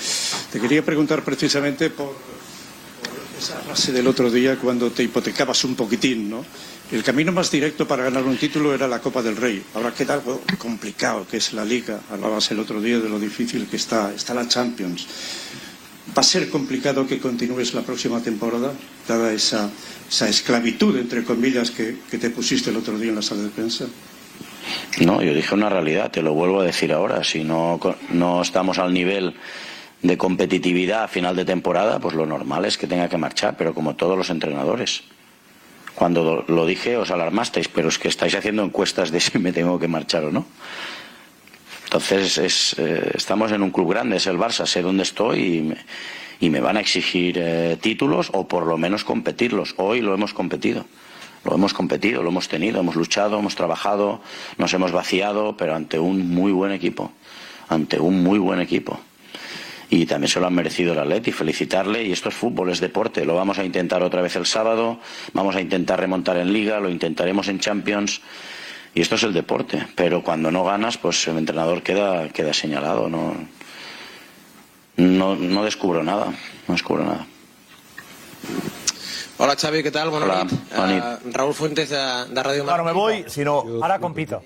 Te 0.52 0.60
quería 0.60 0.84
preguntar 0.84 1.24
precisamente 1.24 1.92
por, 1.92 2.08
por 2.08 3.38
esa 3.38 3.60
frase 3.60 3.92
del 3.92 4.08
otro 4.08 4.32
día 4.32 4.58
cuando 4.58 4.90
te 4.90 5.04
hipotecabas 5.04 5.64
un 5.64 5.76
poquitín, 5.76 6.28
¿no? 6.28 6.44
El 6.92 7.04
camino 7.04 7.32
más 7.32 7.52
directo 7.52 7.88
para 7.88 8.04
ganar 8.04 8.24
un 8.24 8.38
título 8.38 8.74
era 8.74 8.88
la 8.88 9.00
Copa 9.00 9.22
del 9.22 9.36
Rey. 9.36 9.64
Ahora 9.74 9.94
queda 9.94 10.16
algo 10.16 10.42
complicado, 10.58 11.28
que 11.30 11.38
es 11.38 11.54
la 11.54 11.64
Liga. 11.64 12.02
Hablabas 12.12 12.50
el 12.52 12.60
otro 12.60 12.82
día 12.82 13.00
de 13.00 13.10
lo 13.10 13.20
difícil 13.20 13.68
que 13.68 13.78
está, 13.78 14.14
está 14.14 14.34
la 14.34 14.48
Champions. 14.48 15.08
¿Va 16.16 16.22
a 16.22 16.24
ser 16.24 16.50
complicado 16.50 17.08
que 17.08 17.20
continúes 17.20 17.74
la 17.74 17.82
próxima 17.82 18.22
temporada, 18.22 18.72
dada 19.08 19.34
esa, 19.34 19.72
esa 20.08 20.30
esclavitud, 20.30 20.96
entre 20.98 21.24
comillas, 21.24 21.72
que, 21.72 21.98
que 22.10 22.20
te 22.20 22.30
pusiste 22.30 22.70
el 22.70 22.78
otro 22.78 23.00
día 23.00 23.10
en 23.10 23.16
la 23.16 23.22
sala 23.24 23.42
de 23.42 23.50
prensa? 23.50 23.86
No, 25.00 25.24
yo 25.24 25.34
dije 25.34 25.56
una 25.56 25.70
realidad, 25.70 26.12
te 26.12 26.22
lo 26.22 26.34
vuelvo 26.34 26.62
a 26.62 26.64
decir 26.64 26.94
ahora. 26.94 27.24
Si 27.24 27.44
no, 27.44 27.80
no 28.12 28.42
estamos 28.42 28.78
al 28.78 28.94
nivel 28.94 29.36
de 30.04 30.18
competitividad 30.18 31.04
a 31.04 31.08
final 31.08 31.36
de 31.36 31.46
temporada, 31.46 32.00
pues 32.00 32.14
lo 32.14 32.26
normal 32.26 32.66
es 32.66 32.78
que 32.78 32.88
tenga 32.88 33.10
que 33.10 33.18
marchar, 33.18 33.56
pero 33.58 33.74
como 33.74 33.96
todos 33.96 34.18
los 34.18 34.30
entrenadores. 34.30 35.04
Cuando 35.96 36.44
lo 36.48 36.66
dije 36.66 36.98
os 36.98 37.12
alarmasteis, 37.12 37.68
pero 37.70 37.90
es 37.90 37.98
que 37.98 38.08
estáis 38.08 38.36
haciendo 38.36 38.64
encuestas 38.64 39.12
de 39.12 39.20
si 39.20 39.40
me 39.40 39.54
tengo 39.54 39.80
que 39.80 39.88
marchar 39.88 40.26
o 40.26 40.32
no. 40.32 40.46
Entonces 41.94 42.40
es, 42.40 42.76
eh, 42.80 43.12
estamos 43.14 43.52
en 43.52 43.62
un 43.62 43.70
club 43.70 43.92
grande, 43.92 44.18
es 44.18 44.26
el 44.26 44.36
Barça, 44.36 44.66
sé 44.66 44.82
dónde 44.82 45.04
estoy 45.04 45.58
y 45.58 45.62
me, 45.62 45.78
y 46.40 46.50
me 46.50 46.60
van 46.60 46.78
a 46.78 46.80
exigir 46.80 47.38
eh, 47.38 47.78
títulos 47.80 48.32
o 48.34 48.48
por 48.48 48.66
lo 48.66 48.80
menos 48.80 49.04
competirlos. 49.04 49.76
Hoy 49.78 50.02
lo 50.02 50.12
hemos 50.16 50.34
competido. 50.34 50.86
Lo 51.46 51.54
hemos 51.54 51.76
competido, 51.76 52.24
lo 52.24 52.30
hemos 52.30 52.48
tenido, 52.48 52.80
hemos 52.80 52.96
luchado, 52.96 53.38
hemos 53.38 53.54
trabajado, 53.54 54.22
nos 54.58 54.74
hemos 54.74 54.92
vaciado, 54.92 55.56
pero 55.56 55.76
ante 55.76 56.00
un 56.00 56.32
muy 56.32 56.52
buen 56.52 56.72
equipo. 56.72 57.12
Ante 57.70 58.00
un 58.00 58.24
muy 58.24 58.40
buen 58.40 58.60
equipo. 58.60 59.00
Y 59.92 60.08
también 60.08 60.30
se 60.30 60.40
lo 60.40 60.48
han 60.48 60.56
merecido 60.56 60.94
el 60.94 61.00
Atleti, 61.00 61.32
felicitarle. 61.32 62.04
Y 62.06 62.12
esto 62.12 62.30
es 62.30 62.34
fútbol, 62.34 62.72
es 62.72 62.80
deporte. 62.80 63.24
Lo 63.24 63.36
vamos 63.36 63.60
a 63.60 63.64
intentar 63.64 64.02
otra 64.02 64.24
vez 64.24 64.36
el 64.36 64.48
sábado, 64.48 65.00
vamos 65.34 65.56
a 65.56 65.62
intentar 65.62 66.00
remontar 66.00 66.38
en 66.38 66.54
Liga, 66.54 66.80
lo 66.80 66.90
intentaremos 66.90 67.50
en 67.50 67.60
Champions. 67.60 68.20
Y 68.96 69.02
esto 69.02 69.16
es 69.16 69.24
el 69.24 69.34
deporte. 69.34 69.88
Pero 69.96 70.24
cuando 70.24 70.52
no 70.52 70.64
ganas, 70.64 70.98
pues 70.98 71.28
el 71.28 71.38
entrenador 71.38 71.82
queda, 71.82 72.30
queda 72.30 72.54
señalado. 72.54 73.10
No, 73.10 73.34
no, 74.98 75.36
no 75.36 75.64
descubro 75.64 76.04
nada. 76.04 76.28
No 76.68 76.74
descubro 76.74 77.04
nada. 77.04 77.26
Hola 79.44 79.56
Xavi, 79.58 79.80
què 79.84 79.90
tal? 79.92 80.12
Bona 80.14 80.28
Hola, 80.28 80.44
nit. 80.46 80.52
bona 80.76 80.88
nit. 80.92 81.04
Eh, 81.04 81.32
Raúl 81.34 81.56
Fuentes 81.58 81.90
de, 81.90 81.98
de 82.30 82.44
Radio 82.46 82.70
Ahora 82.70 82.84
me 82.84 82.92
voy, 82.94 83.26
si 83.28 83.44
no. 83.44 83.64
Ahora 83.82 83.98
compito. 84.00 84.44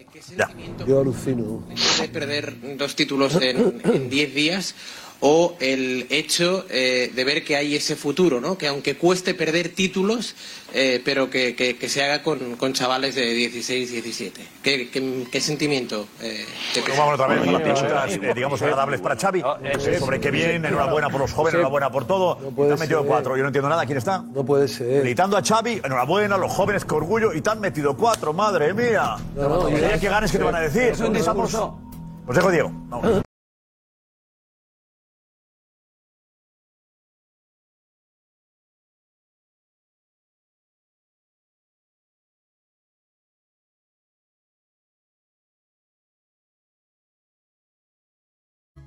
Yo 0.87 1.01
alucino. 1.01 1.63
de 1.99 2.07
perder 2.07 2.77
dos 2.77 2.95
títulos 2.95 3.35
en 3.35 3.81
en 3.83 4.09
10 4.09 4.33
días 4.33 4.75
o 5.19 5.55
el 5.59 6.05
hecho 6.11 6.65
eh, 6.69 7.11
de 7.15 7.23
ver 7.23 7.43
que 7.43 7.55
hay 7.55 7.75
ese 7.75 7.95
futuro, 7.95 8.39
¿no? 8.39 8.57
Que 8.57 8.67
aunque 8.67 8.97
cueste 8.97 9.33
perder 9.33 9.69
títulos, 9.69 10.35
eh, 10.73 11.01
pero 11.03 11.29
que, 11.29 11.55
que- 11.55 11.75
que 11.77 11.89
se 11.89 12.03
haga 12.03 12.21
con, 12.21 12.55
con 12.55 12.73
chavales 12.73 13.15
de 13.15 13.25
16, 13.33 13.91
17. 13.91 14.47
¿Qué, 14.61 14.89
qué, 14.89 15.23
qué 15.31 15.41
sentimiento 15.41 16.07
eh, 16.21 16.45
te 16.73 16.81
Bueno, 16.81 16.95
vamos 16.97 17.13
otra 17.15 17.27
vez 17.27 17.39
con 17.39 17.53
las 17.53 17.61
preguntas, 17.63 18.13
eh, 18.13 18.31
digamos, 18.35 18.61
agradables 18.61 19.01
para 19.01 19.15
Xavi. 19.15 19.43
Eh, 19.63 19.97
sobre 19.99 20.19
qué 20.19 20.29
bien, 20.29 20.63
enhorabuena 20.65 21.09
por 21.09 21.21
los 21.21 21.31
jóvenes, 21.33 21.55
enhorabuena 21.55 21.89
por 21.91 22.05
todo. 22.05 22.35
te 22.37 22.73
han 22.73 22.79
metido 22.79 22.99
ser. 22.99 23.07
cuatro, 23.07 23.35
yo 23.35 23.41
no 23.41 23.49
entiendo 23.49 23.69
nada. 23.69 23.85
¿Quién 23.85 23.97
está? 23.97 24.19
No 24.19 24.45
puede 24.45 24.67
ser. 24.67 24.99
Felicitando 24.99 25.35
a 25.37 25.41
Xavi, 25.43 25.81
enhorabuena, 25.83 26.37
los 26.37 26.51
jóvenes, 26.51 26.85
qué 26.85 26.93
orgullo. 26.93 27.33
Y 27.33 27.41
te 27.41 27.49
han 27.49 27.59
metido 27.59 27.97
cuatro, 27.97 28.33
madre 28.33 28.73
mía. 28.73 29.15
No, 29.35 29.49
no, 29.49 29.65
que 29.67 30.09
ganes, 30.09 30.31
¿qué 30.31 30.37
te 30.37 30.43
van 30.43 30.55
a 30.55 30.59
decir? 30.61 30.83
Es 30.83 30.99
un 30.99 31.13
discurso. 31.13 31.79
Os 32.27 32.35
dejo, 32.35 32.51
Diego. 32.51 32.71
Vamos. 32.89 33.21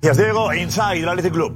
Gracias, 0.01 0.17
Diego. 0.25 0.53
Inside, 0.53 0.99
el 1.03 1.09
Athletic 1.09 1.33
Club. 1.33 1.55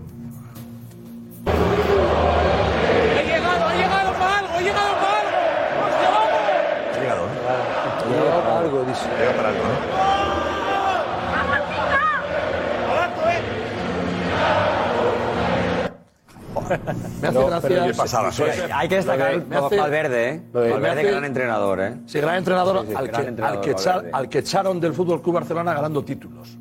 He 1.46 3.24
llegado, 3.26 3.72
he 3.72 3.78
llegado 3.78 4.14
para 4.14 4.38
algo, 4.39 4.54
he 4.60 4.64
llegado 4.64 4.93
para 4.96 5.20
algo. 5.20 5.38
Ha 6.93 7.00
llegado, 7.00 7.26
¿eh? 7.26 7.30
Llega 8.10 8.43
para 8.43 8.60
algo, 8.60 8.84
dice. 8.86 9.06
Llega 9.20 9.34
para 9.36 9.50
algo, 9.50 9.60
¿eh? 9.62 9.66
Me 17.22 17.28
hace 17.28 17.38
No, 17.39 17.48
gracia. 17.48 17.70
pero 17.70 17.86
¿qué 17.86 17.93
pasaba? 17.93 18.32
Sí. 18.32 18.43
Hay 18.74 18.88
que 18.88 18.96
destacar 18.96 19.46
Me 19.46 19.56
hace- 19.58 19.78
Valverde, 19.78 20.30
¿eh? 20.30 20.41
Valverde, 20.52 20.89
hace- 21.02 21.12
gran 21.12 21.26
entrenador, 21.26 21.82
¿eh? 21.82 21.93
Sí, 22.08 22.20
gran 22.20 22.36
entrenador, 22.38 22.82
Sí, 22.82 22.88
sí, 22.89 22.96
al, 22.96 23.08
gran 23.08 23.22
que, 23.24 23.28
entrenador, 23.30 23.58
al, 23.58 23.64
que 23.64 23.72
echa- 23.72 23.91
Valverde. 23.96 24.12
al 24.14 24.30
que 24.30 24.38
echaron 24.39 24.80
del 24.80 24.93
Fútbol 24.93 25.22
Club 25.22 25.36
Barcelona 25.36 25.74
ganando 25.74 26.04
títulos. 26.04 26.58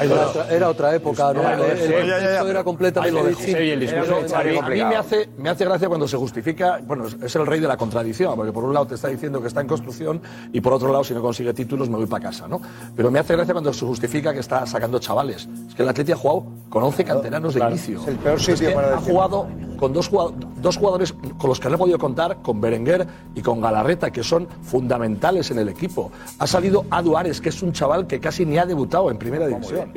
Era, 0.00 0.26
otra, 0.28 0.48
era 0.50 0.68
otra 0.68 0.94
época, 0.94 1.32
¿no? 1.32 1.40
Era- 1.42 1.66
El, 1.72 1.78
sí, 1.78 2.48
era 2.50 2.64
completamente 2.64 3.18
distinto. 3.28 3.58
Sí. 3.88 3.94
A 4.34 4.68
mí 4.68 4.84
me 4.90 4.96
hace, 4.96 5.28
me 5.38 5.48
hace 5.50 5.64
gracia 5.64 5.88
cuando 5.88 6.06
se 6.08 6.16
justifica, 6.16 6.80
bueno, 6.86 7.06
es- 7.22 7.34
el 7.36 7.46
rey 7.46 7.60
de 7.60 7.68
la 7.68 7.76
contradicción, 7.76 8.34
porque 8.36 8.52
por 8.52 8.64
un 8.64 8.74
lado 8.74 8.86
te 8.86 8.94
está 8.96 9.08
diciendo 9.08 9.40
que 9.40 9.48
está 9.48 9.60
en 9.60 9.66
construcción 9.68 10.20
y 10.52 10.60
por 10.60 10.72
otro 10.74 10.90
lado, 10.92 11.04
si 11.04 11.14
no 11.14 11.22
consigue 11.22 11.52
títulos, 11.54 11.88
me 11.88 11.96
voy 11.96 12.06
para 12.06 12.24
casa, 12.24 12.46
¿no? 12.48 12.60
Pero 12.96 13.10
me 13.10 13.18
hace 13.18 13.34
gracia 13.34 13.54
cuando 13.54 13.72
se 13.72 13.84
justifica 13.86 14.32
que 14.34 14.40
está 14.40 14.66
sacando 14.66 14.98
chavales. 14.98 15.48
Es 15.68 15.74
que 15.74 15.82
el 15.82 15.88
Atleti 15.88 16.12
ha 16.12 16.16
jugado 16.16 16.44
con 16.68 16.82
11 16.82 17.04
canteranos 17.04 17.54
de 17.54 17.60
inicio. 17.60 18.00
Es 18.02 18.08
el 18.08 18.16
peor 18.16 18.36
Es 18.36 18.44
sitio 18.44 18.68
que 18.68 18.74
para 18.74 18.96
Ha 18.96 19.00
jugado 19.00 19.46
con 19.78 19.92
dos 19.94 20.08
jugadores, 20.08 20.38
dos 20.60 20.76
jugadores 20.76 21.14
con 21.38 21.48
los 21.48 21.58
que 21.58 21.68
no 21.70 21.76
he 21.76 21.78
podido 21.78 21.98
contar, 21.98 22.36
con 22.42 22.60
Berenguer 22.60 23.06
y 23.34 23.40
con 23.40 23.60
Galarreta, 23.62 24.10
que 24.10 24.22
son 24.22 24.46
fundamentales 24.62 25.50
en 25.50 25.58
el 25.58 25.68
equipo. 25.70 26.10
Ha 26.38 26.46
salido 26.46 26.84
Aduares, 26.90 27.40
que 27.40 27.48
es 27.48 27.62
un 27.62 27.72
chaval 27.72 28.06
que 28.06 28.20
casi 28.20 28.44
ni 28.44 28.58
ha 28.58 28.66
debutado 28.66 29.10
en 29.10 29.16
primera 29.30 29.46
división. 29.46 29.92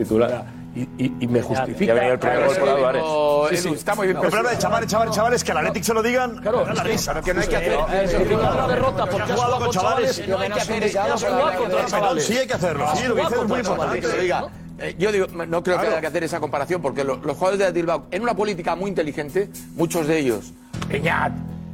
Y, 0.75 0.81
y- 0.97 1.13
y 1.19 1.27
me 1.27 1.39
justifica. 1.41 1.93
ya 1.93 2.07
el 2.07 2.17
primer 2.17 2.47
gol 2.47 2.55
por 2.57 2.69
Aduares. 2.69 3.03
Sí, 3.51 3.57
sí. 3.57 3.69
Está 3.75 3.93
muy 3.93 4.07
bien, 4.07 4.15
No, 4.15 4.21
pero- 4.21 4.31
pero 4.31 4.39
habla 4.39 4.51
de 4.53 4.57
chavales, 4.57 4.89
chavales, 4.89 5.13
chavales, 5.15 5.43
que 5.43 5.51
al 5.51 5.57
Athletic 5.59 5.83
se 5.83 5.93
lo 5.93 6.01
digan. 6.01 6.37
Claro, 6.41 6.65
la 6.73 6.83
risa. 6.83 7.21
que 7.21 7.31
no 7.33 7.41
hay 7.41 7.47
que 7.47 7.55
hacer- 7.57 7.77
una 8.33 8.67
derrota 8.67 9.05
porque 9.05 9.21
has 9.23 9.39
jugado 9.39 9.59
con 9.59 9.69
chavales 9.69 10.19
que 10.19 10.27
no 10.27 10.37
hay 10.39 10.49
que 10.49 10.59
hacer 10.59 10.83
es- 10.83 10.95
has 10.95 11.23
jugado 11.23 11.59
contra 11.59 11.85
chavales. 11.85 12.25
Sí 12.25 12.37
hay 12.37 12.47
que 12.47 12.53
hacerlo. 12.55 12.87
Sí, 12.95 13.03
lo 13.07 13.15
que 13.15 13.21
dices 13.21 13.37
es 13.39 13.47
muy 13.47 13.59
importante. 13.59 13.99
que 13.99 14.07
lo 14.07 14.17
diga. 14.21 14.45
Eh, 14.79 14.95
yo 14.97 15.11
digo, 15.11 15.27
no 15.27 15.61
creo 15.63 15.79
que 15.79 15.85
haya 15.87 16.01
que 16.01 16.07
hacer 16.07 16.23
esa 16.23 16.39
comparación 16.39 16.81
porque 16.81 17.03
lo- 17.03 17.17
los 17.17 17.37
jugadores 17.37 17.59
de 17.59 17.71
Bilbao, 17.71 18.07
en 18.09 18.23
una 18.23 18.33
política 18.35 18.75
muy 18.75 18.89
inteligente, 18.89 19.49
muchos 19.75 20.07
de 20.07 20.17
ellos, 20.17 20.51
Peñat, 20.89 21.31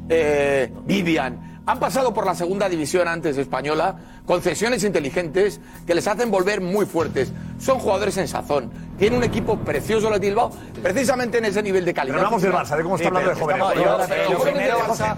eh, 0.09 0.69
Vivian, 0.85 1.48
han 1.71 1.79
pasado 1.79 2.13
por 2.13 2.25
la 2.25 2.33
segunda 2.35 2.67
división 2.67 3.07
antes 3.07 3.37
española, 3.37 3.95
concesiones 4.25 4.83
inteligentes 4.83 5.59
que 5.85 5.93
les 5.93 6.07
hacen 6.07 6.31
volver 6.31 6.61
muy 6.61 6.85
fuertes. 6.85 7.31
Son 7.59 7.79
jugadores 7.79 8.17
en 8.17 8.27
sazón. 8.27 8.71
Tiene 8.97 9.17
un 9.17 9.23
equipo 9.23 9.57
precioso 9.57 10.13
el 10.13 10.19
Bilbao, 10.19 10.51
precisamente 10.81 11.37
en 11.37 11.45
ese 11.45 11.61
nivel 11.61 11.85
de 11.85 11.93
calidad. 11.93 12.15
Pero 12.15 12.25
hablamos 12.27 12.41
del 12.41 12.51
Barça, 12.53 12.75
de 12.77 12.83
cómo 12.83 12.95
está 12.95 13.09
Sí, 13.09 13.15
hablando 13.15 13.29
de 13.29 13.35
jóvenes. 13.35 13.63
yo- 13.75 14.33
lo 14.33 14.41
primero, 14.43 14.77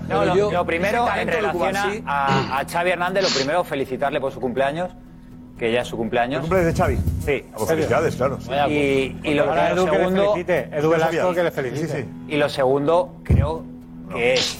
no, 0.10 0.26
lo, 0.26 0.52
lo 0.52 0.66
primero, 0.66 1.08
en 1.18 1.28
relación 1.28 1.76
a, 2.06 2.58
a, 2.58 2.60
a 2.60 2.66
Xavi 2.68 2.90
Hernández, 2.92 3.24
lo 3.24 3.30
primero, 3.30 3.64
felicitarle 3.64 4.20
por 4.20 4.32
su 4.32 4.40
cumpleaños, 4.40 4.92
que 5.58 5.72
ya 5.72 5.82
es 5.82 5.88
su 5.88 5.96
cumpleaños. 5.98 6.42
¿Cumpleaños 6.42 6.74
de 6.74 6.80
Xavi? 6.82 6.98
Sí. 7.26 7.46
Pues 7.56 7.70
felicidades, 7.70 8.16
claro. 8.16 8.40
sí. 8.42 8.52
Y, 8.70 9.20
y 9.24 9.34
lo, 9.36 9.44
Ahora 9.46 9.72
y 9.72 9.76
lo 9.76 9.82
Edu 9.84 9.86
que 9.86 9.92
le 9.92 9.98
segundo, 10.00 10.32
felicite, 10.34 10.70
Edu 10.78 10.90
Velasco 10.90 11.34
que 11.34 11.44
le 11.44 11.52
felicite. 11.52 12.06
y 12.28 12.36
lo 12.38 12.50
segundo, 12.50 13.16
creo 13.24 13.64
que 14.14 14.34
es 14.34 14.60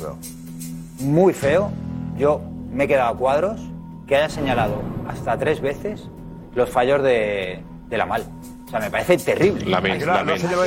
muy 1.04 1.34
feo. 1.34 1.72
Yo 2.18 2.42
me 2.72 2.86
he 2.86 2.88
quedado 2.88 3.14
a 3.14 3.18
cuadros 3.18 3.62
que 4.08 4.16
haya 4.16 4.30
señalado 4.30 4.82
hasta 5.08 5.38
tres 5.38 5.62
veces 5.62 6.10
los 6.56 6.70
fallos 6.70 7.02
de, 7.04 7.64
de 7.90 7.98
la 7.98 8.06
mal. 8.06 8.24
O 8.72 8.74
sea, 8.74 8.80
me 8.80 8.90
parece 8.90 9.18
terrible. 9.18 9.66
Lamin. 9.66 10.00
sido 10.00 10.64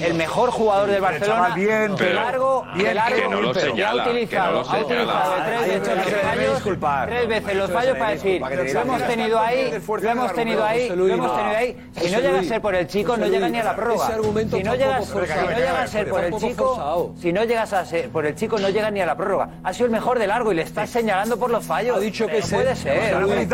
el 0.00 0.14
mejor 0.14 0.50
jugador 0.50 0.88
del 0.88 1.02
Barcelona. 1.02 1.54
bien, 1.54 1.90
de 1.92 1.96
pero- 1.98 2.14
largo, 2.14 2.64
de 2.74 2.82
bien, 2.82 2.94
largo, 2.94 3.16
que 3.16 3.28
no 3.28 3.40
lo 3.42 3.48
y 3.48 3.50
ha 3.50 3.54
señala, 3.60 4.04
que 4.04 4.08
no 4.08 4.14
utilizado, 4.16 4.52
lo 4.52 4.60
ha 4.60 4.64
señala. 4.64 4.86
utilizado 4.86 5.34
tres 5.44 5.60
veces 5.68 5.96
los 6.64 6.78
fallos, 6.78 7.06
tres 7.06 7.28
veces 7.28 7.54
los 7.56 7.70
fallos 7.70 7.98
para 7.98 8.10
decir, 8.12 8.40
lo 8.40 8.80
hemos 8.80 9.06
tenido 9.06 9.38
ahí, 9.38 9.70
lo 9.70 10.10
hemos 10.10 10.32
tenido 10.32 10.64
ahí, 10.64 10.88
lo 10.88 11.08
hemos 11.08 11.36
tenido 11.36 11.56
ahí. 11.58 11.76
no. 11.94 12.00
Si 12.02 12.10
no 12.10 12.20
llega 12.20 12.38
a 12.38 12.42
ser 12.44 12.60
por 12.62 12.74
el 12.74 12.86
chico, 12.86 13.16
no 13.18 13.26
llega 13.26 13.48
ni 13.50 13.58
a 13.58 13.64
la 13.64 13.70
argumento 13.72 14.56
Si 14.56 14.62
no 14.62 14.70
no 14.70 14.76
llega 14.76 14.96
a 15.82 15.86
ser 15.86 16.08
por 16.08 16.24
el 16.24 16.34
chico, 16.38 17.14
si 17.20 17.32
no 17.34 17.44
llegas 17.44 17.72
a 17.74 17.84
ser 17.84 18.08
por 18.08 18.24
el 18.24 18.34
chico, 18.34 18.58
no 18.58 18.70
llega 18.70 18.90
ni 18.90 19.00
a 19.02 19.06
la 19.06 19.14
prórroga. 19.14 19.50
Ha 19.62 19.74
sido 19.74 19.86
el 19.86 19.92
mejor 19.92 20.18
de 20.18 20.26
largo 20.26 20.52
y 20.52 20.54
le 20.54 20.62
estás 20.62 20.88
señalando 20.88 21.38
por 21.38 21.50
los 21.50 21.66
fallos. 21.66 21.98
Ha 21.98 22.00
dicho 22.00 22.26
que 22.26 22.40
no 22.40 22.46
se- 22.46 22.54
puede 22.54 22.74
ser. 22.76 23.12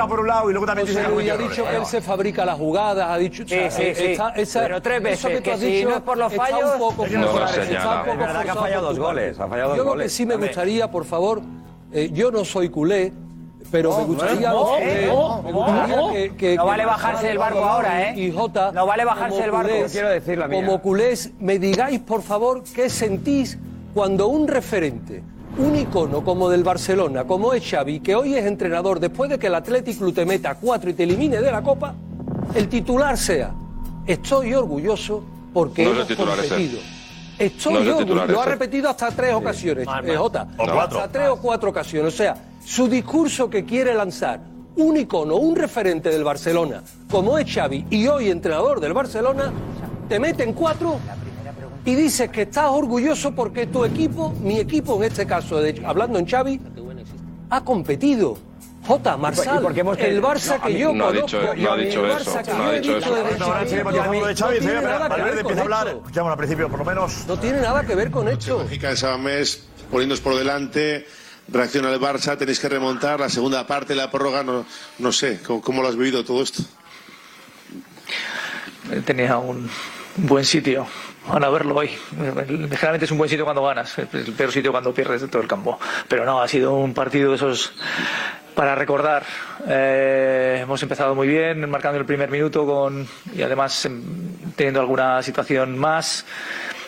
Por 0.09 0.21
un 0.21 0.29
lado 0.29 0.49
y 0.49 0.53
luego 0.53 0.67
también 0.67 0.87
que 0.87 1.31
ha 1.31 1.37
dicho 1.37 1.65
que 1.69 1.77
él 1.77 1.85
se 1.85 2.01
fabrica 2.01 2.45
las 2.45 2.57
jugadas, 2.57 3.09
ha 3.11 3.19
dicho... 3.19 3.43
Sí, 3.47 3.59
sí, 3.71 3.88
sí. 3.95 4.17
Pero 4.59 4.83
tres 4.83 4.97
eso 5.05 5.29
veces, 5.29 5.37
tú 5.39 5.43
que 5.43 5.53
has 5.53 5.61
si 5.61 5.67
dicho 5.67 5.89
no 5.91 5.97
es 5.97 6.03
por 6.03 6.17
los 6.19 6.33
está 6.33 6.45
fallos- 6.47 6.73
un 6.75 6.79
poco 6.79 7.05
Es 7.05 7.11
que 7.11 7.19
no 7.19 7.27
está 7.27 7.49
señala. 7.49 7.91
un 8.01 8.07
poco 8.07 8.11
Es 8.13 8.17
que 8.45 8.51
ha 8.51 8.55
fallado 8.55 8.87
dos 8.89 8.99
goles, 8.99 9.37
parte. 9.37 9.43
ha 9.43 9.49
fallado 9.49 9.69
dos 9.71 9.77
Yo 9.79 9.85
lo 9.95 10.03
que 10.03 10.09
sí 10.09 10.27
me 10.27 10.37
gustaría, 10.37 10.91
por 10.91 11.05
favor, 11.05 11.43
eh, 11.93 12.11
yo 12.13 12.31
no 12.31 12.45
soy 12.45 12.69
culé, 12.69 13.13
pero 13.71 13.97
me 13.99 14.05
gustaría, 14.05 14.51
no, 14.51 14.77
eh, 14.79 15.07
no, 15.09 15.43
me 15.43 15.53
gustaría 15.53 15.97
no. 15.97 16.13
que, 16.13 16.37
que- 16.37 16.57
No 16.57 16.63
que 16.63 16.69
vale 16.69 16.87
bajarse 16.87 17.27
del 17.27 17.39
barco 17.39 17.59
ahora, 17.65 18.11
¿eh? 18.11 18.15
Y 18.19 18.33
Jota, 18.33 18.73
No 18.73 18.87
vale 18.87 19.05
bajarse 19.05 19.43
del 19.43 19.51
barco. 19.51 19.71
culés- 19.73 19.93
quiero 19.93 20.09
decir 20.09 20.39
la 20.39 20.49
mía. 20.49 20.65
Como 20.65 20.81
culés, 20.81 21.33
me 21.39 21.59
digáis, 21.59 22.01
por 22.01 22.23
favor, 22.23 22.63
qué 22.75 22.89
sentís 22.89 23.59
cuando 23.95 24.29
un 24.29 24.49
referente, 24.49 25.23
un 25.59 25.75
icono 25.77 26.23
como 26.25 26.49
del 26.49 26.63
Barcelona, 26.63 27.25
como 27.25 27.53
es 27.53 27.69
Xavi, 27.69 28.01
que 28.01 28.15
hoy 28.15 28.35
es 28.37 28.47
entrenador, 28.47 29.01
después 29.01 29.29
de 29.29 29.39
que 29.39 29.49
el 29.49 29.55
Athletic 29.57 29.99
Club 29.99 30.15
te 30.15 30.25
meta 30.25 30.55
cuatro 30.55 30.89
y 30.91 30.95
te 30.95 31.03
elimine 31.03 31.41
de 31.41 31.51
la 31.51 31.61
Copa, 31.63 31.95
el 32.55 32.69
titular 32.69 33.19
sea, 33.19 33.51
estoy 34.13 34.55
orgulloso 34.55 35.23
porque 35.53 35.85
No 35.85 35.91
es 35.91 35.95
el 35.95 36.01
hemos 36.03 36.09
titular 36.09 36.39
ese. 36.39 36.49
competido. 36.49 36.81
Estoy 37.39 37.73
No 37.75 37.79
orgulloso. 37.97 38.27
Lo 38.33 38.41
ha 38.41 38.43
ese. 38.45 38.51
repetido 38.51 38.89
hasta 38.91 39.11
tres 39.13 39.35
ocasiones, 39.35 39.87
eh. 40.05 40.17
Jota. 40.17 40.49
O 40.57 40.65
cuatro. 40.65 40.99
Hasta 41.01 41.13
tres 41.13 41.29
o 41.29 41.37
cuatro 41.37 41.71
ocasiones. 41.71 42.13
O 42.13 42.17
sea, 42.17 42.37
su 42.65 42.89
discurso 42.89 43.49
que 43.49 43.65
quiere 43.65 43.95
lanzar 43.95 44.41
un 44.77 44.97
icono, 44.97 45.37
un 45.37 45.55
referente 45.57 46.09
del 46.11 46.25
Barcelona, 46.25 46.83
como 47.11 47.39
es 47.39 47.53
Xavi 47.53 47.87
y 47.91 48.07
hoy 48.09 48.31
entrenador 48.31 48.81
del 48.81 48.93
Barcelona, 48.93 49.53
te 50.09 50.19
mete 50.19 50.43
en 50.45 50.53
cuatro 50.53 50.99
y 51.85 51.95
dices 51.95 52.31
que 52.31 52.43
estás 52.43 52.71
orgulloso 52.71 53.33
porque 53.35 53.67
tu 53.67 53.85
equipo, 53.85 54.33
mi 54.43 54.59
equipo 54.59 54.97
en 54.97 55.05
este 55.05 55.27
caso, 55.27 55.61
de- 55.61 55.83
hablando 55.85 56.19
en 56.19 56.27
Xavi, 56.27 56.61
ha 57.51 57.65
competido. 57.65 58.37
Jota, 58.89 59.17
Marsal, 59.19 59.59
¿Y 59.59 59.63
por 59.63 59.75
qué 59.75 59.81
hemos 59.81 59.99
el 59.99 60.23
Barça 60.23 60.61
que 60.63 60.79
yo 60.79 60.93
no 60.95 61.05
ha 61.05 61.09
conozco, 61.09 61.27
dicho- 61.41 61.55
no 61.57 61.73
ha 61.73 61.77
dicho 61.77 62.07
eso, 62.07 62.41
no 62.57 62.63
ha 62.65 62.73
dicho 62.73 62.97
eso. 62.97 63.15
Ahora 63.45 63.67
seguimos 63.69 63.95
hablando 63.95 64.27
de 64.27 64.35
Xavi, 64.35 64.55
no 64.55 64.61
tiene 64.61 64.75
espera, 64.77 64.81
nada 64.99 65.05
que 65.05 65.09
Valverde 65.11 65.35
ver 65.37 65.43
con 65.45 65.53
empieza 65.53 65.61
a 65.61 65.65
hablar. 65.65 65.87
esto. 65.89 65.99
Escuchamos 66.01 66.31
al 66.33 66.39
principio, 66.39 66.69
por 66.71 66.79
lo 66.79 66.85
menos. 66.87 67.27
No 67.27 67.39
tiene 67.39 67.61
nada 67.61 67.85
que 67.85 67.95
ver 67.95 68.11
con 68.11 68.29
esto. 68.29 68.63
Lógica 68.63 68.89
de 68.89 68.97
Samamés, 68.97 69.63
poniéndoos 69.91 70.21
por 70.21 70.37
delante, 70.37 71.07
reacciona 71.49 71.91
el 71.93 72.01
Barça, 72.01 72.39
tenéis 72.39 72.59
que 72.61 72.69
remontar, 72.71 73.21
la 73.21 73.29
segunda 73.29 73.67
parte, 73.67 73.95
la 73.95 74.11
prórroga, 74.11 74.43
no, 74.43 74.65
no 74.99 75.13
sé, 75.13 75.39
¿cómo, 75.47 75.61
cómo 75.61 75.83
lo 75.83 75.89
has 75.89 75.97
vivido 75.97 76.25
todo 76.25 76.43
esto? 76.43 76.63
tenía 79.05 79.37
un 79.37 79.69
buen 80.17 80.45
sitio 80.47 80.87
para 81.31 81.49
verlo 81.51 81.75
hoy. 81.77 81.91
Generalmente 82.11 83.05
es 83.05 83.11
un 83.11 83.19
buen 83.19 83.29
sitio 83.31 83.45
cuando 83.45 83.63
ganas, 83.63 83.99
es 83.99 84.13
el 84.13 84.33
peor 84.33 84.51
sitio 84.53 84.71
cuando 84.73 84.93
pierdes 84.93 85.21
de 85.23 85.29
todo 85.29 85.43
el 85.43 85.49
campo. 85.49 85.79
Pero 86.09 86.25
no, 86.25 86.41
ha 86.41 86.49
sido 86.49 86.75
un 86.75 86.95
partido 86.95 87.31
de 87.31 87.37
esos 87.37 87.73
para 88.55 88.75
recordar. 88.75 89.23
Eh, 89.69 90.61
hemos 90.63 90.83
empezado 90.83 91.15
muy 91.15 91.29
bien, 91.29 91.69
marcando 91.71 91.99
el 91.99 92.07
primer 92.07 92.31
minuto 92.31 92.67
con 92.67 93.07
y 93.35 93.43
además 93.43 93.85
em, 93.85 94.03
teniendo 94.57 94.81
alguna 94.81 95.23
situación 95.23 95.79
más. 95.79 96.25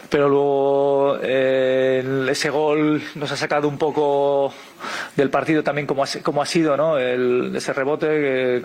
Pero 0.08 0.28
luego 0.28 1.18
eh, 1.22 2.26
ese 2.28 2.50
gol 2.50 3.00
nos 3.14 3.30
ha 3.30 3.36
sacado 3.36 3.68
un 3.68 3.78
poco 3.78 4.52
del 5.14 5.30
partido 5.30 5.62
también 5.62 5.86
como 5.86 6.02
ha, 6.02 6.06
como 6.24 6.42
ha 6.42 6.46
sido, 6.46 6.76
¿no? 6.76 6.98
El- 6.98 7.52
ese 7.54 7.72
rebote 7.72 8.06
que- 8.08 8.56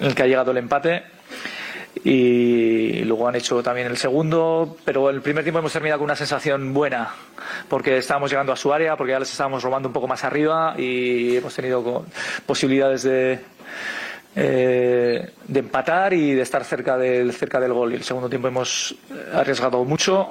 en 0.00 0.06
el 0.06 0.14
que 0.14 0.22
ha 0.22 0.26
llegado 0.26 0.50
el 0.50 0.58
empate 0.58 1.04
y 2.04 3.02
luego 3.04 3.28
han 3.28 3.36
hecho 3.36 3.62
también 3.62 3.86
el 3.86 3.96
segundo, 3.96 4.76
pero 4.84 5.10
el 5.10 5.22
primer 5.22 5.44
tiempo 5.44 5.58
hemos 5.58 5.72
terminado 5.72 5.98
con 5.98 6.04
una 6.06 6.16
sensación 6.16 6.72
buena, 6.72 7.10
porque 7.68 7.98
estábamos 7.98 8.30
llegando 8.30 8.52
a 8.52 8.56
su 8.56 8.72
área, 8.72 8.96
porque 8.96 9.12
ya 9.12 9.18
les 9.18 9.30
estábamos 9.30 9.62
robando 9.62 9.88
un 9.88 9.92
poco 9.92 10.06
más 10.06 10.24
arriba 10.24 10.74
y 10.76 11.36
hemos 11.36 11.54
tenido 11.54 12.04
posibilidades 12.44 13.02
de, 13.02 13.40
eh, 14.34 15.30
de 15.48 15.60
empatar 15.60 16.12
y 16.12 16.34
de 16.34 16.42
estar 16.42 16.64
cerca 16.64 16.98
del, 16.98 17.32
cerca 17.32 17.58
del 17.60 17.72
gol. 17.72 17.92
Y 17.92 17.96
el 17.96 18.04
segundo 18.04 18.28
tiempo 18.28 18.48
hemos 18.48 18.94
arriesgado 19.32 19.84
mucho 19.84 20.28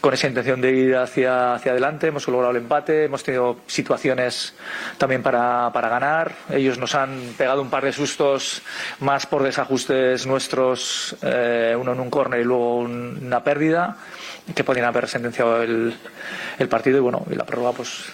con 0.00 0.14
esa 0.14 0.28
intención 0.28 0.60
de 0.60 0.70
ir 0.72 0.96
hacia, 0.96 1.54
hacia 1.54 1.72
adelante. 1.72 2.06
Hemos 2.08 2.26
logrado 2.28 2.50
el 2.52 2.56
empate, 2.58 3.04
hemos 3.04 3.22
tenido 3.22 3.58
situaciones 3.66 4.54
también 4.98 5.22
para, 5.22 5.70
para 5.72 5.88
ganar. 5.88 6.32
Ellos 6.50 6.78
nos 6.78 6.94
han 6.94 7.18
pegado 7.36 7.60
un 7.62 7.70
par 7.70 7.84
de 7.84 7.92
sustos 7.92 8.62
más 9.00 9.26
por 9.26 9.42
desajustes 9.42 10.26
nuestros, 10.26 11.16
eh, 11.22 11.76
uno 11.78 11.92
en 11.92 12.00
un 12.00 12.10
córner 12.10 12.40
y 12.40 12.44
luego 12.44 12.76
un- 12.76 13.20
una 13.26 13.44
pérdida, 13.44 13.96
que 14.54 14.64
podían 14.64 14.86
haber 14.86 15.06
sentenciado 15.06 15.62
el, 15.62 15.94
el 16.58 16.68
partido. 16.68 16.98
Y 16.98 17.00
bueno, 17.00 17.24
y 17.30 17.34
la 17.34 17.44
prórroga, 17.44 17.72
pues 17.72 18.04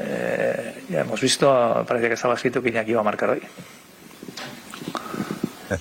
eh, 0.00 0.82
ya 0.88 1.00
hemos 1.00 1.20
visto, 1.20 1.84
parecía 1.86 2.08
que 2.08 2.14
estaba 2.14 2.34
escrito 2.34 2.60
que 2.60 2.68
Iñaki 2.70 2.90
iba 2.90 3.00
a 3.00 3.04
marcar 3.04 3.30
hoy. 3.30 3.42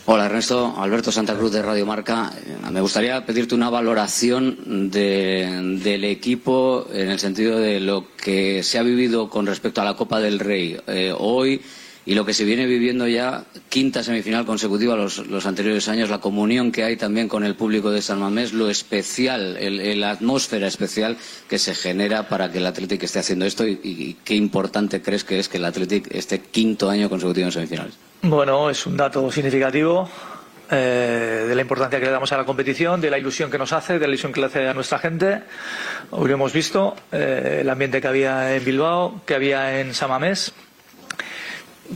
Hola 0.06 0.26
Ernesto, 0.26 0.74
Alberto 0.78 1.12
Santa 1.14 1.36
Cruz 1.36 1.52
de 1.54 1.62
Radio 1.62 1.86
Marca. 1.86 2.34
Eh, 2.46 2.58
Me 2.72 2.82
gustaría 2.82 3.26
pedirte 3.26 3.56
una 3.56 3.70
valoración 3.70 4.90
de- 4.92 5.80
del 5.82 6.04
equipo 6.04 6.86
en 6.92 7.10
el 7.10 7.20
sentido 7.20 7.58
de 7.60 7.80
lo 7.80 8.06
que 8.18 8.64
se 8.64 8.78
ha 8.80 8.84
vivido 8.84 9.30
con 9.30 9.46
respecto 9.46 9.80
a 9.82 9.86
la 9.86 9.96
Copa 9.96 10.20
del 10.20 10.40
Rey 10.40 10.78
eh, 10.88 11.14
hoy 11.18 11.62
y 12.08 12.16
lo 12.16 12.26
que 12.26 12.34
se 12.34 12.46
viene 12.46 12.66
viviendo 12.66 13.06
ya, 13.06 13.44
quinta 13.68 14.02
semifinal 14.02 14.46
consecutiva 14.46 14.96
los, 14.96 15.28
los 15.28 15.46
anteriores 15.46 15.90
años, 15.90 16.10
la 16.10 16.20
comunión 16.20 16.72
que 16.72 16.86
hay 16.86 16.96
también 16.96 17.28
con 17.28 17.44
el 17.44 17.56
público 17.56 17.92
de 17.92 18.02
San 18.02 18.22
Mamés, 18.22 18.54
lo 18.54 18.70
especial, 18.70 19.58
la 20.00 20.12
atmósfera 20.12 20.68
especial 20.68 21.18
que 21.50 21.60
se 21.60 21.76
genera 21.76 22.30
para 22.30 22.50
que 22.50 22.60
el 22.60 22.66
Athletic 22.66 23.04
esté 23.04 23.20
haciendo 23.20 23.46
esto 23.46 23.68
y, 23.68 24.16
qué 24.24 24.36
importante 24.36 25.02
crees 25.02 25.26
que 25.26 25.38
es 25.38 25.50
que 25.50 25.58
el 25.58 25.66
Athletic 25.66 26.08
esté 26.16 26.40
quinto 26.40 26.90
año 26.90 27.10
consecutivo 27.10 27.48
en 27.48 27.52
semifinales. 27.52 27.98
Bueno, 28.22 28.70
es 28.70 28.86
un 28.86 28.96
dato 28.96 29.30
significativo 29.30 30.10
eh, 30.72 31.46
de 31.46 31.56
la 31.56 31.62
importancia 31.62 32.00
que 32.00 32.06
le 32.06 32.12
damos 32.12 32.32
a 32.32 32.38
la 32.38 32.46
competición, 32.46 33.02
de 33.02 33.10
la 33.10 33.18
ilusión 33.18 33.52
que 33.52 33.58
nos 33.58 33.74
hace, 33.74 34.00
de 34.00 34.08
la 34.08 34.08
ilusión 34.08 34.32
que 34.32 34.40
le 34.40 34.46
hace 34.46 34.66
a 34.66 34.74
nuestra 34.74 35.00
gente. 35.00 35.42
Hoy 36.12 36.32
hemos 36.32 36.54
visto, 36.54 36.96
eh, 37.12 37.60
el 37.64 37.70
ambiente 37.70 38.00
que 38.00 38.08
había 38.08 38.56
en 38.56 38.64
Bilbao, 38.64 39.24
que 39.26 39.36
había 39.36 39.82
en 39.82 39.94
Samamés. 39.94 40.54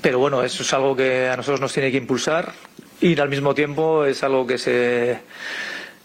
Pero 0.02 0.20
bueno, 0.20 0.44
eso 0.44 0.64
es 0.64 0.74
algo 0.74 0.96
que 0.96 1.28
a 1.28 1.36
nosotros 1.36 1.60
nos 1.60 1.74
tiene 1.74 1.92
que 1.92 1.98
impulsar 1.98 2.54
y 3.02 3.20
al 3.20 3.30
mismo 3.30 3.54
tiempo 3.54 4.06
es 4.06 4.24
algo 4.24 4.46
que 4.48 4.58
se 4.58 5.20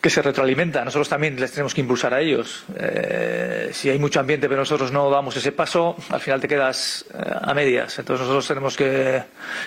que 0.01 0.11
se 0.11 0.23
retroalimenta. 0.23 0.85
Nosotros 0.85 1.09
también 1.09 1.39
les 1.41 1.51
tenemos 1.51 1.75
que 1.75 1.81
impulsar 1.81 2.15
a 2.15 2.21
ellos. 2.21 2.65
Eh, 2.79 3.71
si 3.73 3.91
hay 3.91 3.99
mucho 3.99 4.21
ambiente 4.21 4.49
pero 4.49 4.61
nosotros 4.61 4.93
no 4.93 5.11
damos 5.11 5.37
ese 5.37 5.53
paso, 5.53 5.97
al 6.11 6.21
final 6.21 6.41
te 6.41 6.49
quedas 6.49 7.05
eh, 7.13 7.19
a 7.43 7.53
medias. 7.55 7.99
Entonces 7.99 8.23
nosotros 8.23 8.47
tenemos 8.47 8.77
que, 8.77 9.23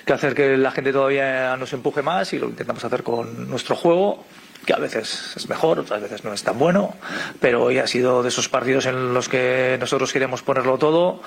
que 0.05 0.13
hacer 0.13 0.33
que 0.33 0.57
la 0.57 0.71
gente 0.71 0.93
todavía 0.93 1.55
nos 1.57 1.73
empuje 1.73 2.01
más 2.01 2.31
y 2.33 2.39
lo 2.39 2.47
intentamos 2.47 2.83
hacer 2.85 3.03
con 3.03 3.49
nuestro 3.49 3.75
juego 3.75 4.25
que 4.65 4.73
a 4.73 4.77
veces 4.77 5.33
es 5.35 5.49
mejor, 5.49 5.79
otras 5.79 6.01
veces 6.01 6.23
no 6.23 6.33
es 6.33 6.43
tan 6.43 6.57
bueno, 6.59 6.95
pero 7.39 7.63
hoy 7.63 7.79
ha 7.79 7.87
sido 7.87 8.23
de 8.23 8.29
esos 8.29 8.49
partidos 8.49 8.85
en 8.85 9.13
los 9.13 9.29
que 9.29 9.77
nosotros 9.79 10.11
queremos 10.13 10.41
ponerlo 10.41 10.77
todo, 10.77 11.21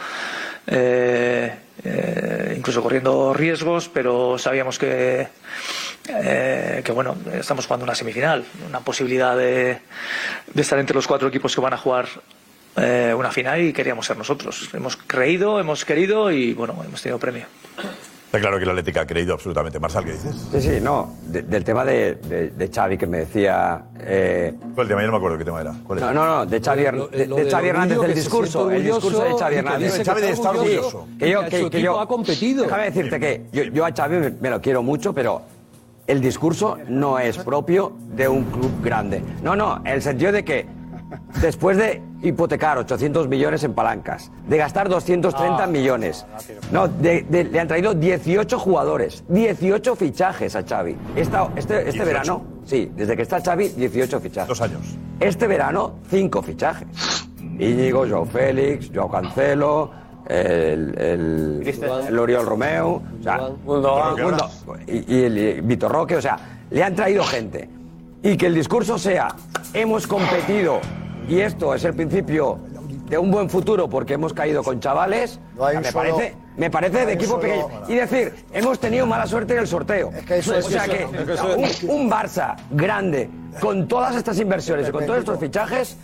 eh, 0.67 1.55
eh, 1.85 2.55
incluso 2.57 2.83
corriendo 2.83 3.33
riesgos, 3.35 3.89
pero 3.89 4.39
sabíamos 4.39 4.79
que, 4.79 5.29
eh, 6.09 6.83
que 6.85 6.93
bueno, 6.93 7.17
estamos 7.33 7.67
jugando 7.67 7.85
una 7.85 7.95
semifinal, 7.95 8.45
una 8.69 8.81
posibilidad 8.81 9.37
de, 9.37 9.79
de 10.53 10.63
estar 10.63 10.79
entre 10.79 10.95
los 10.95 11.07
cuatro 11.07 11.29
equipos 11.29 11.55
que 11.55 11.61
van 11.61 11.75
a 11.75 11.79
jugar 11.79 12.07
eh, 12.77 13.13
una 13.17 13.31
final 13.31 13.61
y 13.61 13.73
queríamos 13.73 14.07
ser 14.07 14.17
nosotros. 14.17 14.71
Hemos 14.73 14.97
creído, 14.97 15.61
hemos 15.61 15.85
querido 15.85 16.31
y 16.31 16.55
bueno, 16.55 16.83
hemos 16.87 17.03
tenido 17.03 17.19
premio. 17.19 17.47
Está 18.33 18.41
claro 18.41 18.57
que 18.57 18.65
el 18.65 18.71
Atlético 18.71 19.01
ha 19.01 19.05
creído 19.05 19.35
absolutamente. 19.35 19.79
Marsal, 19.79 20.07
¿qué 20.07 20.13
dices? 20.13 20.35
Sí, 20.53 20.63
sí, 20.63 20.79
no. 20.81 21.17
de- 21.27 21.43
del 21.43 21.63
tema 21.65 21.85
de, 21.85 22.15
de, 22.15 22.49
de 22.49 22.69
Xavi 22.69 22.97
que 22.97 23.07
me 23.07 23.19
decía. 23.19 23.83
Eh, 24.01 24.55
¿Cuál 24.75 24.89
tema? 24.89 25.03
Yo 25.03 25.09
no 25.09 25.13
me 25.13 25.19
acuerdo 25.19 25.37
qué 25.37 25.45
tema 25.45 25.61
era. 25.61 25.75
¿Cuál 25.87 26.01
no, 26.01 26.15
no, 26.15 26.25
no, 26.25 26.47
de 26.47 26.59
Xavi, 26.59 26.83
de, 26.83 26.93
lo 26.93 27.09
de 27.09 27.27
del 27.27 27.51
Xavi 27.51 27.69
Hernández, 27.69 27.99
el 28.03 28.15
discurso, 28.15 28.71
el 28.71 28.85
discurso 28.85 29.23
de 29.23 29.35
Xavi 29.35 29.57
Hernández. 29.57 29.99
dice 29.99 30.03
que 31.19 31.31
yo, 31.31 31.45
que 31.45 31.69
que, 31.69 31.83
yo, 31.83 32.01
ha 32.01 32.09
competido. 32.09 32.65
Déjame 32.65 32.85
decirte 32.85 33.21
que 33.21 33.43
yo, 33.53 33.65
yo 33.65 33.85
a 33.85 33.93
Xavi 33.93 34.17
me, 34.17 34.31
me 34.31 34.49
lo 34.49 34.63
quiero 34.63 34.83
mucho, 34.83 35.13
pero 35.13 35.43
el 36.07 36.23
discurso 36.23 36.79
no 36.89 37.19
es 37.19 37.37
propio 37.37 37.93
de 38.17 38.29
un 38.29 38.45
club 38.45 38.83
grande. 38.83 39.23
No, 39.43 39.55
no, 39.55 39.83
en 39.85 39.93
el 39.93 40.01
sentido 40.01 40.33
de 40.33 40.43
que 40.43 40.65
después 41.43 41.77
de 41.77 42.01
hipotecar 42.23 42.79
800 42.79 43.29
millones 43.29 43.65
en 43.65 43.75
palancas, 43.75 44.31
de 44.49 44.57
gastar 44.57 44.89
230 44.89 45.67
millones. 45.67 46.25
No, 46.71 46.89
de- 46.89 47.23
de- 47.29 47.45
le 47.45 47.61
han 47.61 47.69
traído 47.69 47.95
18 47.95 48.59
jugadores, 48.59 49.25
18 49.29 49.97
fichajes 49.97 50.55
a 50.57 50.63
Xavi. 50.63 50.97
Esta- 51.17 51.49
este, 51.57 51.79
este 51.89 52.05
18. 52.05 52.05
verano, 52.05 52.43
sí, 52.65 52.91
desde 52.97 53.17
que 53.17 53.23
está 53.23 53.41
Xavi, 53.41 53.69
18 53.69 54.21
fichajes. 54.21 54.49
Dos 54.49 54.61
años. 54.61 54.97
Este 55.21 55.47
verano, 55.47 55.95
5 56.09 56.43
fichajes. 56.43 56.89
Íñigo, 57.59 58.07
Joao 58.09 58.25
Félix, 58.25 58.91
Joao 58.95 59.11
Cancelo, 59.11 59.91
el, 60.27 60.97
el, 60.99 61.75
el 62.09 62.19
Oriol 62.19 62.47
Romeo, 62.47 63.03
o 63.21 63.23
sea, 63.23 63.39
Gundogan. 63.65 64.17
Gundo- 64.17 64.51
y, 64.87 65.15
y 65.17 65.25
el 65.25 65.39
y 65.39 65.61
Vitor 65.61 65.91
Roque, 65.93 66.17
o 66.17 66.23
sea, 66.23 66.39
le 66.71 66.83
han 66.83 66.95
traído 66.95 67.25
gente. 67.25 67.69
Y 68.23 68.37
que 68.37 68.47
el 68.47 68.55
discurso 68.55 68.99
sea, 68.99 69.29
hemos 69.75 70.07
competido 70.07 70.81
y 71.29 71.41
esto 71.41 71.75
es 71.75 71.85
el 71.85 71.95
principio 71.95 72.59
de 73.09 73.19
un 73.19 73.31
buen 73.31 73.51
futuro 73.51 73.89
porque 73.89 74.15
hemos 74.15 74.33
caído 74.33 74.63
con 74.63 74.81
chavales, 74.81 75.39
hay 75.61 75.77
me, 75.79 75.85
solo- 75.91 76.17
parece, 76.17 76.35
me 76.57 76.71
parece 76.71 76.93
no 76.95 76.99
hay 77.01 77.07
de 77.07 77.13
un 77.13 77.19
equipo 77.19 77.31
solo- 77.41 77.43
pequeño. 77.43 77.69
Y 77.89 77.95
decir, 77.97 78.35
hemos 78.53 78.79
tenido 78.79 79.07
mala 79.07 79.27
suerte 79.27 79.53
en 79.55 79.61
el 79.61 79.67
sorteo. 79.67 80.11
eso- 80.29 80.53
o 80.55 80.57
es 80.57 80.67
que 80.67 80.73
sea 80.73 80.85
eso- 80.85 80.93
que, 80.93 81.19
es 81.19 81.25
que 81.27 81.33
eso- 81.35 81.87
un, 81.89 82.01
un 82.03 82.11
Barça 82.11 82.57
grande, 82.71 83.29
con 83.61 83.87
todas 83.87 84.17
estas 84.17 84.39
inversiones 84.39 84.89
y 84.89 84.93
con 84.93 85.05
todos 85.05 85.19
estos 85.19 85.39
fichajes, 85.39 85.97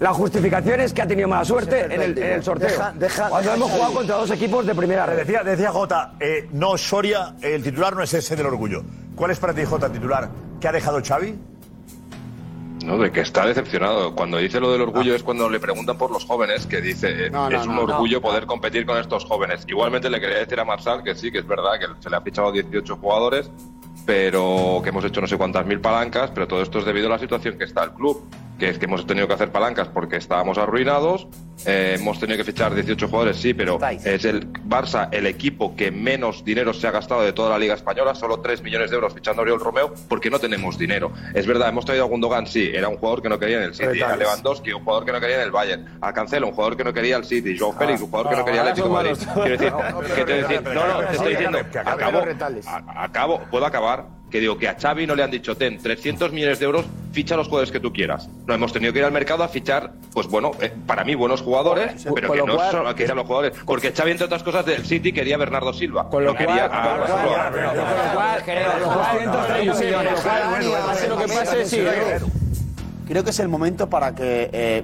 la 0.00 0.12
justificación 0.12 0.80
es 0.80 0.92
que 0.92 1.02
ha 1.02 1.06
tenido 1.06 1.28
mala 1.28 1.44
suerte 1.44 1.84
en 1.84 2.02
el, 2.02 2.18
en 2.18 2.32
el 2.32 2.42
sorteo. 2.42 2.68
Deja- 2.68 2.92
deja- 2.98 3.28
cuando 3.28 3.54
hemos 3.54 3.70
jugado 3.70 3.94
contra 3.94 4.16
dos 4.16 4.30
equipos 4.32 4.66
de 4.66 4.74
primera 4.74 5.06
red. 5.06 5.16
Decía, 5.18 5.42
decía 5.44 5.70
Jota, 5.70 6.14
eh, 6.20 6.48
no 6.52 6.76
Soria, 6.76 7.34
el 7.40 7.62
titular 7.62 7.94
no 7.94 8.02
es 8.02 8.12
ese 8.12 8.34
del 8.36 8.46
orgullo. 8.46 8.82
¿Cuál 9.14 9.30
es 9.30 9.38
para 9.38 9.54
ti, 9.54 9.64
Jota, 9.64 9.86
el 9.86 9.92
titular 9.92 10.28
que 10.60 10.66
ha 10.68 10.72
dejado 10.72 11.00
Xavi? 11.02 11.38
No, 12.86 12.98
de 12.98 13.10
que 13.10 13.20
está 13.20 13.44
decepcionado. 13.44 14.14
Cuando 14.14 14.38
dice 14.38 14.60
lo 14.60 14.70
del 14.70 14.82
orgullo 14.82 15.14
es 15.14 15.24
cuando 15.24 15.50
le 15.50 15.58
preguntan 15.58 15.98
por 15.98 16.12
los 16.12 16.24
jóvenes, 16.24 16.66
que 16.66 16.80
dice, 16.80 17.30
No, 17.30 17.50
no, 17.50 17.60
es 17.60 17.66
un 17.66 17.76
orgullo 17.78 18.20
poder 18.20 18.46
competir 18.46 18.86
con 18.86 18.96
estos 18.98 19.24
jóvenes. 19.24 19.64
Igualmente 19.66 20.08
le 20.08 20.20
quería 20.20 20.38
decir 20.38 20.60
a 20.60 20.64
Marsal 20.64 21.02
que 21.02 21.16
sí, 21.16 21.32
que 21.32 21.38
es 21.38 21.46
verdad 21.46 21.80
que 21.80 21.86
se 22.00 22.08
le 22.08 22.16
ha 22.16 22.20
fichado 22.20 22.52
18 22.52 22.96
jugadores, 22.96 23.50
pero 24.06 24.80
que 24.84 24.90
hemos 24.90 25.04
hecho 25.04 25.20
no 25.20 25.26
sé 25.26 25.36
cuántas 25.36 25.66
mil 25.66 25.80
palancas, 25.80 26.30
pero 26.32 26.46
todo 26.46 26.62
esto 26.62 26.78
es 26.78 26.84
debido 26.84 27.08
a 27.08 27.10
la 27.10 27.18
situación 27.18 27.58
que 27.58 27.64
está 27.64 27.82
el 27.82 27.92
club, 27.92 28.24
que 28.58 28.70
es 28.70 28.78
que 28.78 28.86
hemos 28.86 29.06
tenido 29.06 29.28
que 29.28 29.34
hacer 29.34 29.50
palancas 29.50 29.88
porque 29.88 30.16
estábamos 30.16 30.58
arruinados, 30.58 31.28
eh, 31.64 31.96
hemos 31.98 32.18
tenido 32.18 32.38
que 32.38 32.44
fichar 32.44 32.74
18 32.74 33.08
jugadores, 33.08 33.36
sí, 33.36 33.54
pero 33.54 33.78
es 34.04 34.24
el 34.24 34.52
Barça 34.52 35.08
el 35.12 35.26
equipo 35.26 35.74
que 35.76 35.90
menos 35.90 36.44
dinero 36.44 36.72
se 36.72 36.86
ha 36.86 36.90
gastado 36.90 37.22
de 37.22 37.32
toda 37.32 37.50
la 37.50 37.58
Liga 37.58 37.74
Española, 37.74 38.14
solo 38.14 38.40
3 38.40 38.62
millones 38.62 38.90
de 38.90 38.96
euros 38.96 39.14
fichando 39.14 39.42
a 39.42 39.44
Oriol 39.44 39.60
Romeo 39.60 39.94
porque 40.08 40.30
no 40.30 40.38
tenemos 40.38 40.78
dinero. 40.78 41.12
Es 41.34 41.46
verdad, 41.46 41.68
hemos 41.68 41.84
traído 41.84 42.04
a 42.04 42.08
Gundogan, 42.08 42.46
sí, 42.46 42.70
era 42.72 42.88
un 42.88 42.96
jugador 42.96 43.22
que 43.22 43.28
no 43.28 43.38
quería 43.38 43.58
en 43.58 43.64
el 43.64 43.74
City, 43.74 44.00
a. 44.02 44.16
Lewandowski, 44.16 44.72
un 44.72 44.84
jugador 44.84 45.04
que 45.04 45.12
no 45.12 45.20
quería 45.20 45.36
en 45.36 45.42
el 45.42 45.50
Bayern, 45.50 45.98
a 46.00 46.12
Cancelo, 46.12 46.48
un 46.48 46.54
jugador 46.54 46.76
que 46.76 46.84
no 46.84 46.92
quería 46.92 47.16
el 47.16 47.24
City, 47.24 47.56
Joao 47.58 47.72
Félix, 47.72 48.00
un 48.00 48.10
jugador 48.10 48.30
que 48.30 48.36
no 48.36 48.44
quería 48.44 48.62
el 48.62 48.68
Atlético 48.68 48.88
de 48.88 48.94
Madrid. 48.94 49.26
Quiero 49.34 49.50
decir, 49.50 49.72
que 50.14 50.24
te 50.24 50.42
decir, 50.42 50.62
no, 50.62 50.86
no, 50.86 50.98
te 51.06 51.12
estoy 51.12 51.30
diciendo, 51.30 51.58
acabo, 52.94 53.40
puedo 53.50 53.66
acabar, 53.66 54.15
que 54.30 54.40
digo 54.40 54.58
que 54.58 54.68
a 54.68 54.74
Xavi 54.78 55.06
no 55.06 55.14
le 55.14 55.22
han 55.22 55.30
dicho, 55.30 55.56
ten 55.56 55.78
300 55.78 56.32
millones 56.32 56.58
de 56.58 56.64
euros, 56.66 56.84
ficha 57.12 57.36
los 57.36 57.46
jugadores 57.46 57.70
que 57.70 57.78
tú 57.80 57.92
quieras. 57.92 58.28
No, 58.46 58.54
hemos 58.54 58.72
tenido 58.72 58.92
que 58.92 58.98
ir 58.98 59.04
al 59.04 59.12
mercado 59.12 59.44
a 59.44 59.48
fichar, 59.48 59.92
pues 60.12 60.26
bueno, 60.26 60.50
eh, 60.60 60.72
para 60.86 61.04
mí 61.04 61.14
buenos 61.14 61.42
jugadores, 61.42 62.04
Con- 62.04 62.14
pero 62.14 62.28
con 62.28 62.36
que 62.38 62.44
no 62.46 62.54
cual- 62.56 62.70
solo 62.72 62.94
que 62.94 63.06
sean 63.06 63.16
los 63.18 63.26
jugadores. 63.26 63.52
Porque 63.64 63.92
Xavi, 63.92 64.10
entre 64.10 64.26
otras 64.26 64.42
cosas, 64.42 64.66
del 64.66 64.84
City 64.84 65.12
quería 65.12 65.36
a 65.36 65.38
Bernardo 65.38 65.72
Silva. 65.72 66.08
Con 66.10 66.24
lo 66.24 66.32
no 66.32 66.38
quería 66.38 66.68
cual- 66.68 66.80
a 66.80 66.82
con 66.90 67.00
lo 67.00 67.06
cual- 67.06 67.26
Barcelona. 67.26 67.68
con 67.68 67.76
lo 68.08 68.14
cual, 68.14 68.42
creo, 68.44 68.72
con 68.72 68.80
lo 68.80 68.86
cual- 68.86 69.78
millones. 69.78 70.20
Pase 70.86 71.08
lo 71.08 71.16
que 71.18 71.28
pase, 71.28 71.64
sí. 71.66 71.80
Creo 73.06 73.22
que 73.22 73.30
es 73.30 73.38
el 73.38 73.48
momento 73.48 73.88
para 73.88 74.14
que 74.14 74.50
eh, 74.52 74.82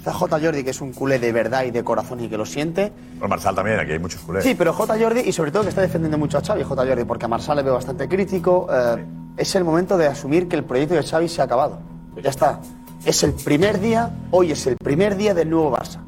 quizá 0.00 0.12
J. 0.12 0.40
Jordi, 0.40 0.64
que 0.64 0.70
es 0.70 0.80
un 0.80 0.92
culé 0.92 1.18
de 1.18 1.30
verdad 1.30 1.64
y 1.64 1.70
de 1.70 1.84
corazón 1.84 2.20
y 2.20 2.28
que 2.28 2.38
lo 2.38 2.46
siente. 2.46 2.90
Bueno, 3.18 3.28
Marsal 3.28 3.54
también, 3.54 3.78
aquí 3.78 3.92
hay 3.92 3.98
muchos 3.98 4.20
culés. 4.22 4.42
Sí, 4.42 4.54
pero 4.56 4.72
J. 4.72 4.98
Jordi, 4.98 5.20
y 5.20 5.32
sobre 5.32 5.52
todo 5.52 5.62
que 5.62 5.68
está 5.68 5.82
defendiendo 5.82 6.16
mucho 6.16 6.38
a 6.38 6.40
Xavi, 6.40 6.62
J. 6.62 6.86
Jordi, 6.86 7.04
porque 7.04 7.26
a 7.26 7.28
Marsal 7.28 7.58
le 7.58 7.62
veo 7.62 7.74
bastante 7.74 8.08
crítico. 8.08 8.66
eh, 8.72 9.04
es 9.36 9.54
el 9.54 9.64
momento 9.64 9.96
de 9.96 10.06
asumir 10.06 10.48
que 10.48 10.56
el 10.56 10.64
proyecto 10.64 10.94
de 10.94 11.02
Xavi 11.02 11.28
se 11.28 11.40
ha 11.40 11.44
acabado. 11.44 11.78
Ya 12.22 12.30
está. 12.30 12.60
Es 13.04 13.22
el 13.22 13.32
primer 13.32 13.80
día, 13.80 14.10
hoy 14.30 14.52
es 14.52 14.66
el 14.66 14.76
primer 14.76 15.16
día 15.16 15.32
del 15.34 15.48
nuevo 15.48 15.70
Barça. 15.74 15.98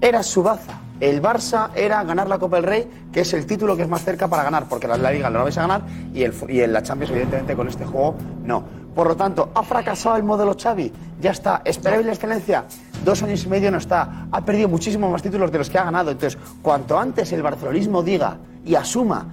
Era 0.00 0.22
su 0.22 0.42
baza. 0.42 0.78
El 1.00 1.20
Barça 1.20 1.70
era 1.74 2.02
ganar 2.04 2.28
la 2.28 2.38
Copa 2.38 2.56
del 2.56 2.64
Rey, 2.64 2.90
que 3.12 3.20
es 3.20 3.32
el 3.34 3.44
título 3.44 3.76
que 3.76 3.82
es 3.82 3.88
más 3.88 4.04
cerca 4.04 4.28
para 4.28 4.44
ganar, 4.44 4.66
porque 4.68 4.86
la, 4.86 4.96
la 4.96 5.10
Liga 5.10 5.28
no 5.30 5.38
la 5.38 5.44
vais 5.44 5.58
a 5.58 5.62
ganar 5.62 5.82
y, 6.14 6.22
el, 6.22 6.32
y 6.48 6.60
en 6.60 6.72
la 6.72 6.82
Champions, 6.82 7.10
evidentemente, 7.12 7.56
con 7.56 7.66
este 7.68 7.84
juego, 7.84 8.14
no. 8.44 8.62
Por 8.94 9.08
lo 9.08 9.16
tanto, 9.16 9.50
¿ha 9.54 9.62
fracasado 9.62 10.16
el 10.16 10.22
modelo 10.22 10.54
Xavi? 10.54 10.92
Ya 11.20 11.30
está. 11.32 11.62
¿Esperable 11.64 12.04
la 12.06 12.12
excelencia? 12.12 12.64
Dos 13.04 13.22
años 13.22 13.44
y 13.44 13.48
medio 13.48 13.70
no 13.70 13.78
está. 13.78 14.26
Ha 14.30 14.44
perdido 14.44 14.68
muchísimos 14.68 15.10
más 15.10 15.22
títulos 15.22 15.50
de 15.50 15.58
los 15.58 15.68
que 15.70 15.78
ha 15.78 15.84
ganado. 15.84 16.10
Entonces, 16.10 16.38
cuanto 16.60 16.98
antes 16.98 17.32
el 17.32 17.42
barcelonismo 17.42 18.02
diga 18.02 18.36
y 18.64 18.74
asuma 18.74 19.26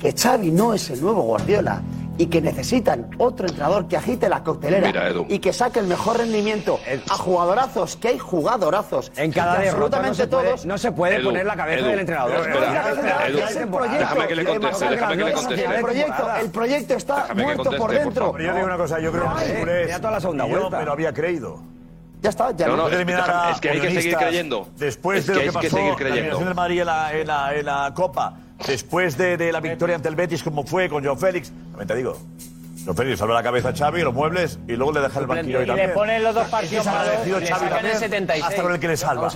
que 0.00 0.12
Xavi 0.12 0.50
no 0.50 0.74
es 0.74 0.90
el 0.90 1.00
nuevo 1.00 1.22
Guardiola 1.22 1.82
y 2.18 2.26
que 2.26 2.40
necesitan 2.40 3.10
otro 3.18 3.46
entrenador 3.46 3.88
que 3.88 3.96
agite 3.96 4.28
la 4.28 4.42
coctelera 4.42 4.86
Mira, 4.86 5.10
y 5.28 5.38
que 5.38 5.52
saque 5.52 5.80
el 5.80 5.86
mejor 5.86 6.16
rendimiento 6.18 6.78
a 7.10 7.14
jugadorazos, 7.16 7.96
que 7.96 8.08
hay 8.08 8.18
jugadorazos. 8.18 9.12
En 9.16 9.32
cada 9.32 9.58
no 9.58 9.64
absolutamente 9.68 10.16
se 10.16 10.26
puede, 10.26 10.48
todos. 10.48 10.66
no 10.66 10.78
se 10.78 10.92
puede 10.92 11.16
Edu, 11.16 11.24
poner 11.24 11.44
la 11.44 11.56
cabeza 11.56 11.80
Edu, 11.80 11.88
del 11.90 11.98
entrenador. 12.00 12.32
Edu, 12.36 12.42
espera, 12.42 13.26
Edu, 13.28 13.38
Es 13.38 13.56
el 13.56 13.68
proyecto. 13.68 13.98
déjame 13.98 14.26
que 14.28 14.34
le 14.34 14.44
conteste, 14.46 14.88
déjame 14.88 15.16
que 15.16 15.24
le 15.24 15.32
conteste. 15.32 15.64
El 15.66 15.80
proyecto, 15.82 16.36
el 16.40 16.50
proyecto 16.50 16.94
está 16.94 17.14
Déjame 17.22 17.42
muerto 17.42 17.62
conteste, 17.64 17.78
por 17.80 17.90
por 17.90 17.98
dentro. 18.04 18.32
Pero 18.32 18.44
yo 18.44 18.54
digo 18.54 18.66
una 18.66 18.76
cosa, 18.78 18.98
yo 19.00 19.12
creo 19.12 19.34
que 19.36 19.86
ya 19.88 19.98
toda 19.98 20.12
la 20.12 20.20
segunda 20.20 20.46
yo 20.46 20.58
vuelta. 20.58 20.78
me 20.78 20.84
lo 20.86 20.92
había 20.92 21.12
creído. 21.12 21.75
Ya 22.22 22.30
está, 22.30 22.50
ya 22.56 22.66
No, 22.68 22.76
no, 22.76 22.88
eliminar 22.88 23.30
a 23.30 23.50
es 23.52 23.60
que 23.60 23.70
hay 23.70 23.80
que 23.80 23.90
seguir 23.90 24.16
creyendo. 24.16 24.68
Después 24.76 25.20
Es 25.20 25.26
de 25.26 25.32
que 25.34 25.38
lo 25.38 25.44
que 25.44 25.46
que 25.46 25.52
pasó, 25.52 25.76
seguir 25.76 26.00
la 26.00 26.08
eliminación 26.14 26.44
del 26.46 26.54
Madrid 26.54 26.80
en 26.80 26.86
la, 26.86 27.12
en 27.14 27.26
la, 27.26 27.54
en 27.54 27.66
la 27.66 27.92
Copa, 27.94 28.34
después 28.66 29.16
de, 29.18 29.36
de 29.36 29.52
la 29.52 29.60
victoria 29.60 29.96
ante 29.96 30.08
el 30.08 30.16
Betis, 30.16 30.42
como 30.42 30.64
fue 30.64 30.88
con 30.88 31.04
Joao 31.04 31.16
Félix, 31.16 31.52
también 31.70 31.86
te 31.86 31.94
digo, 31.94 32.18
Joao 32.84 32.96
Félix 32.96 33.18
salva 33.18 33.34
la 33.34 33.42
cabeza 33.42 33.68
a 33.68 33.74
Xavi, 33.76 34.02
los 34.02 34.14
muebles, 34.14 34.58
y 34.66 34.72
luego 34.76 34.92
le 34.92 35.00
deja 35.00 35.20
el 35.20 35.26
banquillo 35.26 35.62
Y 35.62 35.70
ahí 35.70 35.76
le 35.76 35.88
ponen 35.90 36.22
los 36.22 36.34
dos 36.34 36.48
partidos 36.48 36.84
Se 36.84 36.90
malos, 36.90 37.26
le 37.26 37.32
Xavi 37.32 37.46
sacan 37.46 37.68
también, 37.68 37.94
el 37.94 37.98
76. 38.00 38.44
hasta 38.44 38.62
con 38.62 38.72
el 38.72 38.80
que 38.80 38.88
le 38.88 38.96
salva. 38.96 39.28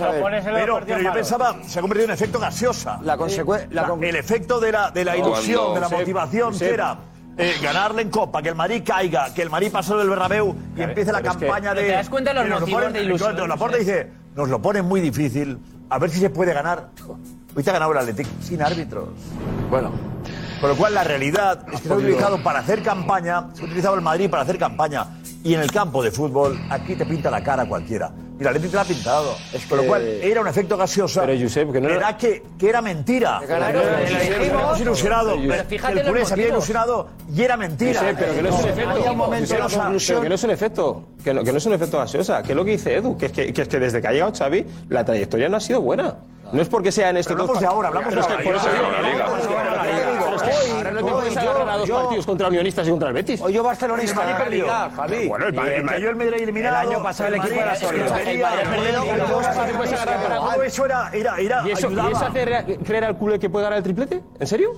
Pero, 0.43 0.79
pero 0.85 1.01
yo 1.01 1.13
pensaba, 1.13 1.55
se 1.65 1.79
ha 1.79 1.81
convertido 1.81 2.05
en 2.05 2.11
efecto 2.13 2.39
gaseosa. 2.39 2.99
La 3.03 3.15
consecue- 3.17 3.67
la 3.69 3.83
con- 3.87 4.03
el 4.03 4.15
efecto 4.15 4.59
de 4.59 4.71
la, 4.71 4.89
de 4.91 5.05
la 5.05 5.11
Cuando- 5.13 5.29
ilusión, 5.35 5.73
de 5.75 5.79
la 5.81 5.89
motivación, 5.89 6.53
Josep. 6.53 6.67
que 6.67 6.73
era 6.73 6.97
eh, 7.37 7.55
ganarle 7.61 8.01
en 8.03 8.09
Copa, 8.09 8.41
que 8.41 8.49
el 8.49 8.55
Madrid 8.55 8.83
caiga, 8.85 9.33
que 9.33 9.41
el 9.41 9.49
Madrid 9.49 9.71
pase 9.71 9.95
del 9.95 10.09
Bernabéu 10.09 10.55
y 10.75 10.81
empiece 10.81 11.11
la 11.11 11.19
pero 11.19 11.31
es 11.31 11.37
que- 11.37 11.45
campaña 11.47 11.73
de... 11.73 11.81
¿Te 11.83 11.91
das 11.91 12.09
cuenta 12.09 12.33
de 12.33 12.49
los 12.49 12.59
motivos 12.61 12.83
ponen- 12.83 12.91
de 12.93 13.03
ilusión, 13.03 13.35
Nos 13.35 13.47
lo 13.47 13.57
pone, 13.57 13.77
dice, 13.77 14.11
nos 14.35 14.49
lo 14.49 14.61
pone 14.61 14.81
muy 14.81 15.01
difícil, 15.01 15.57
a 15.89 15.97
ver 15.99 16.09
si 16.09 16.19
se 16.19 16.29
puede 16.29 16.53
ganar. 16.53 16.89
Hoy 17.55 17.63
te 17.63 17.69
ha 17.69 17.73
ganado 17.73 17.91
el 17.91 17.97
Atlético 17.97 18.29
sin 18.41 18.61
árbitros. 18.61 19.09
Bueno. 19.69 19.91
Con 20.61 20.69
lo 20.69 20.75
cual 20.75 20.93
la 20.93 21.03
realidad 21.03 21.65
es 21.73 21.81
que 21.81 21.87
se 21.87 21.93
ha 21.93 21.97
utilizado 21.97 22.43
para 22.43 22.59
hacer 22.59 22.83
campaña, 22.83 23.47
se 23.53 23.63
ha 23.63 23.65
utilizado 23.65 23.95
el 23.95 24.01
Madrid 24.01 24.29
para 24.29 24.43
hacer 24.43 24.57
campaña. 24.59 25.07
Y 25.43 25.55
en 25.55 25.61
el 25.61 25.71
campo 25.71 26.03
de 26.03 26.11
fútbol, 26.11 26.59
aquí 26.69 26.95
te 26.95 27.03
pinta 27.05 27.31
la 27.31 27.41
cara 27.43 27.65
cualquiera. 27.65 28.11
Y 28.41 28.47
Atlético 28.47 28.71
te 28.71 28.75
la 28.75 28.81
ha 28.81 28.85
pintado. 28.85 29.35
Con 29.69 29.77
lo 29.77 29.83
que- 29.83 29.87
cual 29.89 30.01
era 30.07 30.41
un 30.41 30.47
efecto 30.47 30.77
gaseosa. 30.77 31.21
Pero, 31.25 31.41
Josep, 31.43 31.71
que 31.71 31.81
no 31.81 31.89
era- 31.89 32.17
que, 32.17 32.43
que 32.57 32.69
era 32.69 32.81
mentira. 32.81 33.41
Claro, 33.45 33.79
dijimos- 34.07 34.79
ilusionado. 34.79 35.35
Pero 35.35 35.53
que 35.63 35.63
fíjate 35.69 35.99
el 36.01 36.07
culé 36.07 36.25
se 36.25 36.33
había 36.33 36.47
ilusionado 36.47 37.07
y 37.33 37.41
era 37.43 37.57
mentira. 37.57 37.99
Josep, 37.99 38.17
pero 38.17 38.33
que 38.35 38.41
no 38.41 38.49
es 38.49 38.55
un 38.63 38.69
efecto. 38.69 39.13
Momento 39.15 39.55
Josep, 39.55 39.59
la 39.59 39.67
pero 40.07 40.21
que 40.21 40.29
no 40.29 40.35
es 40.35 40.43
un 40.43 40.49
efecto. 40.51 41.03
Que 41.23 41.33
no, 41.33 41.43
que 41.43 41.51
no 41.51 41.57
es 41.59 41.65
un 41.65 41.73
efecto 41.73 41.97
gaseosa. 41.99 42.41
Que 42.43 42.51
es 42.51 42.55
lo 42.55 42.65
que 42.65 42.71
dice 42.71 42.95
Edu. 42.95 43.17
Que 43.17 43.27
es 43.27 43.31
que, 43.31 43.53
que 43.53 43.61
es 43.61 43.67
que 43.67 43.79
desde 43.79 44.01
que 44.01 44.07
ha 44.07 44.11
llegado 44.11 44.31
Xavi, 44.35 44.65
la 44.89 45.05
trayectoria 45.05 45.47
no 45.49 45.57
ha 45.57 45.59
sido 45.59 45.81
buena. 45.81 46.15
No 46.51 46.61
es 46.61 46.67
porque 46.67 46.91
sea 46.91 47.11
en 47.11 47.17
estos 47.17 47.33
Pero 47.33 47.43
hablamos 47.43 47.61
de 47.61 47.67
ahora, 47.67 47.87
hablamos 47.89 48.13
de 48.13 48.19
es 48.19 48.25
que 48.27 48.33
ahora. 48.33 48.43
por 48.43 48.55
eso 48.55 48.67
digo, 48.69 48.91
la 48.91 49.09
Liga. 49.09 49.25
Ahora 50.75 50.91
no 50.91 51.03
te 51.03 51.09
yo- 51.09 51.15
puedes 51.19 51.37
agarrar 51.37 51.69
a 51.69 51.77
dos 51.77 51.87
yo- 51.87 51.95
partidos 52.01 52.25
contra 52.25 52.47
unionistas 52.47 52.87
y 52.87 52.91
contra 52.91 53.07
el 53.09 53.13
Betis. 53.13 53.41
Hoy 53.41 53.53
yo 53.53 53.63
barcelonista. 53.63 54.29
El 54.29 54.33
Madrid. 54.37 54.63
Javi. 54.95 55.27
Bueno, 55.27 55.47
el 55.47 55.57
el 55.57 55.83
Madrid 56.15 56.33
eliminado. 56.41 56.81
El 56.81 56.87
año 56.89 57.03
pasado 57.03 57.29
el 57.29 57.35
equipo 57.35 57.55
agarrar 57.59 57.77
para- 60.23 60.37
Todo 60.37 60.63
eso 60.63 60.85
era, 60.85 61.09
era, 61.13 61.41
¿Y 61.41 61.45
eso, 61.71 61.81
¿Y 61.81 61.85
ayudaba. 61.85 62.09
eso 62.11 62.25
hace 62.25 62.77
creer 62.83 63.03
al 63.05 63.17
culé 63.17 63.39
que 63.39 63.49
puede 63.49 63.63
ganar 63.63 63.77
el 63.77 63.83
triplete? 63.83 64.21
¿En 64.39 64.47
serio? 64.47 64.71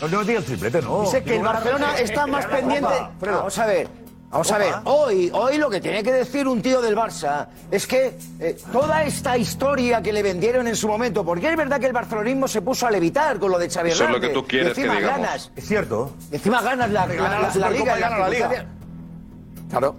No, 0.00 0.08
no 0.08 0.24
diga 0.24 0.38
el 0.40 0.44
triplete, 0.44 0.82
no. 0.82 1.02
Dice 1.02 1.22
que 1.22 1.36
el 1.36 1.42
Barcelona 1.42 1.98
está 1.98 2.26
más 2.26 2.44
la 2.44 2.50
pendiente. 2.56 2.94
Vamos 3.20 3.58
a 3.58 3.66
ver. 3.66 3.88
Vamos 4.30 4.52
a 4.52 4.58
ver, 4.58 4.74
hoy, 4.84 5.30
hoy 5.32 5.56
lo 5.56 5.70
que 5.70 5.80
tiene 5.80 6.02
que 6.02 6.12
decir 6.12 6.46
un 6.46 6.60
tío 6.60 6.82
del 6.82 6.94
Barça 6.94 7.46
es 7.70 7.86
que 7.86 8.18
eh, 8.38 8.58
toda 8.70 9.02
esta 9.04 9.38
historia 9.38 10.02
que 10.02 10.12
le 10.12 10.22
vendieron 10.22 10.68
en 10.68 10.76
su 10.76 10.86
momento, 10.86 11.24
porque 11.24 11.48
es 11.50 11.56
verdad 11.56 11.80
que 11.80 11.86
el 11.86 11.94
barcelonismo 11.94 12.46
se 12.46 12.60
puso 12.60 12.86
a 12.86 12.90
levitar 12.90 13.38
con 13.38 13.50
lo 13.50 13.58
de 13.58 13.70
Xavi 13.70 13.90
Eso 13.90 14.04
es 14.04 14.10
lo 14.10 14.20
que 14.20 14.28
tú 14.28 14.44
quieres 14.46 14.74
que 14.74 14.82
digamos. 14.82 15.02
ganas, 15.02 15.50
Es 15.56 15.64
cierto. 15.66 16.12
encima 16.30 16.60
ganas 16.60 16.90
la, 16.90 17.06
la, 17.06 17.14
la 17.14 17.22
la- 17.30 17.40
la 17.40 17.52
Supercopa 17.52 17.70
liga, 17.78 17.98
y 17.98 18.00
gana 18.02 18.18
la 18.18 18.28
Liga. 18.28 18.66
Claro. 19.70 19.96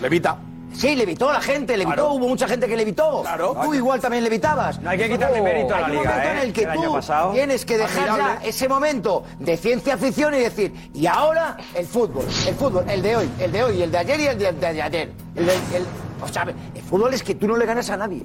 Levita. 0.00 0.36
Sí, 0.72 0.94
levitó 0.94 1.30
la 1.32 1.40
gente, 1.40 1.76
levitó, 1.76 1.94
Claro. 1.94 2.12
hubo 2.14 2.28
mucha 2.28 2.46
gente 2.48 2.66
que 2.66 2.76
levitó. 2.76 3.22
Claro. 3.22 3.56
Tú 3.62 3.74
igual 3.74 4.00
también 4.00 4.24
levitabas. 4.24 4.80
No 4.80 4.90
hay 4.90 4.98
que 4.98 5.10
quitarle 5.10 5.42
mérito 5.42 5.74
a 5.74 5.80
la 5.80 5.86
Hay 5.86 5.92
un 5.92 5.98
liga, 5.98 6.10
momento 6.10 6.28
¿eh? 6.28 6.32
en 6.32 6.38
el 6.46 6.52
que 6.52 6.62
El 6.62 6.70
año 6.70 6.82
tú 6.82 6.92
pasado. 6.92 7.32
tienes 7.32 7.64
que 7.64 7.76
dejar 7.78 8.06
ya 8.06 8.12
Admirable. 8.14 8.48
ese 8.48 8.68
momento 8.68 9.24
de 9.38 9.56
ciencia 9.56 9.96
ficción 9.98 10.34
y 10.34 10.38
decir, 10.38 10.90
y 10.94 11.06
ahora 11.06 11.56
el 11.74 11.86
fútbol, 11.86 12.24
el 12.46 12.54
fútbol, 12.54 12.84
el 12.88 13.02
de 13.02 13.16
hoy, 13.16 13.30
el 13.40 13.52
de 13.52 13.62
hoy, 13.64 13.82
el 13.82 13.90
de 13.90 13.98
ayer 13.98 14.20
y 14.20 14.26
el 14.26 14.38
de, 14.38 14.52
de 14.52 14.66
ayer. 14.82 15.12
El 15.34 15.46
de- 15.46 15.52
el- 15.76 15.86
O 16.22 16.28
sea, 16.28 16.42
el 16.74 16.82
fútbol 16.82 17.12
es 17.14 17.22
que 17.22 17.34
tú 17.34 17.48
no 17.48 17.56
le 17.56 17.66
ganas 17.66 17.88
a 17.90 17.96
nadie. 17.96 18.22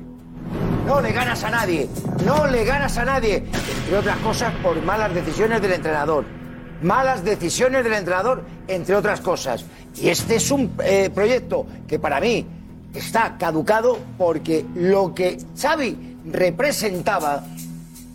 No 0.86 1.02
le 1.02 1.12
ganas 1.14 1.44
a 1.44 1.50
nadie. 1.50 1.90
No 2.26 2.46
le 2.46 2.64
ganas 2.64 2.96
a 2.98 3.06
nadie. 3.06 3.38
Entre 3.84 3.98
otras 3.98 4.18
cosas, 4.18 4.54
por 4.62 4.80
malas 4.84 5.14
decisiones 5.14 5.62
del 5.62 5.74
entrenador. 5.74 6.26
Malas 6.86 7.24
decisiones 7.24 7.84
del 7.84 7.94
entrenador, 7.94 8.44
entre 8.68 8.96
otras 8.96 9.20
cosas. 9.22 9.66
Y 9.96 10.10
este 10.10 10.36
es 10.36 10.52
un 10.52 10.72
eh, 10.84 11.10
proyecto 11.14 11.66
que 11.88 11.98
para 11.98 12.20
mí 12.20 12.46
está 12.94 13.36
caducado 13.40 13.98
porque 14.18 14.64
lo 14.76 15.14
que 15.16 15.38
Xavi 15.60 16.18
representaba 16.32 17.44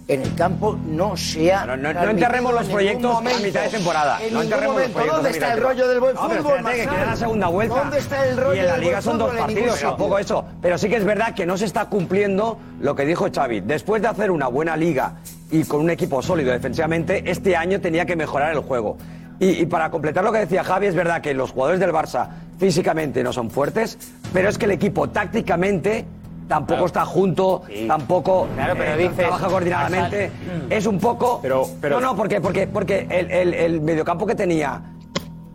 en 0.06 0.22
el 0.22 0.34
campo 0.34 0.76
no 0.86 1.16
se 1.16 1.52
ha 1.52 1.64
no- 1.66 1.76
no 1.76 2.10
enterremos 2.10 2.52
los 2.52 2.64
en 2.66 2.72
proyectos 2.72 3.02
ningún 3.02 3.16
a 3.16 3.20
momento. 3.20 3.42
mitad 3.46 3.62
de 3.62 3.68
temporada. 3.68 4.18
En 4.22 4.34
No 4.34 4.42
enterremos 4.42 4.76
los 4.76 4.88
momento. 4.90 4.94
proyectos 4.98 5.22
¿Dónde 5.22 5.30
está 5.38 5.52
el 5.52 5.60
rollo 5.62 5.88
del 5.88 6.00
buen 6.00 6.14
No, 6.14 6.20
fútbol, 6.22 6.36
espérate, 6.36 6.56
que 6.58 6.62
Marcel? 6.62 6.88
queda 6.90 7.06
la 7.06 7.16
segunda 7.16 7.46
vuelta. 7.48 7.74
¿Dónde 7.76 7.98
está 7.98 8.26
el 8.28 8.36
rollo 8.36 8.54
Y 8.54 8.58
en 8.58 8.66
la 8.66 8.78
liga 8.78 9.02
son 9.02 9.18
dos 9.18 9.34
partidos, 9.34 9.80
tampoco 9.80 10.18
eso. 10.18 10.44
Pero 10.62 10.78
sí 10.78 10.88
que 10.88 10.96
es 10.96 11.04
verdad 11.04 11.34
que 11.34 11.46
no 11.46 11.56
se 11.56 11.64
está 11.64 11.84
cumpliendo 11.86 12.58
lo 12.80 12.94
que 12.96 13.04
dijo 13.04 13.26
Xavi. 13.32 13.60
Después 13.60 14.00
de 14.02 14.08
hacer 14.08 14.30
una 14.30 14.48
buena 14.48 14.76
liga 14.76 15.14
y 15.51 15.64
con 15.64 15.80
un 15.80 15.90
equipo 15.90 16.22
sólido 16.22 16.53
defensivamente, 16.53 17.30
este 17.30 17.57
año 17.57 17.80
tenía 17.80 18.07
que 18.07 18.16
mejorar 18.16 18.53
el 18.53 18.61
juego. 18.61 18.96
Y, 19.38 19.51
y 19.62 19.66
para 19.66 19.90
completar 19.90 20.22
lo 20.22 20.32
que 20.32 20.38
decía 20.40 20.62
Javi, 20.64 20.86
es 20.86 20.94
verdad 20.94 21.20
que 21.22 21.32
los 21.34 21.53
jugadores 21.53 21.80
del 21.80 21.92
Barça 21.92 22.28
físicamente 22.59 23.22
no 23.24 23.32
son 23.32 23.51
fuertes, 23.51 23.98
pero 24.32 24.48
es 24.48 24.59
que 24.59 24.66
el 24.66 24.72
equipo 24.72 25.09
tácticamente 25.09 26.05
tampoco 26.46 26.86
está 26.86 27.05
junto, 27.05 27.62
tampoco 27.86 28.48
Claro, 28.55 28.74
pero 28.76 28.92
eh, 28.94 28.96
dices- 28.98 29.16
trabaja 29.16 29.46
coordinadamente. 29.48 30.30
Es 30.68 30.84
un 30.86 30.98
poco... 30.98 31.38
pero- 31.80 32.01
no, 32.01 32.09
no, 32.09 32.16
porque, 32.16 32.40
porque, 32.40 32.66
porque 32.66 33.07
el, 33.09 33.30
el- 33.30 33.55
el 33.55 33.80
mediocampo 33.80 34.26
que 34.26 34.34
tenía 34.34 34.80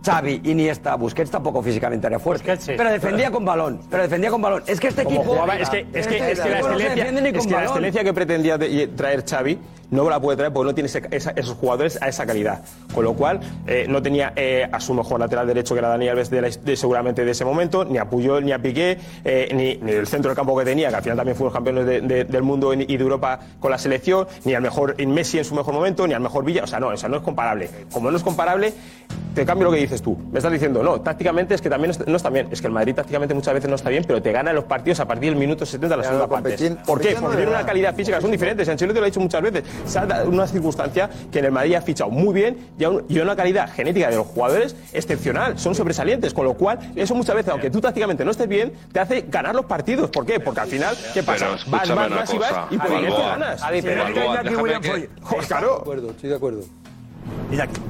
Xavi, 0.05 0.41
Iniesta, 0.45 0.95
Busquets 0.95 1.31
tampoco 1.31 1.61
físicamente 1.61 2.07
era 2.07 2.19
fuerte. 2.19 2.57
Pero 2.77 2.89
defendía 2.91 3.31
con 3.31 3.43
balón, 3.43 3.79
pero 3.89 4.03
defendía 4.03 4.29
con 4.29 4.41
balón. 4.41 4.63
Es 4.67 4.79
que 4.79 4.87
este 4.89 5.03
Como 5.03 5.17
equipo... 5.17 5.33
jugaba- 5.33 5.57
es 5.57 5.69
que, 5.69 5.79
es 5.79 5.85
que, 5.91 5.97
es 5.97 6.07
que 6.07 6.19
la 6.19 6.29
este 6.31 6.49
equipo 6.49 6.67
no 6.69 6.77
se 6.77 6.83
excelencia, 6.85 6.95
defiende 6.95 7.21
ni 7.21 7.37
es 7.37 7.45
que 7.45 7.51
la 7.51 7.55
balón. 7.57 7.69
excelencia 7.71 8.03
que 8.03 8.13
pretendía 8.13 8.57
de- 8.57 8.87
traer 8.95 9.23
Xavi 9.27 9.59
no 9.91 10.09
la 10.09 10.19
puede 10.19 10.35
traer 10.37 10.51
porque 10.51 10.67
no 10.69 10.73
tiene 10.75 10.87
ese- 10.87 11.03
esa- 11.11 11.31
esos 11.31 11.55
jugadores 11.57 11.99
a 12.01 12.07
esa 12.07 12.25
calidad. 12.25 12.61
Con 12.93 13.03
lo 13.03 13.13
cual, 13.13 13.39
eh, 13.67 13.85
no 13.87 14.01
tenía 14.01 14.33
eh, 14.35 14.67
a 14.71 14.79
su 14.79 14.93
mejor 14.93 15.19
lateral 15.19 15.45
derecho, 15.47 15.73
que 15.75 15.79
era 15.79 15.89
Dani 15.89 16.07
Alves, 16.09 16.29
de 16.29 16.41
la- 16.41 16.49
de- 16.49 16.75
seguramente 16.75 17.23
de 17.23 17.31
ese 17.31 17.45
momento, 17.45 17.85
ni 17.85 17.97
a 17.97 18.05
Puyol, 18.09 18.43
ni 18.45 18.51
a 18.51 18.59
Piqué, 18.59 18.97
eh, 19.23 19.49
ni, 19.53 19.77
ni 19.85 19.91
el 19.95 20.07
centro 20.07 20.29
del 20.29 20.35
campo 20.35 20.57
que 20.57 20.65
tenía, 20.65 20.89
que 20.89 20.95
al 20.95 21.03
final 21.03 21.17
también 21.17 21.35
fueron 21.37 21.53
campeones 21.53 21.85
de- 21.85 22.01
de- 22.01 22.23
del 22.25 22.43
mundo 22.43 22.73
y 22.73 22.85
de 22.85 23.03
Europa 23.03 23.39
con 23.59 23.69
la 23.71 23.77
selección, 23.77 24.27
ni 24.43 24.53
al 24.55 24.61
mejor 24.61 24.95
Messi 25.05 25.37
en 25.37 25.45
su 25.45 25.53
mejor 25.55 25.73
momento, 25.73 26.07
ni 26.07 26.13
al 26.13 26.21
mejor 26.21 26.43
Villa. 26.45 26.63
O 26.63 26.67
sea, 26.67 26.79
no, 26.79 26.87
o 26.87 26.97
sea, 26.97 27.07
no 27.09 27.17
es 27.17 27.23
comparable. 27.23 27.69
Como 27.91 28.09
no 28.11 28.17
es 28.17 28.23
comparable, 28.23 28.73
te 29.35 29.45
cambio 29.45 29.65
lo 29.65 29.71
que 29.73 29.79
dices 29.81 29.94
tú. 30.01 30.17
Me 30.31 30.39
estás 30.39 30.51
diciendo, 30.51 30.81
no, 30.83 31.01
tácticamente 31.01 31.55
es 31.55 31.61
que 31.61 31.69
también 31.69 31.91
es- 31.91 32.07
no 32.07 32.15
está 32.17 32.29
bien. 32.29 32.47
Es 32.51 32.61
que 32.61 32.67
el 32.67 32.73
Madrid 32.73 32.93
tácticamente 32.95 33.33
muchas 33.33 33.53
veces 33.53 33.69
no 33.69 33.75
está 33.75 33.89
bien, 33.89 34.03
pero 34.07 34.21
te 34.21 34.31
gana 34.31 34.53
los 34.53 34.63
partidos 34.65 34.99
a 34.99 35.07
partir 35.07 35.29
del 35.31 35.39
minuto 35.39 35.65
70 35.65 35.95
de 35.95 35.97
la 35.97 36.03
segunda 36.03 36.27
parte. 36.27 36.57
¿Por 36.85 36.99
qué? 37.01 37.15
Porque 37.19 37.37
tiene 37.37 37.51
una 37.51 37.65
calidad 37.65 37.95
física, 37.95 38.19
son 38.21 38.31
diferentes. 38.31 38.67
Ancelotti 38.69 38.99
lo 38.99 39.05
ha 39.05 39.07
dicho 39.07 39.19
muchas 39.19 39.41
veces. 39.41 39.63
Se 39.85 39.99
ha 39.99 40.05
dado 40.05 40.29
una 40.29 40.47
circunstancia 40.47 41.09
que 41.31 41.39
en 41.39 41.45
el 41.45 41.51
Madrid 41.51 41.75
ha 41.75 41.81
fichado 41.81 42.09
muy 42.09 42.33
bien 42.33 42.57
y 43.07 43.19
una 43.19 43.35
calidad 43.35 43.71
genética 43.73 44.09
de 44.09 44.15
los 44.17 44.27
jugadores 44.27 44.75
excepcional. 44.93 45.57
Son 45.59 45.75
sobresalientes, 45.75 46.33
con 46.33 46.45
lo 46.45 46.53
cual 46.55 46.79
eso 46.95 47.15
muchas 47.15 47.35
veces, 47.35 47.51
aunque 47.51 47.69
tú 47.69 47.81
tácticamente 47.81 48.23
no 48.25 48.31
estés 48.31 48.47
bien, 48.47 48.73
te 48.91 48.99
hace 48.99 49.25
ganar 49.29 49.55
los 49.55 49.65
partidos. 49.65 50.09
¿Por 50.09 50.25
qué? 50.25 50.39
Porque 50.39 50.61
al 50.61 50.67
final, 50.67 50.95
¿qué 51.13 51.23
pasa? 51.23 51.49
Vas, 51.67 51.89
y 51.89 51.93
vas 51.93 52.29
cosa, 52.29 52.67
y 52.69 52.77
por 52.77 52.89
ganas. 53.17 53.61
Javi, 53.61 53.81
pero- 53.81 54.03
Balboa, 54.03 54.23
Iñaki 54.25 54.43
déjame 54.43 54.63
Williams 54.63 54.85
que- 54.85 54.91
hoy. 54.91 55.09
Estoy 55.39 55.59
de 55.59 55.65
acuerdo, 55.81 56.09
estoy 56.11 56.29
de 56.29 56.35
acuerdo. 56.35 56.61
Iñaki. 57.51 57.81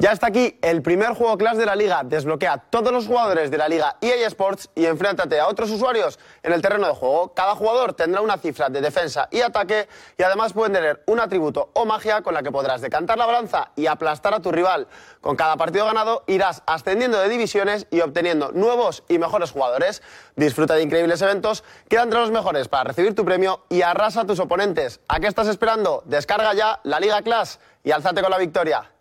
Ya 0.00 0.12
está 0.12 0.28
aquí 0.28 0.56
el 0.62 0.80
primer 0.80 1.14
juego 1.14 1.36
class 1.36 1.58
de 1.58 1.66
la 1.66 1.74
liga. 1.74 2.02
Desbloquea 2.04 2.58
todos 2.70 2.92
los 2.92 3.08
jugadores 3.08 3.50
de 3.50 3.58
la 3.58 3.68
liga 3.68 3.96
EA 4.00 4.28
Sports 4.28 4.70
y 4.76 4.86
enfréntate 4.86 5.40
a 5.40 5.48
otros 5.48 5.72
usuarios 5.72 6.20
en 6.44 6.52
el 6.52 6.62
terreno 6.62 6.86
de 6.86 6.94
juego. 6.94 7.34
Cada 7.34 7.56
jugador 7.56 7.94
tendrá 7.94 8.20
una 8.20 8.38
cifra 8.38 8.68
de 8.68 8.80
defensa 8.80 9.26
y 9.32 9.40
ataque 9.40 9.88
y 10.16 10.22
además 10.22 10.52
pueden 10.52 10.72
tener 10.72 11.02
un 11.06 11.18
atributo 11.18 11.72
o 11.74 11.84
magia 11.84 12.22
con 12.22 12.32
la 12.32 12.44
que 12.44 12.52
podrás 12.52 12.80
decantar 12.80 13.18
la 13.18 13.26
balanza 13.26 13.72
y 13.74 13.88
aplastar 13.88 14.34
a 14.34 14.38
tu 14.38 14.52
rival. 14.52 14.86
Con 15.20 15.34
cada 15.34 15.56
partido 15.56 15.86
ganado 15.86 16.22
irás 16.28 16.62
ascendiendo 16.66 17.18
de 17.18 17.28
divisiones 17.28 17.88
y 17.90 18.00
obteniendo 18.00 18.52
nuevos 18.52 19.02
y 19.08 19.18
mejores 19.18 19.50
jugadores. 19.50 20.00
Disfruta 20.36 20.74
de 20.74 20.82
increíbles 20.84 21.22
eventos, 21.22 21.64
queda 21.88 22.04
entre 22.04 22.20
los 22.20 22.30
mejores 22.30 22.68
para 22.68 22.84
recibir 22.84 23.16
tu 23.16 23.24
premio 23.24 23.64
y 23.68 23.82
arrasa 23.82 24.20
a 24.20 24.26
tus 24.26 24.38
oponentes. 24.38 25.00
¿A 25.08 25.18
qué 25.18 25.26
estás 25.26 25.48
esperando? 25.48 26.04
Descarga 26.06 26.54
ya 26.54 26.78
la 26.84 27.00
Liga 27.00 27.20
Class 27.22 27.58
y 27.82 27.90
alzate 27.90 28.22
con 28.22 28.30
la 28.30 28.38
victoria. 28.38 28.92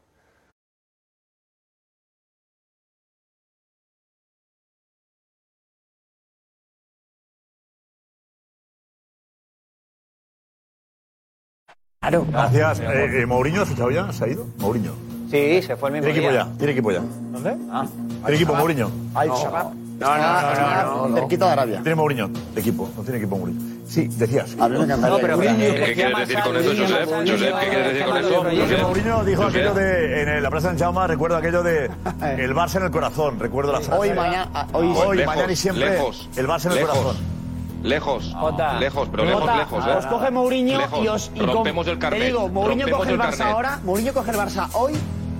Gracias. 12.11 12.79
Eh, 12.79 13.21
eh, 13.21 13.25
Mourinho 13.25 13.61
ha 13.61 13.65
fichado 13.65 13.91
ya, 13.91 14.11
¿se 14.11 14.23
ha 14.25 14.27
ido? 14.27 14.45
Mourinho. 14.59 14.91
Sí, 15.29 15.61
se 15.61 15.75
fue 15.75 15.89
el 15.89 15.93
mismo 15.95 16.05
Tiene 16.05 16.19
equipo 16.19 16.31
día. 16.31 16.47
ya, 16.51 16.57
tiene 16.57 16.71
equipo 16.73 16.91
ya. 16.91 16.99
¿Dónde? 17.31 17.55
Ah. 17.71 17.85
Tiene 18.21 18.35
equipo 18.35 18.55
Mourinho. 18.55 18.89
Al 19.13 19.29
Shabab. 19.29 19.73
No, 19.99 20.15
no, 20.15 20.17
no, 20.17 20.83
no, 21.01 21.07
no. 21.09 21.15
Cerquita 21.17 21.45
de 21.47 21.51
Arabia. 21.51 21.81
Tiene 21.81 21.95
Mourinho, 21.95 22.27
de 22.27 22.59
equipo, 22.61 22.87
no 22.95 23.01
tiene 23.03 23.17
equipo 23.17 23.35
Mourinho. 23.37 23.59
Sí, 23.87 24.07
decías. 24.17 24.55
A 24.59 24.69
mí 24.69 24.77
me 24.77 24.83
encantaría. 24.83 25.15
No, 25.15 25.21
pero 25.21 25.37
Mourinho- 25.37 25.57
¿Qué 25.85 25.93
quieres 25.95 26.17
decir 26.19 26.39
con 26.43 26.55
eso, 26.57 26.69
Josep? 26.69 27.09
Josep, 27.09 27.59
¿qué 27.59 27.67
quieres 27.69 27.93
decir 27.93 28.05
con 28.05 28.17
eso? 28.17 28.83
Mourinho 28.87 29.23
dijo 29.25 29.43
Josep. 29.43 29.55
aquello 29.61 29.73
de 29.73 30.21
en 30.37 30.43
la 30.43 30.49
Plaza 30.51 30.71
de 30.73 30.79
Jaume, 30.79 31.07
recuerdo 31.07 31.37
aquello 31.37 31.63
de 31.63 31.85
el 32.37 32.53
Barça 32.55 32.75
en 32.77 32.83
el 32.83 32.91
corazón, 32.91 33.39
recuerdo 33.39 33.71
la 33.73 33.81
frase. 33.81 33.99
Hoy, 33.99 34.13
mañana, 34.13 34.67
hoy, 34.71 34.93
Hoy, 34.95 35.17
Lejos, 35.17 35.35
mañana 35.35 35.51
y 35.51 35.55
siempre 35.55 35.89
lejos, 35.89 36.29
el 36.37 36.47
Barça 36.47 36.65
en 36.67 36.71
el 36.73 36.77
lejos. 36.77 36.97
corazón. 36.97 37.36
Lejos, 37.83 38.33
Jota. 38.37 38.79
lejos, 38.79 39.07
pero 39.09 39.23
Jota, 39.31 39.55
lejos, 39.57 39.85
lejos. 39.85 39.87
¿eh? 39.87 39.97
Os 39.99 40.05
coge 40.07 40.31
Mourinho 40.31 40.77
Lejos. 40.79 41.03
y 41.03 41.07
os. 41.07 41.31
y 41.35 41.39
con- 41.39 41.49
rompemos 41.53 41.87
el 41.87 41.99
carnet. 41.99 42.19
Te 42.19 42.25
digo, 42.27 42.49
Mourinho 42.49 42.85
rompemos 42.87 42.99
coge 42.99 43.09
el 43.09 43.15
el 43.15 43.21
Barça 43.21 43.37
carnet. 43.37 43.53
ahora, 43.55 43.79
Mourinho 43.83 44.13
coge 44.13 44.31
el 44.31 44.37
Barça 44.37 44.67
hoy 44.73 44.93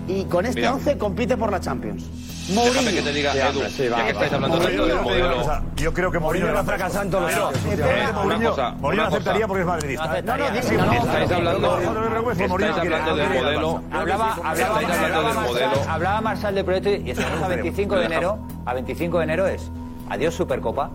y 0.08 0.24
con 0.26 0.46
este 0.46 0.62
Mira. 0.62 0.74
11 0.76 0.98
compite 0.98 1.36
por 1.36 1.52
la 1.52 1.60
Champions. 1.60 2.04
Déjame 2.48 2.70
Mourinho. 2.70 2.92
que 2.92 3.02
te 3.02 3.12
diga, 3.14 3.32
Sí, 3.34 3.38
Edu, 3.40 3.60
sí, 3.70 3.84
ya 3.84 3.90
va, 3.92 3.98
que 3.98 4.04
va. 4.04 4.10
estáis 4.10 4.34
hablando 4.34 4.58
Mourinho, 4.58 4.86
del 4.86 5.02
modelo. 5.02 5.36
cosa, 5.38 5.64
Yo 5.76 5.94
creo 5.94 6.12
que 6.12 6.20
Mourinho 6.20 6.54
va 6.54 6.64
fracasando 6.64 7.20
los 7.20 7.34
Una 7.36 8.12
Mourinho, 8.14 8.56
Mourinho 8.80 9.04
aceptaría 9.04 9.48
porque 9.48 9.62
es 9.62 9.68
madridista. 9.68 10.20
¿eh? 10.20 10.22
No, 10.24 10.38
no, 10.38 10.50
dice 10.52 10.64
Sí, 10.64 10.70
que 10.70 10.78
no. 10.78 10.94
Estáis 10.94 11.32
hablando, 11.32 11.78
estáis 11.80 12.78
hablando 12.78 13.16
del 13.18 13.30
modelo. 13.30 13.82
Hablaba, 13.92 14.34
hablaba, 14.44 14.54
Estáis 14.54 14.90
hablando 14.90 14.94
hablaba 14.96 15.28
del 15.28 15.36
Marsal- 15.36 15.48
modelo. 15.48 15.92
hablaba 15.92 16.22
Marsal 16.22 16.56
de 16.56 16.64
proyecto 16.64 16.90
y 16.90 17.12
estamos 17.12 17.42
a 17.44 17.48
25 17.50 17.96
de 17.98 18.06
enero. 18.06 18.40
A 18.66 18.74
25 18.74 19.18
de 19.18 19.24
enero 19.26 19.48
es 19.48 19.70
adiós 20.10 20.34
Supercopa, 20.34 20.92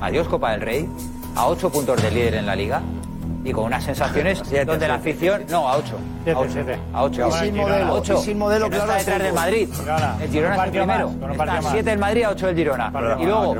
adiós 0.00 0.28
Copa 0.28 0.52
del 0.52 0.60
Rey, 0.60 0.88
a 1.36 1.46
8 1.46 1.70
puntos 1.70 2.02
de 2.02 2.10
líder 2.10 2.34
en 2.34 2.46
la 2.46 2.56
liga 2.56 2.82
y 3.44 3.52
con 3.52 3.64
unas 3.64 3.84
sensaciones 3.84 4.42
donde 4.66 4.88
la 4.88 4.94
afición. 4.94 5.44
No, 5.48 5.68
a 5.68 5.76
8. 5.76 5.96
Siete, 6.22 6.32
A 6.32 6.40
8. 6.40 6.50
siete. 6.52 6.78
A 6.92 7.04
ocho. 7.04 7.28
Y 7.28 7.32
sin 7.32 7.56
modelo, 7.56 7.84
A 7.86 7.92
ocho. 7.92 8.14
y 8.20 8.24
sin 8.24 8.38
modelo 8.38 8.64
Que 8.68 8.76
no 8.76 8.84
claro 8.84 8.98
está 8.98 9.12
de 9.12 9.18
detrás 9.18 9.22
del. 9.22 9.34
Madrid. 9.34 9.68
El 9.70 9.78
Girona 9.80 10.14
Un 10.16 10.22
es 10.22 10.34
el 10.34 10.56
partido 10.56 10.86
más, 10.86 10.96
primero. 10.96 11.32
Está 11.32 11.60
más. 11.62 11.72
7 11.72 11.92
el 11.92 11.98
Madrid, 11.98 12.22
a 12.24 12.30
8 12.30 12.48
el 12.48 12.56
Girona. 12.56 12.92
Y 13.18 13.24
luego, 13.24 13.54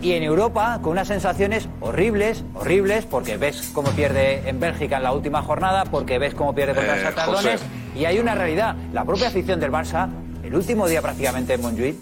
y, 0.00 0.12
en 0.12 0.22
Europa 0.22 0.78
con 0.82 0.92
unas 0.92 1.08
sensaciones 1.08 1.68
horribles, 1.80 2.44
horribles, 2.54 3.04
porque 3.04 3.36
ves 3.36 3.70
cómo 3.74 3.90
pierde 3.90 4.48
en 4.48 4.58
Bélgica 4.58 4.96
en 4.96 5.02
la 5.02 5.12
última 5.12 5.42
jornada, 5.42 5.84
porque 5.84 6.18
ves 6.18 6.34
cómo 6.34 6.54
pierde 6.54 6.74
contra 6.74 7.52
Eh, 7.52 7.58
y 7.94 8.04
hay 8.06 8.18
una 8.18 8.34
realidad. 8.34 8.74
La 8.92 9.04
propia 9.04 9.28
afición 9.28 9.60
del 9.60 9.70
Barça, 9.70 10.08
el 10.42 10.54
último 10.54 10.88
día 10.88 11.02
prácticamente 11.02 11.54
en 11.54 11.60
Montjuic, 11.60 11.96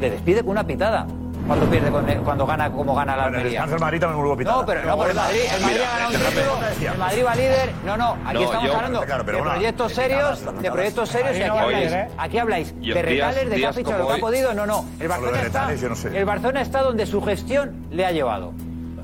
le 0.00 0.10
despide 0.10 0.40
con 0.40 0.50
una 0.52 0.66
pitada. 0.66 1.06
Cuando 1.46 1.66
pierde, 1.66 1.90
cuando 2.24 2.46
gana 2.46 2.70
como 2.70 2.94
gana 2.94 3.16
la 3.16 3.22
En 3.22 3.28
el 3.28 3.34
Almería. 3.36 3.50
descanso 3.60 3.74
el 3.76 3.80
Madrid 3.80 4.00
también 4.00 4.24
hubo. 4.24 4.36
No, 4.36 4.66
pero 4.66 4.82
no, 4.82 4.96
por 4.96 5.08
el 5.10 5.14
Madrid, 5.16 5.40
el 5.54 5.60
Madrid 5.62 5.80
ha 5.80 5.92
ganado 5.98 6.10
un 6.10 6.16
título, 6.16 6.92
el 6.92 6.98
Madrid 6.98 7.22
va 7.24 7.34
líder. 7.36 7.72
No, 7.84 7.96
no, 7.96 8.16
aquí 8.24 8.34
No, 8.34 8.40
estamos 8.42 8.66
yo- 8.68 8.76
hablando 8.76 9.00
de 9.00 9.36
una- 9.36 9.52
proyectos 9.52 9.92
serios, 9.92 10.44
de 10.62 10.70
proyectos 10.72 11.08
serios 11.08 11.36
y 11.36 11.42
aquí 11.42 11.48
habláis, 11.58 11.92
aquí 12.18 12.38
habláis 12.38 12.74
de 12.74 12.80
días- 12.80 13.04
Recales, 13.04 13.50
de 13.50 13.56
que 13.56 13.66
ha 13.66 13.72
fichado, 13.72 13.98
lo 13.98 14.08
que 14.08 14.14
ha 14.14 14.18
podido. 14.18 14.54
No, 14.54 14.66
no, 14.66 14.84
el 14.98 15.08
Barcelona 15.08 15.38
de 15.40 15.46
está, 15.46 15.60
Recales, 15.60 15.80
yo 15.80 15.88
no 15.88 15.96
sé. 15.96 16.18
el 16.18 16.24
Barcelona 16.24 16.60
está 16.62 16.82
donde 16.82 17.06
su 17.06 17.22
gestión 17.22 17.86
le 17.90 18.04
ha 18.06 18.10
llevado. 18.10 18.52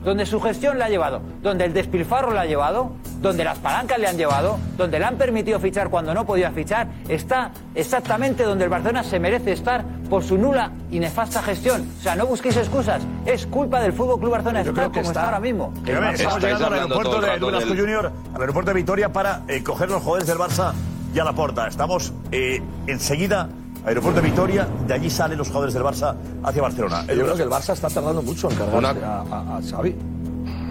Donde 0.04 0.26
su 0.26 0.40
gestión 0.40 0.78
le 0.78 0.84
ha 0.84 0.88
llevado, 0.88 1.20
donde 1.42 1.64
el 1.64 1.72
despilfarro 1.72 2.32
le 2.32 2.40
ha 2.40 2.44
llevado, 2.46 2.92
donde 3.20 3.44
las 3.44 3.58
palancas 3.58 3.98
le 4.00 4.08
han 4.08 4.16
llevado, 4.16 4.58
donde 4.76 4.98
le 4.98 5.04
han 5.04 5.16
permitido 5.16 5.60
fichar 5.60 5.90
cuando 5.90 6.12
no 6.12 6.26
podía 6.26 6.50
fichar, 6.50 6.88
está 7.08 7.52
exactamente 7.76 8.42
donde 8.42 8.64
el 8.64 8.70
Barcelona 8.70 9.04
se 9.04 9.20
merece 9.20 9.52
estar 9.52 9.84
por 10.10 10.24
su 10.24 10.36
nula 10.38 10.72
y 10.90 10.98
nefasta 10.98 11.40
gestión. 11.42 11.86
O 11.98 12.02
sea, 12.02 12.16
no 12.16 12.26
busquéis 12.26 12.56
excusas, 12.56 13.00
es 13.26 13.46
culpa 13.46 13.80
del 13.80 13.92
Fútbol 13.92 14.18
Club 14.18 14.32
Barcelona 14.32 14.62
creo 14.62 14.74
que 14.74 14.82
como 14.82 15.00
está- 15.00 15.10
está 15.10 15.24
ahora 15.26 15.40
mismo. 15.40 15.72
Que, 15.84 15.92
estamos 15.92 16.14
Estáis 16.20 16.42
llegando 16.42 16.66
al 16.66 16.72
aeropuerto 16.74 17.20
de 17.20 17.66
del- 17.66 17.78
Junior, 17.80 18.12
al 18.34 18.40
aeropuerto 18.40 18.70
de 18.70 18.74
Vitoria 18.74 19.12
para 19.12 19.42
eh, 19.48 19.62
coger 19.62 19.88
los 19.88 20.00
jugadores 20.02 20.26
del 20.26 20.38
Barça 20.38 20.72
y 21.14 21.18
a 21.18 21.24
la 21.24 21.32
puerta. 21.32 21.68
Estamos 21.68 22.12
eh, 22.32 22.60
enseguida, 22.86 23.48
aeropuerto 23.84 24.20
de 24.20 24.28
Vitoria, 24.30 24.66
de 24.86 24.94
allí 24.94 25.10
salen 25.10 25.38
los 25.38 25.48
jugadores 25.48 25.74
del 25.74 25.82
Barça 25.82 26.14
hacia 26.42 26.62
Barcelona. 26.62 27.04
Yo 27.06 27.22
creo 27.24 27.36
que 27.36 27.42
el 27.42 27.50
Barça 27.50 27.72
está 27.72 27.88
tardando 27.88 28.22
mucho 28.22 28.50
en 28.50 28.56
cargarse 28.56 29.04
a, 29.04 29.20
a- 29.30 29.56
a 29.56 29.62
Xavi. 29.62 29.96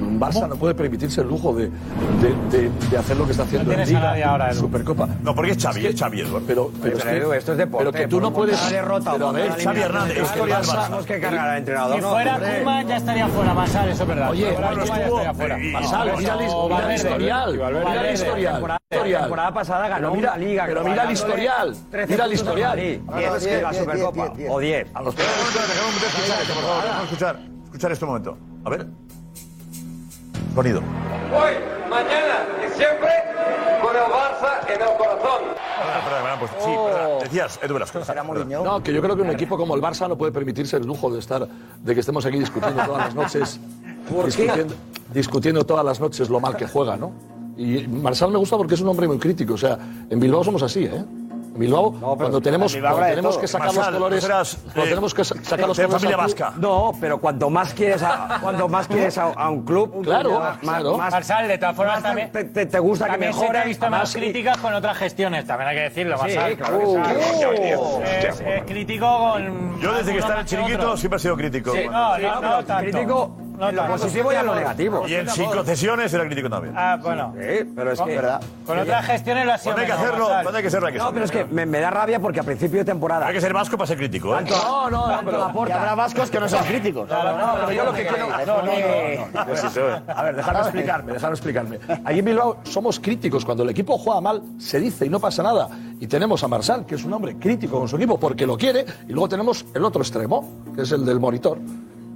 Un 0.02 0.20
Barça 0.20 0.48
no 0.48 0.56
puede 0.56 0.74
permitirse 0.76 1.22
el 1.22 1.28
lujo 1.28 1.54
de, 1.54 1.70
de, 1.70 2.58
de- 2.58 2.72
de 2.90 2.98
hacer 2.98 3.16
lo 3.18 3.26
que 3.26 3.32
está 3.32 3.44
haciendo 3.44 3.72
No 3.74 3.80
en 3.82 3.88
Liga, 3.88 4.00
nadie 4.00 4.24
ahora, 4.24 4.52
Edu. 4.52 4.60
Supercopa. 4.62 5.08
No, 5.24 5.34
porque 5.36 5.52
es 5.52 5.64
Xavi, 5.64 5.86
es 5.88 6.00
Xavi, 6.00 6.22
Eduardo. 6.22 6.46
Pero, 6.48 6.72
pero, 6.82 6.98
Pero, 6.98 7.10
Edu, 7.12 7.34
esto 7.34 7.52
es 7.54 7.58
deporte, 7.60 7.86
Pero 7.92 7.98
que 8.04 8.08
tú 8.08 8.20
no 8.22 8.34
puedes. 8.34 8.70
derrota 8.70 9.12
pero 9.14 9.30
a 9.30 9.32
ver, 9.32 9.52
Xavi 9.64 9.80
Hernández, 9.82 10.16
de 10.18 10.22
es 10.24 10.32
que 10.32 10.40
el 10.40 10.50
Barça, 10.50 11.04
que 11.06 11.20
cargar 11.20 11.50
al 11.50 11.58
entrenador. 11.60 11.96
Si 11.96 12.02
fuera. 12.02 12.40
Koeman 12.40 12.88
ya 12.88 12.98
estaría 12.98 13.28
fuera, 13.28 13.54
Marsal, 13.54 13.90
eso 13.90 14.02
es 14.04 14.10
verdad. 14.10 14.30
Oye, 14.32 14.54
Koeman 14.54 14.76
ya 14.76 14.84
estuvo- 14.84 15.20
estaría 15.22 15.34
fuera. 15.34 15.56
o 15.56 15.60
mira 15.60 15.74
el- 15.74 15.80
mira 16.20 16.34
el 16.36 16.70
Valverde. 16.70 16.96
historial, 16.96 17.54
mira 17.54 18.08
el 18.08 18.14
historial, 18.14 18.78
historial. 18.92 19.22
temporada 19.22 19.54
pasada 19.54 19.88
ganó 19.88 20.02
Pero 20.10 20.16
mira- 20.16 20.34
una 20.34 20.38
liga, 20.46 20.64
pero 20.68 20.84
que 20.84 20.90
mira 20.90 21.04
el 21.04 21.12
historial, 21.12 21.76
13 21.92 22.14
mira 22.14 22.26
el 22.26 22.34
historial. 22.34 22.70
Madrid. 22.70 23.00
Ahora 23.08 23.20
Diez, 23.20 23.34
es 23.36 23.44
que 23.44 23.50
diez, 23.50 23.62
la 23.64 23.74
Supercopa. 23.74 24.34
O 24.50 24.60
10. 24.60 24.88
A 24.94 25.02
los 25.02 25.16
Dejamos 25.16 26.02
de 26.02 26.08
escuchar 26.08 26.42
esto, 26.42 26.54
por 26.54 26.64
favor. 26.64 26.84
Vamos 26.84 27.00
a 27.00 27.04
escuchar, 27.04 27.40
escuchar 27.66 27.92
este 27.92 28.06
momento. 28.06 28.38
A 28.66 28.70
ver. 28.70 28.88
Sonido. 30.54 30.80
Hoy, 31.34 31.54
mañana 31.90 32.46
y 32.60 32.72
siempre 32.76 33.10
con 33.82 33.96
el 33.96 34.04
Barça 34.04 34.60
en 34.68 34.82
el 34.82 34.98
corazón. 34.98 35.42
Perdón, 35.78 36.02
perdón, 36.04 36.24
perdón, 36.24 36.40
pues 36.40 36.52
sí, 36.60 36.70
perdón. 36.70 37.20
Decías, 37.22 37.60
Edu 37.64 37.74
Velasco. 37.76 38.00
No, 38.64 38.84
que 38.84 38.94
yo 38.94 39.02
creo 39.02 39.16
que 39.16 39.22
un 39.22 39.30
equipo 39.30 39.58
como 39.58 39.76
el 39.76 39.82
Barça 39.82 40.10
no 40.10 40.18
puede 40.18 40.32
permitirse 40.32 40.78
el 40.78 40.86
lujo 40.86 41.10
de 41.10 41.20
estar, 41.20 41.48
de 41.48 41.94
que 41.94 42.00
estemos 42.00 42.26
aquí 42.26 42.38
discutiendo 42.38 42.84
todas 42.84 43.06
las 43.06 43.16
noches, 43.16 43.60
discutiendo, 44.26 44.76
discutiendo 45.14 45.66
todas 45.66 45.86
las 45.86 46.00
noches 46.00 46.30
lo 46.30 46.40
mal 46.40 46.58
que 46.58 46.68
juega, 46.68 46.98
¿no? 46.98 47.12
Y 47.58 47.88
Marsal 47.88 48.32
me 48.32 48.38
gusta 48.38 48.58
porque 48.58 48.76
es 48.76 48.82
un 48.82 48.90
hombre 48.90 49.08
muy 49.08 49.20
crítico. 49.20 49.54
O 49.54 49.58
sea, 49.58 49.78
en 50.10 50.20
Bilbao 50.20 50.44
somos 50.44 50.64
así, 50.64 50.86
¿eh? 50.86 51.04
Bilbao, 51.54 51.92
cuando 52.18 52.42
tenemos, 52.42 52.74
cuando 52.76 53.00
tenemos 53.08 53.38
que 53.38 53.48
sacar 53.48 53.74
los 53.74 53.88
colores, 53.90 54.24
serás, 54.24 54.58
cuando 54.64 54.84
eh, 54.84 54.90
tenemos 54.90 55.14
que 55.14 55.24
sa- 55.26 55.36
sacar 55.44 55.68
los 55.68 55.78
de 55.78 55.84
colores 55.86 56.02
familia 56.02 56.18
vasca. 56.18 56.54
No, 56.58 56.94
pero 57.00 57.20
cuanto 57.20 57.50
más 57.50 57.74
quieres 57.74 58.02
a, 58.04 58.40
cuanto 58.42 58.70
más 58.70 58.88
quieres 58.88 59.18
a, 59.18 59.26
a 59.34 59.50
un 59.50 59.64
club, 59.64 60.02
Claro, 60.04 60.40
más, 60.40 60.58
claro. 60.60 60.98
más- 60.98 61.12
Marsal, 61.12 61.48
de 61.48 61.58
todas 61.58 61.76
formas, 61.76 61.96
más 61.96 62.04
también. 62.04 62.32
te, 62.32 62.44
te- 62.46 62.66
te 62.66 62.80
gusta 62.80 63.06
que 63.06 63.12
También 63.12 63.34
se 63.34 63.40
te 63.40 63.44
mejore. 63.44 63.60
ha 63.60 63.64
visto 63.66 63.90
más 63.90 64.14
críticas 64.14 64.58
con 64.60 64.74
otras 64.74 64.98
gestiones, 64.98 65.46
también 65.46 65.70
hay 65.70 65.76
que 65.76 65.82
decirlo, 65.84 66.16
Sí, 66.18 66.22
Marsal. 66.24 66.58
claro 66.58 66.80
que 66.80 66.86
sí. 66.86 66.96
Marsal 66.98 67.56
es, 67.56 68.40
es 68.42 68.64
crítico 68.66 69.18
con. 69.20 69.80
Yo 69.82 69.94
desde 69.94 70.14
que 70.14 70.20
está 70.20 70.34
en 70.34 70.40
el 70.40 70.46
chiringuito 70.46 70.98
siempre 70.98 71.18
he 71.18 71.20
sido 71.20 71.36
crítico. 71.38 71.72
Sí, 71.74 71.80
no, 71.92 72.18
no, 72.18 72.42
no 72.42 72.66
tanto. 72.66 72.92
Crítico 72.92 73.36
No 73.62 73.70
en 73.70 73.76
lo 73.76 73.88
positivo 73.88 74.34
y 74.34 74.36
en 74.36 74.46
lo 74.46 74.56
negativo. 74.56 75.08
Y 75.08 75.14
en 75.16 75.30
sin 75.30 75.50
concesiones 75.52 76.12
era 76.14 76.26
crítico 76.26 76.50
también. 76.50 76.74
Ah, 76.76 76.98
bueno. 77.02 77.34
Sí, 77.38 77.72
pero 77.76 77.92
es 77.92 78.00
Con- 78.00 78.10
que. 78.10 78.22
Con 78.66 78.80
otras 78.80 79.06
gestiones 79.06 79.46
lo 79.46 79.54
ha 79.54 79.58
sido. 79.58 79.74
Cuando 79.76 79.82
hay 79.82 79.88
que 79.88 79.94
menos, 79.94 80.06
hacerlo, 80.08 80.26
Marsal. 80.26 80.44
cuando 80.44 80.58
hay 80.58 80.62
que 80.64 80.68
hacerlo, 80.68 80.88
hay 80.88 80.94
que 80.94 81.00
No, 81.00 81.12
pero 81.14 81.26
es 81.26 81.32
que 81.32 81.46
me, 81.46 81.66
me 81.66 81.80
da 81.80 81.90
rabia 81.92 82.20
porque 82.20 82.40
a 82.40 82.44
principio 82.44 82.80
de 82.80 82.86
temporada. 82.86 83.28
Hay 83.28 83.34
que 83.34 83.42
ser 83.42 83.54
vasco 83.54 83.78
para 83.78 83.88
ser 83.88 83.98
crítico, 83.98 84.38
¿eh? 84.38 84.44
No, 84.50 84.90
no, 84.90 85.08
no, 85.12 85.20
pero 85.24 85.44
aporta. 85.44 85.78
habrá 85.80 85.96
vascos 85.96 86.30
que 86.32 86.40
no 86.40 86.50
sean 86.50 86.66
críticos. 86.66 87.08
No, 87.08 87.38
no, 87.38 87.54
pero 87.60 87.72
yo 87.72 87.86
lo 87.86 87.94
que 87.94 88.08
quiero. 88.08 88.28
Pues 89.46 89.64
A 90.08 90.24
ver, 90.24 90.36
dejadme 90.36 90.60
explicarme, 90.62 91.14
dejadme 91.14 91.34
explicarme. 91.34 91.80
Allí 92.04 92.20
en 92.20 92.26
Bilbao 92.26 92.58
somos 92.64 93.00
críticos. 93.00 93.46
Cuando 93.46 93.64
el 93.64 93.70
equipo 93.70 93.98
juega 93.98 94.22
mal, 94.22 94.42
se 94.58 94.80
dice 94.80 95.06
y 95.06 95.10
no 95.10 95.20
pasa 95.20 95.44
nada. 95.44 95.70
Y 96.00 96.08
tenemos 96.08 96.44
a 96.44 96.48
Marsal, 96.48 96.86
que 96.86 96.96
es 96.96 97.04
un 97.04 97.14
hombre 97.14 97.36
crítico 97.38 97.78
con 97.80 97.88
su 97.88 97.96
equipo 97.96 98.20
porque 98.20 98.46
lo 98.48 98.58
quiere. 98.58 98.86
Y 99.08 99.12
luego 99.12 99.30
tenemos 99.30 99.66
el 99.74 99.86
otro 99.86 100.02
extremo, 100.02 100.50
que 100.76 100.82
es 100.82 100.92
el 100.92 101.06
del 101.06 101.20
monitor. 101.20 101.60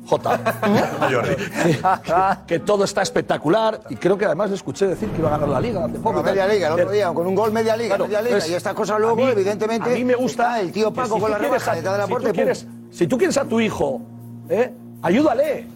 J. 0.06 0.40
que, 2.04 2.18
que 2.48 2.60
todo 2.60 2.84
está 2.84 3.02
espectacular. 3.02 3.82
Y 3.90 3.96
creo 3.96 4.18
que 4.18 4.26
además 4.26 4.50
le 4.50 4.56
escuché 4.56 4.88
decir 4.88 5.10
que 5.10 5.20
iba 5.20 5.30
a 5.30 5.32
ganar 5.32 5.50
la 5.50 5.60
liga 5.60 5.86
hace 5.86 5.98
poco. 6.00 6.16
Con 6.16 6.26
media 6.26 6.48
liga, 6.48 6.68
el 6.68 6.74
otro 6.74 6.92
día, 6.92 7.12
con 7.14 7.28
un 7.28 7.36
gol 7.36 7.52
media 7.52 7.76
liga, 7.76 7.90
Claro, 7.96 8.06
media 8.06 8.22
liga. 8.22 8.36
pues, 8.38 8.50
y 8.50 8.54
estas 8.54 8.74
cosas 8.74 9.00
luego, 9.00 9.14
a 9.14 9.26
mí- 9.26 9.32
evidentemente. 9.32 9.92
A 9.92 9.94
mí 9.94 10.04
me 10.04 10.16
gusta 10.16 10.60
el 10.60 10.72
tío 10.72 10.94
Paco 10.94 11.16
si 11.16 11.22
con 11.22 11.32
la 11.32 11.38
rebaja 11.38 11.72
a- 11.72 11.76
de 11.76 11.82
la 11.82 12.04
si 12.04 12.10
puerta 12.10 12.28
tú 12.28 12.30
y 12.30 12.34
pum. 12.34 12.36
quieres, 12.36 12.68
si 12.92 13.08
tú 13.08 13.18
quieres 13.18 13.38
a 13.38 13.46
tu 13.46 13.60
hijo, 13.60 14.02
¿eh? 14.50 14.72
ayúdale 15.02 15.68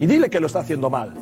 y 0.00 0.06
dile 0.06 0.28
que 0.30 0.40
lo 0.40 0.46
está 0.46 0.60
haciendo 0.60 0.90
mal. 0.90 1.14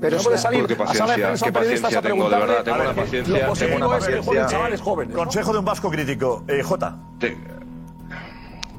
Pero 0.00 0.16
no 0.16 0.22
puede 0.24 0.38
salir 0.38 0.66
Porque 0.66 0.74
a 0.74 0.76
sala 0.94 1.16
de 1.16 1.22
paciencia, 1.22 1.26
prensa 1.28 1.46
qué 1.46 1.52
paciencia 1.52 1.98
a 1.98 2.02
tengo, 2.02 2.28
de 2.28 2.36
verdad, 2.36 2.64
tengo 2.64 2.80
una 2.80 2.92
paciencia, 2.94 3.46
Lo 3.46 3.52
tengo 3.54 3.76
una 3.86 3.96
es 3.98 4.04
que 4.06 4.16
paciencia. 4.16 4.46
chavales 4.46 4.80
jóvenes. 4.80 5.14
¿no? 5.14 5.20
Consejo 5.22 5.52
de 5.52 5.58
un 5.60 5.64
vasco 5.64 5.90
crítico. 5.90 6.42
Eh, 6.48 6.60
J. 6.64 6.96
Te- 7.20 7.36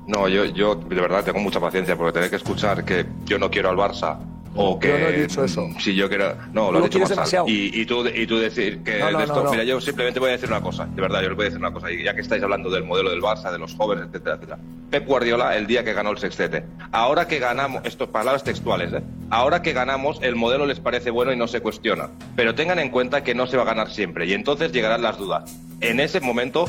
No, 0.07 0.27
yo, 0.27 0.45
yo 0.45 0.75
de 0.75 0.95
verdad 0.95 1.23
tengo 1.23 1.39
mucha 1.39 1.59
paciencia 1.59 1.95
porque 1.95 2.13
tener 2.13 2.29
que 2.29 2.35
escuchar 2.37 2.83
que 2.83 3.05
yo 3.25 3.37
no 3.39 3.49
quiero 3.49 3.69
al 3.69 3.77
Barça 3.77 4.17
o 4.55 4.77
que 4.79 4.89
Yo 4.89 4.99
no 4.99 5.07
he 5.07 5.21
dicho 5.23 5.43
eso. 5.43 5.67
si 5.79 5.95
yo 5.95 6.07
quiero 6.07 6.35
no 6.51 6.71
lo 6.71 6.77
lo 6.79 6.85
has 6.85 6.91
dicho 6.91 7.07
demasiado. 7.07 7.47
y, 7.47 7.71
y 7.73 7.85
tú 7.87 8.05
y 8.07 8.27
tú 8.27 8.37
decir 8.37 8.83
que 8.83 8.99
No, 8.99 9.09
no, 9.09 9.17
de 9.17 9.23
esto 9.23 9.43
no, 9.43 9.49
mira 9.49 9.63
yo 9.63 9.81
simplemente 9.81 10.19
voy 10.19 10.29
a 10.29 10.33
decir 10.33 10.47
una 10.49 10.61
cosa 10.61 10.85
de 10.85 11.01
verdad 11.01 11.23
yo 11.23 11.29
les 11.29 11.35
voy 11.35 11.45
a 11.45 11.49
decir 11.49 11.59
una 11.59 11.73
cosa 11.73 11.89
y 11.91 12.03
ya 12.03 12.13
que 12.13 12.21
estáis 12.21 12.43
hablando 12.43 12.69
del 12.69 12.83
modelo 12.83 13.09
del 13.09 13.19
Barça 13.21 13.51
de 13.51 13.57
los 13.57 13.73
jóvenes 13.73 14.05
etcétera 14.09 14.35
etcétera 14.35 14.59
Pep 14.91 15.07
Guardiola 15.07 15.57
el 15.57 15.65
día 15.65 15.83
que 15.83 15.93
ganó 15.93 16.11
el 16.11 16.19
sextete 16.19 16.65
ahora 16.91 17.27
que 17.27 17.39
ganamos 17.39 17.81
esto 17.83 18.11
palabras 18.11 18.43
textuales 18.43 18.93
¿eh? 18.93 19.01
ahora 19.31 19.63
que 19.63 19.73
ganamos 19.73 20.19
el 20.21 20.35
modelo 20.35 20.67
les 20.67 20.79
parece 20.79 21.09
bueno 21.09 21.33
y 21.33 21.35
no 21.35 21.47
se 21.47 21.61
cuestiona 21.61 22.09
pero 22.35 22.53
tengan 22.53 22.77
en 22.77 22.89
cuenta 22.89 23.23
que 23.23 23.33
no 23.33 23.47
se 23.47 23.57
va 23.57 23.63
a 23.63 23.65
ganar 23.65 23.89
siempre 23.89 24.27
y 24.27 24.33
entonces 24.33 24.71
llegarán 24.71 25.01
las 25.01 25.17
dudas 25.17 25.51
en 25.81 25.99
ese 25.99 26.19
momento 26.19 26.65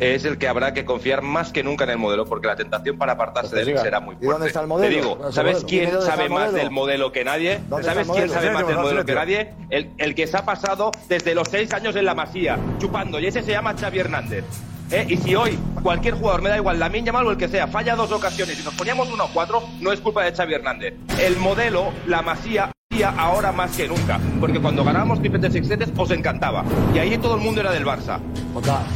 es 0.00 0.24
el 0.24 0.38
que 0.38 0.48
habrá 0.48 0.74
que 0.74 0.84
confiar 0.84 1.22
más 1.22 1.52
que 1.52 1.62
nunca 1.62 1.84
en 1.84 1.90
el 1.90 1.98
modelo 1.98 2.24
porque 2.26 2.46
la 2.46 2.56
tentación 2.56 2.98
para 2.98 3.12
apartarse 3.12 3.56
de 3.56 3.62
él 3.62 3.78
será 3.78 4.00
muy 4.00 4.14
¿Y 4.14 4.18
fuerte. 4.18 4.32
dónde 4.32 4.46
está 4.48 4.60
el 4.60 4.66
modelo? 4.66 4.88
Te 4.88 4.94
digo, 4.96 5.08
¿Dónde 5.16 5.28
está 5.28 5.40
el 5.42 5.46
¿sabes 5.48 5.64
quién 5.64 6.02
sabe 6.02 6.28
más 6.28 6.52
del 6.52 6.70
modelo 6.70 7.12
que 7.12 7.24
nadie? 7.24 7.60
¿Dónde 7.68 7.84
¿Sabes 7.84 8.08
quién 8.08 8.28
sabe 8.28 8.50
más 8.50 8.66
del 8.66 8.76
modelo 8.76 9.04
que 9.04 9.14
nadie? 9.14 9.52
El, 9.70 9.90
el 9.98 10.14
que 10.14 10.26
se 10.26 10.36
ha 10.36 10.44
pasado 10.44 10.92
desde 11.08 11.34
los 11.34 11.48
seis 11.48 11.72
años 11.72 11.96
en 11.96 12.04
la 12.04 12.14
masía, 12.14 12.58
chupando, 12.78 13.18
y 13.18 13.26
ese 13.26 13.42
se 13.42 13.52
llama 13.52 13.74
Xavi 13.78 13.98
Hernández. 13.98 14.44
¿Eh? 14.90 15.06
Y 15.08 15.16
si 15.18 15.34
hoy 15.34 15.58
cualquier 15.82 16.14
jugador, 16.14 16.42
me 16.42 16.48
da 16.48 16.56
igual, 16.56 16.78
la 16.78 16.88
Yamal 16.90 17.26
o 17.26 17.30
el 17.30 17.36
que 17.36 17.48
sea, 17.48 17.68
falla 17.68 17.94
dos 17.94 18.10
ocasiones 18.10 18.58
y 18.60 18.64
nos 18.64 18.74
poníamos 18.74 19.10
uno 19.10 19.24
o 19.26 19.28
cuatro, 19.32 19.62
no 19.80 19.92
es 19.92 20.00
culpa 20.00 20.24
de 20.24 20.34
Xavi 20.34 20.54
Hernández. 20.54 20.94
El 21.20 21.36
modelo, 21.36 21.92
la 22.06 22.22
masía, 22.22 22.72
ahora 23.06 23.52
más 23.52 23.76
que 23.76 23.86
nunca. 23.86 24.18
Porque 24.40 24.60
cuando 24.60 24.84
ganábamos 24.84 25.20
tripletes 25.20 25.52
sextetes 25.52 25.90
os 25.96 26.10
encantaba. 26.10 26.64
Y 26.94 26.98
ahí 26.98 27.16
todo 27.18 27.36
el 27.36 27.40
mundo 27.40 27.60
era 27.60 27.70
del 27.70 27.84
Barça. 27.84 28.18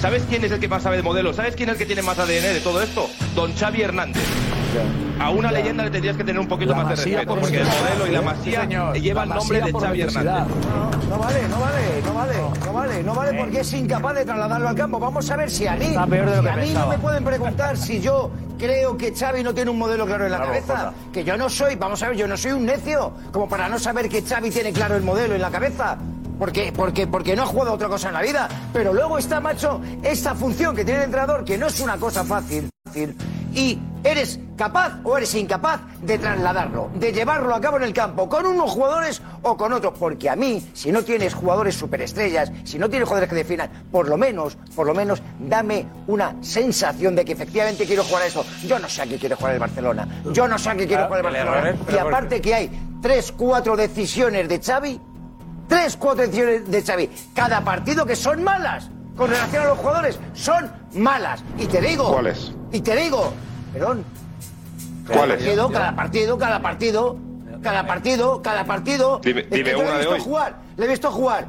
¿Sabes 0.01 0.24
quién 0.28 0.45
es 0.45 0.51
el 0.51 0.61
que 0.61 0.68
más 0.68 0.82
sabe 0.82 0.97
de 0.97 1.03
modelo? 1.03 1.32
¿Sabes 1.32 1.55
quién 1.55 1.68
es 1.68 1.74
el 1.74 1.78
que 1.78 1.86
tiene 1.86 2.03
más 2.03 2.18
ADN 2.18 2.55
de 2.55 2.61
todo 2.62 2.82
esto? 2.82 3.09
Don 3.34 3.55
Xavi 3.55 3.82
Hernández. 3.82 4.22
A 5.20 5.31
una 5.31 5.53
leyenda 5.53 5.85
le 5.85 5.91
tendrías 5.91 6.16
que 6.16 6.25
tener 6.25 6.41
un 6.41 6.49
poquito 6.49 6.70
La 6.73 6.79
más 6.79 6.89
de 6.89 6.97
respeto, 6.97 7.27
por 7.27 7.41
porque 7.41 7.59
el 7.61 7.66
modelo 7.66 8.07
y 8.07 8.11
la 8.11 8.18
Sí, 8.20 8.25
masía 8.25 8.61
señor. 8.62 8.97
lleva 8.99 9.23
el 9.25 9.29
nombre 9.29 9.61
de 9.61 9.73
Xavi. 9.73 10.01
Hernández. 10.03 10.55
No 11.09 11.18
vale, 11.18 11.49
no 11.49 11.61
vale, 11.61 12.03
no 12.05 12.14
vale, 12.14 12.35
no 12.64 12.73
vale, 12.73 13.03
no 13.03 13.14
vale 13.14 13.39
porque 13.39 13.61
es 13.61 13.73
incapaz 13.75 14.14
de 14.14 14.25
trasladarlo 14.25 14.68
al 14.68 14.75
campo. 14.75 14.99
Vamos 14.99 15.31
a 15.31 15.37
ver 15.37 15.51
si 15.51 15.66
a 15.66 15.75
mí, 15.77 15.87
Está 15.87 16.07
peor 16.07 16.31
de 16.31 16.37
lo 16.37 16.43
si 16.43 16.49
que 16.49 16.51
a 16.51 16.57
mí 16.57 16.70
no 16.73 16.87
me 16.89 16.99
pueden 16.99 17.25
preguntar 17.25 17.77
si 17.77 18.01
yo 18.01 18.31
creo 18.59 18.97
que 18.97 19.14
Xavi 19.14 19.43
no 19.43 19.53
tiene 19.55 19.70
un 19.70 19.79
modelo 19.79 20.07
claro 20.07 20.25
en 20.25 20.33
la 20.33 20.39
cabeza. 20.39 20.93
Que 21.12 21.25
yo 21.25 21.37
no 21.37 21.49
soy, 21.51 21.77
vamos 21.77 22.03
a 22.03 22.09
ver, 22.09 22.16
yo 22.16 22.27
no 22.27 22.37
soy 22.37 22.53
un 22.53 22.64
necio 22.64 23.12
como 23.33 23.49
para 23.49 23.68
no 23.68 23.79
saber 23.79 24.09
que 24.09 24.23
Xavi 24.23 24.51
tiene 24.51 24.73
claro 24.73 24.97
el 24.97 25.03
modelo 25.03 25.35
en 25.35 25.43
la 25.43 25.51
cabeza. 25.51 25.99
Porque, 26.39 26.72
porque, 26.74 27.07
porque 27.07 27.37
no 27.37 27.43
ha 27.43 27.47
jugado 27.47 27.72
otra 27.72 27.89
cosa 27.89 28.09
en 28.09 28.14
la 28.14 28.22
vida. 28.22 28.49
Pero 28.72 28.93
luego 28.93 29.18
está, 29.18 29.41
macho, 29.41 29.80
esta 30.03 30.35
función 30.35 30.74
que 30.74 30.85
tiene 30.85 31.01
el 31.01 31.05
entrenador, 31.07 31.45
que 31.45 31.59
no 31.59 31.66
es 31.66 31.80
una 31.80 31.97
cosa 31.99 32.24
fácil, 32.24 32.68
fácil, 32.85 33.16
y 33.55 33.78
eres 34.03 34.41
capaz 34.57 34.99
o 35.05 35.16
eres 35.16 35.35
incapaz 35.35 35.80
de 36.01 36.18
trasladarlo, 36.18 36.91
de 36.95 37.12
llevarlo 37.12 37.55
a 37.55 37.61
cabo 37.61 37.76
en 37.76 37.85
el 37.85 37.93
campo, 37.93 38.28
con 38.28 38.47
unos 38.47 38.70
jugadores 38.70 39.22
o 39.43 39.57
con 39.57 39.72
otros. 39.72 39.95
Porque 39.99 40.28
a 40.30 40.37
mí, 40.37 40.66
si 40.72 40.91
no 40.91 41.03
tienes 41.03 41.35
jugadores 41.35 41.74
superestrellas, 41.76 42.51
si 42.64 42.78
no 42.78 42.89
tienes 42.89 43.07
jugadores 43.09 43.28
que 43.28 43.37
definan, 43.37 43.70
por 43.91 44.09
lo 44.09 44.16
menos, 44.16 44.57
por 44.74 44.87
lo 44.87 44.95
menos, 44.95 45.22
dame 45.39 45.87
una 46.07 46.37
sensación 46.41 47.14
de 47.14 47.24
que 47.24 47.33
efectivamente 47.33 47.87
quiero 47.87 48.05
jugar 48.05 48.22
a 48.22 48.26
eso. 48.26 48.45
Yo 48.66 48.78
no 48.78 48.89
sé 48.89 49.03
a 49.03 49.07
qué 49.07 49.18
quiere 49.18 49.35
jugar 49.35 49.55
el 49.55 49.61
Barcelona. 49.61 50.09
Yo 50.33 50.49
no 50.49 50.59
sé 50.59 50.70
a 50.70 50.74
qué 50.76 50.87
quiere 50.87 51.05
jugar 51.05 51.20
el 51.20 51.26
el 51.26 51.33
Barcelona. 51.33 51.68
error 51.68 51.95
y 51.95 51.99
aparte 51.99 52.41
que 52.41 52.55
hay 52.55 52.70
tres, 53.03 53.33
cuatro 53.33 53.76
decisiones 53.76 54.49
de 54.49 54.61
Xavi, 54.61 55.01
tres, 55.73 55.97
cuatro 55.97 56.25
decisiones 56.27 56.70
de 56.70 56.83
Xavi, 56.83 57.11
cada 57.35 57.62
partido 57.62 58.05
que 58.05 58.14
son 58.14 58.45
malas. 58.45 58.91
Con 59.16 59.31
relación 59.31 59.62
a 59.64 59.66
los 59.68 59.79
jugadores, 59.79 60.18
son 60.35 60.70
malas. 60.95 61.43
Y 61.59 61.66
te 61.66 61.81
digo. 61.81 62.12
¿Cuáles? 62.12 62.53
Y 62.73 62.81
te 62.83 62.95
digo, 62.97 63.33
perdón. 63.73 64.05
Cada 65.07 65.18
¿Cuáles? 65.18 65.37
partido, 65.39 65.70
cada 65.70 65.97
partido, 65.97 66.39
cada 66.39 66.61
partido, 66.62 67.16
cada 67.62 67.87
partido, 67.87 68.43
cada 68.43 68.64
partido. 68.64 69.20
Dime- 69.23 69.41
Es 69.43 69.47
que 69.49 69.57
dime 69.57 69.70
yo 69.73 69.77
le 69.79 69.83
una 69.85 69.91
he 69.91 69.93
de 69.95 69.99
visto 70.01 70.14
hoy. 70.14 70.20
jugar, 70.20 70.57
le 70.77 70.85
he 70.85 70.89
visto 70.89 71.11
jugar 71.11 71.47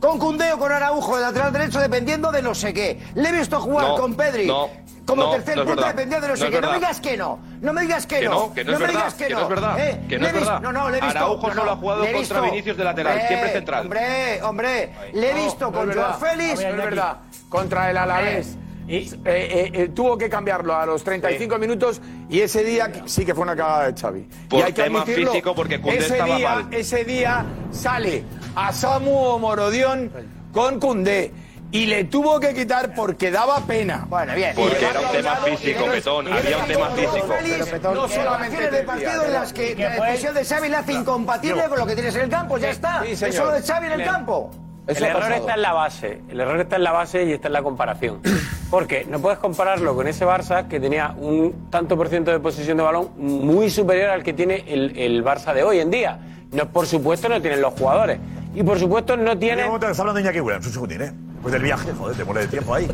con 0.00 0.18
Cundeo 0.18 0.58
con 0.58 0.70
Araujo 0.72 1.16
de 1.16 1.22
lateral 1.22 1.52
derecho 1.52 1.80
dependiendo 1.80 2.30
de 2.32 2.40
no 2.42 2.54
sé 2.54 2.72
qué. 2.72 3.00
Le 3.14 3.28
he 3.28 3.32
visto 3.32 3.60
jugar 3.60 3.88
No, 3.88 3.96
con 3.96 4.14
Pedri 4.14 4.46
no, 4.46 4.68
como 5.08 5.22
no, 5.24 5.30
tercer 5.32 5.56
no 5.56 5.62
es 5.62 5.66
punta 5.68 5.82
verdad. 5.82 5.94
dependiendo 5.96 6.26
de 6.26 6.32
no 6.32 6.36
sé 6.36 6.50
qué. 6.50 6.60
No 6.60 6.68
me 6.70 6.74
digas 6.78 7.00
que 7.00 7.16
no. 7.16 7.38
No 7.60 7.72
me 7.72 7.80
digas 7.82 8.06
que, 8.06 8.18
Que 8.20 8.24
no, 8.26 8.54
que 8.54 8.64
no 8.64 8.72
es 8.72 8.78
me 8.78 8.86
verdad, 8.86 9.00
digas 9.00 9.14
que, 9.14 9.24
que 9.26 9.32
no 9.32 9.38
no. 9.38 9.42
es 9.44 9.48
verdad, 9.50 9.80
¿eh? 9.88 10.00
que 10.08 10.18
no 10.18 10.22
Le 10.22 10.28
es 10.28 10.34
he 10.34 10.38
visto- 10.38 10.52
verdad. 10.54 10.60
No, 10.62 10.72
no, 10.72 10.90
le 10.90 10.98
he 10.98 11.00
visto. 11.00 11.18
Araujo 11.18 11.48
no, 11.48 11.54
solo 11.54 11.70
ha 11.72 11.76
jugado 11.76 12.00
contra 12.00 12.18
visto- 12.20 12.42
Vinicius 12.42 12.76
de 12.76 12.84
lateral, 12.84 13.12
Hombre, 13.14 13.28
siempre 13.28 13.52
central. 13.52 13.82
Hombre, 13.84 14.42
hombre, 14.42 14.90
le 15.12 15.30
he 15.30 15.34
visto 15.34 15.64
no 15.70 15.72
con 15.72 15.92
Joao. 15.92 16.18
Félix. 16.18 16.60
No 16.62 16.68
es 16.68 16.76
verdad. 16.76 17.16
Contra 17.48 17.90
el 17.90 17.96
Alavés. 17.96 18.56
Eh, 18.90 19.06
eh, 19.26 19.70
eh, 19.74 19.88
tuvo 19.94 20.16
que 20.16 20.30
cambiarlo 20.30 20.74
a 20.74 20.86
los 20.86 21.04
35 21.04 21.58
minutos 21.58 22.00
y 22.30 22.40
ese 22.40 22.64
día 22.64 22.90
sí 23.04 23.22
que 23.26 23.34
fue 23.34 23.42
una 23.42 23.54
cagada 23.54 23.90
de 23.92 24.00
Xavi. 24.00 24.26
Por 24.48 24.60
y 24.60 24.62
hay 24.62 24.72
que 24.72 24.82
tema 24.84 25.02
admitirlo, 25.02 25.32
físico, 25.32 25.54
porque 25.54 25.78
Koundé 25.78 25.98
ese 25.98 26.12
estaba 26.14 26.36
día, 26.36 26.54
mal. 26.54 26.68
Ese 26.70 27.04
día 27.04 27.44
sale 27.70 28.24
a 28.56 28.72
Samu 28.72 29.14
o 29.14 29.38
Morodión 29.38 30.10
con 30.54 30.80
Cundé 30.80 31.30
y 31.70 31.86
le 31.86 32.04
tuvo 32.04 32.40
que 32.40 32.54
quitar 32.54 32.94
porque 32.94 33.30
daba 33.30 33.60
pena. 33.60 34.06
Bueno, 34.08 34.34
bien. 34.34 34.54
Porque 34.54 34.86
era 34.86 35.00
un 35.00 35.12
tema 35.12 35.36
físico, 35.36 35.84
Petón. 35.86 36.32
Había 36.32 36.58
un 36.58 36.66
tema 36.66 36.90
físico. 36.90 37.94
No 37.94 38.08
solamente 38.08 38.70
de 38.70 38.82
partido 38.82 39.24
en 39.24 39.32
las 39.32 39.52
que 39.52 39.74
la 39.76 40.06
decisión 40.06 40.34
de 40.34 40.44
Xavi 40.44 40.68
la 40.68 40.78
hace 40.78 40.92
incompatible 40.92 41.64
con 41.68 41.78
lo 41.78 41.86
que 41.86 41.94
tienes 41.94 42.14
en 42.16 42.22
el 42.22 42.30
campo, 42.30 42.58
ya 42.58 42.70
está. 42.70 43.04
Es 43.04 43.18
solo 43.34 43.52
de 43.52 43.62
Xavi 43.62 43.86
en 43.86 43.92
el 43.92 44.04
campo. 44.04 44.50
El 44.86 45.04
error 45.04 45.32
está 45.32 45.54
en 45.54 45.62
la 45.62 45.72
base. 45.74 46.22
El 46.30 46.40
error 46.40 46.58
está 46.60 46.76
en 46.76 46.84
la 46.84 46.92
base 46.92 47.24
y 47.24 47.32
está 47.32 47.48
en 47.48 47.52
la 47.52 47.62
comparación. 47.62 48.22
Porque 48.70 49.04
no 49.04 49.18
puedes 49.18 49.38
compararlo 49.38 49.94
con 49.94 50.08
ese 50.08 50.24
Barça 50.24 50.66
que 50.66 50.80
tenía 50.80 51.14
un 51.16 51.68
tanto 51.68 51.94
por 51.94 52.08
ciento 52.08 52.30
de 52.30 52.40
posesión 52.40 52.78
de 52.78 52.82
balón 52.82 53.10
muy 53.18 53.68
superior 53.68 54.08
al 54.08 54.22
que 54.22 54.32
tiene 54.32 54.64
el, 54.66 54.98
el 54.98 55.22
Barça 55.22 55.52
de 55.52 55.62
hoy 55.62 55.80
en 55.80 55.90
día. 55.90 56.18
No, 56.52 56.66
por 56.70 56.86
supuesto 56.86 57.28
no 57.28 57.42
tienen 57.42 57.60
los 57.60 57.74
jugadores. 57.74 58.18
Y 58.54 58.62
por 58.62 58.78
supuesto 58.78 59.14
no 59.14 59.38
tienen... 59.38 59.66
Un 59.66 59.72
momento, 59.72 59.86
que 59.86 59.90
está 59.90 60.02
hablando 60.02 60.20
Iñaki 60.20 60.40
Williams, 60.40 60.66
un 60.66 60.72
segundín, 60.72 61.02
¿eh? 61.02 61.12
Pues 61.48 61.62
del 61.62 61.62
viaje, 61.62 61.94
joder, 61.94 62.14
te 62.14 62.24
muere 62.24 62.42
de 62.42 62.48
tiempo 62.48 62.74
ahí. 62.74 62.86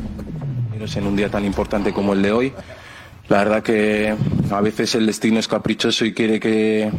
en 0.94 1.06
un 1.08 1.16
día 1.16 1.28
tan 1.28 1.44
importante 1.44 1.92
como 1.92 2.12
el 2.12 2.22
de 2.22 2.30
hoy. 2.30 2.52
La 3.26 3.38
verdad 3.38 3.64
que 3.64 4.14
a 4.48 4.60
veces 4.60 4.94
el 4.94 5.06
destino 5.06 5.40
es 5.40 5.48
caprichoso 5.48 6.04
y 6.04 6.14
quiere 6.14 6.38
que, 6.38 6.92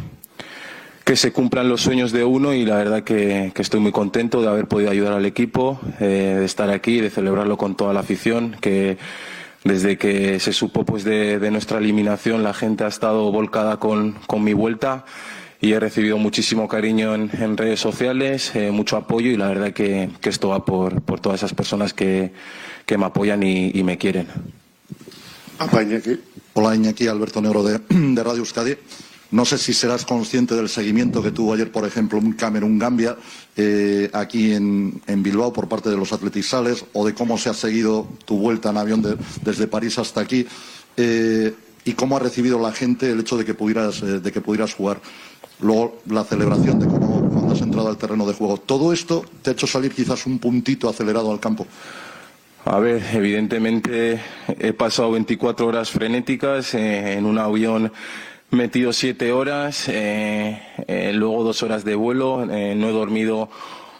que 1.02 1.16
se 1.16 1.32
cumplan 1.32 1.70
los 1.70 1.80
sueños 1.80 2.12
de 2.12 2.24
uno 2.24 2.52
y 2.52 2.66
la 2.66 2.76
verdad 2.76 3.04
que, 3.04 3.52
que 3.54 3.62
estoy 3.62 3.80
muy 3.80 3.90
contento 3.90 4.42
de 4.42 4.48
haber 4.48 4.68
podido 4.68 4.90
ayudar 4.90 5.14
al 5.14 5.24
equipo, 5.24 5.80
eh, 5.98 6.36
de 6.40 6.44
estar 6.44 6.68
aquí, 6.68 7.00
de 7.00 7.08
celebrarlo 7.08 7.56
con 7.56 7.74
toda 7.74 7.94
la 7.94 8.00
afición, 8.00 8.54
que 8.60 8.98
desde 9.64 9.96
que 9.96 10.38
se 10.40 10.52
supo 10.52 10.84
pues 10.84 11.04
de, 11.04 11.38
de 11.38 11.50
nuestra 11.50 11.78
eliminación 11.78 12.42
la 12.42 12.52
gente 12.52 12.84
ha 12.84 12.88
estado 12.88 13.32
volcada 13.32 13.78
con, 13.78 14.12
con 14.26 14.44
mi 14.44 14.52
vuelta 14.52 15.06
y 15.60 15.72
he 15.72 15.80
recibido 15.80 16.18
muchísimo 16.18 16.68
cariño 16.68 17.14
en, 17.14 17.30
en 17.32 17.56
redes 17.56 17.80
sociales, 17.80 18.50
eh, 18.54 18.70
mucho 18.70 18.96
apoyo 18.96 19.30
y 19.30 19.36
la 19.36 19.48
verdad 19.48 19.72
que, 19.72 20.10
que 20.20 20.28
esto 20.28 20.48
va 20.50 20.64
por, 20.64 21.00
por 21.02 21.20
todas 21.20 21.40
esas 21.40 21.54
personas 21.54 21.92
que, 21.94 22.32
que 22.84 22.98
me 22.98 23.06
apoyan 23.06 23.42
y- 23.42 23.70
y 23.74 23.82
me 23.82 23.96
quieren. 23.98 24.26
Hola 26.54 26.74
Iñaki, 26.74 27.06
Alberto 27.08 27.40
Negro 27.40 27.62
de, 27.62 27.80
de 27.88 28.22
Radio 28.22 28.40
Euskadi. 28.40 28.74
No 29.32 29.44
sé 29.44 29.58
si 29.58 29.74
serás 29.74 30.04
consciente 30.04 30.54
del 30.54 30.68
seguimiento 30.68 31.20
que 31.22 31.32
tuvo 31.32 31.52
ayer, 31.52 31.72
por 31.72 31.84
ejemplo, 31.84 32.18
un 32.18 32.32
Camerún-Gambia 32.34 33.16
eh, 33.56 34.08
aquí 34.12 34.52
en, 34.52 35.00
en 35.06 35.22
Bilbao 35.22 35.52
por 35.52 35.68
parte 35.68 35.90
de 35.90 35.96
los 35.96 36.12
atletizales 36.12 36.84
o 36.92 37.04
de 37.04 37.12
cómo 37.12 37.36
se 37.36 37.48
ha 37.50 37.54
seguido 37.54 38.06
tu 38.24 38.38
vuelta 38.38 38.70
en 38.70 38.76
avión 38.76 39.02
de- 39.02 39.16
desde 39.42 39.66
París 39.66 39.98
hasta 39.98 40.20
aquí 40.20 40.46
eh, 40.96 41.52
y 41.84 41.92
cómo 41.94 42.16
ha 42.16 42.20
recibido 42.20 42.60
la 42.60 42.70
gente 42.72 43.10
el 43.10 43.20
hecho 43.20 43.36
de 43.36 43.44
que 43.44 43.54
pudieras, 43.54 44.00
eh, 44.02 44.20
de 44.20 44.32
que 44.32 44.40
pudieras 44.40 44.74
jugar. 44.74 45.00
Luego 45.60 45.98
la 46.08 46.24
celebración 46.24 46.78
de 46.78 46.86
cómo 46.86 47.28
cuando 47.30 47.54
has 47.54 47.60
entrado 47.60 47.88
al 47.88 47.96
terreno 47.96 48.26
de 48.26 48.34
juego. 48.34 48.58
Todo 48.58 48.92
esto 48.92 49.24
te 49.42 49.50
ha 49.50 49.52
hecho 49.52 49.66
salir 49.66 49.92
quizás 49.92 50.26
un 50.26 50.38
puntito 50.38 50.88
acelerado 50.88 51.32
al 51.32 51.40
campo. 51.40 51.66
A 52.64 52.78
ver, 52.78 53.02
evidentemente 53.12 54.20
he 54.58 54.72
pasado 54.72 55.12
24 55.12 55.66
horas 55.66 55.90
frenéticas 55.90 56.74
eh, 56.74 57.14
en 57.14 57.24
un 57.24 57.38
avión 57.38 57.92
metido 58.50 58.92
siete 58.92 59.32
horas, 59.32 59.88
eh, 59.88 60.60
eh, 60.86 61.12
luego 61.12 61.44
dos 61.44 61.62
horas 61.62 61.84
de 61.84 61.94
vuelo, 61.94 62.42
eh, 62.50 62.74
no 62.76 62.88
he 62.88 62.92
dormido 62.92 63.48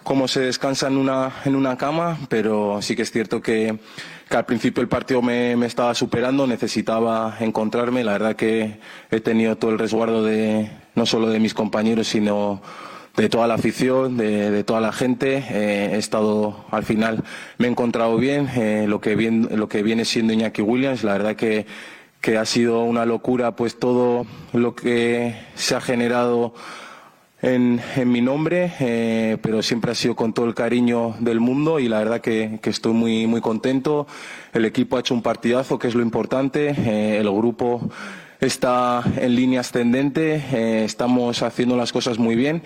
como 0.03 0.29
se 0.29 0.41
descansa 0.41 0.87
en 0.87 0.99
una, 0.99 1.33
en 1.45 1.57
una 1.57 1.77
cama, 1.77 2.19
pero 2.29 2.81
sí 2.81 2.95
que 2.95 3.03
es 3.03 3.11
cierto 3.11 3.43
que, 3.43 3.79
que 4.29 4.37
al 4.37 4.45
principio 4.45 4.83
el 4.83 4.89
partido 4.89 5.23
me, 5.23 5.55
me 5.57 5.67
estaba 5.67 5.95
superando, 5.95 6.47
necesitaba 6.47 7.37
encontrarme, 7.41 8.03
la 8.03 8.13
verdad 8.13 8.37
que 8.37 8.81
he 9.11 9.21
tenido 9.21 9.57
todo 9.57 9.71
el 9.71 9.79
resguardo 9.79 10.25
de 10.25 10.69
no 10.95 11.07
solo 11.07 11.29
de 11.29 11.39
mis 11.39 11.55
compañeros, 11.55 12.09
sino 12.09 12.61
de 13.17 13.29
toda 13.29 13.47
la 13.47 13.55
afición, 13.55 14.17
de, 14.17 14.51
de 14.51 14.65
toda 14.65 14.81
la 14.81 14.93
gente. 14.93 15.45
Eh, 15.49 15.91
he 15.95 15.97
estado, 15.99 16.65
al 16.71 16.83
final, 16.85 17.23
me 17.59 17.67
he 17.67 17.71
encontrado 17.71 18.17
bien. 18.17 18.49
eh, 18.57 18.87
lo, 18.89 19.01
que 19.01 19.15
bien 19.15 19.49
lo 19.53 19.69
que 19.69 19.83
viene 19.83 20.05
siendo 20.05 20.33
Iñaki 20.33 20.61
Williams, 20.63 21.05
la 21.05 21.13
verdad 21.13 21.37
que, 21.37 21.67
que 22.21 22.37
ha 22.37 22.45
sido 22.45 22.83
una 22.83 23.07
locura, 23.07 23.55
pues 23.57 23.79
todo 23.79 24.27
lo 24.53 24.75
que 24.75 25.37
se 25.55 25.77
ha 25.77 25.81
generado 25.81 26.53
en, 27.47 27.81
en 27.95 28.11
mi 28.11 28.21
nombre, 28.21 28.73
eh, 28.81 29.39
pero 29.41 29.63
siempre 29.63 29.93
ha 29.93 29.95
sido 29.95 30.17
con 30.17 30.33
todo 30.33 30.47
el 30.47 30.55
cariño 30.55 31.15
del 31.21 31.39
mundo 31.39 31.79
y 31.79 31.89
la 31.89 31.99
verdad 31.99 32.21
que, 32.21 32.59
que 32.61 32.71
estoy 32.71 32.93
muy, 32.93 33.27
muy 33.27 33.41
contento. 33.41 34.07
El 34.53 34.65
equipo 34.65 34.97
ha 34.97 35.01
hecho 35.01 35.15
un 35.15 35.23
partidazo, 35.23 35.79
que 35.79 35.87
es 35.87 35.95
lo 35.95 36.03
importante. 36.03 36.71
eh, 36.71 37.19
el 37.19 37.31
grupo 37.31 37.89
está 38.41 39.03
en 39.17 39.35
línea 39.37 39.61
ascendente, 39.61 40.43
eh, 40.53 40.85
estamos 40.85 41.43
haciendo 41.43 41.77
las 41.77 41.93
cosas 41.93 42.19
muy 42.19 42.35
bien 42.35 42.63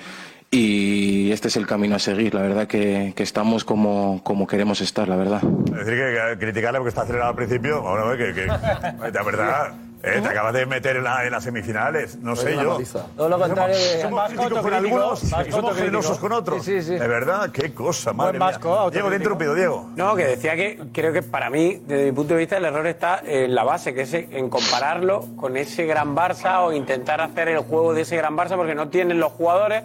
y 0.50 1.30
este 1.30 1.48
es 1.48 1.56
el 1.56 1.66
camino 1.66 1.96
a 1.96 1.98
seguir. 1.98 2.34
La 2.34 2.40
verdad 2.40 2.66
que, 2.66 3.12
que 3.14 3.22
estamos 3.22 3.64
como, 3.64 4.22
como 4.24 4.46
queremos 4.46 4.80
estar, 4.80 5.08
la 5.08 5.16
verdad. 5.16 5.42
Es 5.78 5.86
decir, 5.86 5.94
que, 5.94 6.38
criticarle 6.38 6.78
porque 6.78 6.88
está 6.88 7.02
acelerado 7.02 7.30
al 7.30 7.36
principio, 7.36 7.82
bueno, 7.82 8.16
que, 8.16 8.32
que, 8.32 8.46
la 8.46 9.22
verdad, 9.22 9.74
eh, 10.02 10.20
te 10.22 10.28
acabas 10.28 10.52
de 10.54 10.64
meter 10.66 10.96
en, 10.96 11.04
la- 11.04 11.24
en 11.24 11.30
las 11.32 11.44
semifinales, 11.44 12.16
no 12.16 12.34
sé 12.36 12.54
yo. 12.56 12.78
Todo 13.16 13.28
lo 13.28 13.38
contrario 13.38 13.74
Somos, 13.76 13.92
de- 13.92 14.00
somos 14.02 14.16
Vasco 14.16 14.36
críticos 14.36 14.62
con 14.62 14.72
autocrítico, 14.74 14.96
algunos 14.96 15.22
y 15.22 15.26
somos 15.28 15.44
autocrítico. 15.54 15.74
generosos 15.76 16.18
con 16.18 16.32
otros. 16.32 16.64
Sí, 16.64 16.80
sí, 16.80 16.88
sí. 16.88 16.94
De 16.94 17.08
verdad, 17.08 17.50
qué 17.50 17.74
cosa, 17.74 18.12
madre 18.12 18.38
Buen 18.38 18.50
mía. 18.50 18.58
Diego, 18.90 18.90
te 18.90 19.14
he 19.14 19.16
interrumpido, 19.16 19.54
Diego. 19.54 19.90
No, 19.96 20.16
que 20.16 20.26
decía 20.26 20.56
que 20.56 20.78
creo 20.92 21.12
que 21.12 21.22
para 21.22 21.50
mí, 21.50 21.82
desde 21.86 22.04
mi 22.06 22.12
punto 22.12 22.34
de 22.34 22.40
vista, 22.40 22.56
el 22.56 22.64
error 22.64 22.86
está 22.86 23.20
en 23.24 23.54
la 23.54 23.62
base, 23.64 23.92
que 23.94 24.02
es 24.02 24.14
en 24.14 24.48
compararlo 24.48 25.26
con 25.36 25.56
ese 25.56 25.84
gran 25.84 26.16
Barça 26.16 26.60
o 26.64 26.72
intentar 26.72 27.20
hacer 27.20 27.48
el 27.48 27.58
juego 27.58 27.92
de 27.94 28.02
ese 28.02 28.16
gran 28.16 28.36
Barça 28.36 28.56
porque 28.56 28.74
no 28.74 28.88
tienen 28.88 29.20
los 29.20 29.32
jugadores 29.32 29.84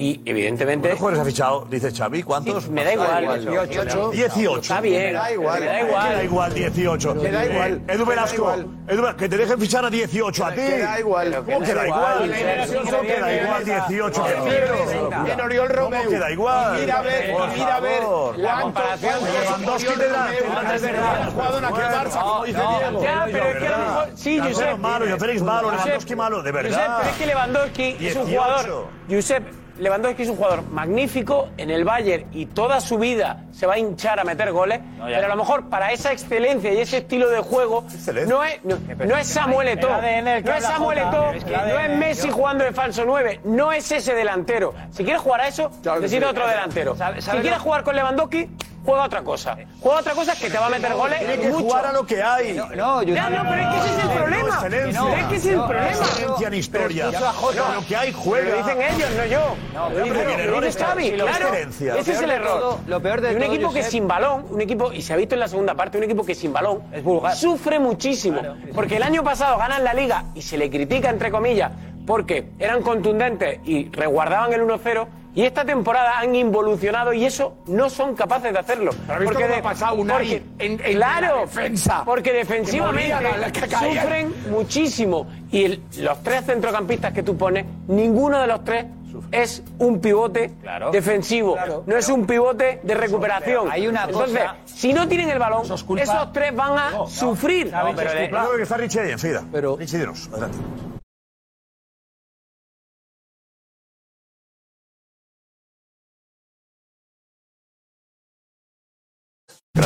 y 0.00 0.22
evidentemente... 0.24 0.88
¿Cuántos 0.90 0.98
jugadores 1.00 1.20
ha 1.22 1.24
fichado? 1.30 1.66
Dice 1.68 1.90
Xavi, 1.90 2.22
¿cuántos? 2.22 2.64
Sí, 2.64 2.70
me 2.70 2.84
da 2.84 2.92
igual. 2.92 3.40
18. 3.48 4.10
18. 4.12 4.60
Está 4.60 4.80
bien. 4.80 5.02
Me 5.06 5.12
da 5.12 5.32
igual. 5.32 5.60
Me 5.60 5.66
da 5.66 5.80
igual. 5.82 6.08
¿Qué 6.08 6.14
da 6.14 6.24
igual 6.24 6.54
18? 6.54 7.14
Me 7.16 7.30
da 7.32 7.44
Eh, 7.44 7.50
igual. 7.52 7.70
Edu 7.88 8.06
Me 8.06 8.14
da 8.14 8.24
Velasco, 8.24 8.56
que 9.16 9.28
te 9.28 9.36
dejen 9.36 9.58
fichar 9.60 9.84
a 9.84 9.90
18 9.90 10.44
a 10.46 10.50
ti. 10.50 10.56
Que 10.60 10.78
da 10.78 11.00
igual. 11.00 11.44
¿Cómo 11.44 11.60
que 11.60 11.74
da 11.74 11.86
igual? 11.86 12.34
¿Cómo 12.90 13.02
que 13.02 13.20
da 13.20 13.34
igual 13.42 13.64
18? 13.64 14.24
¿Qué 14.24 14.50
Pedro? 14.50 15.26
En 15.32 15.40
Oriol 15.40 15.68
Romeu. 15.68 15.98
¿Cómo 15.98 16.10
que 16.10 16.18
da 16.18 16.30
igual? 16.30 16.80
Mira 16.80 16.98
a 16.98 17.02
ver, 17.02 17.32
Por 17.32 17.48
mira 17.48 17.74
a 17.76 17.80
ver. 17.80 18.02
favor. 18.02 18.38
La 18.38 18.60
comparación 18.60 19.14
Lewandowski 19.24 19.94
verdad, 19.98 20.28
ver. 20.80 20.96
ha 20.96 21.26
jugado 21.26 21.58
en 21.58 21.64
aquel 21.64 21.84
Barça, 21.84 22.20
como 22.22 22.44
dice 22.44 22.58
Diego. 22.78 23.02
Ya, 23.02 23.24
pero 23.32 23.44
es 23.48 23.56
que 23.58 23.66
a 23.66 23.70
lo 23.70 23.78
mejor... 23.78 24.08
Sí, 24.14 24.38
Josep. 24.38 24.78
malo, 24.78 25.06
yo 25.06 25.18
Félix 25.18 25.42
malo, 25.42 25.70
Lewandowski 25.72 26.14
malo, 26.16 26.42
de 26.42 26.52
verdad. 26.52 26.70
Josep, 26.78 26.92
pero 26.98 27.10
es 27.10 27.16
que 27.16 27.26
Lewandowski 27.26 27.82
es 28.06 28.16
un 28.16 28.26
18. 28.26 28.28
jugador... 28.28 28.86
Josep, 29.10 29.42
Lewandowski 29.78 30.22
es 30.22 30.28
un 30.28 30.36
jugador 30.36 30.62
magnífico 30.70 31.48
en 31.56 31.70
el 31.70 31.84
Bayern 31.84 32.26
y 32.32 32.46
toda 32.46 32.80
su 32.80 32.98
vida 32.98 33.44
se 33.52 33.66
va 33.66 33.74
a 33.74 33.78
hinchar 33.78 34.18
a 34.20 34.24
meter 34.24 34.50
goles, 34.52 34.80
ya 34.98 35.04
pero 35.16 35.26
a 35.26 35.28
lo 35.28 35.36
mejor 35.36 35.68
para 35.68 35.92
esa 35.92 36.12
excelencia 36.12 36.72
y 36.72 36.78
ese 36.78 36.98
estilo 36.98 37.28
de 37.30 37.40
juego 37.40 37.84
no 38.26 38.44
es, 38.44 38.64
no, 38.64 38.76
no 39.06 39.16
es 39.16 39.26
Samuel 39.26 39.68
El 39.68 39.78
Eto'o, 39.78 39.88
no 40.42 40.54
es 40.54 40.64
Samuel 40.64 40.98
Eto'o, 40.98 41.32
no 41.68 41.78
es 41.80 41.90
Messi 41.98 42.30
jugando 42.30 42.64
de 42.64 42.72
falso 42.72 43.04
9, 43.04 43.40
no 43.44 43.72
es 43.72 43.90
ese 43.92 44.14
delantero. 44.14 44.74
Si 44.90 45.04
quieres 45.04 45.22
jugar 45.22 45.42
a 45.42 45.48
eso, 45.48 45.70
necesita 46.02 46.30
otro 46.30 46.46
delantero. 46.46 46.96
¿Sabe- 46.96 47.20
Si 47.22 47.30
quieres 47.42 47.58
jugar 47.60 47.82
con 47.84 47.94
Lewandowski, 47.96 48.48
juega 48.84 49.04
otra 49.04 49.22
cosa. 49.22 49.56
Juega 49.80 50.00
otra 50.00 50.12
cosa 50.14 50.34
que 50.34 50.50
te 50.50 50.58
va 50.58 50.66
a 50.66 50.70
meter 50.70 50.92
goles 50.94 51.18
Tiene 51.18 51.38
que 51.38 51.48
mucho. 51.48 51.64
jugar 51.64 51.86
a 51.86 51.92
lo 51.92 52.06
que 52.06 52.22
hay. 52.22 52.52
No, 52.54 52.68
no, 52.70 53.02
yo- 53.02 53.14
Ya, 53.14 53.28
no, 53.30 53.42
pero 53.48 53.62
es 53.62 53.68
que 53.68 53.76
ese 53.78 53.98
es 53.98 54.04
el 54.04 54.10
problema. 54.10 54.48
excelencia. 54.54 55.00
No, 55.00 55.08
es 55.14 55.24
que 55.26 55.36
ese 55.36 55.48
es 55.48 55.54
el 55.54 55.64
problema. 55.64 55.88
Excelencia 55.90 56.48
en 56.48 56.54
historia. 56.54 57.10
Lo 57.10 57.86
que 57.86 57.96
hay 57.96 58.12
juega. 58.12 58.48
Lo 58.50 58.56
dicen 58.58 58.82
ellos, 58.82 59.10
no 59.16 59.24
yo. 59.26 59.56
No, 59.74 59.88
pero 59.94 60.62
es 60.66 60.76
Xavi, 60.76 61.10
claro. 61.12 61.30
excelencia. 61.48 61.96
Ese 61.96 62.12
es 62.12 62.20
el 62.22 62.30
error. 62.30 62.78
lo 62.86 63.00
peor 63.02 63.20
de 63.20 63.36
un 63.36 63.42
equipo 63.42 63.72
que 63.72 63.82
sin 63.82 64.08
balón, 64.08 64.46
un 64.50 64.60
equipo, 64.60 64.92
y 64.92 65.02
se 65.02 65.12
ha 65.12 65.16
visto 65.16 65.34
en 65.34 65.40
la 65.40 65.48
segunda 65.48 65.74
parte, 65.74 65.98
un 65.98 66.04
equipo 66.04 66.24
que 66.24 66.34
sin 66.34 66.52
balón 66.52 66.82
es 66.92 67.02
vulgar. 67.04 67.34
sufre 67.36 67.78
muchísimo. 67.78 68.40
Porque 68.74 68.96
el 68.96 69.02
año 69.02 69.22
pasado 69.22 69.58
ganan 69.58 69.84
la 69.84 69.94
liga 69.94 70.24
y 70.34 70.42
se 70.42 70.56
le 70.58 70.70
critica, 70.70 71.10
entre 71.10 71.30
comillas, 71.30 71.70
porque 72.06 72.50
eran 72.58 72.82
contundentes 72.82 73.60
y 73.64 73.90
resguardaban 73.90 74.52
el 74.52 74.62
1-0. 74.62 75.06
Y 75.34 75.44
esta 75.44 75.64
temporada 75.64 76.18
han 76.18 76.34
involucionado 76.34 77.12
y 77.12 77.24
eso 77.24 77.58
no 77.66 77.88
son 77.90 78.14
capaces 78.16 78.52
de 78.52 78.58
hacerlo. 78.58 78.90
¿Pero 79.06 79.32
cómo 79.32 79.54
ha 79.54 79.62
pasado 79.62 79.94
Unai 79.96 80.16
porque- 80.16 80.42
en- 80.64 80.80
en 80.84 80.96
claro, 80.96 81.34
la 81.36 81.40
defensa? 81.42 82.02
porque 82.04 82.30
Que 82.32 82.36
defensivamente 82.38 83.14
sufren 83.70 84.34
muchísimo. 84.50 85.26
Y 85.52 85.64
el- 85.64 85.82
los 85.98 86.22
tres 86.22 86.44
centrocampistas 86.44 87.12
que 87.12 87.22
tú 87.22 87.36
pones, 87.36 87.64
ninguno 87.86 88.40
de 88.40 88.46
los 88.48 88.64
tres 88.64 88.86
es 89.30 89.62
un 89.78 90.00
pivote 90.00 90.52
defensivo. 90.92 91.56
No 91.86 91.96
es 91.96 92.08
un 92.08 92.26
pivote 92.26 92.80
de 92.82 92.94
recuperación. 92.94 93.70
Hay 93.70 93.86
una 93.86 94.04
Entonces, 94.04 94.38
cosa- 94.40 94.56
si 94.64 94.92
no 94.92 95.06
tienen 95.08 95.30
el 95.30 95.38
balón, 95.38 95.62
esos 95.64 96.32
tres 96.32 96.54
van 96.54 96.78
a 96.78 96.90
No, 96.90 96.98
no. 96.98 97.06
sufrir. 97.06 97.70
No, 97.72 97.92
pero 97.94 98.12
de- 98.12 98.28
Yo 98.28 98.38
creo 98.38 98.56
que 98.56 98.62
está 98.62 98.76
Richie 98.76 99.00
ahí 99.02 99.10
enseguida. 99.12 99.44
Pero... 99.52 99.78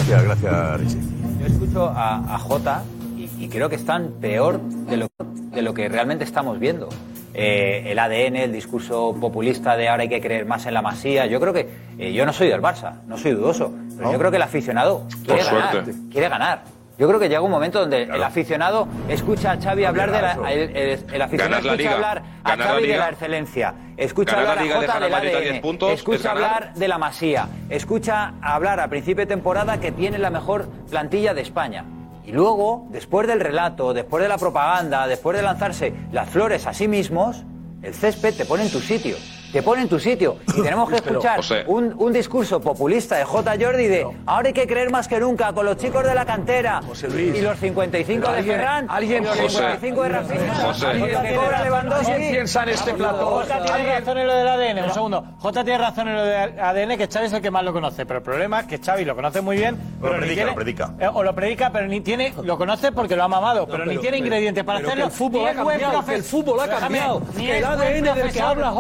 Gracias, 0.09 0.25
gracias, 0.25 0.81
Richie. 0.81 1.01
Yo 1.41 1.47
escucho 1.47 1.87
a, 1.89 2.35
a 2.35 2.39
Jota 2.39 2.83
y, 3.17 3.29
y 3.45 3.49
creo 3.49 3.69
que 3.69 3.77
están 3.77 4.13
peor 4.21 4.61
de 4.61 4.97
lo, 4.97 5.09
de 5.19 5.63
lo 5.63 5.75
que 5.75 5.89
realmente 5.89 6.25
estamos 6.25 6.59
viendo. 6.59 6.89
eh, 7.35 7.85
el 7.87 7.99
ADN, 7.99 8.37
el 8.37 8.53
discurso 8.53 9.15
populista 9.21 9.77
de 9.77 9.89
ahora 9.89 10.03
hay 10.03 10.09
que 10.09 10.21
creer 10.21 10.45
más 10.45 10.67
en 10.67 10.75
la 10.75 10.83
masía. 10.83 11.27
Yo 11.27 11.41
creo 11.41 11.53
que 11.53 11.69
eh, 11.99 12.13
yo 12.13 12.27
no 12.27 12.33
soy 12.33 12.49
del 12.49 12.61
Barça, 12.61 13.01
no 13.07 13.17
soy 13.17 13.33
dudoso, 13.33 13.73
pero 13.97 14.13
yo 14.13 14.19
creo 14.19 14.31
que 14.31 14.37
el 14.39 14.43
aficionado 14.43 15.07
quiere 15.25 15.43
Por 15.45 15.53
ganar, 15.53 15.71
suerte. 15.73 15.93
quiere 16.11 16.29
ganar. 16.29 16.63
Yo 17.03 17.09
creo 17.09 17.19
que 17.19 17.29
llega 17.29 17.41
un 17.41 17.51
momento 17.51 17.81
donde 17.81 18.05
el 18.05 18.23
aficionado 18.23 18.87
escucha 19.09 19.51
a 19.51 19.61
Xavi 19.61 19.85
hablar 19.85 20.13
de 20.13 20.23
la, 20.23 20.53
el, 20.53 20.77
el- 20.77 21.05
el 21.13 21.23
aficionado 21.23 21.51
la 21.51 21.59
escucha 21.59 21.75
liga. 21.77 21.95
hablar 21.95 22.23
a 22.45 22.49
Ganar 22.51 22.69
Xavi 22.69 22.87
de 22.87 22.97
la 22.97 23.09
excelencia, 23.09 23.75
escucha 23.97 24.37
Ganar 24.37 24.59
hablar 24.61 24.73
a 24.73 24.77
Jota 24.81 24.93
al 24.93 25.03
del 25.03 25.11
Madrid 25.11 25.35
a 25.35 25.41
10 25.41 25.53
ADN, 25.55 25.61
puntos, 25.63 25.91
es 25.91 25.99
escucha 25.99 26.31
hablar 26.31 26.75
de 26.75 26.87
la 26.87 26.99
masía, 26.99 27.49
escucha 27.71 28.35
hablar 28.41 28.79
a 28.79 28.87
principio 28.87 29.23
de 29.25 29.27
temporada 29.27 29.81
que 29.81 29.91
tiene 29.91 30.17
la 30.19 30.31
mejor 30.31 30.69
plantilla 30.89 31.35
de 31.35 31.41
España. 31.41 31.85
Y 32.25 32.31
luego, 32.31 32.87
después 32.91 33.27
del 33.27 33.41
relato, 33.41 33.93
después 33.95 34.23
de 34.23 34.29
la 34.29 34.39
propaganda, 34.39 35.09
después 35.09 35.37
de 35.37 35.43
lanzarse 35.43 35.93
las 36.13 36.31
flores 36.31 36.69
a 36.69 36.73
sí 36.73 36.87
mismos, 36.87 37.43
el 37.83 37.95
césped 37.95 38.33
te 38.37 38.45
pone 38.45 38.63
en 38.63 38.71
tu 38.71 38.79
sitio. 38.79 39.17
Te 39.53 39.63
pone 39.63 39.83
en 39.83 39.89
tu 39.89 39.99
sitio. 40.01 40.39
Y 40.57 40.63
tenemos 40.63 40.89
que 40.89 40.97
Pero, 41.03 41.11
escuchar 41.19 41.37
José. 41.37 41.65
un, 41.67 41.95
un 41.99 42.13
discurso 42.13 42.61
populista 42.61 43.17
de 43.17 43.25
J. 43.25 43.53
Jordi 43.61 43.87
de 43.87 44.07
ahora 44.27 44.49
hay 44.49 44.55
que 44.55 44.67
creer 44.67 44.91
más 44.91 45.09
que 45.09 45.21
nunca 45.21 45.53
con 45.53 45.67
los 45.67 45.77
chicos 45.77 46.05
de 46.05 46.15
la 46.15 46.25
cantera 46.25 46.81
Luis. 47.11 47.37
y 47.37 47.41
los 47.43 47.59
55 47.59 48.21
Pero 48.23 48.33
de 48.33 48.39
alguien- 48.39 48.57
Ferran 48.57 48.87
alguien 48.89 49.25
los 49.25 49.37
José. 49.39 49.49
55 49.59 50.03
de 50.03 50.09
Rafinha 50.09 50.55
José. 50.55 50.87
y 50.95 50.99
lo 51.01 51.23
que 51.23 51.35
cobra 51.35 51.65
Lewandowski. 51.65 52.13
¿Quién 52.13 52.31
piensa 52.33 52.63
en 52.63 52.69
este 52.71 52.95
plato? 52.95 53.27
Jota 53.27 53.63
tiene 53.65 53.99
razón 53.99 54.19
en 54.19 54.27
lo 54.27 54.35
del 54.35 54.49
ADN, 54.49 54.85
un 54.85 54.93
segundo. 54.95 55.25
Jota 55.39 55.65
tiene 55.65 55.79
razón 55.79 56.09
en 56.09 56.15
lo 56.17 56.25
del 56.25 56.59
ADN, 56.61 56.97
que 56.97 57.09
Xavi 57.09 57.27
es 57.27 57.33
el 57.35 57.43
que 57.43 57.51
más 57.51 57.63
lo 57.65 57.73
conoce. 57.73 58.07
Pero 58.07 58.19
el 58.19 58.25
problema 58.25 58.61
es 58.61 58.67
que 58.67 58.79
Xavi 58.79 59.05
lo 59.05 59.15
conoce 59.15 59.41
muy 59.43 59.57
bien. 59.57 59.77
Pero 60.01 60.15
ni 60.15 60.19
predica, 60.21 60.35
tiene- 60.35 60.51
lo 60.51 60.55
predica. 60.57 60.91
eh, 60.99 61.09
o 61.13 61.23
lo 61.23 61.35
predica, 61.35 61.71
pero 61.71 61.87
ni 61.87 62.01
tiene. 62.01 62.33
Lo 62.43 62.57
conoce 62.57 62.91
porque 62.93 63.17
lo 63.17 63.25
ha 63.25 63.29
mamado, 63.29 63.67
pero, 63.67 63.85
ni 63.85 63.91
pero- 63.91 64.01
tiene 64.01 64.17
pero- 64.17 64.27
ingredientes 64.27 64.65
para 64.65 64.79
pero 64.79 64.87
que 64.89 64.93
hacerlo. 64.93 65.07
el 65.07 65.13
fútbol 65.13 65.49
ha 65.49 65.55
cambiado, 65.55 66.05
que 66.07 66.15
el 66.15 66.23
fútbol 66.23 66.61
ha 66.61 66.69
cambiado, 66.69 67.23
el 67.39 67.65
ADN 67.65 68.15
del 68.15 68.33
que 68.33 68.41
habla 68.41 68.73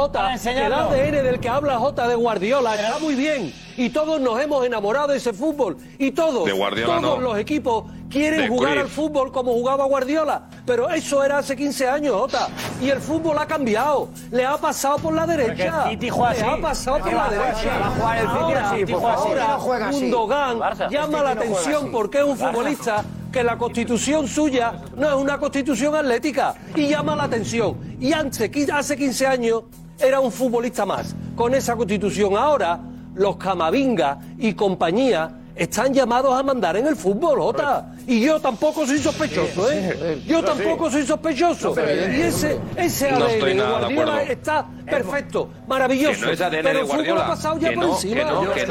que 0.53 0.62
el. 0.67 0.73
ADN 0.73 1.23
del 1.25 1.41
que 1.41 1.49
habla 1.49 1.79
Jota 1.79 2.09
de 2.09 2.15
Guardiola 2.15 2.75
está 2.75 2.99
muy 2.99 3.15
bien 3.15 3.53
y 3.77 3.89
todos 3.91 4.21
nos 4.21 4.41
hemos 4.41 4.65
enamorado 4.67 5.09
de 5.09 5.17
ese 5.17 5.33
fútbol 5.33 5.77
y 5.99 6.11
todos, 6.11 6.45
De 6.45 6.53
Guardiola 6.53 7.01
todos 7.01 7.19
no. 7.19 7.25
los 7.31 7.39
equipos 7.39 7.85
quieren 8.11 8.43
De 8.43 8.49
jugar 8.49 8.73
Cruyff. 8.73 8.85
al 8.85 8.91
fútbol 8.91 9.33
como 9.33 9.53
jugaba 9.53 9.85
Guardiola, 9.87 10.43
pero 10.67 10.91
eso 10.91 11.25
era 11.25 11.39
hace 11.39 11.57
15 11.57 11.89
años, 11.89 12.15
Jota, 12.15 12.49
y 12.83 12.91
el 12.91 13.01
fútbol 13.01 13.39
ha 13.39 13.47
cambiado, 13.47 14.11
le 14.31 14.45
ha 14.45 14.57
pasado 14.59 14.99
por 14.99 15.15
la 15.15 15.27
derecha, 15.27 15.49
Porque 15.49 15.67
el 15.89 15.91
City 16.01 16.09
juega 16.11 16.33
le 16.35 16.41
así. 16.43 16.51
ha 16.51 16.61
pasado 16.61 16.99
por 16.99 17.09
¿Qué 17.09 17.15
la 17.15 17.31
derecha. 17.31 17.51
así? 17.53 17.67
Va 17.69 17.87
a 17.87 17.91
jugar 17.91 18.17
el 18.19 18.23
City 18.23 18.33
Ahora, 18.39 18.71
así, 18.71 18.85
juega 18.93 19.15
así. 19.15 19.29
ahora 19.29 19.47
No 19.49 19.61
juega 19.61 19.89
así. 19.89 20.01
Gundogan 20.01 20.59
Barça. 20.59 20.91
llama 20.91 21.23
la 21.23 21.33
City 21.33 21.49
no 21.49 21.55
atención 21.55 21.91
porque 21.93 22.19
es 22.19 22.25
un 22.25 22.39
Barça. 22.39 22.51
futbolista 22.51 23.05
que 23.33 23.43
la 23.43 23.57
constitución 23.57 24.29
suya 24.29 24.75
no 24.95 25.09
es 25.09 25.15
una 25.15 25.39
constitución 25.39 25.95
atlética 25.95 26.55
y 26.77 26.89
llama 26.89 27.17
la 27.17 27.25
atención. 27.25 27.79
Y 27.99 28.13
antes, 28.13 28.51
hace 28.71 28.95
15 28.99 29.27
años 29.27 29.63
era 30.03 30.21
un 30.21 30.33
futbolista 30.33 30.85
más 30.85 31.15
con 31.37 31.55
esa 31.55 31.77
constitución. 31.77 32.37
Ahora 32.37 32.81
los 33.15 33.37
Camavinga 33.37 34.19
y 34.39 34.55
compañía 34.55 35.39
están 35.55 35.93
llamados 35.93 36.39
a 36.39 36.43
mandar 36.43 36.77
en 36.77 36.87
el 36.87 36.97
fútbol, 36.97 37.39
Jota. 37.39 37.95
Y 38.07 38.21
yo 38.21 38.41
tampoco 38.41 38.87
soy 38.87 38.99
sospechoso, 38.99 39.71
¿eh? 39.71 40.21
Yo 40.27 40.43
tampoco 40.43 40.91
soy 40.91 41.07
sospechoso. 41.07 41.75
Y 41.77 42.21
ese, 42.23 42.59
ese 42.77 43.11
No 43.13 43.25
ADN 43.27 43.39
de 43.41 43.63
Guardiola 43.63 44.23
está 44.23 44.67
perfecto, 44.85 45.49
maravilloso. 45.69 46.27
Pero 46.51 46.81
el 46.81 46.87
fútbol 46.87 47.19
ha 47.19 47.27
pasado 47.27 47.59
ya 47.59 47.73
por 47.73 47.85
encima. 47.85 48.15
que 48.15 48.25
no, 48.25 48.43
no, 48.45 48.53
es 48.55 48.65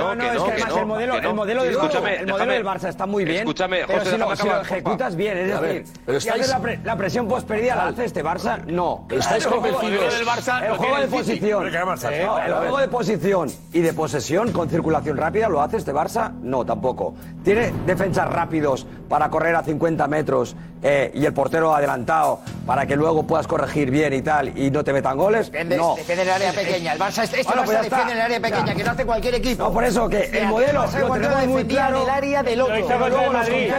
que 0.43 0.51
además 0.51 0.77
el 0.77 0.85
modelo, 0.85 1.15
el 1.17 1.33
modelo, 1.33 1.63
del, 1.63 1.71
Escúchame, 1.73 2.15
el 2.17 2.27
modelo 2.27 2.37
déjame- 2.37 2.53
del 2.53 2.65
Barça 2.65 2.89
está 2.89 3.05
muy 3.05 3.23
bien. 3.25 3.37
Escúchame, 3.39 3.81
pero 3.87 4.05
si 4.05 4.17
lo, 4.17 4.61
ejecutas 4.61 5.15
bien, 5.15 5.37
es 5.37 5.61
decir, 5.61 5.85
si 6.21 6.29
haces 6.29 6.49
la, 6.49 6.59
pre- 6.59 6.79
la 6.83 6.95
presión 6.97 7.27
posperdida 7.27 7.75
la 7.75 7.87
hace 7.87 8.05
este 8.05 8.23
Barça, 8.23 8.63
no. 8.65 9.05
Estáis 9.09 9.45
convencidos. 9.47 10.13
el 10.61 10.75
juego 10.77 10.97
de 10.99 11.07
posición, 11.07 11.67
Eh, 11.67 12.27
el 12.45 12.53
juego 12.53 12.77
de 12.79 12.87
posición 12.87 13.49
y 13.73 13.79
de 13.79 13.93
posesión 13.93 14.51
con 14.51 14.69
circulación 14.69 15.17
rápida 15.17 15.47
lo 15.49 15.61
hace 15.61 15.77
este 15.77 15.93
Barça, 15.93 16.31
no, 16.41 16.65
tampoco. 16.65 17.13
Tiene 17.43 17.71
defensas 17.85 18.27
rápidos 18.29 18.85
para 19.09 19.20
correr 19.29 19.55
a 19.55 19.63
50 19.63 20.07
metros 20.07 20.55
eh, 20.81 21.11
y 21.13 21.25
el 21.25 21.33
portero 21.33 21.75
adelantado 21.75 22.39
para 22.65 22.85
que 22.85 22.95
luego 22.95 23.23
puedas 23.23 23.47
corregir 23.47 23.91
bien 23.91 24.13
y 24.13 24.21
tal 24.21 24.57
y 24.57 24.71
no 24.71 24.83
te 24.83 24.93
metan 24.93 25.17
goles. 25.17 25.51
Defiende, 25.51 25.77
no. 25.77 25.95
defiende 25.95 26.23
el 26.23 26.29
área 26.29 26.51
pequeña. 26.53 26.93
El 26.93 26.99
Barça, 26.99 27.23
este 27.23 27.43
Bueno, 27.43 27.61
Barça 27.61 27.65
pues 27.65 27.81
defiende 27.81 28.13
el 28.13 28.21
área 28.21 28.39
pequeña, 28.39 28.65
Ya. 28.67 28.75
que 28.75 28.83
no 28.83 28.91
hace 28.91 29.05
cualquier 29.05 29.35
equipo. 29.35 29.63
No, 29.63 29.71
por 29.73 29.83
eso 29.83 30.09
que 30.09 30.23
el 30.23 30.47
modelo 30.47 30.85
lo 30.85 31.11
tenemos 31.13 31.47
muy 31.47 31.65
claro. 31.65 32.03
el 32.03 32.09
área 32.09 32.43
del 32.43 32.61
otro. 32.61 32.75
Lo 32.75 32.79
hizo 32.79 32.99
contra 32.99 33.25
el 33.25 33.31
Madrid. 33.31 33.71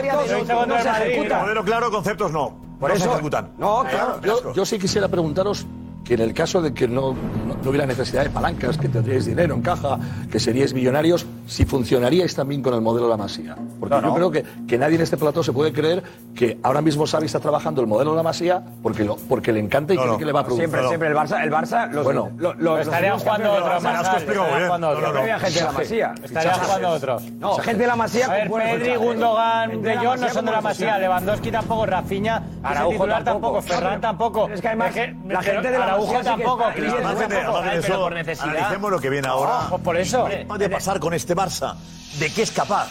Lo 0.49 0.67
no 0.67 0.79
se 0.83 0.89
Madrid. 0.89 1.11
ejecutan. 1.13 1.41
Modelo 1.43 1.65
claro, 1.65 1.91
conceptos 1.91 2.33
no. 2.33 2.55
Por 2.79 2.91
no 2.91 2.97
eso- 2.97 3.05
se 3.05 3.11
ejecutan. 3.13 3.51
No, 3.59 3.85
claro. 3.89 4.21
Yo, 4.23 4.53
yo 4.53 4.65
sí 4.67 4.79
quisiera 4.79 5.09
preguntaros 5.09 5.67
que 6.13 6.23
en 6.23 6.29
el 6.29 6.35
caso 6.35 6.61
de 6.61 6.75
que 6.75 6.87
no, 6.87 7.13
no, 7.47 7.57
no 7.63 7.71
hubiera 7.71 7.87
necesidad 7.87 8.23
de 8.25 8.29
palancas, 8.29 8.77
que 8.77 8.87
tendríais 8.87 9.25
dinero 9.25 9.55
en 9.55 9.63
caja, 9.63 9.99
que 10.31 10.39
seríais 10.39 10.75
millonarios, 10.75 11.25
si 11.47 11.65
funcionaríais 11.65 12.35
también 12.35 12.61
con 12.63 12.75
el 12.75 12.83
modelo 12.83 13.07
de 13.07 13.11
la 13.13 13.17
Masía. 13.17 13.57
Porque 13.81 13.95
No, 13.95 14.03
yo 14.03 14.07
no. 14.09 14.15
creo 14.15 14.31
que, 14.31 14.45
que 14.69 14.77
nadie 14.77 14.97
en 14.97 15.01
este 15.03 15.17
plató 15.17 15.43
se 15.43 15.55
puede 15.55 15.73
creer 15.73 16.03
que 16.35 16.59
ahora 16.63 16.83
mismo 16.83 17.07
Xavi 17.07 17.25
está 17.25 17.41
trabajando 17.41 17.81
el 17.81 17.87
modelo 17.87 18.11
de 18.11 18.19
la 18.19 18.23
Masía 18.23 18.63
porque, 18.83 19.05
lo, 19.05 19.17
porque 19.17 19.53
le 19.53 19.61
encanta 19.61 19.95
y 19.95 19.97
cree 19.97 20.19
que 20.19 20.25
le 20.27 20.33
va 20.33 20.41
a 20.41 20.45
producir. 20.45 20.69
Siempre, 20.69 20.87
siempre 20.89 21.09
el 21.09 21.15
Barça, 21.15 21.43
el 21.43 21.51
Barça, 21.51 21.91
los, 21.91 22.05
Bueno, 22.05 22.31
lo- 22.37 22.53
los, 22.55 22.81
estarían 22.81 23.19
jugando 23.19 23.53
otros 23.53 23.83
No, 23.83 25.39
gente 25.39 25.59
de 25.59 25.65
la 25.65 25.73
Masía. 25.73 26.15
Estarían 26.23 26.55
jugando 26.61 26.89
otros. 26.91 27.23
No, 27.41 27.55
gente 27.55 27.81
de 27.83 27.87
la 27.87 27.97
Masía. 27.97 28.27
A 28.27 28.33
ver, 28.35 28.51
Pedri. 28.51 28.97
Gundogan, 28.97 29.81
De 29.83 29.97
Jong 29.97 30.21
no 30.21 30.29
son 30.29 30.45
de 30.45 30.53
la 30.53 30.61
Masía, 30.61 30.99
Lewandowski 30.99 31.51
tampoco, 31.51 31.87
Rafinha, 31.87 32.43
Araujo 32.63 32.93
titular 32.93 33.25
tampoco. 33.25 33.63
Ferran 33.63 34.01
tampoco. 34.01 34.49
Es 34.49 34.61
que 34.61 34.69
además, 34.69 34.95
la 35.27 35.43
gente 35.43 35.71
de 35.71 35.79
la 35.79 35.97
Araujo 36.11 36.19
que 36.19 36.25
tampoco, 36.25 36.65
Cristian 36.75 38.15
necesidad. 38.15 38.49
analicemos 38.49 38.91
lo 38.91 39.01
que 39.01 39.11
viene 39.11 39.29
ahora. 39.29 39.63
No, 39.65 39.69
pues 39.71 39.83
por 39.83 39.97
eso. 39.97 40.27
¿Qué 40.27 40.45
puede 40.47 40.69
pasar 40.69 41.01
con 41.01 41.15
este 41.15 41.35
Barça? 41.37 41.77
¿De 42.19 42.33
qué 42.33 42.43
es 42.43 42.51
capaz? 42.51 42.89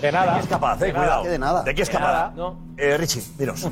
De 0.00 0.12
nada. 0.12 0.32
¿De 0.32 0.38
qué 0.38 0.44
es 0.44 0.48
capaz? 0.48 0.82
Eh? 0.82 0.86
De 0.86 0.92
nada. 0.92 1.04
Cuidado. 1.04 1.24
De 1.24 1.38
nada. 1.38 1.62
¿De 1.62 1.74
qué 1.74 1.82
es 1.82 1.88
De 1.88 1.94
capaz? 1.94 2.06
nada, 2.06 2.32
no. 2.36 2.56
Eh, 2.76 2.96
Richie, 2.96 3.22
dinos. 3.38 3.66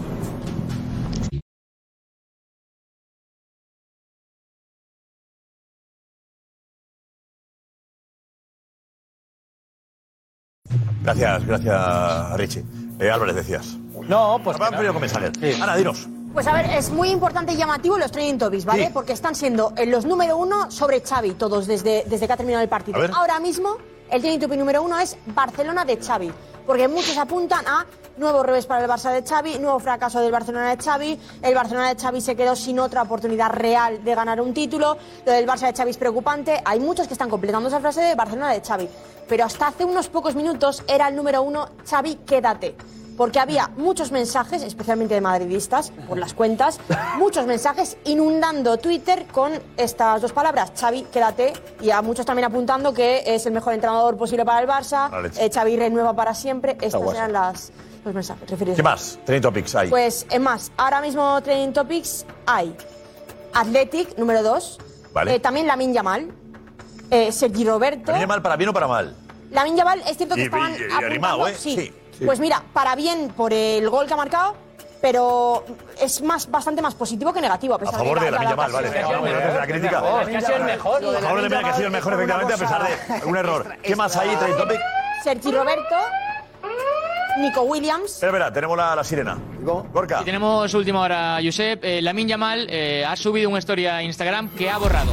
Gracias, 11.02 11.46
gracias, 11.46 12.32
Richie. 12.36 12.64
Eh, 13.00 13.10
Álvarez, 13.10 13.36
decías. 13.36 13.76
No, 14.08 14.40
pues. 14.42 14.58
Venido 14.58 14.92
con 14.92 15.00
mensajes. 15.00 15.32
Ana, 15.60 15.76
dinos. 15.76 16.06
Pues 16.38 16.46
a 16.46 16.52
ver, 16.52 16.66
es 16.70 16.90
muy 16.90 17.08
importante 17.08 17.52
y 17.52 17.56
llamativo 17.56 17.98
los 17.98 18.12
trending 18.12 18.38
topics, 18.38 18.64
¿vale? 18.64 18.86
Sí. 18.86 18.90
Porque 18.94 19.12
están 19.12 19.34
siendo 19.34 19.72
eh, 19.76 19.86
los 19.86 20.04
número 20.04 20.36
uno 20.36 20.70
sobre 20.70 21.00
Xavi, 21.00 21.32
todos 21.32 21.66
desde, 21.66 22.04
desde 22.06 22.28
que 22.28 22.32
ha 22.32 22.36
terminado 22.36 22.62
el 22.62 22.68
partido. 22.68 23.00
Ahora 23.12 23.40
mismo, 23.40 23.76
el 24.08 24.20
trending 24.20 24.42
topic 24.42 24.56
número 24.56 24.80
uno 24.84 25.00
es 25.00 25.16
Barcelona 25.34 25.84
de 25.84 25.96
Xavi. 25.96 26.30
Porque 26.64 26.86
muchos 26.86 27.18
apuntan 27.18 27.66
a 27.66 27.84
nuevo 28.18 28.44
revés 28.44 28.66
para 28.66 28.84
el 28.84 28.88
Barça 28.88 29.10
de 29.10 29.28
Xavi, 29.28 29.58
nuevo 29.58 29.80
fracaso 29.80 30.20
del 30.20 30.30
Barcelona 30.30 30.76
de 30.76 30.80
Xavi, 30.80 31.18
el 31.42 31.54
Barcelona 31.56 31.92
de 31.92 32.00
Xavi 32.00 32.20
se 32.20 32.36
quedó 32.36 32.54
sin 32.54 32.78
otra 32.78 33.02
oportunidad 33.02 33.50
real 33.50 34.04
de 34.04 34.14
ganar 34.14 34.40
un 34.40 34.54
título, 34.54 34.96
lo 35.26 35.32
del 35.32 35.44
Barça 35.44 35.66
de 35.66 35.72
Xavi 35.72 35.90
es 35.90 35.98
preocupante, 35.98 36.62
hay 36.64 36.78
muchos 36.78 37.08
que 37.08 37.14
están 37.14 37.30
completando 37.30 37.68
esa 37.68 37.80
frase 37.80 38.00
de 38.00 38.14
Barcelona 38.14 38.52
de 38.52 38.60
Xavi. 38.60 38.88
Pero 39.28 39.44
hasta 39.44 39.66
hace 39.66 39.84
unos 39.84 40.08
pocos 40.08 40.36
minutos 40.36 40.84
era 40.86 41.08
el 41.08 41.16
número 41.16 41.42
uno, 41.42 41.68
Xavi, 41.84 42.14
quédate 42.24 42.76
porque 43.18 43.40
había 43.40 43.68
muchos 43.76 44.12
mensajes, 44.12 44.62
especialmente 44.62 45.12
de 45.14 45.20
madridistas, 45.20 45.92
por 46.08 46.16
las 46.18 46.32
cuentas, 46.34 46.78
muchos 47.18 47.46
mensajes 47.46 47.98
inundando 48.04 48.78
Twitter 48.78 49.26
con 49.26 49.52
estas 49.76 50.22
dos 50.22 50.32
palabras, 50.32 50.72
Xavi, 50.80 51.02
quédate, 51.12 51.52
y 51.82 51.90
a 51.90 52.00
muchos 52.00 52.24
también 52.24 52.46
apuntando 52.46 52.94
que 52.94 53.24
es 53.26 53.44
el 53.44 53.52
mejor 53.52 53.74
entrenador 53.74 54.16
posible 54.16 54.44
para 54.44 54.60
el 54.60 54.68
Barça, 54.68 55.10
eh, 55.36 55.50
Xavi 55.52 55.76
renueva 55.76 56.14
para 56.14 56.32
siempre, 56.32 56.78
estos 56.80 57.02
guasa. 57.02 57.18
eran 57.18 57.32
las, 57.32 57.72
los 58.04 58.14
mensajes 58.14 58.48
referidos. 58.48 58.76
¿Qué 58.76 58.82
más? 58.84 59.18
Trending 59.24 59.42
Topics 59.42 59.74
hay. 59.74 59.90
Pues, 59.90 60.24
es 60.30 60.40
más, 60.40 60.70
ahora 60.76 61.00
mismo 61.00 61.42
Trending 61.42 61.72
Topics 61.72 62.24
hay 62.46 62.74
Athletic, 63.52 64.16
número 64.16 64.42
2, 64.44 64.78
Vale. 65.12 65.40
también 65.40 65.66
Lamin 65.66 65.92
Yamal, 65.92 66.28
eh, 67.10 67.32
Sergi 67.32 67.64
Roberto... 67.64 68.12
¿Viene 68.12 68.26
mal 68.28 68.42
para 68.42 68.56
bien 68.56 68.70
o 68.70 68.72
para 68.72 68.86
mal? 68.86 69.16
Lamin 69.50 69.76
Yamal 69.76 70.02
es 70.06 70.16
cierto 70.16 70.36
que 70.36 70.42
Y- 70.42 70.44
estaban 70.44 70.72
y- 70.72 70.76
y 70.76 71.04
apuntando- 71.04 71.48
¿eh? 71.48 71.54
sí. 71.58 71.74
Sí, 71.74 71.92
sí. 72.18 72.24
Pues 72.24 72.40
mira, 72.40 72.62
para 72.72 72.94
bien 72.94 73.32
por 73.36 73.52
el 73.52 73.88
gol 73.90 74.06
que 74.06 74.14
ha 74.14 74.16
marcado, 74.16 74.54
pero 75.00 75.64
es 76.00 76.20
más 76.22 76.50
bastante 76.50 76.82
más 76.82 76.94
positivo 76.94 77.32
que 77.32 77.40
negativo 77.40 77.74
a 77.74 77.76
A 77.76 77.80
pesar 77.80 77.94
favor 77.98 78.18
de 78.20 78.30
la- 78.30 78.38
la 78.38 78.44
la 78.44 78.50
Yamal, 78.50 78.72
vale. 78.72 78.88
a 78.98 79.54
la 79.54 79.66
crítica. 79.66 80.02
Es 80.22 80.28
que 80.28 80.36
ha 80.36 80.40
sido 80.40 80.56
el 80.56 80.64
mejor. 80.64 81.04
A 81.04 81.20
favor 81.20 81.42
de 81.42 81.48
Mena, 81.48 81.62
que 81.62 81.68
ha 81.70 81.74
sido 81.74 81.86
el 81.86 81.92
mejor, 81.92 82.12
efectivamente, 82.14 82.54
a 82.54 82.56
pesar 82.56 82.82
de 83.20 83.24
un 83.26 83.36
error. 83.36 83.66
¿Qué 83.82 83.94
más 83.96 84.16
hay? 84.16 84.34
Topic. 84.56 84.80
Sergi 85.22 85.50
Roberto, 85.52 85.94
Nico 87.40 87.62
Williams, 87.62 88.12
Espera, 88.14 88.30
espera, 88.32 88.52
tenemos 88.52 88.76
la, 88.76 88.96
la 88.96 89.04
sirena. 89.04 89.38
Gorka. 89.60 90.20
Y 90.22 90.24
tenemos 90.24 90.72
última 90.74 91.00
hora, 91.02 91.38
Josep. 91.42 91.84
Eh, 91.84 92.02
Lamin 92.02 92.26
Yamal 92.28 92.66
eh, 92.68 93.04
ha 93.06 93.14
subido 93.14 93.48
una 93.48 93.58
historia 93.60 93.96
a 93.96 94.02
Instagram 94.02 94.48
que 94.56 94.68
ha 94.68 94.78
borrado. 94.78 95.12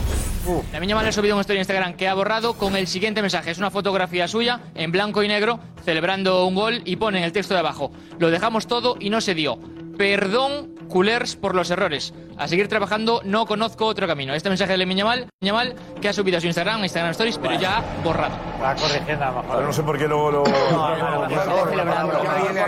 Lamin 0.72 0.90
Yamal 0.90 1.08
ha 1.08 1.12
subido 1.12 1.34
una 1.34 1.42
historia 1.42 1.60
a 1.60 1.64
Instagram 1.64 1.94
que 1.96 2.08
ha 2.08 2.14
borrado 2.14 2.54
con 2.54 2.76
el 2.76 2.86
siguiente 2.86 3.22
mensaje. 3.22 3.50
Es 3.50 3.58
una 3.58 3.72
fotografía 3.72 4.28
suya 4.28 4.62
en 4.76 4.92
blanco 4.92 5.24
y 5.24 5.28
negro 5.28 5.60
celebrando 5.84 6.46
un 6.46 6.54
gol 6.54 6.82
y 6.86 6.98
pone 6.98 7.18
en 7.18 7.24
el 7.24 7.32
texto 7.32 7.56
de 7.56 7.62
abajo. 7.62 7.92
Lo 8.20 8.30
dejamos 8.30 8.68
todo 8.68 8.96
y 9.00 9.10
no 9.10 9.22
se 9.22 9.34
dio. 9.34 9.58
Perdón 9.98 10.75
culers 10.88 11.36
por 11.36 11.56
los 11.56 11.70
errores. 11.72 12.14
A 12.38 12.48
seguir 12.48 12.68
trabajando, 12.68 13.22
no 13.24 13.46
conozco 13.46 13.86
otro 13.86 14.08
camino. 14.08 14.34
Este 14.34 14.50
mensaje 14.50 14.74
de 14.74 14.78
Lemine 14.78 15.00
Yamal, 15.00 15.28
Yamal, 15.42 15.76
que 16.02 16.10
ha 16.10 16.14
subido 16.14 16.38
a 16.38 16.42
su 16.42 16.48
Instagram, 16.48 16.84
Instagram 16.84 17.12
Stories, 17.12 17.38
pero 17.38 17.58
ya 17.60 17.82
borrado. 18.04 18.36
Va 18.62 18.76
corrigiendo 18.76 19.24
a 19.24 19.28
lo 19.32 19.42
mejor. 19.42 19.56
Pero 19.56 19.68
no 19.68 19.74
sé 19.74 19.84
por 19.84 19.98
qué 19.98 20.08
luego 20.08 20.32
lo. 20.32 20.44
Por 20.44 20.52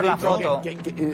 la 0.04 0.18
foto. 0.18 0.62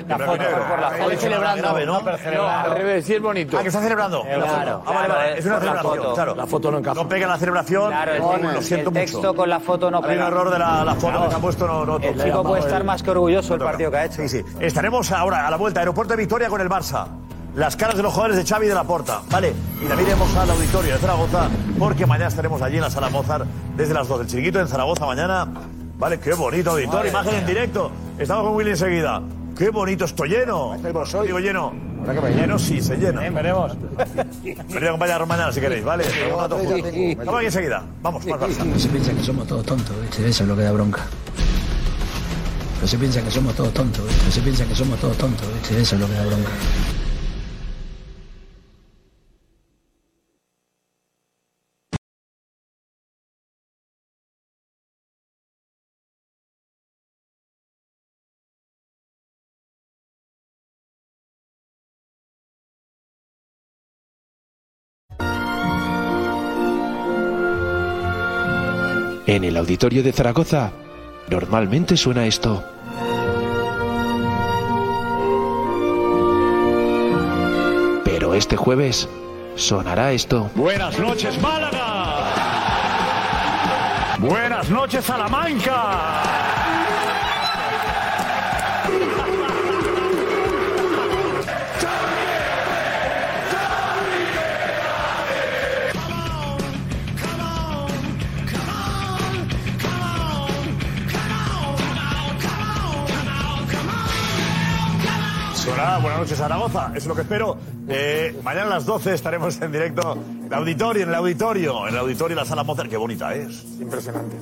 La 0.07 0.17
foto, 0.17 0.43
por 0.69 0.80
la 0.80 0.91
foto. 0.91 1.17
celebrando. 1.17 1.85
¿no? 1.85 2.01
No, 2.01 2.49
al 2.49 2.71
revés, 2.75 3.05
sí 3.05 3.13
es 3.15 3.21
bonito. 3.21 3.57
Ah, 3.57 3.61
que 3.61 3.67
está 3.67 3.81
celebrando. 3.81 4.23
Claro. 4.23 4.84
Ah, 4.85 4.91
vale, 4.93 5.07
vale. 5.13 5.39
Es 5.39 5.45
una 5.45 5.59
celebración. 5.59 6.13
Claro. 6.15 6.35
La 6.35 6.47
foto 6.47 6.71
no 6.71 6.77
encaja. 6.80 6.95
No 6.95 7.07
pega 7.07 7.27
la 7.27 7.38
celebración. 7.38 7.91
Claro, 7.91 8.13
el, 8.13 8.21
Oh, 8.21 8.31
texto- 8.31 8.51
lo 8.53 8.61
siento 8.61 8.89
el 8.89 8.93
texto 8.95 9.17
mucho. 9.19 9.34
con 9.35 9.49
la 9.49 9.59
foto 9.59 9.91
no 9.91 10.01
Hay 10.03 10.17
un 10.17 10.23
error 10.23 10.49
de 10.51 10.59
la, 10.59 10.95
foto 10.99 11.23
que 11.23 11.30
se 11.30 11.35
ha 11.35 11.39
puesto, 11.39 11.67
no, 11.67 11.85
no 11.85 11.97
El 11.97 12.21
chico 12.21 12.43
puede 12.43 12.61
estar 12.61 12.84
más 12.84 13.03
que 13.03 13.11
orgulloso 13.11 13.53
del 13.57 13.63
partido 13.63 13.91
que 13.91 13.97
ha 13.97 14.05
hecho. 14.05 14.21
Sí, 14.27 14.30
sí. 14.30 14.43
Estaremos 14.59 15.11
ahora 15.11 15.47
a 15.47 15.51
la 15.51 15.57
vuelta, 15.57 15.80
aeropuerto 15.80 16.13
de 16.13 16.17
Victoria 16.17 16.49
con 16.49 16.61
el 16.61 16.69
Barça. 16.69 16.93
Las 17.56 17.76
caras 17.76 17.95
de 17.95 18.02
los 18.03 18.11
jugadores 18.11 18.38
de 18.38 18.45
Xavi 18.45 18.65
y 18.65 18.70
de 18.70 18.76
la 18.76 18.84
Porta. 18.84 19.22
Vale, 19.30 19.53
y 19.80 19.86
también 19.86 20.10
iremos 20.10 20.36
al 20.36 20.49
auditorio 20.49 20.94
de 20.94 20.99
Zaragoza, 20.99 21.49
porque 21.78 22.06
mañana 22.06 22.30
estaremos 22.30 22.61
allí 22.64 22.78
en 22.78 22.82
la 22.82 22.90
sala 22.90 23.10
Mozart 23.10 23.45
desde 23.78 23.94
las 23.94 24.07
2. 24.07 24.22
El 24.22 24.28
chiringuito 24.28 24.60
en 24.60 24.68
Zaragoza 24.68 25.06
mañana. 25.06 25.48
Vale, 25.99 26.20
qué 26.20 26.34
bonito 26.34 26.72
auditorio, 26.72 27.11
imagen 27.11 27.36
en 27.36 27.40
mía. 27.41 27.48
directo. 27.48 27.91
Estamos 28.18 28.44
con 28.45 28.56
Willy 28.56 28.72
enseguida. 28.72 29.22
Qué 29.57 29.70
bonito, 29.70 30.06
estoy 30.06 30.30
lleno. 30.30 30.76
Digo 31.24 31.40
lleno. 31.40 31.74
Lleno 32.36 32.57
sí, 32.57 32.82
se 32.82 32.98
llena. 32.98 33.22
veremos. 33.30 33.72
Venid 34.44 34.86
a 34.86 34.90
acompañarnos 34.90 35.28
mañana 35.28 35.52
si 35.52 35.61
queréis, 35.61 35.86
¿vale? 35.86 36.06
Vamos 36.36 37.38
aquí 37.38 37.45
enseguida. 37.45 37.84
Vamos, 38.02 38.26
más 38.26 38.40
Barça. 38.40 38.78
Se 38.80 38.90
piensa 38.90 39.14
que 39.14 39.24
somos 39.24 39.48
todos 39.48 39.64
tontos, 39.65 39.95
¿viste? 40.02 40.28
Eso 40.28 40.44
es 40.44 40.49
lo 40.49 40.56
que 40.56 40.64
da 40.64 40.72
bronca. 40.72 41.02
Se 42.85 42.97
piensa 42.97 43.23
que 43.23 43.31
somos 43.31 43.55
todos 43.55 43.73
tontos, 43.73 44.05
¿viste? 44.05 44.31
Se 44.31 44.41
piensa 44.41 44.65
que 44.65 44.76
somos 44.76 44.99
todos 44.99 45.18
tontos. 45.18 45.47
Eso 45.72 45.95
es 45.95 46.01
lo 46.01 46.07
que 46.07 46.14
da 46.14 46.26
bronca. 46.26 46.51
En 69.26 69.43
el 69.45 69.57
auditorio 69.57 70.03
de 70.03 70.11
Zaragoza, 70.11 70.72
normalmente 71.30 71.97
suena 71.97 72.27
esto. 72.27 72.73
Este 78.34 78.57
jueves 78.57 79.07
sonará 79.55 80.11
esto. 80.11 80.49
Buenas 80.55 80.97
noches, 80.97 81.39
Málaga. 81.39 82.26
Buenas 84.19 84.69
noches, 84.72 85.05
Salamanca. 85.05 86.34
Buenas 106.01 106.19
noches 106.19 106.38
Zaragoza, 106.38 106.91
es 106.95 107.05
lo 107.05 107.15
que 107.15 107.22
espero. 107.22 107.57
Eh, 107.88 108.39
mañana 108.43 108.68
a 108.68 108.69
las 108.69 108.85
12 108.85 109.14
estaremos 109.14 109.61
en 109.61 109.72
directo 109.72 110.14
en 110.14 110.45
el 110.47 110.53
auditorio, 110.53 111.03
en 111.03 111.10
el 111.10 111.15
auditorio, 111.15 111.88
en 111.88 111.93
el 111.93 111.99
auditorio 111.99 112.35
de 112.35 112.41
la 112.41 112.47
sala 112.47 112.64
Mozart. 112.64 112.89
Qué 112.89 112.97
bonita 112.97 113.34
es. 113.35 113.64
Impresionante. 113.80 114.35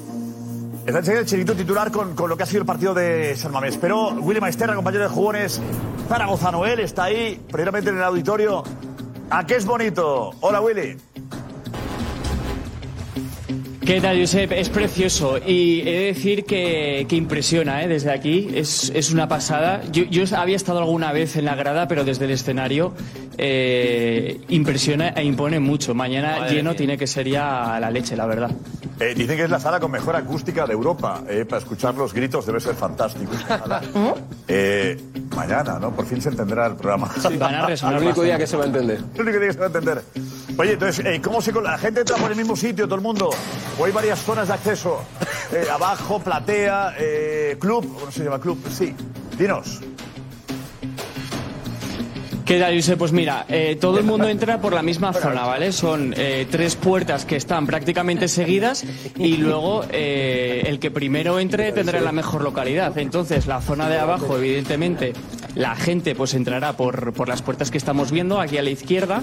Está 0.86 1.00
enseguida 1.00 1.22
el 1.22 1.26
chiringuito 1.28 1.56
titular 1.56 1.92
con, 1.92 2.16
con 2.16 2.30
lo 2.30 2.38
que 2.38 2.44
ha 2.44 2.46
sido 2.46 2.62
el 2.62 2.66
partido 2.66 2.94
de 2.94 3.36
San 3.36 3.52
Mamés. 3.52 3.78
Pero 3.78 4.10
Willy 4.10 4.42
Maesterra, 4.42 4.76
compañero 4.76 5.04
de 5.04 5.10
jugones, 5.10 5.62
Zaragoza 6.08 6.52
Noel, 6.52 6.80
está 6.80 7.06
ahí, 7.06 7.40
precisamente 7.52 7.90
en 7.90 7.98
el 7.98 8.04
auditorio. 8.04 8.64
¿A 9.30 9.46
qué 9.46 9.56
es 9.56 9.66
bonito? 9.66 10.32
Hola 10.42 10.60
Willy. 10.62 10.98
¿Qué 13.86 14.00
tal, 14.00 14.20
Josep? 14.20 14.52
Es 14.52 14.70
precioso 14.70 15.38
y 15.40 15.82
he 15.82 15.92
de 15.92 16.06
decir 16.14 16.46
que, 16.46 17.06
que 17.10 17.16
impresiona 17.16 17.84
¿eh? 17.84 17.88
desde 17.88 18.12
aquí. 18.12 18.48
Es, 18.54 18.92
es 18.94 19.12
una 19.12 19.28
pasada. 19.28 19.82
Yo, 19.92 20.04
yo 20.04 20.24
había 20.38 20.56
estado 20.56 20.80
alguna 20.80 21.12
vez 21.12 21.36
en 21.36 21.46
la 21.46 21.56
grada, 21.56 21.88
pero 21.88 22.04
desde 22.06 22.26
el 22.26 22.32
escenario 22.32 22.94
eh, 23.40 24.40
impresiona 24.50 25.10
e 25.10 25.24
impone 25.24 25.60
mucho. 25.60 25.96
Mañana 25.96 26.38
Madre 26.42 26.56
lleno 26.56 26.70
mía. 26.72 26.78
tiene 26.78 26.98
que 26.98 27.08
ser 27.08 27.28
ya 27.28 27.80
la 27.82 27.90
leche, 27.90 28.16
la 28.16 28.28
verdad. 28.28 28.52
Eh, 29.00 29.16
dicen 29.16 29.36
que 29.36 29.44
es 29.46 29.50
la 29.50 29.60
sala 29.60 29.80
con 29.80 29.90
mejor 29.90 30.16
acústica 30.16 30.68
de 30.68 30.74
Europa. 30.74 31.24
eh, 31.28 31.44
para 31.46 31.58
escuchar 31.60 31.96
los 31.96 32.14
gritos 32.14 32.46
debe 32.46 32.60
ser 32.60 32.76
fantástico. 32.76 33.32
Eh, 34.48 34.96
mañana, 35.36 35.80
¿no? 35.80 35.92
Por 35.96 36.06
fin 36.06 36.22
se 36.22 36.30
entenderá 36.30 36.68
el 36.68 36.76
programa. 36.76 37.12
Sí, 37.20 37.36
van 37.36 37.56
a 37.56 37.66
resonar 37.68 37.98
El 37.98 38.04
único 38.04 38.22
día 38.22 38.38
que 38.38 38.46
se 38.46 38.56
va 38.58 38.64
a 38.64 38.68
entender. 38.68 39.00
El 39.16 39.22
único 39.22 39.40
día 39.40 39.48
que 39.48 39.54
se 39.54 39.60
va 39.60 39.66
a 39.66 39.68
entender. 39.70 40.02
Oye, 40.62 40.74
entonces, 40.74 41.04
eh, 41.04 41.20
¿cómo 41.20 41.42
se 41.42 41.52
con 41.52 41.64
la 41.64 41.76
gente 41.76 42.02
entra 42.02 42.18
por 42.18 42.30
el 42.30 42.38
mismo 42.38 42.56
sitio, 42.56 42.86
todo 42.86 42.94
el 42.94 43.02
mundo? 43.02 43.32
¿O 43.80 43.86
hay 43.86 43.92
varias 43.92 44.20
zonas 44.20 44.48
de 44.48 44.54
acceso? 44.54 45.02
Eh, 45.52 45.68
abajo, 45.70 46.18
platea, 46.18 46.94
eh, 46.98 47.58
club, 47.60 47.86
¿cómo 48.00 48.10
se 48.10 48.24
llama 48.24 48.40
club? 48.40 48.58
Sí. 48.70 48.96
Dinos. 49.38 49.82
¿Qué 52.52 52.60
tal, 52.60 52.76
Josep? 52.76 53.00
Pues 53.00 53.14
mira, 53.14 53.46
eh, 53.48 53.78
todo 53.80 53.98
el 53.98 54.04
mundo 54.04 54.28
entra 54.30 54.60
por 54.60 54.74
la 54.74 54.82
misma 54.82 55.14
zona, 55.14 55.46
¿vale? 55.46 55.72
Son 55.72 56.14
eh, 56.18 56.46
tres 56.52 56.76
puertas 56.76 57.24
que 57.24 57.38
están 57.38 57.66
prácticamente 57.66 58.28
seguidas 58.28 58.84
y 59.18 59.38
luego 59.38 59.86
eh, 59.90 60.64
el 60.66 60.78
que 60.78 60.92
primero 60.92 61.40
entre 61.40 61.72
tendrá 61.72 62.02
la 62.02 62.12
mejor 62.12 62.42
localidad. 62.42 62.98
Entonces, 62.98 63.48
la 63.48 63.62
zona 63.62 63.88
de 63.88 64.00
abajo, 64.00 64.38
evidentemente, 64.38 65.14
la 65.56 65.76
gente 65.76 66.16
pues 66.16 66.34
entrará 66.34 66.74
por, 66.74 67.14
por 67.14 67.28
las 67.28 67.42
puertas 67.42 67.72
que 67.72 67.78
estamos 67.78 68.12
viendo 68.12 68.40
aquí 68.40 68.58
a 68.58 68.62
la 68.64 68.70
izquierda 68.70 69.22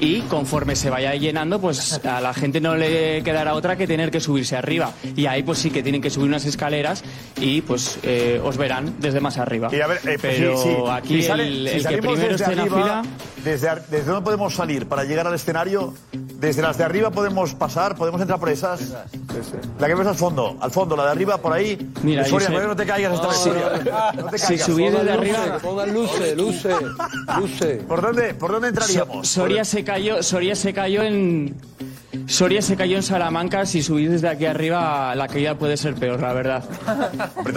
y 0.00 0.20
conforme 0.22 0.76
se 0.76 0.90
vaya 0.90 1.14
llenando, 1.14 1.60
pues 1.60 2.04
a 2.04 2.20
la 2.20 2.34
gente 2.34 2.60
no 2.60 2.74
le 2.76 3.22
quedará 3.22 3.54
otra 3.54 3.76
que 3.76 3.86
tener 3.86 4.10
que 4.10 4.20
subirse 4.20 4.56
arriba. 4.56 4.92
Y 5.16 5.26
ahí 5.26 5.42
pues 5.42 5.58
sí 5.58 5.70
que 5.70 5.82
tienen 5.82 6.02
que 6.02 6.10
subir 6.10 6.28
unas 6.28 6.44
escaleras 6.44 7.02
y 7.40 7.62
pues 7.62 7.98
eh, 8.02 8.40
os 8.44 8.56
verán 8.56 8.94
desde 8.98 9.20
más 9.20 9.38
arriba. 9.38 9.68
Y 9.72 9.80
a 9.80 9.86
ver, 9.86 9.98
eh, 10.06 10.18
Pero 10.20 10.56
sí, 10.58 10.68
sí. 10.68 10.76
aquí 10.90 11.14
Si 11.20 11.22
sale- 11.28 11.46
el, 11.46 11.68
si 11.80 11.88
que 11.88 11.98
primero 11.98 12.16
desde 12.16 12.34
esté 12.34 12.50
en 12.52 12.56
la 12.56 12.62
arriba, 12.64 12.82
fila... 12.82 13.02
Desde, 13.44 13.68
ar- 13.68 13.86
¿Desde 13.88 14.04
dónde 14.06 14.22
podemos 14.24 14.54
salir 14.54 14.86
para 14.86 15.04
llegar 15.04 15.26
al 15.26 15.34
escenario? 15.34 15.94
Desde 16.12 16.62
las 16.62 16.78
de 16.78 16.84
arriba 16.84 17.10
podemos 17.10 17.54
pasar, 17.54 17.96
podemos 17.96 18.20
entrar 18.20 18.38
por 18.38 18.48
esas. 18.48 18.94
La 19.78 19.86
que 19.88 19.94
ves 19.94 20.06
al 20.06 20.14
fondo, 20.16 20.56
al 20.60 20.70
fondo, 20.70 20.96
la 20.96 21.04
de 21.06 21.10
arriba 21.10 21.38
por 21.38 21.52
ahí. 21.52 21.78
Mira, 22.02 22.24
Soria, 22.24 22.48
no 22.50 22.76
te 22.76 22.84
caigas 22.86 23.14
esta 23.14 23.28
vez. 23.28 24.16
No 24.16 24.38
Si 24.38 24.58
subís 24.58 24.92
desde 24.92 25.10
arriba- 25.12 25.58
pongan 25.62 25.94
luces, 25.94 26.36
luces, 26.36 26.74
luces. 27.38 27.82
¿Por 27.84 28.02
dónde, 28.02 28.34
por 28.34 28.52
dónde 28.52 28.68
entraríamos? 28.68 29.28
So- 29.28 29.42
Soria 29.42 29.64
se 29.64 29.84
cayó, 29.84 30.22
Soria 30.22 30.54
se 30.56 30.72
cayó 30.72 31.02
en 31.02 31.54
Soria 32.26 32.60
se 32.62 32.76
cayó 32.76 32.96
en 32.96 33.02
Salamanca. 33.02 33.64
Si 33.66 33.82
subís 33.82 34.10
desde 34.10 34.28
aquí 34.28 34.44
arriba, 34.46 35.14
la 35.14 35.28
caída 35.28 35.54
puede 35.56 35.76
ser 35.76 35.94
peor, 35.94 36.20
la 36.20 36.32
verdad. 36.32 36.62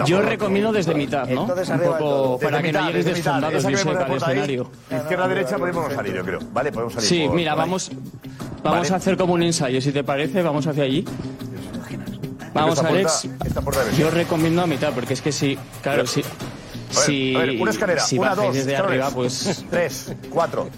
Yo 0.06 0.22
recomiendo 0.22 0.72
desde 0.72 0.94
mitad, 0.94 1.28
¿no? 1.28 1.42
Entonces, 1.42 1.68
Un 1.68 1.80
poco 1.80 2.38
para 2.40 2.62
que 2.62 2.72
no 2.72 2.86
mitad. 2.86 2.92
desfondados, 3.04 3.64
al 3.64 3.74
escenario. 4.16 4.70
Izquierda, 4.90 5.28
derecha 5.28 5.58
podemos 5.58 5.92
salir, 5.92 6.14
yo 6.14 6.24
creo. 6.24 6.38
Vale, 6.52 6.72
podemos 6.72 6.94
salir. 6.94 7.08
Sí, 7.08 7.28
mira, 7.32 7.54
vamos, 7.54 7.90
vamos 8.62 8.90
a 8.90 8.96
hacer 8.96 9.16
como 9.16 9.34
un 9.34 9.42
ensayo, 9.42 9.80
si 9.80 9.92
te 9.92 10.02
parece, 10.02 10.42
vamos 10.42 10.66
hacia 10.66 10.84
allí. 10.84 11.04
Vamos, 12.54 12.78
Alex. 12.82 13.28
Yo 13.98 14.10
recomiendo 14.10 14.62
a 14.62 14.66
mitad, 14.66 14.92
porque 14.94 15.12
es 15.12 15.20
que 15.20 15.30
sí, 15.32 15.58
claro, 15.82 16.06
sí. 16.06 16.22
A 16.90 16.94
ver, 16.98 17.04
Si, 17.06 17.34
a 17.34 17.38
ver, 17.40 17.60
una 17.60 17.70
escalera, 17.70 18.00
si 18.02 18.18
una, 18.18 18.34
dos, 18.34 18.54
desde 18.54 18.72
escalones. 18.72 19.02
arriba, 19.02 19.10
pues. 19.14 19.64
Tres, 19.70 20.12
cuatro, 20.30 20.68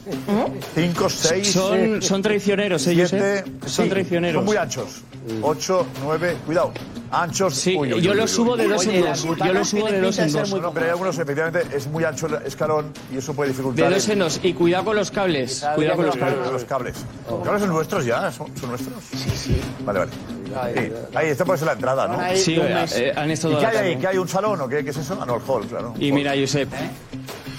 cinco, 0.74 1.08
seis. 1.08 1.50
Son- 1.52 2.00
son 2.02 2.22
traicioneros, 2.22 2.86
¿eh, 2.86 2.94
siete? 3.06 3.44
Son 3.66 3.88
traicioneros. 3.88 4.40
Son 4.40 4.44
muy 4.44 4.56
anchos. 4.56 5.02
Ocho, 5.42 5.86
nueve, 6.02 6.36
cuidado. 6.46 6.72
Anchos. 7.10 7.54
Sí, 7.54 7.78
yo 8.00 8.14
lo 8.14 8.26
subo 8.28 8.56
de 8.56 8.68
dos 8.68 8.86
en 8.86 9.00
dos. 9.02 9.22
Yo 9.24 9.52
lo 9.52 9.64
subo 9.64 9.86
de 9.90 10.00
dos 10.00 10.18
en 10.18 10.32
dos. 10.32 10.50
No, 10.60 10.72
pero 10.72 10.86
hay 10.86 10.90
algunos, 10.92 11.18
efectivamente, 11.18 11.76
es 11.76 11.86
muy 11.86 12.04
ancho 12.04 12.26
el 12.26 12.46
escalón 12.46 12.92
y 13.12 13.18
eso 13.18 13.34
puede 13.34 13.50
dificultar. 13.50 13.88
De 13.88 13.94
dos 13.94 14.08
en 14.08 14.18
dos. 14.18 14.40
Y 14.42 14.52
cuidado 14.54 14.84
con 14.86 14.96
los 14.96 15.10
cables. 15.10 15.64
Cuidado 15.74 15.96
con 15.96 16.06
los 16.06 16.16
cables. 16.16 16.52
Los 16.52 16.64
cables. 16.64 16.94
¿Los 17.28 17.42
cables 17.44 17.62
son 17.62 17.70
nuestros 17.70 18.04
ya? 18.04 18.30
¿Son, 18.32 18.46
son 18.58 18.68
nuestros? 18.70 19.02
Sí, 19.10 19.30
sí. 19.36 19.60
Vale, 19.84 19.98
vale. 20.00 20.10
Sí. 20.48 20.92
Ahí, 21.14 21.28
esta 21.28 21.44
puede 21.44 21.58
ser 21.58 21.66
la 21.66 21.72
entrada, 21.74 22.08
¿no? 22.08 22.18
Sí, 22.36 22.56
eh, 22.58 23.12
han 23.14 23.30
estado 23.30 23.54
¿Y 23.54 23.56
qué 23.58 23.66
hay 23.66 23.76
ahí? 23.76 23.96
¿Qué 23.96 24.06
hay? 24.08 24.18
¿Un 24.18 24.28
salón 24.28 24.60
o 24.60 24.68
qué, 24.68 24.82
qué 24.84 24.90
es 24.90 24.96
eso? 24.96 25.18
Ah, 25.20 25.24
no, 25.26 25.36
el 25.36 25.42
hall, 25.46 25.66
claro. 25.66 25.94
Y 25.98 26.12
mira, 26.12 26.32
Josep. 26.38 26.68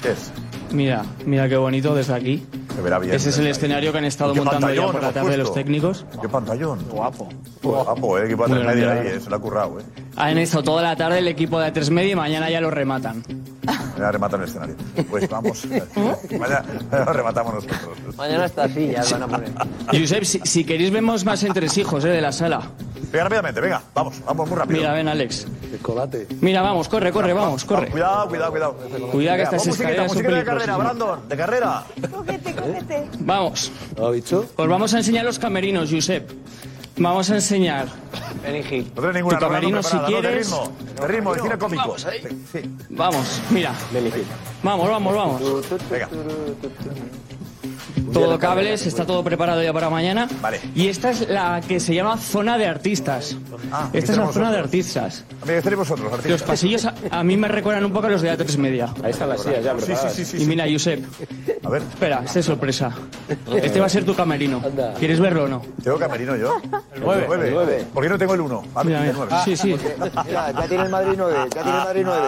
¿Qué 0.01 0.11
es? 0.11 0.31
Mira, 0.71 1.03
mira 1.25 1.49
qué 1.49 1.57
bonito 1.57 1.95
desde 1.95 2.13
aquí. 2.13 2.45
Se 2.75 2.81
verá 2.81 2.99
bien. 2.99 3.15
Ese 3.15 3.29
es 3.29 3.37
el 3.37 3.45
desde 3.45 3.47
ahí. 3.47 3.51
escenario 3.51 3.91
que 3.91 3.97
han 3.97 4.05
estado 4.05 4.31
¿Y 4.31 4.35
qué 4.35 4.41
montando 4.41 4.73
ya 4.73 4.85
por 4.91 5.01
la 5.01 5.11
tarde 5.11 5.37
los 5.37 5.53
técnicos. 5.53 6.05
Qué 6.21 6.29
pantallón. 6.29 6.79
Guapo. 6.89 7.27
Guapo, 7.61 8.17
eh. 8.19 8.25
Equipo 8.25 8.43
de 8.43 8.49
Muy 8.49 8.59
tres 8.63 8.75
media 8.75 8.89
grande, 8.91 9.09
ahí, 9.09 9.17
eh, 9.17 9.19
se 9.19 9.29
lo 9.29 9.35
ha 9.35 9.39
currado, 9.39 9.79
eh. 9.79 9.83
Han 10.15 10.37
estado 10.37 10.63
toda 10.63 10.81
la 10.83 10.95
tarde 10.95 11.19
el 11.19 11.27
equipo 11.27 11.59
de 11.59 11.73
A3 11.73 11.89
Media 11.91 12.11
y 12.11 12.15
mañana 12.15 12.49
ya 12.49 12.61
lo 12.61 12.69
rematan. 12.69 13.23
Mañana 13.71 14.11
rematan 14.11 14.41
el 14.41 14.47
escenario. 14.47 14.75
Pues 15.09 15.29
vamos. 15.29 15.65
mañana, 15.65 16.63
mañana 16.91 17.13
rematamos 17.13 17.53
nosotros. 17.53 18.15
Mañana 18.17 18.45
estas 18.45 18.71
sillas 18.71 19.11
van 19.11 19.23
a 19.23 19.27
poner. 19.27 19.49
Josep, 19.91 20.23
si, 20.23 20.39
si 20.43 20.63
queréis 20.63 20.91
vemos 20.91 21.25
más 21.25 21.43
entresijos 21.43 22.03
eh, 22.05 22.09
de 22.09 22.21
la 22.21 22.31
sala. 22.31 22.61
Venga, 23.11 23.23
rápidamente, 23.23 23.61
venga, 23.61 23.81
vamos, 23.93 24.21
vamos 24.25 24.49
muy 24.49 24.57
rápido. 24.57 24.79
Mira, 24.79 24.93
ven, 24.93 25.07
Alex. 25.07 25.47
Colate. 25.81 26.27
Mira, 26.41 26.61
vamos, 26.61 26.87
corre, 26.89 27.11
corre, 27.11 27.33
vamos, 27.33 27.63
corre. 27.65 27.89
Cuidado, 27.89 28.27
cuidado, 28.27 28.51
cuidado. 28.51 28.75
Cuidado 29.11 29.37
que 29.37 29.43
estas 29.43 29.67
escaleras 29.67 30.11
son 30.11 30.21
de 30.23 30.43
carrera. 30.43 30.77
Brandon, 30.77 31.29
de 31.29 31.37
carrera. 31.37 31.83
Cógete, 32.11 32.55
cógete. 32.55 33.07
Vamos. 33.19 33.71
¿Lo 33.97 34.07
ha 34.07 34.11
dicho? 34.11 34.45
Os 34.55 34.67
vamos 34.67 34.93
a 34.93 34.97
enseñar 34.97 35.25
los 35.25 35.39
camerinos, 35.39 35.89
Josep. 35.91 36.29
Vamos 36.99 37.30
a 37.30 37.35
enseñar. 37.35 37.88
No 37.88 38.51
tienes 38.51 39.15
ninguna 39.15 39.39
Tu 39.39 39.45
camerino, 39.45 39.81
si 39.81 39.89
preparada, 39.89 40.09
¿no? 40.11 40.21
quieres. 40.21 40.49
De 40.49 40.55
ritmo, 40.57 40.71
de 40.99 41.07
ritmo, 41.07 41.34
de 41.34 41.41
cine 41.41 41.57
cómico. 41.57 41.81
Vamos 41.84 42.05
ahí. 42.05 42.45
Sí. 42.51 42.59
Vamos, 42.89 43.41
mira. 43.49 43.73
Vamos, 44.63 44.89
vamos, 44.89 45.15
vamos. 45.15 45.41
Venga. 45.89 46.09
Todo 48.14 48.40
cables, 48.40 48.86
está 48.86 49.06
todo 49.06 49.23
preparado 49.23 49.61
ya 49.64 49.72
para 49.73 49.90
mañana. 49.90 50.27
Vale. 50.41 50.60
Y 50.76 50.88
esta 50.88 51.11
es 51.11 51.27
la 51.30 51.61
que 51.68 51.80
se 51.80 51.94
llama 51.94 52.18
zona 52.18 52.57
de 52.57 52.65
artistas. 52.68 53.36
Ah, 53.72 53.90
¿qué 53.91 53.99
esta 53.99 54.14
es 54.14 54.18
la 54.18 54.27
zona 54.31 54.52
de 54.52 54.57
nosotros? 54.57 54.65
artistas. 54.65 55.23
Amigo, 55.41 55.45
¿qué 55.57 55.61
tenéis 55.61 55.77
vosotros, 55.77 56.07
artistas? 56.14 56.31
Los 56.31 56.44
pasillos 56.44 56.86
a, 56.86 56.94
a 57.11 57.23
mí 57.23 57.38
me 57.38 57.48
recuerdan 57.48 57.86
un 57.86 57.91
poco 57.94 58.07
a 58.07 58.10
los 58.10 58.22
de 58.22 58.31
A3 58.38 58.57
Media. 58.57 58.94
Ahí 59.03 59.11
están 59.11 59.30
las 59.30 59.41
sillas 59.44 59.64
ya 59.64 59.72
Sí, 59.80 59.86
preparadas. 59.86 60.14
sí, 60.14 60.26
sí, 60.26 60.38
sí. 60.38 60.44
Y 60.44 60.48
mira, 60.48 60.65
Josep. 60.72 61.03
A 61.64 61.69
ver, 61.69 61.81
Espera, 61.81 62.22
esta 62.26 62.40
es 62.40 62.45
sorpresa. 62.45 62.91
Este 63.53 63.80
va 63.80 63.86
a 63.86 63.90
ser 63.90 64.03
tu 64.06 64.15
camerino. 64.15 64.61
¿Quieres 64.98 65.19
verlo 65.19 65.44
o 65.44 65.48
no? 65.48 65.61
¿tengo 65.84 65.98
camerino 65.99 66.36
yo? 66.36 66.57
El 66.95 67.02
9. 67.02 67.86
¿Por 67.94 68.03
qué 68.03 68.10
no 68.10 68.18
tengo 68.18 68.34
el 68.34 68.41
1? 68.41 68.64
Ah, 68.76 68.84
Mira, 68.84 68.99
el 69.07 69.14
mira. 69.14 69.26
9. 69.30 69.36
Sí, 69.45 69.57
sí. 69.57 69.76
Mira, 70.26 70.52
ya 70.52 70.68
tiene 70.68 70.84
el 70.84 70.90
Madrid 70.90 71.14
9, 71.18 71.36
ya 71.53 71.64
tiene 71.64 71.77
el 71.77 71.84
Madrid 71.84 72.02
9. 72.06 72.27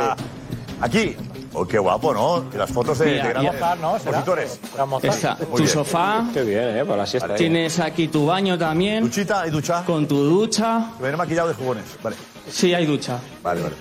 Aquí. 0.82 1.16
Oh, 1.53 1.65
qué 1.65 1.78
guapo, 1.78 2.14
¿no? 2.14 2.45
Y 2.53 2.57
las 2.57 2.72
fotos 2.72 2.98
de, 2.99 3.06
Mira, 3.07 3.23
de 3.26 3.30
grandes 3.32 3.53
Mozart, 3.53 3.82
¿no? 3.82 3.91
Compositores. 3.91 4.60
Muy 4.88 5.48
tu 5.49 5.57
bien. 5.57 5.68
sofá. 5.68 6.26
Qué 6.34 6.44
bien, 6.44 6.78
¿eh? 6.78 6.86
Para 6.86 6.98
la 6.99 7.06
siesta. 7.06 7.36
Tienes 7.36 7.80
aquí 7.80 8.07
tu 8.07 8.26
baño 8.26 8.57
también. 8.57 9.03
Duchita 9.03 9.45
y 9.48 9.49
ducha. 9.49 9.84
Con 9.86 10.07
tu 10.07 10.18
ducha. 10.23 10.91
Que 10.98 11.03
viene 11.03 11.18
maquillado 11.18 11.49
de 11.49 11.53
jugones. 11.56 11.84
Vale, 12.02 12.15
Sí, 12.49 12.73
hay 12.73 12.86
ducha. 12.86 13.19
vale, 13.44 13.61
vale. 13.61 13.76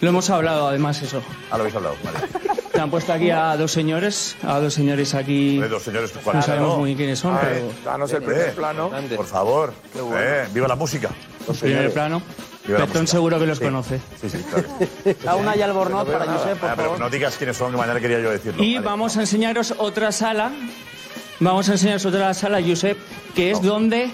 Lo 0.00 0.08
hemos 0.08 0.28
hablado 0.30 0.66
además 0.68 1.00
eso. 1.02 1.22
Ah, 1.50 1.56
lo 1.56 1.62
habéis 1.62 1.76
hablado. 1.76 1.94
Vale. 2.04 2.18
Te 2.72 2.80
han 2.80 2.90
puesto 2.90 3.12
aquí 3.12 3.30
a 3.30 3.56
dos 3.56 3.70
señores, 3.70 4.36
a 4.42 4.58
dos 4.58 4.74
señores 4.74 5.14
aquí. 5.14 5.54
Hombre, 5.56 5.68
Dos 5.68 5.82
señores 5.84 6.12
No 6.26 6.42
sabemos 6.42 6.70
¿no? 6.70 6.76
muy 6.78 6.86
bien 6.88 6.96
quiénes 6.96 7.18
son, 7.20 7.34
A 7.36 7.40
pero 7.40 7.54
ver, 7.66 7.84
Danos 7.84 8.10
el 8.12 8.22
eh, 8.22 8.26
primer 8.26 8.54
plano. 8.54 8.90
Por 9.14 9.26
favor. 9.26 9.72
Eh, 9.94 10.48
viva 10.52 10.66
la 10.66 10.74
música. 10.76 11.10
primer 11.60 11.92
plano. 11.92 12.20
Petón 12.66 12.88
música. 12.88 13.06
seguro 13.06 13.38
que 13.38 13.46
los 13.46 13.58
Sí. 13.58 13.64
conoce. 13.64 14.00
Sí, 14.20 14.30
sí, 14.30 14.38
claro. 14.50 14.68
Da 15.24 15.36
una 15.36 15.56
y 15.56 15.62
albornoz 15.62 16.08
para 16.08 16.24
Josep, 16.26 16.58
por 16.58 16.70
Ah, 16.70 16.72
pero 16.76 16.88
favor. 16.90 17.00
no 17.00 17.10
digas 17.10 17.36
quiénes 17.36 17.56
son, 17.56 17.70
que 17.72 17.76
mañana 17.76 18.00
quería 18.00 18.20
yo 18.20 18.30
decirlo. 18.30 18.62
Y 18.62 18.74
Vale. 18.76 18.86
vamos 18.86 19.16
a 19.16 19.20
enseñaros 19.20 19.74
otra 19.78 20.12
sala. 20.12 20.50
Vamos 21.40 21.68
a 21.68 21.72
enseñaros 21.72 22.04
otra 22.06 22.32
sala, 22.32 22.60
Josep, 22.66 22.96
que 23.34 23.50
es 23.50 23.60
donde 23.60 24.10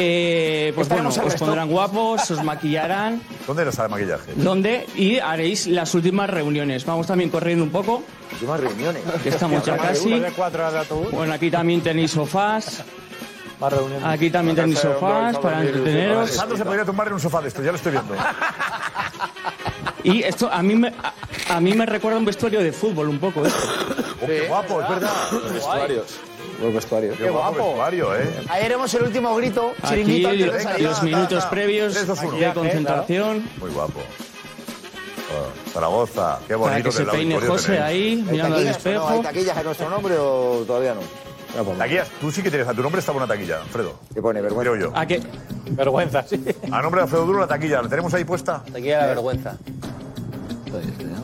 eh, 0.00 0.70
pues 0.76 0.88
bueno, 0.88 1.10
el 1.10 1.20
os 1.22 1.34
pondrán 1.34 1.68
guapos, 1.70 2.30
os 2.30 2.44
maquillarán, 2.44 3.20
¿Dónde 3.46 3.62
era 3.62 3.72
de 3.88 3.88
maquillaje? 3.88 4.32
donde 4.36 4.86
y 4.94 5.18
haréis 5.18 5.66
las 5.66 5.92
últimas 5.94 6.28
reuniones. 6.30 6.84
Vamos 6.84 7.06
también 7.08 7.30
corriendo 7.30 7.64
un 7.64 7.70
poco, 7.70 8.04
Últimas 8.32 8.60
reuniones. 8.60 9.02
que 9.24 9.30
estamos 9.30 9.64
ya 9.64 9.76
casi. 9.76 10.20
de 10.20 10.30
de. 10.30 11.08
Bueno, 11.10 11.32
aquí 11.32 11.50
también 11.50 11.80
tenéis 11.80 12.12
sofás, 12.12 12.84
Más 13.60 13.72
reuniones. 13.72 14.04
aquí 14.04 14.30
también 14.30 14.56
tenéis 14.56 14.80
de 14.82 14.88
un 14.88 14.94
sofás 14.94 15.38
para 15.38 15.60
entreteneros. 15.64 16.18
Alessandro 16.28 16.56
se 16.56 16.64
podría 16.64 16.84
tumbar 16.84 17.06
en 17.08 17.14
un 17.14 17.20
sofá 17.20 17.40
de 17.42 17.48
esto, 17.48 17.62
ya 17.62 17.70
lo 17.72 17.76
estoy 17.76 17.92
viendo. 17.92 18.14
Y 20.04 20.22
esto 20.22 20.48
a 20.50 20.62
mí 20.62 20.74
me, 20.76 20.88
a, 20.88 21.56
a 21.56 21.60
mí 21.60 21.72
me 21.74 21.84
recuerda 21.84 22.18
un 22.18 22.24
vestuario 22.24 22.60
de 22.62 22.72
fútbol 22.72 23.08
un 23.08 23.18
poco. 23.18 23.44
esto. 23.44 23.58
Oh, 24.22 24.26
qué 24.26 24.46
guapo, 24.48 24.80
es 24.80 24.88
verdad. 24.88 25.10
Vestuarios. 25.52 26.06
Los 26.62 26.74
vestuarios. 26.74 27.16
Qué 27.16 27.30
guapo 27.30 27.66
vestuario, 27.66 28.16
¿eh? 28.16 28.34
Ahí 28.48 28.64
haremos 28.64 28.92
el 28.94 29.02
último 29.02 29.34
grito. 29.36 29.72
Aquí 29.82 29.88
Chiringuito 29.88 30.28
antes 30.28 30.46
de 30.46 30.52
los 30.52 30.62
salir. 30.62 30.82
los 30.88 31.02
minutos 31.02 31.44
previos 31.46 31.94
de 31.94 32.52
concentración. 32.54 33.44
Muy 33.58 33.70
guapo. 33.70 34.00
Oh, 35.30 35.70
Zaragoza, 35.72 36.38
qué 36.48 36.56
Para 36.56 36.70
bonito 36.70 36.88
que 36.90 36.96
se 36.96 37.04
peine 37.04 37.38
José 37.40 37.66
tenéis. 37.72 37.82
ahí, 37.84 38.02
¿Hay 38.08 38.16
mirando 38.32 38.56
al 38.56 38.64
taquillas 38.64 38.86
o 38.86 38.88
no? 38.88 39.08
¿Hay 39.08 39.16
espejo. 39.18 39.22
taquillas 39.22 39.56
a 39.58 39.62
nuestro 39.62 39.90
nombre 39.90 40.14
o 40.18 40.64
todavía 40.66 40.94
no? 40.94 41.00
Taquillas, 41.64 42.08
tú 42.20 42.30
sí 42.30 42.42
que 42.42 42.50
tienes, 42.50 42.68
a 42.68 42.74
tu 42.74 42.82
nombre 42.82 43.00
está 43.00 43.12
buena 43.12 43.26
taquilla, 43.26 43.62
Alfredo. 43.62 43.98
¿Qué 44.14 44.22
pone? 44.22 44.40
Vergüenza. 44.40 44.70
Creo 44.70 44.90
yo. 44.90 44.96
¿A 44.96 45.06
qué? 45.06 45.20
Vergüenza, 45.70 46.22
sí. 46.22 46.42
A 46.70 46.82
nombre 46.82 47.00
de 47.00 47.04
Alfredo 47.04 47.26
Duro, 47.26 47.40
la 47.40 47.46
taquilla, 47.46 47.82
¿la 47.82 47.88
tenemos 47.88 48.12
ahí 48.14 48.24
puesta? 48.24 48.62
Aquí 48.74 48.88
la 48.90 49.06
vergüenza. 49.06 49.56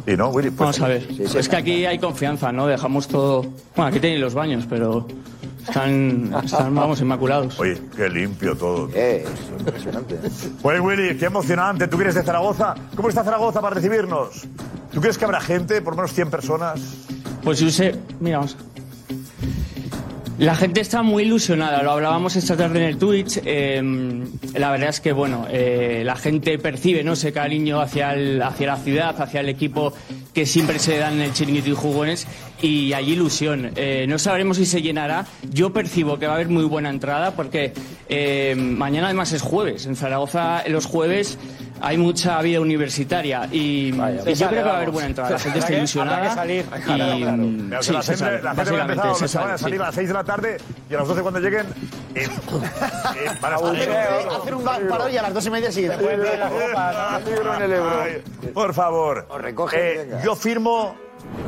Y 0.06 0.16
no, 0.16 0.28
Willy. 0.30 0.50
Pues, 0.50 0.78
Vamos 0.78 0.80
a 0.80 0.88
ver. 0.88 1.08
Es 1.18 1.48
que 1.48 1.56
aquí 1.56 1.86
hay 1.86 1.98
confianza, 1.98 2.52
¿no? 2.52 2.66
Dejamos 2.66 3.08
todo. 3.08 3.42
Bueno, 3.76 3.88
aquí 3.88 4.00
tenéis 4.00 4.20
los 4.20 4.34
baños, 4.34 4.66
pero 4.68 5.06
están, 5.66 6.34
están 6.44 6.74
vamos, 6.74 7.00
inmaculados. 7.00 7.58
Oye, 7.58 7.80
qué 7.96 8.08
limpio 8.08 8.56
todo. 8.56 8.90
Eh, 8.94 9.24
es 9.24 9.60
impresionante. 9.60 10.18
Pues 10.62 10.80
Willy, 10.80 11.16
qué 11.16 11.26
emocionante. 11.26 11.88
¿Tú 11.88 11.96
vienes 11.96 12.14
de 12.14 12.22
Zaragoza? 12.22 12.74
¿Cómo 12.96 13.08
está 13.08 13.24
Zaragoza 13.24 13.60
para 13.60 13.74
recibirnos? 13.74 14.46
¿Tú 14.92 15.00
crees 15.00 15.16
que 15.18 15.24
habrá 15.24 15.40
gente, 15.40 15.80
por 15.80 15.94
lo 15.94 15.98
menos 15.98 16.12
100 16.12 16.30
personas? 16.30 16.80
Pues 17.42 17.58
yo 17.58 17.70
sé, 17.70 17.94
mira, 18.20 18.38
vamos. 18.38 18.56
La 20.38 20.56
gente 20.56 20.80
está 20.80 21.02
muy 21.02 21.22
ilusionada, 21.22 21.82
lo 21.84 21.92
hablábamos 21.92 22.34
esta 22.34 22.56
tarde 22.56 22.80
en 22.80 22.86
el 22.88 22.96
Twitch. 22.98 23.40
eh, 23.44 23.80
la 24.54 24.70
verdad 24.72 24.88
es 24.88 25.00
que, 25.00 25.12
bueno, 25.12 25.46
eh, 25.48 26.02
la 26.04 26.16
gente 26.16 26.58
percibe 26.58 27.04
¿no? 27.04 27.12
ese 27.12 27.32
cariño 27.32 27.80
hacia, 27.80 28.14
el- 28.14 28.42
hacia 28.42 28.66
la 28.66 28.76
ciudad, 28.76 29.20
hacia 29.22 29.40
el 29.40 29.48
equipo 29.48 29.92
que 30.32 30.44
siempre 30.44 30.80
se 30.80 30.98
dan 30.98 31.14
en 31.14 31.20
el 31.22 31.32
chiringuito 31.32 31.70
y 31.70 31.74
jugones 31.74 32.26
y 32.64 32.92
hay 32.92 33.12
ilusión. 33.12 33.72
Eh, 33.76 34.06
no 34.08 34.18
sabremos 34.18 34.56
si 34.56 34.66
se 34.66 34.80
llenará. 34.82 35.26
Yo 35.50 35.72
percibo 35.72 36.18
que 36.18 36.26
va 36.26 36.32
a 36.32 36.36
haber 36.36 36.48
muy 36.48 36.64
buena 36.64 36.88
entrada 36.90 37.32
porque 37.32 37.72
eh, 38.08 38.54
mañana 38.56 39.08
además 39.08 39.32
es 39.32 39.42
jueves. 39.42 39.86
En 39.86 39.96
Zaragoza 39.96 40.62
los 40.68 40.86
jueves 40.86 41.38
hay 41.80 41.98
mucha 41.98 42.40
vida 42.40 42.60
universitaria 42.60 43.46
y, 43.52 43.88
y 43.90 44.34
yo 44.34 44.48
creo 44.48 44.62
que 44.62 44.68
va 44.68 44.72
a 44.72 44.76
haber 44.76 44.90
buena 44.90 45.08
entrada. 45.08 45.30
La 45.30 45.38
gente 45.38 45.58
está 45.58 45.72
ilusionada. 45.74 46.22
que 46.28 46.34
salir. 46.34 46.64
Y, 46.64 47.24
Pero 47.68 47.82
sí, 47.82 47.92
la, 47.92 48.02
se 48.02 48.12
gente, 48.12 48.24
sale, 48.24 48.42
la 48.42 48.54
gente 48.54 48.70
va 48.72 48.78
a 48.78 48.82
empezar, 48.82 49.14
se 49.16 49.28
se 49.28 49.38
van 49.38 49.50
a 49.50 49.58
sale, 49.58 49.58
salir 49.58 49.76
sí. 49.78 49.82
a 49.82 49.86
las 49.86 49.94
6 49.94 50.08
de 50.08 50.14
la 50.14 50.24
tarde 50.24 50.56
y 50.90 50.94
a 50.94 50.98
las 50.98 51.08
12 51.08 51.20
cuando 51.22 51.40
lleguen. 51.40 51.66
eh, 52.14 52.24
eh, 52.24 52.28
van 53.40 53.52
a 53.52 53.56
estar- 53.56 54.40
Hacer 54.40 54.54
un 54.54 54.64
paro 54.64 55.08
y 55.10 55.16
a 55.16 55.22
las 55.22 55.34
dos 55.34 55.44
y 55.46 55.50
media 55.50 55.70
siguiente. 55.70 56.04
Por 58.52 58.74
favor. 58.74 59.26
Eh, 59.72 60.20
yo 60.24 60.34
firmo 60.36 60.96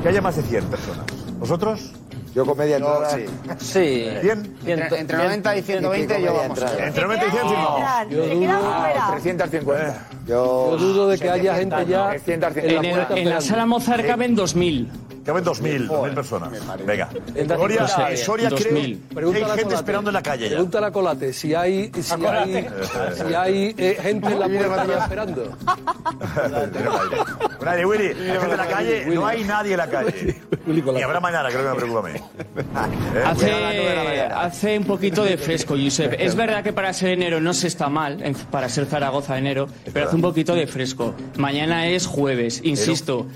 que 0.02 0.08
haya 0.08 0.20
más 0.20 0.36
de 0.36 0.42
100 0.42 0.64
personas. 0.66 1.04
¿Vosotros? 1.38 1.92
Yo 2.34 2.44
comedia 2.44 2.76
entrada. 2.76 3.08
sí. 3.10 3.24
Sí. 3.58 4.08
¿100? 4.22 4.50
Entre, 4.66 5.00
entre 5.00 5.16
90 5.16 5.56
y 5.56 5.62
120 5.62 6.22
yo 6.22 6.34
vamos. 6.34 6.58
Entre 6.78 7.02
90 7.02 7.26
y 7.26 7.30
100 7.30 7.42
firmamos. 7.48 7.80
Yo 8.10 8.26
dudo, 8.26 9.10
350. 9.12 10.08
Yo, 10.26 10.70
Yo 10.72 10.76
dudo 10.76 11.08
de 11.08 11.18
que 11.18 11.30
haya 11.30 11.54
gente 11.54 11.86
ya 11.86 12.10
350. 12.10 12.58
en 12.78 12.84
el- 12.84 13.18
en 13.18 13.28
la 13.30 13.40
sala 13.40 13.64
Mozart 13.64 14.06
caben 14.06 14.36
2.000. 14.36 14.88
Caben 15.26 15.44
2.000, 15.44 15.88
2.000 15.88 16.14
personas. 16.14 16.52
Venga. 16.86 17.08
Entra 17.34 17.56
Soria, 17.56 17.86
eh, 18.10 18.16
Soria 18.16 18.48
cree 18.50 18.98
2000. 19.10 19.34
que 19.34 19.44
hay 19.44 19.58
gente 19.58 19.74
esperando 19.74 20.10
en 20.10 20.14
la 20.14 20.22
calle 20.22 20.44
ya. 20.44 20.54
Pregúntale 20.56 20.86
a 20.86 20.92
Colate 20.92 21.32
si 21.32 21.52
hay, 21.52 21.90
si 22.00 22.24
hay, 22.24 22.68
si 23.14 23.34
hay 23.34 23.74
eh, 23.76 23.98
gente 24.00 24.28
en 24.28 24.38
la 24.38 24.48
puerta 24.48 24.98
esperando. 25.02 25.56
Nadie, 27.64 27.84
Willy. 27.84 28.06
Hay 28.06 28.38
gente 28.38 28.50
en 28.52 28.56
la 28.56 28.66
calle, 28.66 29.06
no 29.06 29.26
hay 29.26 29.44
nadie 29.44 29.72
en 29.72 29.78
la 29.78 29.88
calle. 29.88 30.42
Y 30.66 31.02
habrá 31.02 31.18
mañana, 31.20 31.48
creo 31.48 31.62
que 31.62 31.68
me 31.70 31.74
preocupa 31.74 32.08
a 32.08 32.12
mí. 32.12 32.18
Eh, 33.14 33.22
Hace, 33.26 34.20
hace 34.22 34.78
un 34.78 34.84
poquito 34.84 35.24
de 35.24 35.36
fresco, 35.36 35.74
Josep. 35.76 36.14
Es 36.18 36.36
verdad 36.36 36.62
que 36.62 36.72
para 36.72 36.92
ser 36.92 37.10
enero 37.10 37.40
no 37.40 37.52
se 37.52 37.66
está 37.66 37.88
mal, 37.88 38.22
para 38.50 38.68
ser 38.68 38.86
Zaragoza 38.86 39.36
enero, 39.36 39.66
pero 39.92 40.06
hace 40.06 40.16
un 40.16 40.22
poquito 40.22 40.54
de 40.54 40.66
fresco. 40.68 41.14
Mañana 41.36 41.88
es 41.88 42.06
jueves, 42.06 42.60
insisto. 42.62 43.26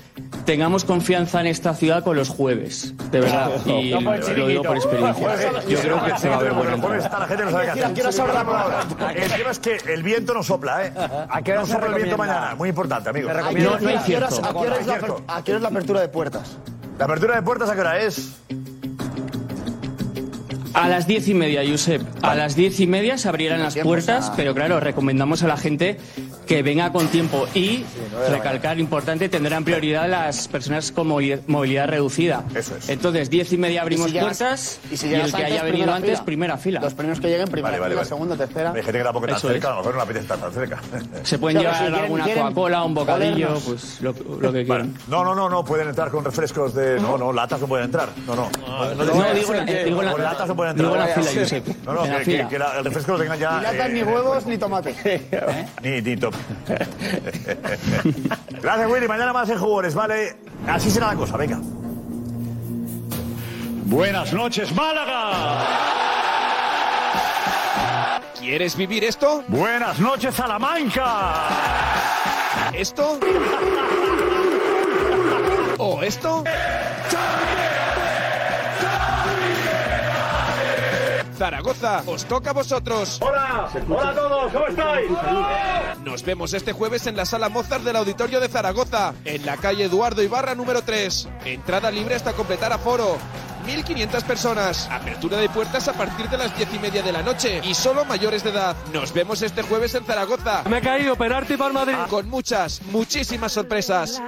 Tengamos 0.45 0.85
confianza 0.85 1.41
en 1.41 1.47
esta 1.47 1.73
ciudad 1.81 2.03
con 2.03 2.15
los 2.15 2.29
jueves, 2.29 2.93
de 3.11 3.19
verdad. 3.21 3.49
Y 3.65 3.91
el 3.91 4.03
lo 4.39 4.47
digo 4.47 4.61
por 4.63 4.75
experiencia. 4.77 5.27
Yo 5.67 5.79
creo 5.79 6.03
que 6.05 6.17
se 6.19 6.29
va 6.29 6.37
a 6.37 6.41
ver 6.43 6.53
buena 6.53 6.71
Los 6.71 6.79
jueves 6.79 7.03
entrada. 7.05 7.05
está 7.05 7.19
la 7.19 7.27
gente 7.27 7.45
no 7.45 7.51
sabe 7.51 7.63
qué 7.65 7.71
hacer. 7.71 7.85
¿A 7.85 7.93
qué 7.93 8.01
hora 8.01 8.11
se 8.11 8.21
abre 8.21 8.33
la 8.33 8.45
puerta? 8.45 9.11
El 9.13 9.31
tema 9.31 9.51
es 9.51 9.59
que 9.59 9.77
el 9.93 10.03
viento 10.03 10.33
no 10.35 10.43
sopla, 10.43 10.85
¿eh? 10.85 10.93
¿A 11.29 11.41
qué 11.41 11.51
hora 11.53 11.61
no 11.61 11.67
sopla 11.67 11.87
el 11.87 11.95
viento 11.95 12.17
mañana. 12.17 12.55
Muy 12.55 12.69
importante, 12.69 13.09
amigos. 13.09 13.31
¿A 13.31 13.41
No, 13.41 13.47
hay 13.47 13.55
a 13.55 14.03
qué 14.03 14.15
horas- 14.17 14.35
cierto. 14.35 14.45
a 14.45 14.51
qué 14.53 14.57
hora 14.67 14.77
es 14.79 14.87
la 14.87 14.99
aper- 14.99 15.23
¿A 15.27 15.43
qué 15.43 15.51
hora 15.51 15.57
es 15.57 15.61
la 15.63 15.69
apertura 15.69 16.01
de 16.01 16.09
puertas? 16.09 16.57
La 16.99 17.05
apertura 17.05 17.35
de 17.35 17.41
puertas, 17.41 17.69
¿a 17.69 17.73
qué 17.73 17.79
hora 17.81 17.99
es? 17.99 18.31
A 20.73 20.87
las 20.87 21.05
diez 21.05 21.27
y 21.27 21.33
media, 21.33 21.61
Josep. 21.69 22.01
A 22.21 22.33
las 22.35 22.55
diez 22.55 22.79
y 22.79 22.87
media 22.87 23.17
se 23.17 23.27
abrirán 23.27 23.61
las 23.61 23.73
Tiempo, 23.73 23.89
puertas, 23.89 24.31
pero 24.37 24.53
claro, 24.55 24.79
recomendamos 24.79 25.43
a 25.43 25.47
la 25.47 25.57
gente 25.57 25.97
que 26.45 26.63
venga 26.63 26.91
con 26.91 27.07
tiempo 27.07 27.47
y 27.53 27.85
no 28.11 28.29
recalcar 28.35 28.79
importante 28.79 29.29
tendrán 29.29 29.63
prioridad 29.63 30.09
las 30.09 30.47
personas 30.47 30.91
con 30.91 31.07
movi- 31.07 31.39
movilidad 31.47 31.87
reducida. 31.87 32.43
Eso 32.55 32.75
es. 32.75 32.89
Entonces, 32.89 33.29
diez 33.29 33.51
y 33.53 33.57
media 33.57 33.81
abrimos 33.83 34.07
si 34.07 34.13
llegas- 34.13 34.37
puertas 34.37 34.79
y 34.89 34.93
y, 34.93 34.97
si 34.97 35.13
el 35.13 35.31
que 35.33 35.45
haya 35.45 35.63
venido 35.63 35.93
antes, 35.93 36.11
fila. 36.11 36.25
primera 36.25 36.57
fila. 36.57 36.79
Los 36.81 36.93
primeros 36.93 37.19
que 37.19 37.27
lleguen, 37.29 37.47
primera 37.47 37.69
Vale, 37.69 37.79
vale, 37.79 37.91
fila, 37.91 37.99
vale. 38.01 38.09
segunda, 38.09 38.35
tercera. 38.35 38.69
Hay 38.75 38.83
gente 38.83 38.97
que 38.97 39.03
tampoco 39.03 39.27
tan 39.27 39.35
Eso 39.37 39.47
cerca, 39.47 39.67
es. 39.67 39.71
a 39.71 39.75
lo 39.75 39.77
mejor 39.77 39.95
no 39.95 40.01
apetece 40.01 40.23
estar 40.23 40.37
tan 40.39 40.51
cerca. 40.53 40.79
Se 41.23 41.37
pueden 41.39 41.57
Pero 41.57 41.69
llevar 41.71 41.75
si 41.77 41.83
quieren- 41.91 42.03
alguna 42.03 42.23
quieren 42.25 42.43
Coca-Cola, 42.43 42.83
un 42.83 42.93
bocadillo, 42.93 43.59
pues 43.65 44.01
lo, 44.01 44.15
lo 44.39 44.51
que 44.53 44.65
quieran. 44.65 44.93
No, 45.07 45.23
no, 45.23 45.35
no, 45.35 45.49
no, 45.49 45.63
pueden 45.63 45.87
entrar 45.89 46.09
con 46.09 46.25
refrescos 46.25 46.73
de. 46.73 46.99
No, 46.99 47.17
no, 47.17 47.31
latas 47.31 47.61
no 47.61 47.67
pueden 47.67 47.85
entrar. 47.85 48.09
No, 48.27 48.35
no. 48.35 48.49
No, 48.67 48.95
no, 48.95 49.33
digo 49.33 49.53
en- 49.53 49.85
digo 49.85 50.01
la- 50.01 50.11
con 50.11 50.23
latas 50.23 50.47
no 50.47 50.55
pueden 50.55 50.71
entrar. 50.71 50.91
digo 50.91 51.01
en 51.01 51.07
la 51.09 51.15
fila, 51.15 51.41
Josep. 51.43 51.67
No, 51.85 51.93
no, 51.93 52.03
que, 52.23 52.39
el 52.41 52.83
refresco 52.83 53.13
lo 53.13 53.19
tengan 53.19 53.39
ya. 53.39 53.57
Ni 53.57 53.63
latas, 53.63 53.89
eh, 53.89 53.93
ni 53.93 54.03
huevos, 54.03 54.45
ni 54.45 54.57
tomate. 54.57 54.91
Ni, 55.83 56.01
ni 56.01 56.15
Gracias, 58.61 58.89
Willy. 58.89 59.07
Mañana 59.07 59.33
más 59.33 59.49
en 59.49 59.57
Jugadores, 59.57 59.95
¿vale? 59.95 60.35
Así 60.67 60.91
será 60.91 61.07
la 61.07 61.15
cosa, 61.15 61.37
venga. 61.37 61.59
Buenas 63.85 64.33
noches, 64.33 64.71
Málaga. 64.73 65.31
¿Quieres 68.39 68.75
vivir 68.75 69.03
esto? 69.03 69.43
Buenas 69.47 69.99
noches, 69.99 70.35
Salamanca. 70.35 71.47
¿Esto? 72.73 73.19
¿O 75.77 76.01
esto? 76.01 76.43
Zaragoza, 81.41 82.03
os 82.05 82.23
toca 82.25 82.51
a 82.51 82.53
vosotros. 82.53 83.17
Hola, 83.19 83.67
hola 83.89 84.09
a 84.11 84.13
todos, 84.13 84.53
¿cómo 84.53 84.67
estáis? 84.67 85.09
Nos 86.05 86.21
vemos 86.23 86.53
este 86.53 86.71
jueves 86.71 87.07
en 87.07 87.17
la 87.17 87.25
sala 87.25 87.49
Mozart 87.49 87.83
del 87.83 87.95
Auditorio 87.95 88.39
de 88.39 88.47
Zaragoza, 88.47 89.15
en 89.25 89.43
la 89.43 89.57
calle 89.57 89.85
Eduardo 89.85 90.21
Ibarra 90.21 90.53
número 90.53 90.83
3. 90.83 91.29
Entrada 91.45 91.89
libre 91.89 92.13
hasta 92.13 92.33
completar 92.33 92.71
aforo. 92.71 93.17
1.500 93.65 94.23
personas. 94.23 94.87
Apertura 94.91 95.37
de 95.37 95.49
puertas 95.49 95.87
a 95.87 95.93
partir 95.93 96.29
de 96.29 96.37
las 96.37 96.55
10 96.55 96.75
y 96.75 96.79
media 96.79 97.01
de 97.01 97.11
la 97.11 97.23
noche. 97.23 97.59
Y 97.63 97.73
solo 97.73 98.05
mayores 98.05 98.43
de 98.43 98.51
edad. 98.51 98.75
Nos 98.93 99.11
vemos 99.11 99.41
este 99.41 99.63
jueves 99.63 99.95
en 99.95 100.05
Zaragoza. 100.05 100.61
Me 100.69 100.77
he 100.77 100.81
caído, 100.81 101.15
penalti 101.15 101.57
para 101.57 101.69
el 101.69 101.73
Madrid. 101.73 101.95
Con 102.07 102.29
muchas, 102.29 102.83
muchísimas 102.91 103.51
sorpresas. 103.51 104.21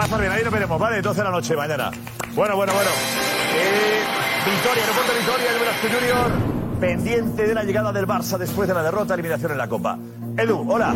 Va 0.00 0.32
ahí 0.32 0.42
nos 0.42 0.52
veremos, 0.52 0.80
¿vale? 0.80 1.02
12 1.02 1.18
de 1.18 1.24
la 1.24 1.30
noche 1.30 1.54
mañana. 1.54 1.90
Bueno, 2.34 2.56
bueno, 2.56 2.72
bueno. 2.72 2.90
Eh, 3.54 4.00
Victoria, 4.46 4.82
aeropuerto 4.82 5.12
Victoria, 5.12 5.52
el 5.52 5.58
Velasco 5.58 5.88
Junior, 5.92 6.80
pendiente 6.80 7.46
de 7.46 7.54
la 7.54 7.64
llegada 7.64 7.92
del 7.92 8.06
Barça 8.06 8.38
después 8.38 8.66
de 8.66 8.72
la 8.72 8.82
derrota, 8.82 9.12
eliminación 9.12 9.52
en 9.52 9.58
la 9.58 9.68
Copa. 9.68 9.98
Edu, 10.38 10.64
hola. 10.72 10.94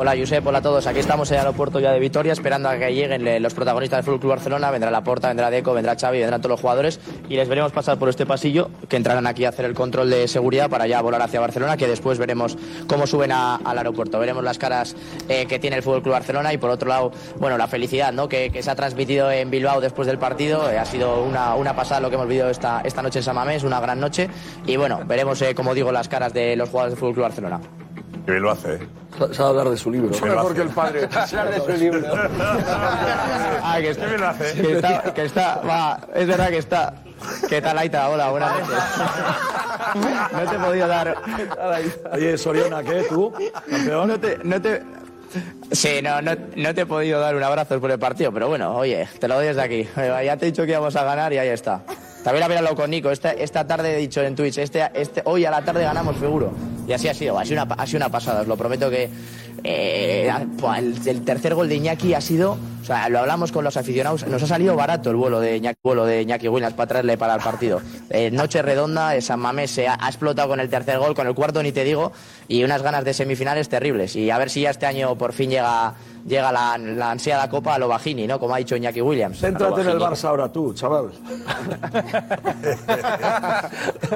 Hola 0.00 0.14
Josep, 0.16 0.46
hola 0.46 0.58
a 0.58 0.62
todos. 0.62 0.86
Aquí 0.86 1.00
estamos 1.00 1.28
en 1.32 1.34
el 1.38 1.40
aeropuerto 1.40 1.80
ya 1.80 1.90
de 1.90 1.98
Vitoria 1.98 2.32
esperando 2.32 2.68
a 2.68 2.78
que 2.78 2.94
lleguen 2.94 3.42
los 3.42 3.52
protagonistas 3.52 3.96
del 3.98 4.04
Fútbol 4.04 4.20
Club 4.20 4.30
Barcelona. 4.30 4.70
Vendrá 4.70 4.92
Laporta, 4.92 5.26
vendrá 5.26 5.50
Deco, 5.50 5.74
vendrá 5.74 5.96
Xavi, 5.96 6.20
vendrán 6.20 6.40
todos 6.40 6.52
los 6.52 6.60
jugadores 6.60 7.00
y 7.28 7.34
les 7.34 7.48
veremos 7.48 7.72
pasar 7.72 7.98
por 7.98 8.08
este 8.08 8.24
pasillo 8.24 8.70
que 8.88 8.94
entrarán 8.96 9.26
aquí 9.26 9.44
a 9.44 9.48
hacer 9.48 9.64
el 9.64 9.74
control 9.74 10.08
de 10.08 10.28
seguridad 10.28 10.70
para 10.70 10.86
ya 10.86 11.02
volar 11.02 11.20
hacia 11.22 11.40
Barcelona, 11.40 11.76
que 11.76 11.88
después 11.88 12.16
veremos 12.18 12.56
cómo 12.86 13.08
suben 13.08 13.32
a- 13.32 13.56
al 13.56 13.76
aeropuerto. 13.76 14.20
Veremos 14.20 14.44
las 14.44 14.56
caras 14.56 14.94
eh, 15.28 15.46
que 15.46 15.58
tiene 15.58 15.78
el 15.78 15.82
Club 15.82 16.00
Barcelona 16.10 16.52
y 16.52 16.58
por 16.58 16.70
otro 16.70 16.88
lado, 16.88 17.10
bueno, 17.40 17.58
la 17.58 17.66
felicidad 17.66 18.12
¿no? 18.12 18.28
que, 18.28 18.52
se 18.62 18.70
ha 18.70 18.76
transmitido 18.76 19.32
en 19.32 19.50
Bilbao 19.50 19.80
después 19.80 20.06
del 20.06 20.18
partido. 20.18 20.70
Eh, 20.70 20.78
ha 20.78 20.84
sido 20.84 21.24
una, 21.24 21.56
una 21.56 21.74
pasada 21.74 22.00
lo 22.00 22.08
que 22.08 22.14
hemos 22.14 22.28
vivido 22.28 22.48
esta, 22.50 22.82
esta 22.84 23.02
noche 23.02 23.18
en 23.18 23.24
San 23.24 23.34
Mamés, 23.34 23.64
una 23.64 23.80
gran 23.80 23.98
noche 23.98 24.28
y 24.64 24.76
bueno, 24.76 25.00
veremos, 25.06 25.42
eh, 25.42 25.56
como 25.56 25.74
digo, 25.74 25.90
las 25.90 26.08
caras 26.08 26.32
de 26.32 26.54
los 26.54 26.68
jugadores 26.68 27.00
del 27.00 27.12
Club 27.12 27.22
Barcelona. 27.24 27.60
Que 28.28 28.32
bien 28.32 28.42
lo 28.42 28.50
hace, 28.50 28.74
¿eh? 28.74 28.78
Sa- 29.18 29.32
Sabe 29.32 29.48
hablar 29.48 29.70
de 29.70 29.76
su 29.78 29.90
libro. 29.90 30.10
Qué 30.10 30.20
bien 30.20 30.34
lo 30.34 30.40
hace. 30.42 30.60
Hablar 31.38 31.50
de 31.50 31.60
su 31.64 31.80
libro. 31.80 32.00
Ah, 33.62 33.78
que 33.80 33.88
está, 33.88 34.02
Qué 34.04 34.08
bien 34.10 34.20
lo 34.20 34.28
hace, 34.28 34.52
que 34.52 34.72
está, 34.74 35.14
que 35.14 35.24
está, 35.24 35.56
va, 35.66 36.00
es 36.14 36.26
verdad 36.26 36.48
que 36.50 36.58
está. 36.58 36.92
¿Qué 37.48 37.62
tal, 37.62 37.78
Aita? 37.78 38.10
Hola, 38.10 38.28
buenas 38.28 38.50
noches. 38.52 38.76
No 40.32 40.50
te 40.50 40.56
he 40.56 40.58
podido 40.58 40.88
dar. 40.88 41.16
Oye, 42.12 42.36
Soriona, 42.36 42.82
¿qué? 42.82 43.06
¿Tú? 43.08 43.32
¿Campeón? 43.70 44.08
No 44.08 44.20
te, 44.20 44.38
no 44.44 44.60
te. 44.60 44.82
Sí, 45.72 46.00
no, 46.02 46.20
no, 46.20 46.32
no 46.56 46.74
te 46.74 46.82
he 46.82 46.86
podido 46.86 47.18
dar 47.20 47.34
un 47.34 47.42
abrazo 47.42 47.80
por 47.80 47.90
el 47.90 47.98
partido, 47.98 48.30
pero 48.30 48.48
bueno, 48.48 48.76
oye, 48.76 49.08
te 49.18 49.26
lo 49.26 49.36
doy 49.36 49.46
desde 49.46 49.62
aquí. 49.62 49.88
Ya 49.96 50.36
te 50.36 50.44
he 50.46 50.50
dicho 50.50 50.64
que 50.66 50.72
íbamos 50.72 50.94
a 50.96 51.04
ganar 51.04 51.32
y 51.32 51.38
ahí 51.38 51.48
está. 51.48 51.80
También 52.24 52.44
había 52.44 52.58
hablado 52.58 52.76
con 52.76 52.90
Nico. 52.90 53.10
Esta, 53.10 53.30
esta 53.32 53.66
tarde 53.66 53.94
he 53.94 53.98
dicho 53.98 54.20
en 54.22 54.36
Twitch, 54.36 54.58
este, 54.58 54.86
este, 54.92 55.22
hoy 55.24 55.46
a 55.46 55.50
la 55.50 55.62
tarde 55.62 55.82
ganamos 55.82 56.16
seguro. 56.18 56.52
Y 56.88 56.92
así 56.94 57.06
ha 57.06 57.12
sido, 57.12 57.38
ha 57.38 57.44
sido 57.44 57.62
una, 57.62 57.76
una 57.94 58.08
pasada. 58.08 58.40
Os 58.40 58.48
lo 58.48 58.56
prometo 58.56 58.88
que 58.88 59.10
eh, 59.64 60.30
buah, 60.58 60.78
el, 60.78 60.94
el 61.06 61.24
tercer 61.24 61.54
gol 61.54 61.68
de 61.68 61.76
Iñaki 61.76 62.14
ha 62.14 62.20
sido, 62.20 62.56
o 62.82 62.84
sea, 62.84 63.08
lo 63.08 63.18
hablamos 63.20 63.52
con 63.52 63.64
los 63.64 63.76
aficionados, 63.76 64.26
nos 64.26 64.42
ha 64.42 64.46
salido 64.46 64.76
barato 64.76 65.10
el 65.10 65.16
vuelo 65.16 65.40
de 65.40 65.56
Iñaki, 65.56 65.78
vuelo 65.82 66.04
de 66.06 66.22
Iñaki 66.22 66.48
Williams 66.48 66.74
para 66.74 66.86
traerle 66.88 67.16
para 67.18 67.34
el 67.34 67.40
partido. 67.40 67.80
Eh, 68.10 68.30
noche 68.30 68.62
redonda, 68.62 69.14
eh, 69.16 69.22
San 69.22 69.40
Mamés 69.40 69.70
se 69.70 69.88
ha, 69.88 69.96
ha 70.00 70.08
explotado 70.08 70.48
con 70.48 70.60
el 70.60 70.68
tercer 70.70 70.98
gol, 70.98 71.14
con 71.14 71.26
el 71.26 71.34
cuarto 71.34 71.62
ni 71.62 71.72
te 71.72 71.84
digo, 71.84 72.12
y 72.48 72.64
unas 72.64 72.82
ganas 72.82 73.04
de 73.04 73.14
semifinales 73.14 73.68
terribles. 73.68 74.16
Y 74.16 74.30
a 74.30 74.38
ver 74.38 74.50
si 74.50 74.62
ya 74.62 74.70
este 74.70 74.86
año 74.86 75.14
por 75.16 75.32
fin 75.32 75.50
llega 75.50 75.94
llega 76.26 76.52
la, 76.52 76.76
la 76.78 77.10
ansiada 77.12 77.48
copa 77.48 77.74
a 77.74 77.78
lo 77.78 77.88
Bajini, 77.88 78.26
¿no? 78.26 78.38
Como 78.38 78.54
ha 78.54 78.58
dicho 78.58 78.76
Iñaki 78.76 79.00
Williams. 79.00 79.38
Céntrate 79.38 79.80
en 79.82 79.88
el. 79.88 79.98
Barça 79.98 80.24
ahora 80.28 80.50
tú, 80.52 80.74
chaval. 80.74 81.10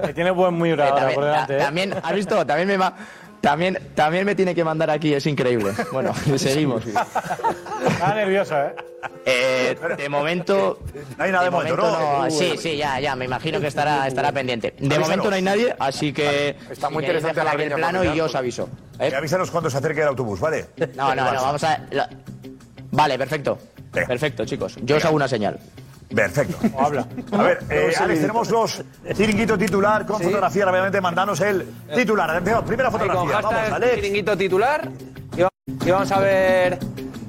Que 0.06 0.14
tiene 0.14 0.31
buen 0.31 0.55
muy 0.55 0.70
Eh, 0.70 0.73
ahora 0.73 0.94
también, 0.94 1.14
por 1.14 1.24
delante, 1.24 1.56
ta- 1.56 1.60
¿eh? 1.60 1.64
también, 1.64 1.94
¿has 2.02 2.14
visto? 2.14 2.47
También 2.47 2.69
me, 2.69 2.78
ma- 2.78 2.94
también, 3.43 3.78
también 3.94 4.24
me 4.24 4.35
tiene 4.35 4.55
que 4.55 4.64
mandar 4.64 4.89
aquí, 4.90 5.12
es 5.12 5.27
increíble. 5.27 5.73
Bueno, 5.93 6.14
seguimos. 6.36 6.85
Está 6.86 8.14
nervioso, 8.14 8.56
¿eh? 8.59 8.74
Eh, 9.27 9.77
de 9.98 10.09
momento. 10.09 10.78
No 11.19 11.24
hay 11.24 11.32
nada 11.32 11.44
de 11.44 11.51
momento, 11.51 11.77
¿no? 11.77 12.31
Sí, 12.31 12.55
sí, 12.56 12.77
ya, 12.77 13.01
ya, 13.01 13.14
me 13.16 13.24
imagino 13.24 13.60
que 13.60 13.66
estará, 13.66 14.06
estará 14.06 14.32
pendiente. 14.32 14.70
De 14.78 14.86
Avísanos. 14.86 15.09
momento 15.09 15.31
no 15.31 15.36
hay 15.36 15.43
nadie, 15.43 15.74
así 15.78 16.12
que. 16.12 16.56
Está 16.70 16.89
muy 16.89 17.02
interesante 17.02 17.40
dejar 17.40 17.44
la 17.44 17.62
aquí 17.64 17.73
el 17.73 17.78
plano 17.78 18.05
y 18.05 18.16
yo 18.16 18.24
os 18.27 18.35
aviso. 18.35 18.69
Y 19.01 19.12
avísanos 19.12 19.51
cuando 19.51 19.69
se 19.70 19.78
acerque 19.78 20.01
el 20.01 20.09
autobús, 20.09 20.39
¿vale? 20.40 20.66
No, 20.97 21.14
no, 21.14 21.32
no, 21.32 21.43
vamos 21.43 21.62
a. 21.64 21.78
lo- 21.90 22.06
Vale, 22.93 23.19
perfecto. 23.19 23.59
Perfecto, 23.93 24.44
chicos. 24.44 24.77
Yo 24.82 24.97
os 24.97 25.05
hago 25.05 25.16
una 25.16 25.28
señal. 25.28 25.59
Perfecto. 26.14 26.56
habla. 26.78 27.06
A 27.32 27.43
ver, 27.43 27.59
eh, 27.70 27.93
Alex, 27.98 28.20
tenemos 28.20 28.51
los 28.51 28.82
chiringuito 29.14 29.56
titular 29.59 30.05
con 30.06 30.20
fotografía, 30.20 30.64
rápidamente 30.64 31.01
mandanos 31.01 31.40
el 31.40 31.66
titular. 31.94 32.36
Empezamos, 32.36 32.64
Primera 32.66 32.90
fotografía, 32.90 33.40
vamos, 33.40 33.55
Alex. 33.72 33.94
chiringuito 33.97 34.36
titular. 34.36 34.89
Y 35.36 35.43
va- 35.43 35.48
y 35.86 35.90
vamos 35.90 36.12
a 36.12 36.18
ver 36.20 36.78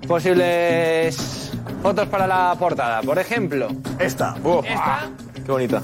posibles 0.08 1.52
fotos 1.82 2.08
para 2.08 2.28
la 2.28 2.56
portada. 2.58 3.02
Por 3.02 3.18
ejemplo. 3.20 3.68
Esta. 4.00 4.36
Esta. 4.64 5.10
Qué 5.46 5.52
bonita. 5.52 5.82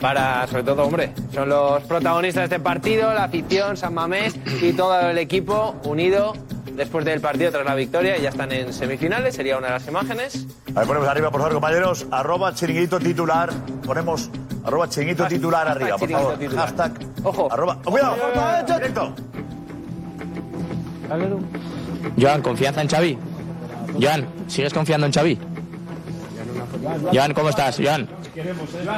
Para, 0.00 0.46
sobre 0.46 0.62
todo, 0.62 0.84
hombre, 0.84 1.12
son 1.34 1.48
los 1.48 1.82
protagonistas 1.84 2.48
de 2.48 2.56
este 2.56 2.60
partido, 2.62 3.12
la 3.12 3.24
afición, 3.24 3.76
San 3.76 3.94
Mamés 3.94 4.36
y 4.62 4.72
todo 4.72 5.00
el 5.10 5.18
equipo 5.18 5.74
unido 5.84 6.34
después 6.78 7.04
del 7.04 7.20
partido 7.20 7.50
tras 7.50 7.64
la 7.66 7.74
victoria. 7.74 8.16
y 8.16 8.22
Ya 8.22 8.30
están 8.30 8.50
en 8.52 8.72
semifinales, 8.72 9.34
sería 9.34 9.58
una 9.58 9.66
de 9.66 9.72
las 9.74 9.88
imágenes. 9.88 10.46
A 10.74 10.78
ver, 10.80 10.86
ponemos 10.86 11.08
arriba, 11.08 11.30
por 11.30 11.40
favor, 11.40 11.52
compañeros. 11.54 12.06
Arroba 12.10 12.54
chiringuito 12.54 12.98
titular. 12.98 13.50
Ponemos 13.84 14.30
arroba 14.64 14.88
chiringuito 14.88 15.26
titular 15.26 15.68
arriba, 15.68 15.98
por 15.98 16.08
favor. 16.10 16.38
titular. 16.38 16.66
Hashtag. 16.66 16.92
Ojo. 17.24 17.52
Arroba. 17.52 17.78
¡Oh, 17.84 17.90
cuidado! 17.90 18.16
Directo. 18.66 19.12
Joan, 22.20 22.42
¿confianza 22.42 22.82
en 22.82 22.88
Xavi? 22.88 23.18
Joan, 24.00 24.26
¿sigues 24.46 24.72
confiando 24.72 25.06
en 25.06 25.12
Xavi? 25.12 25.38
Joan, 27.12 27.34
¿cómo 27.34 27.48
estás? 27.48 27.78
Joan. 27.82 28.08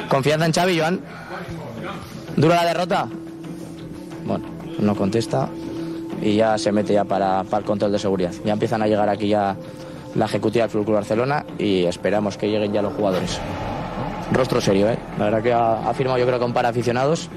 ¿Confianza 0.08 0.46
en 0.46 0.52
Xavi, 0.52 0.78
Joan? 0.78 1.00
¿Dura 2.36 2.56
la 2.56 2.64
derrota? 2.64 3.08
Bueno, 4.24 4.44
no 4.78 4.94
contesta 4.94 5.48
y 6.20 6.36
ya 6.36 6.58
se 6.58 6.72
mete 6.72 6.92
ya 6.92 7.04
para, 7.04 7.44
para 7.44 7.58
el 7.58 7.64
control 7.64 7.92
de 7.92 7.98
seguridad. 7.98 8.32
Ya 8.44 8.52
empiezan 8.52 8.82
a 8.82 8.86
llegar 8.86 9.08
aquí 9.08 9.28
ya 9.28 9.56
la 10.14 10.24
ejecutiva 10.24 10.66
del 10.66 10.84
Club 10.84 10.94
Barcelona 10.94 11.44
y 11.58 11.84
esperamos 11.84 12.36
que 12.36 12.48
lleguen 12.48 12.72
ya 12.72 12.82
los 12.82 12.92
jugadores. 12.94 13.38
Rostro 14.32 14.60
serio, 14.60 14.88
¿eh? 14.88 14.98
La 15.18 15.24
verdad 15.24 15.42
que 15.42 15.52
ha, 15.52 15.88
ha 15.88 15.94
firmado 15.94 16.18
yo 16.18 16.26
creo 16.26 16.38
con 16.38 16.52
para 16.52 16.68
aficionados, 16.68 17.28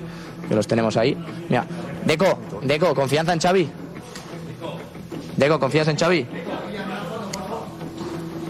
que 0.48 0.56
los 0.56 0.68
tenemos 0.68 0.98
ahí. 0.98 1.18
Mira, 1.50 1.66
Deco, 2.06 2.40
Deco, 2.62 2.94
¿confianza 2.94 3.34
en 3.34 3.40
Xavi? 3.40 3.70
Deco, 5.38 5.60
¿confías 5.60 5.88
en 5.88 5.98
Xavi? 5.98 6.28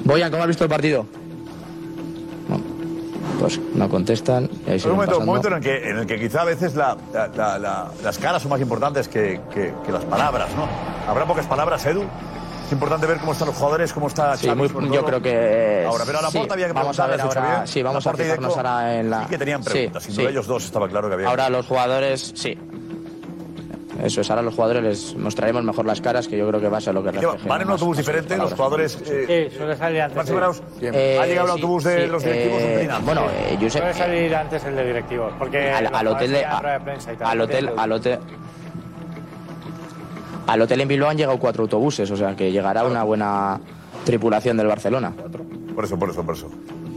Boyan, 0.03 0.29
¿cómo 0.29 0.43
has 0.43 0.47
visto 0.47 0.65
el 0.65 0.69
partido? 0.69 1.05
Pues 3.39 3.59
no 3.75 3.89
contestan. 3.89 4.49
y 4.67 4.71
ahí 4.71 4.81
un 4.85 4.91
momento, 4.91 5.19
un 5.19 5.25
momento 5.25 5.47
en, 5.49 5.53
el 5.55 5.61
que, 5.61 5.89
en 5.89 5.97
el 5.97 6.05
que 6.05 6.19
quizá 6.19 6.41
a 6.41 6.45
veces 6.45 6.75
la- 6.75 6.97
la- 7.13 7.27
la- 7.27 7.59
la- 7.59 7.91
las 8.03 8.17
caras 8.17 8.41
son 8.41 8.51
más 8.51 8.61
importantes 8.61 9.07
que, 9.07 9.41
que- 9.53 9.73
que 9.85 9.91
las 9.91 10.05
palabras, 10.05 10.49
¿no? 10.55 10.67
¿Habrá 11.09 11.25
pocas 11.25 11.45
palabras, 11.45 11.85
Edu? 11.85 12.03
Es 12.65 12.71
importante 12.71 13.05
ver 13.05 13.17
cómo 13.19 13.33
están 13.33 13.47
los 13.49 13.57
jugadores, 13.57 13.91
cómo 13.91 14.07
está 14.07 14.37
Sí, 14.37 14.47
Xavi, 14.47 14.69
muy- 14.69 14.87
yo 14.87 14.99
todo. 15.01 15.05
creo 15.05 15.21
que. 15.21 15.85
Ahora, 15.87 16.05
pero 16.05 16.19
a 16.19 16.21
la 16.21 16.31
sí, 16.31 16.37
había 16.49 16.67
que 16.67 16.73
Vamos 16.73 16.97
a 16.99 17.07
ver 17.07 17.15
preguntarle, 17.17 17.21
¿has 17.21 17.37
ahora. 17.37 17.49
hecho 17.49 17.57
bien? 17.63 17.67
Sí, 17.67 17.83
vamos 17.83 18.07
a 18.07 18.13
fijarnos 18.13 18.57
ahora 18.57 18.95
en 18.99 19.09
la. 19.09 19.19
Sí 19.23 19.29
que 19.29 19.37
tenían 19.37 19.63
preguntas, 19.63 20.03
sí. 20.03 20.21
ellos 20.21 20.47
dos 20.47 20.63
estaba 20.65 20.87
claro 20.87 21.07
que 21.09 21.15
había. 21.15 21.27
Ahora 21.27 21.49
los 21.49 21.65
jugadores, 21.67 22.31
sí. 22.35 22.57
Eso 24.01 24.21
es, 24.21 24.29
ahora 24.29 24.41
los 24.41 24.55
jugadores 24.55 24.83
les 24.83 25.15
mostraremos 25.15 25.63
mejor 25.63 25.85
las 25.85 26.01
caras, 26.01 26.27
que 26.27 26.37
yo 26.37 26.47
creo 26.47 26.59
que 26.59 26.67
va 26.67 26.77
a 26.77 26.81
ser 26.81 26.93
lo 26.93 27.03
que 27.03 27.11
¿Van 27.47 27.61
en 27.61 27.67
un 27.67 27.73
autobús 27.73 27.97
diferente? 27.97 28.35
Los 28.37 28.53
jugadores. 28.53 28.97
Eh, 29.05 29.49
Sí, 29.51 29.57
suele 29.57 29.75
salir 29.75 30.01
antes. 30.01 30.25
Sembraus, 30.25 30.61
Eh, 30.81 31.19
¿Ha 31.21 31.25
llegado 31.27 31.47
el 31.47 31.53
sí, 31.53 31.61
autobús 31.61 31.83
de 31.83 32.07
los 32.07 32.23
directivos? 32.23 32.61
eh, 32.61 32.89
bueno, 33.05 33.21
eh, 33.29 33.55
Josep, 33.61 33.71
Suele 33.71 33.91
eh, 33.91 33.93
salir 33.93 34.35
antes 34.35 34.63
el 34.65 34.75
de 34.75 34.85
directivos, 34.87 35.33
porque 35.37 35.71
al, 35.71 36.07
hotel 36.07 36.31
de, 36.31 36.37
de 36.39 36.45
al 36.45 37.41
hotel 37.41 37.69
al 37.77 37.91
hotel 37.91 38.19
al 40.47 40.61
hotel 40.61 40.81
en 40.81 40.87
Bilbao 40.87 41.09
han 41.09 41.17
llegado 41.17 41.37
cuatro 41.39 41.63
autobuses 41.63 42.09
o 42.11 42.17
sea 42.17 42.35
que 42.35 42.51
llegará 42.51 42.83
una 42.83 43.03
buena 43.03 43.59
tripulación 44.05 44.57
del 44.57 44.67
Barcelona 44.67 45.13
Por 45.73 45.85
eso, 45.85 45.97
por 45.97 46.09
eso, 46.09 46.23
por 46.25 46.35
eso. 46.35 46.49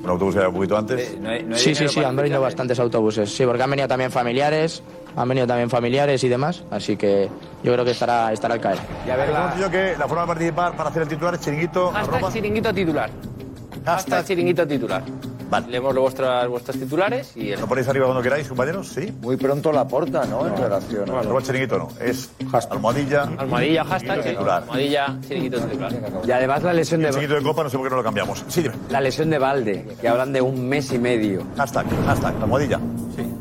Un 0.06 0.12
autobús 0.12 0.34
que 0.34 0.40
era 0.40 0.48
un 0.48 0.54
poquito 0.54 0.76
antes. 0.76 1.16
sí 1.54 1.74
sí 1.74 1.88
sí 1.88 2.02
han 2.02 2.14
venido 2.14 2.40
bastantes 2.40 2.78
autobuses 2.78 3.30
sí 3.34 3.44
porque 3.44 3.62
han 3.62 3.70
venido 3.70 3.88
también 3.88 4.10
familiares 4.10 4.82
han 5.16 5.28
venido 5.28 5.46
también 5.46 5.68
familiares 5.68 6.22
y 6.22 6.28
demás 6.28 6.62
así 6.70 6.96
que 6.96 7.28
yo 7.62 7.72
creo 7.72 7.84
que 7.84 7.90
estará 7.90 8.32
estará 8.32 8.54
al 8.54 8.60
caer 8.60 8.78
Y 9.06 9.10
a 9.10 9.16
ver, 9.16 9.30
yo 9.58 9.70
que 9.70 9.94
la 9.98 10.06
forma 10.06 10.22
de 10.22 10.28
participar 10.28 10.76
para 10.76 10.90
hacer 10.90 11.02
el 11.02 11.08
titular 11.08 11.34
es 11.34 11.40
chiringuito. 11.40 11.90
Hashtag 11.90 12.14
arroba. 12.14 12.32
chiringuito 12.32 12.72
titular. 12.72 13.10
Hashtag 13.84 14.24
chiringuito 14.24 14.66
titular. 14.66 15.02
Vale. 15.50 15.68
Leemos 15.68 15.94
vuestras, 15.94 16.48
vuestras 16.48 16.78
titulares 16.78 17.36
y 17.36 17.52
el... 17.52 17.60
¿Lo 17.60 17.66
ponéis 17.66 17.88
arriba 17.88 18.06
cuando 18.06 18.22
queráis, 18.22 18.48
compañeros? 18.48 18.88
Sí. 18.88 19.12
Muy 19.20 19.36
pronto 19.36 19.72
la 19.72 19.86
porta, 19.86 20.24
¿no? 20.26 20.46
En 20.46 20.56
relación 20.56 21.10
a... 21.10 21.20
Arroba 21.20 21.42
chiringuito 21.42 21.78
no. 21.78 21.88
Es 22.00 22.30
almohadilla. 22.70 23.22
Almohadilla, 23.38 23.84
hashtag. 23.84 24.22
Titular. 24.22 24.62
Almohadilla, 24.62 25.18
chiringuito 25.26 25.60
titular. 25.60 25.92
Y 26.26 26.30
además 26.30 26.62
la 26.62 26.72
lesión 26.72 27.00
de 27.00 27.08
El 27.08 27.14
chiringuito 27.14 27.38
de 27.38 27.42
copa, 27.42 27.62
no 27.62 27.70
sé 27.70 27.76
por 27.76 27.86
qué 27.86 27.90
no 27.90 27.96
lo 27.96 28.04
cambiamos. 28.04 28.44
Sí, 28.48 28.62
dime. 28.62 28.74
la 28.90 29.00
lesión 29.00 29.30
de 29.30 29.38
Valde, 29.38 29.96
que 30.00 30.08
hablan 30.08 30.32
de 30.32 30.40
un 30.40 30.68
mes 30.68 30.92
y 30.92 30.98
medio. 30.98 31.42
Hashtag, 31.56 31.86
hashtag, 32.06 32.34
almohadilla. 32.42 32.80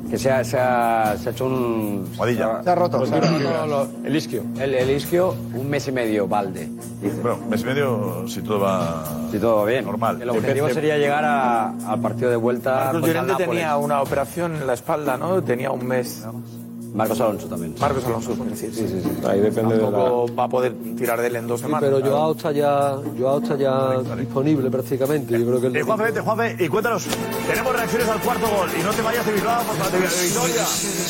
Que 0.10 0.18
se 0.20 0.30
ha, 0.32 0.44
se 0.44 0.58
ha, 0.60 1.16
se 1.18 1.30
ha 1.30 1.32
hecho 1.32 1.46
un. 1.48 2.08
Almohadilla. 2.12 2.64
Se 2.64 2.70
ha 2.70 2.76
roto. 2.76 3.06
Se 3.06 3.16
ha 3.16 3.20
roto 3.66 3.88
el 4.04 4.16
isquio. 4.16 4.44
El, 4.60 4.74
el 4.76 4.90
isquio, 4.92 5.36
un 5.56 5.68
mes 5.70 5.88
y 5.88 5.92
medio, 5.92 6.28
Valde. 6.28 6.70
Dice. 7.02 7.22
Bueno, 7.22 7.40
mes 7.50 7.62
y 7.62 7.66
medio, 7.66 8.28
si 8.28 8.42
todo 8.42 8.60
va. 8.60 9.04
Si 9.32 9.40
todo 9.40 9.58
va 9.58 9.66
bien. 9.66 9.84
Normal. 9.86 10.22
El 10.22 10.30
objetivo 10.30 10.70
sería 10.70 10.98
llegar 10.98 11.24
a- 11.26 11.70
al 11.88 12.00
partido 12.02 12.30
de 12.30 12.36
vuelta. 12.36 12.92
Marcos 12.94 13.10
el 13.10 13.16
Llorente 13.16 13.44
tenía 13.46 13.78
una 13.78 14.02
operación 14.02 14.56
en 14.56 14.68
la 14.68 14.74
espalda, 14.74 15.18
¿no? 15.18 15.42
Tenía 15.44 15.72
un 15.72 15.86
mes. 15.86 16.24
Marcos 16.96 17.20
Alonso 17.20 17.48
también. 17.48 17.76
Marcos 17.80 18.06
Alonso, 18.06 18.32
por 18.36 18.48
decir. 18.48 18.74
Sí, 18.74 18.88
sí, 18.88 19.02
sí. 19.04 19.28
Ahí 19.28 19.42
depende 19.42 19.76
de 19.76 19.82
la- 19.82 19.92
Tampoco 19.92 20.36
va 20.36 20.44
a 20.46 20.50
poder 20.50 20.74
tirar 20.98 21.20
de 21.20 21.28
él 21.28 21.36
en 21.36 21.48
dos 21.48 21.60
Sí, 21.60 21.66
semanas. 21.66 21.90
pero 21.94 22.06
Joao 22.10 22.32
está 22.32 22.52
ya, 22.52 22.96
Joao 23.20 23.40
está 23.42 23.56
ya 23.58 23.98
disponible 24.16 24.72
prácticamente. 24.72 25.38
Yo 25.38 25.46
creo 25.46 25.62
que 25.62 25.68
el 25.68 25.76
Eh, 25.76 25.84
Juanfe, 25.84 26.04
vete, 26.06 26.22
Juanfe, 26.22 26.56
y 26.64 26.68
cuéntanos. 26.70 27.06
Tenemos 27.48 27.74
reacciones 27.74 28.08
al 28.08 28.20
cuarto 28.22 28.48
gol. 28.48 28.70
Y 28.80 28.84
no 28.84 28.92
te 28.92 29.02
vayas 29.02 29.26
de 29.26 29.34
Bilbao, 29.34 29.64
por 29.64 29.76
de 29.92 29.98
de 30.00 30.24
Victoria. 30.24 30.64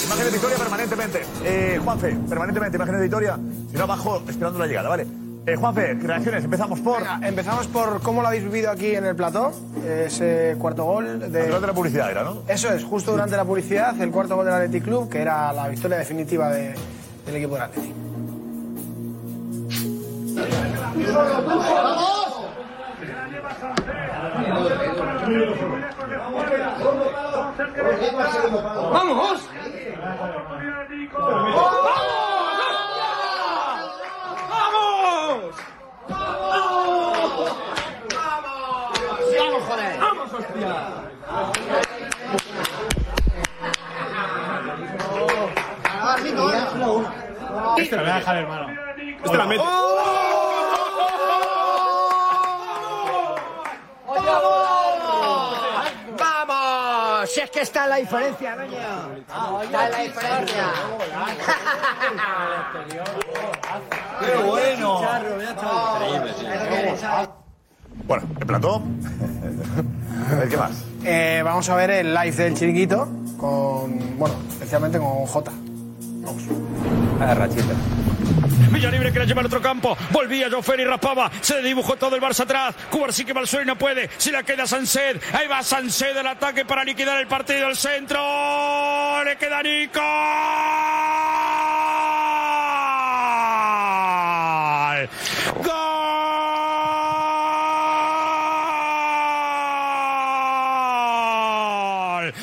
Imágenes 0.05 0.25
de 0.25 0.31
Victoria 0.31 0.57
permanentemente. 0.57 1.21
Eh, 1.43 1.79
Juanfe, 1.83 2.17
permanentemente, 2.29 2.77
imágenes 2.77 2.99
de 3.01 3.05
Victoria. 3.07 3.39
Si 3.71 3.77
no, 3.77 3.83
abajo, 3.83 4.21
esperando 4.27 4.59
la 4.59 4.67
llegada, 4.67 4.89
¿vale? 4.89 5.05
Eh, 5.47 5.55
Juanfe, 5.55 5.93
reacciones. 5.93 6.43
Empezamos 6.43 6.79
por. 6.79 6.99
Venga, 6.99 7.19
empezamos 7.27 7.67
por 7.67 8.01
cómo 8.01 8.21
lo 8.21 8.27
habéis 8.29 8.43
vivido 8.43 8.71
aquí 8.71 8.95
en 8.95 9.05
el 9.05 9.15
plató, 9.15 9.51
ese 9.87 10.55
cuarto 10.57 10.83
gol. 10.85 11.31
De... 11.31 11.45
Durante 11.47 11.67
la 11.67 11.73
publicidad 11.73 12.09
era, 12.09 12.23
¿no? 12.23 12.41
Eso 12.47 12.71
es, 12.71 12.83
justo 12.83 13.11
durante 13.11 13.37
la 13.37 13.45
publicidad, 13.45 13.99
el 14.01 14.09
cuarto 14.11 14.35
gol 14.35 14.45
del 14.45 14.55
Athletic 14.55 14.83
Club, 14.83 15.07
que 15.09 15.21
era 15.21 15.53
la 15.53 15.67
victoria 15.67 15.97
definitiva 15.97 16.49
de- 16.49 16.73
del 17.27 17.35
equipo 17.35 17.53
del 17.53 17.63
Athletic. 17.63 17.93
¡Vamos! 28.91 29.41
¡Vamos! 34.49 35.55
¡Vamos, 39.37 39.63
joder! 39.67 39.99
¡Vamos, 39.99 40.33
hostia! 40.33 41.85
Este 47.77 47.95
lo 47.95 48.01
voy 48.03 48.11
a 48.11 48.15
dejar, 48.15 48.37
hermano. 48.37 48.67
Este 49.23 49.37
la 49.37 49.45
mete. 49.45 49.63
¡Vamos! 56.19 57.29
Si 57.29 57.39
es 57.41 57.49
que 57.49 57.61
está 57.61 57.87
la 57.87 57.97
diferencia, 57.97 58.55
Doña. 58.55 59.63
Está 59.63 59.89
la 59.89 59.99
diferencia. 59.99 60.71
¡Qué 64.19 64.35
bueno! 64.43 65.01
Bueno, 68.07 68.23
el 68.39 68.45
plató. 68.45 68.83
A 70.31 70.35
ver, 70.35 70.49
¿qué 70.49 70.57
más? 70.57 70.85
Eh, 71.03 71.41
vamos 71.43 71.67
a 71.69 71.75
ver 71.75 71.91
el 71.91 72.13
live 72.13 72.31
del 72.35 72.55
chiringuito, 72.55 73.07
con, 73.37 74.17
bueno, 74.17 74.35
especialmente 74.49 74.99
con 74.99 75.25
Jota. 75.25 75.51
Villalibre 78.71 79.11
quiere 79.11 79.25
llevar 79.25 79.45
otro 79.45 79.61
campo. 79.61 79.97
Volvía 80.11 80.49
Jofer 80.51 80.79
y 80.81 80.85
raspaba. 80.85 81.31
Se 81.41 81.61
dibujó 81.61 81.95
todo 81.95 82.15
el 82.15 82.21
Barça 82.21 82.41
atrás. 82.41 82.75
Cubar 82.91 83.13
sí 83.13 83.23
que 83.23 83.33
va 83.33 83.41
al 83.41 83.47
suelo 83.47 83.63
y 83.63 83.67
no 83.67 83.77
puede. 83.77 84.09
Si 84.17 84.31
la 84.31 84.43
queda 84.43 84.67
Sansed. 84.67 85.21
Ahí 85.33 85.47
va 85.47 85.63
Sansed 85.63 86.17
el 86.17 86.27
ataque 86.27 86.65
para 86.65 86.83
liquidar 86.83 87.19
el 87.19 87.27
partido. 87.27 87.67
El 87.67 87.77
centro. 87.77 89.23
Le 89.23 89.37
queda 89.37 89.63
Nico. 89.63 90.01
¡Gol! 95.63 95.73
¡Gol! 102.03 102.33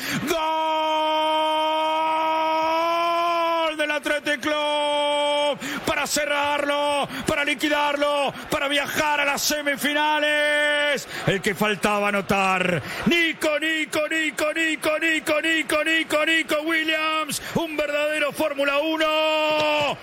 ¡Gol 3.67 3.72
del 3.83 3.91
Athletic 3.91 4.39
Club! 4.39 5.59
Para 5.85 6.07
cerrarlo, 6.07 7.07
para 7.27 7.43
liquidarlo, 7.43 8.33
para 8.49 8.67
viajar 8.67 9.19
a 9.19 9.25
las 9.25 9.41
semifinales. 9.41 11.07
El 11.27 11.41
que 11.41 11.53
faltaba 11.53 12.07
anotar. 12.07 12.81
Nico, 13.05 13.59
Nico, 13.59 14.07
Nico, 14.07 14.53
Nico, 14.53 14.99
Nico, 14.99 15.41
Nico, 15.41 15.83
Nico, 15.83 16.25
Nico 16.25 16.61
Williams. 16.61 17.41
Un 17.55 17.75
verdadero 17.75 18.31
Fórmula 18.31 18.79
1. 18.79 19.97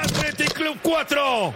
Athletic 0.00 0.52
Club 0.52 0.78
4. 0.80 1.54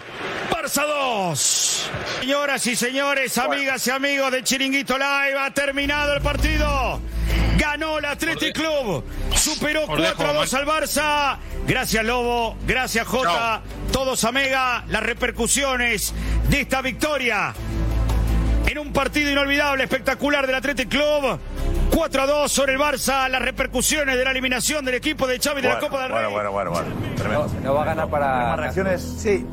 Barça 0.51 0.85
2. 0.85 1.91
Señoras 2.21 2.67
y 2.67 2.77
señores, 2.77 3.39
amigas 3.39 3.87
y 3.87 3.91
amigos 3.91 4.33
de 4.33 4.43
Chiringuito 4.43 4.99
Live, 4.99 5.39
ha 5.39 5.51
terminado 5.53 6.15
el 6.15 6.23
partido. 6.23 7.01
Ganó 7.57 7.99
el 7.99 8.05
Athletic 8.05 8.55
Club. 8.55 9.05
Superó 9.37 9.83
Os 9.83 9.87
4 9.87 10.05
a 10.05 10.09
dejo, 10.09 10.33
2 10.35 10.55
al 10.55 10.67
Barça. 10.67 11.39
Gracias 11.67 12.05
Lobo, 12.05 12.57
gracias 12.67 13.07
Jota, 13.07 13.63
todos 13.93 14.25
a 14.25 14.33
Mega, 14.33 14.85
las 14.89 15.03
repercusiones 15.03 16.13
de 16.51 16.61
esta 16.61 16.83
victoria 16.83 17.55
en 18.67 18.79
un 18.79 18.93
partido 18.93 19.31
inolvidable, 19.31 19.85
espectacular 19.85 20.47
del 20.47 20.57
Athletic 20.57 20.89
Club. 20.89 21.39
4 21.95 22.23
a 22.23 22.27
2 22.27 22.51
sobre 22.51 22.73
el 22.73 22.79
Barça, 22.79 23.29
las 23.29 23.43
repercusiones 23.43 24.17
de 24.17 24.25
la 24.25 24.31
eliminación 24.31 24.83
del 24.85 24.95
equipo 24.95 25.27
de 25.27 25.39
Xavi 25.39 25.61
de 25.61 25.69
la 25.69 25.75
Bueno, 25.75 25.89
Copa 25.89 26.03
del 26.03 26.13
bueno, 26.13 26.27
Rey. 26.29 26.35
bueno, 26.35 26.53
bueno, 26.53 26.71
bueno. 26.71 26.89
Tremendo. 27.17 27.51
No 27.63 27.75
va 27.75 27.83
a 27.83 27.85
ganar 27.85 28.09
para. 28.09 28.27
¿Más 28.29 28.59
reacciones? 28.61 29.03
Sí. 29.19 29.45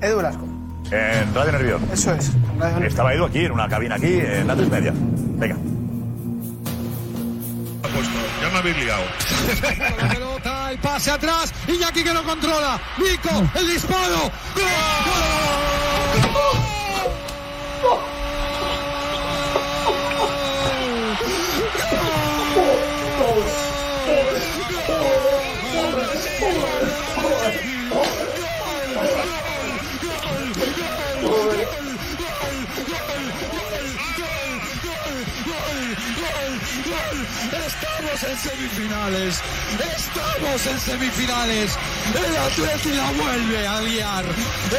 Edu 0.00 0.16
Velasco. 0.16 0.46
En 0.90 1.32
Radio 1.32 1.52
Nervión. 1.52 1.88
Eso 1.92 2.12
es. 2.12 2.32
Estaba 2.84 3.14
Edu 3.14 3.24
aquí, 3.24 3.44
en 3.44 3.52
una 3.52 3.68
cabina 3.68 3.94
aquí, 3.94 4.18
en 4.18 4.48
la 4.48 4.56
tres 4.56 4.68
media. 4.68 4.92
Venga. 4.94 5.56
Habéis 8.60 8.76
ligado. 8.76 9.04
La 9.96 10.08
pelota, 10.10 10.70
el 10.70 10.78
pase 10.80 11.10
atrás, 11.10 11.54
Iñaki 11.66 12.04
que 12.04 12.12
lo 12.12 12.22
controla. 12.22 12.78
Nico, 12.98 13.30
el 13.54 13.68
disparo. 13.70 14.30
Estamos 38.12 38.44
en 38.44 38.50
semifinales. 38.50 39.42
Estamos 39.96 40.66
en 40.66 40.80
semifinales. 40.80 41.78
El 42.12 42.36
Atleti 42.36 42.88
la 42.90 43.12
vuelve 43.12 43.66
a 43.66 43.80
liar. 43.82 44.24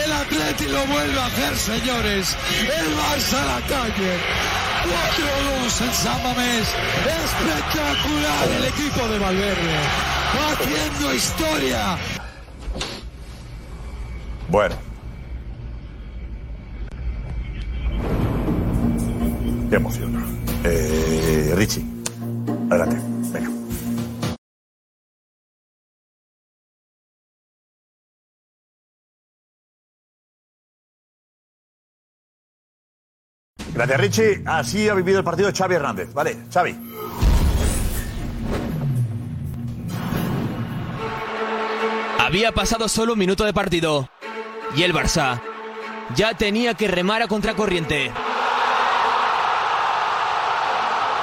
El 0.03 0.11
Atleti 0.11 0.65
lo 0.65 0.85
vuelve 0.87 1.17
a 1.17 1.25
hacer, 1.27 1.57
señores. 1.57 2.37
El 2.59 2.93
Barça 2.97 3.41
a 3.41 3.45
la 3.45 3.61
calle. 3.67 4.17
4-2 5.63 5.81
en 5.81 5.93
San 5.93 6.23
Mamés. 6.23 6.67
Espectacular 7.23 8.49
el 8.57 8.65
equipo 8.65 9.07
de 9.07 9.19
Valverde. 9.19 9.77
Haciendo 10.51 11.13
historia. 11.13 11.97
Bueno. 14.49 14.75
Qué 19.69 19.75
emoción. 19.77 20.25
Eh, 20.65 21.53
Richie, 21.55 21.85
adelante. 22.69 23.20
Gracias, 33.81 33.99
Richie. 33.99 34.43
Así 34.45 34.89
ha 34.89 34.93
vivido 34.93 35.17
el 35.17 35.23
partido 35.23 35.49
Xavi 35.51 35.73
Hernández. 35.73 36.13
Vale, 36.13 36.37
Xavi. 36.53 36.77
Había 42.19 42.51
pasado 42.51 42.87
solo 42.87 43.13
un 43.13 43.19
minuto 43.19 43.43
de 43.43 43.53
partido 43.53 44.07
y 44.75 44.83
el 44.83 44.93
Barça 44.93 45.41
ya 46.15 46.35
tenía 46.35 46.75
que 46.75 46.87
remar 46.89 47.23
a 47.23 47.27
contracorriente. 47.27 48.11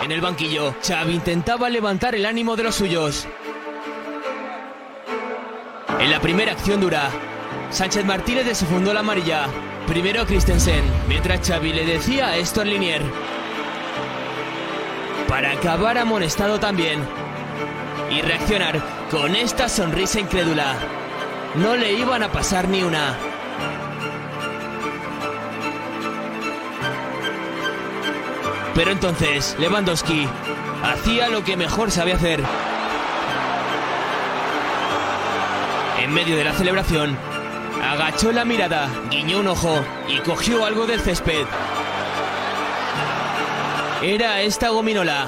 En 0.03 0.11
el 0.11 0.21
banquillo, 0.21 0.75
Xavi 0.83 1.15
intentaba 1.15 1.71
levantar 1.71 2.17
el 2.17 2.27
ánimo 2.27 2.57
de 2.57 2.65
los 2.65 2.75
suyos. 2.75 3.29
En 6.01 6.11
la 6.11 6.21
primera 6.21 6.53
acción 6.53 6.81
dura, 6.81 7.09
Sánchez 7.71 8.05
Martínez 8.05 8.47
desfundó 8.47 8.93
la 8.93 9.01
amarilla. 9.01 9.47
Primero 9.89 10.27
Christensen, 10.27 10.85
mientras 11.09 11.49
Xavi 11.49 11.73
le 11.73 11.87
decía 11.87 12.37
esto 12.37 12.61
en 12.61 12.71
Linier. 12.71 13.03
Para 15.27 15.53
acabar 15.53 15.97
amonestado 15.97 16.61
también. 16.61 17.01
Y 18.11 18.21
reaccionar 18.21 18.83
con 19.11 19.35
esta 19.35 19.67
sonrisa 19.69 20.21
incrédula. 20.21 20.75
No 21.55 21.75
le 21.75 21.95
iban 21.95 22.23
a 22.23 22.31
pasar 22.31 22.69
ni 22.69 22.83
una. 22.83 23.17
Pero 28.75 28.91
entonces 28.91 29.57
Lewandowski 29.59 30.29
hacía 30.85 31.29
lo 31.31 31.43
que 31.45 31.57
mejor 31.57 31.91
sabe 31.91 32.13
hacer. 32.13 32.43
En 36.03 36.13
medio 36.13 36.37
de 36.37 36.45
la 36.45 36.53
celebración, 36.53 37.19
agachó 37.83 38.33
la 38.33 38.45
mirada, 38.45 38.89
guiñó 39.11 39.41
un 39.41 39.49
ojo 39.49 39.85
y 40.09 40.19
cogió 40.21 40.65
algo 40.65 40.87
del 40.87 41.01
césped. 41.01 41.47
Era 44.03 44.43
esta 44.43 44.69
gominola. 44.69 45.27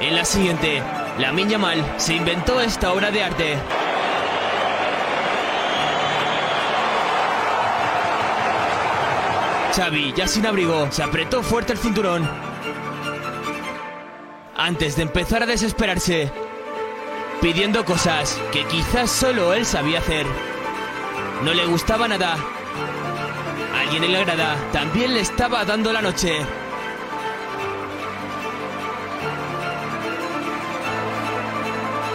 En 0.00 0.16
la 0.16 0.24
siguiente, 0.24 0.82
la 1.18 1.32
Miña 1.32 1.58
Mal 1.58 1.82
se 1.96 2.14
inventó 2.14 2.60
esta 2.60 2.92
obra 2.92 3.10
de 3.10 3.22
arte. 3.22 3.56
Xavi, 9.74 10.12
ya 10.14 10.28
sin 10.28 10.46
abrigo, 10.46 10.86
se 10.90 11.02
apretó 11.02 11.42
fuerte 11.42 11.72
el 11.72 11.78
cinturón. 11.78 12.28
Antes 14.56 14.96
de 14.96 15.02
empezar 15.02 15.42
a 15.42 15.46
desesperarse, 15.46 16.30
pidiendo 17.40 17.84
cosas 17.84 18.40
que 18.52 18.64
quizás 18.66 19.10
solo 19.10 19.52
él 19.52 19.66
sabía 19.66 19.98
hacer. 19.98 20.26
No 21.42 21.52
le 21.52 21.66
gustaba 21.66 22.08
nada. 22.08 22.36
Alguien 23.78 24.04
en 24.04 24.12
la 24.12 24.20
grada 24.20 24.56
también 24.72 25.14
le 25.14 25.20
estaba 25.20 25.64
dando 25.64 25.92
la 25.92 26.00
noche. 26.00 26.38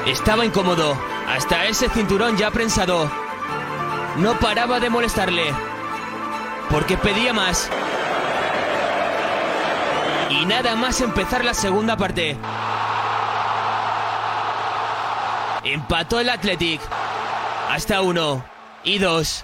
Estaba 0.08 0.46
incómodo, 0.46 0.98
hasta 1.28 1.66
ese 1.66 1.90
cinturón 1.90 2.38
ya 2.38 2.50
prensado. 2.50 3.12
No 4.18 4.40
paraba 4.40 4.80
de 4.80 4.90
molestarle, 4.90 5.54
porque 6.72 6.98
pedía 6.98 7.34
más. 7.34 7.70
Y 10.32 10.46
nada 10.46 10.76
más 10.76 11.02
empezar 11.02 11.46
la 11.46 11.54
segunda 11.54 11.96
parte. 11.96 12.36
Empató 15.64 16.20
el 16.20 16.30
Athletic. 16.30 16.82
Hasta 17.70 18.02
uno 18.02 18.44
y 18.84 19.00
dos. 19.00 19.42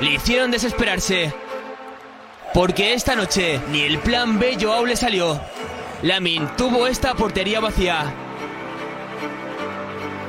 Le 0.00 0.12
hicieron 0.12 0.50
desesperarse. 0.50 1.32
Porque 2.54 2.94
esta 2.94 3.14
noche 3.14 3.60
ni 3.70 3.82
el 3.82 3.98
plan 3.98 4.38
B 4.38 4.56
Joao 4.60 4.86
le 4.86 4.96
salió. 4.96 5.40
Lamin 6.02 6.48
tuvo 6.56 6.86
esta 6.86 7.14
portería 7.14 7.60
vacía. 7.60 8.12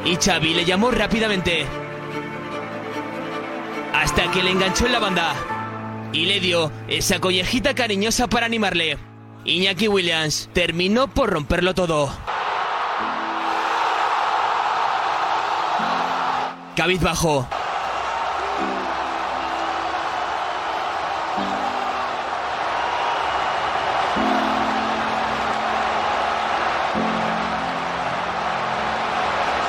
Y 0.05 0.15
Xavi 0.15 0.53
le 0.53 0.65
llamó 0.65 0.91
rápidamente. 0.91 1.65
Hasta 3.93 4.31
que 4.31 4.43
le 4.43 4.51
enganchó 4.51 4.85
en 4.85 4.91
la 4.93 4.99
banda. 4.99 5.33
Y 6.11 6.25
le 6.25 6.39
dio 6.39 6.71
esa 6.87 7.19
collejita 7.19 7.75
cariñosa 7.75 8.27
para 8.27 8.47
animarle. 8.47 8.97
Iñaki 9.45 9.87
Williams 9.87 10.49
terminó 10.53 11.07
por 11.07 11.29
romperlo 11.29 11.73
todo. 11.73 12.11
Cabizbajo. 16.79 17.45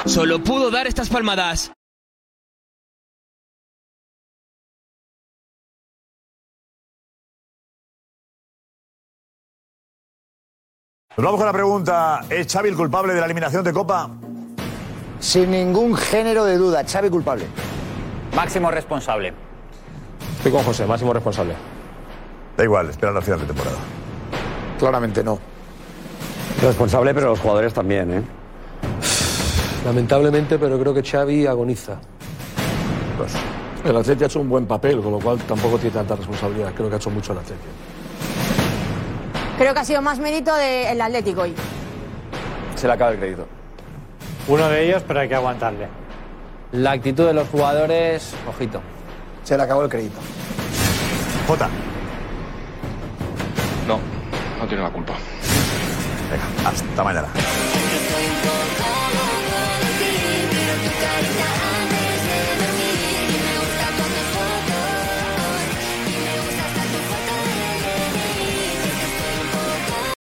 Solo 0.07 0.39
pudo 0.45 0.71
dar 0.71 0.87
estas 0.87 1.09
palmadas. 1.09 1.73
Vamos 11.17 11.39
con 11.39 11.47
la 11.47 11.53
pregunta. 11.53 12.21
¿Es 12.31 12.47
Xavi 12.53 12.69
el 12.69 12.77
culpable 12.77 13.15
de 13.15 13.19
la 13.19 13.27
eliminación 13.27 13.65
de 13.65 13.73
Copa? 13.73 14.30
Sin 15.21 15.51
ningún 15.51 15.95
género 15.95 16.47
de 16.47 16.57
duda, 16.57 16.83
Xavi 16.85 17.11
culpable. 17.11 17.45
Máximo 18.35 18.71
responsable. 18.71 19.35
Estoy 20.39 20.51
con 20.51 20.65
José, 20.65 20.87
máximo 20.87 21.13
responsable. 21.13 21.55
Da 22.57 22.65
igual, 22.65 22.89
espera 22.89 23.13
la 23.13 23.21
final 23.21 23.41
de 23.41 23.47
temporada. 23.47 23.77
Claramente 24.79 25.23
no. 25.23 25.39
Responsable, 26.63 27.13
pero 27.13 27.29
los 27.29 27.41
jugadores 27.41 27.75
también, 27.75 28.13
¿eh? 28.13 28.23
Lamentablemente, 29.85 30.59
pero 30.59 30.79
creo 30.79 30.95
que 30.95 31.03
Xavi 31.03 31.47
agoniza. 31.47 31.99
Pues, 33.19 33.33
el 33.85 33.97
Atleti 33.97 34.25
ha 34.25 34.27
hecho 34.27 34.41
un 34.41 34.49
buen 34.49 34.67
papel, 34.67 35.03
con 35.03 35.13
lo 35.13 35.19
cual 35.19 35.39
tampoco 35.41 35.77
tiene 35.77 35.95
tanta 35.95 36.17
responsabilidad. 36.17 36.73
Creo 36.75 36.89
que 36.89 36.95
ha 36.95 36.99
hecho 36.99 37.11
mucho 37.11 37.33
el 37.33 37.39
Atleti. 37.39 37.61
Creo 39.59 39.75
que 39.75 39.81
ha 39.81 39.85
sido 39.85 40.01
más 40.01 40.19
mérito 40.19 40.55
del 40.55 40.99
Atlético 40.99 41.43
hoy. 41.43 41.55
Se 42.75 42.87
le 42.87 42.95
acaba 42.95 43.11
el 43.11 43.19
crédito. 43.19 43.60
Uno 44.51 44.69
de 44.69 44.85
ellos, 44.85 45.05
pero 45.07 45.21
hay 45.21 45.29
que 45.29 45.37
aguantarle. 45.37 45.87
La 46.73 46.91
actitud 46.91 47.25
de 47.25 47.33
los 47.33 47.49
jugadores, 47.49 48.35
ojito. 48.49 48.81
Se 49.45 49.57
le 49.57 49.63
acabó 49.63 49.85
el 49.85 49.89
crédito. 49.89 50.19
Jota. 51.47 51.69
No, 53.87 54.01
no 54.59 54.67
tiene 54.67 54.83
la 54.83 54.91
culpa. 54.91 55.15
Venga, 56.31 56.69
hasta 56.69 57.05
mañana. 57.05 57.29
Thank 61.11 61.65
you. 61.65 61.70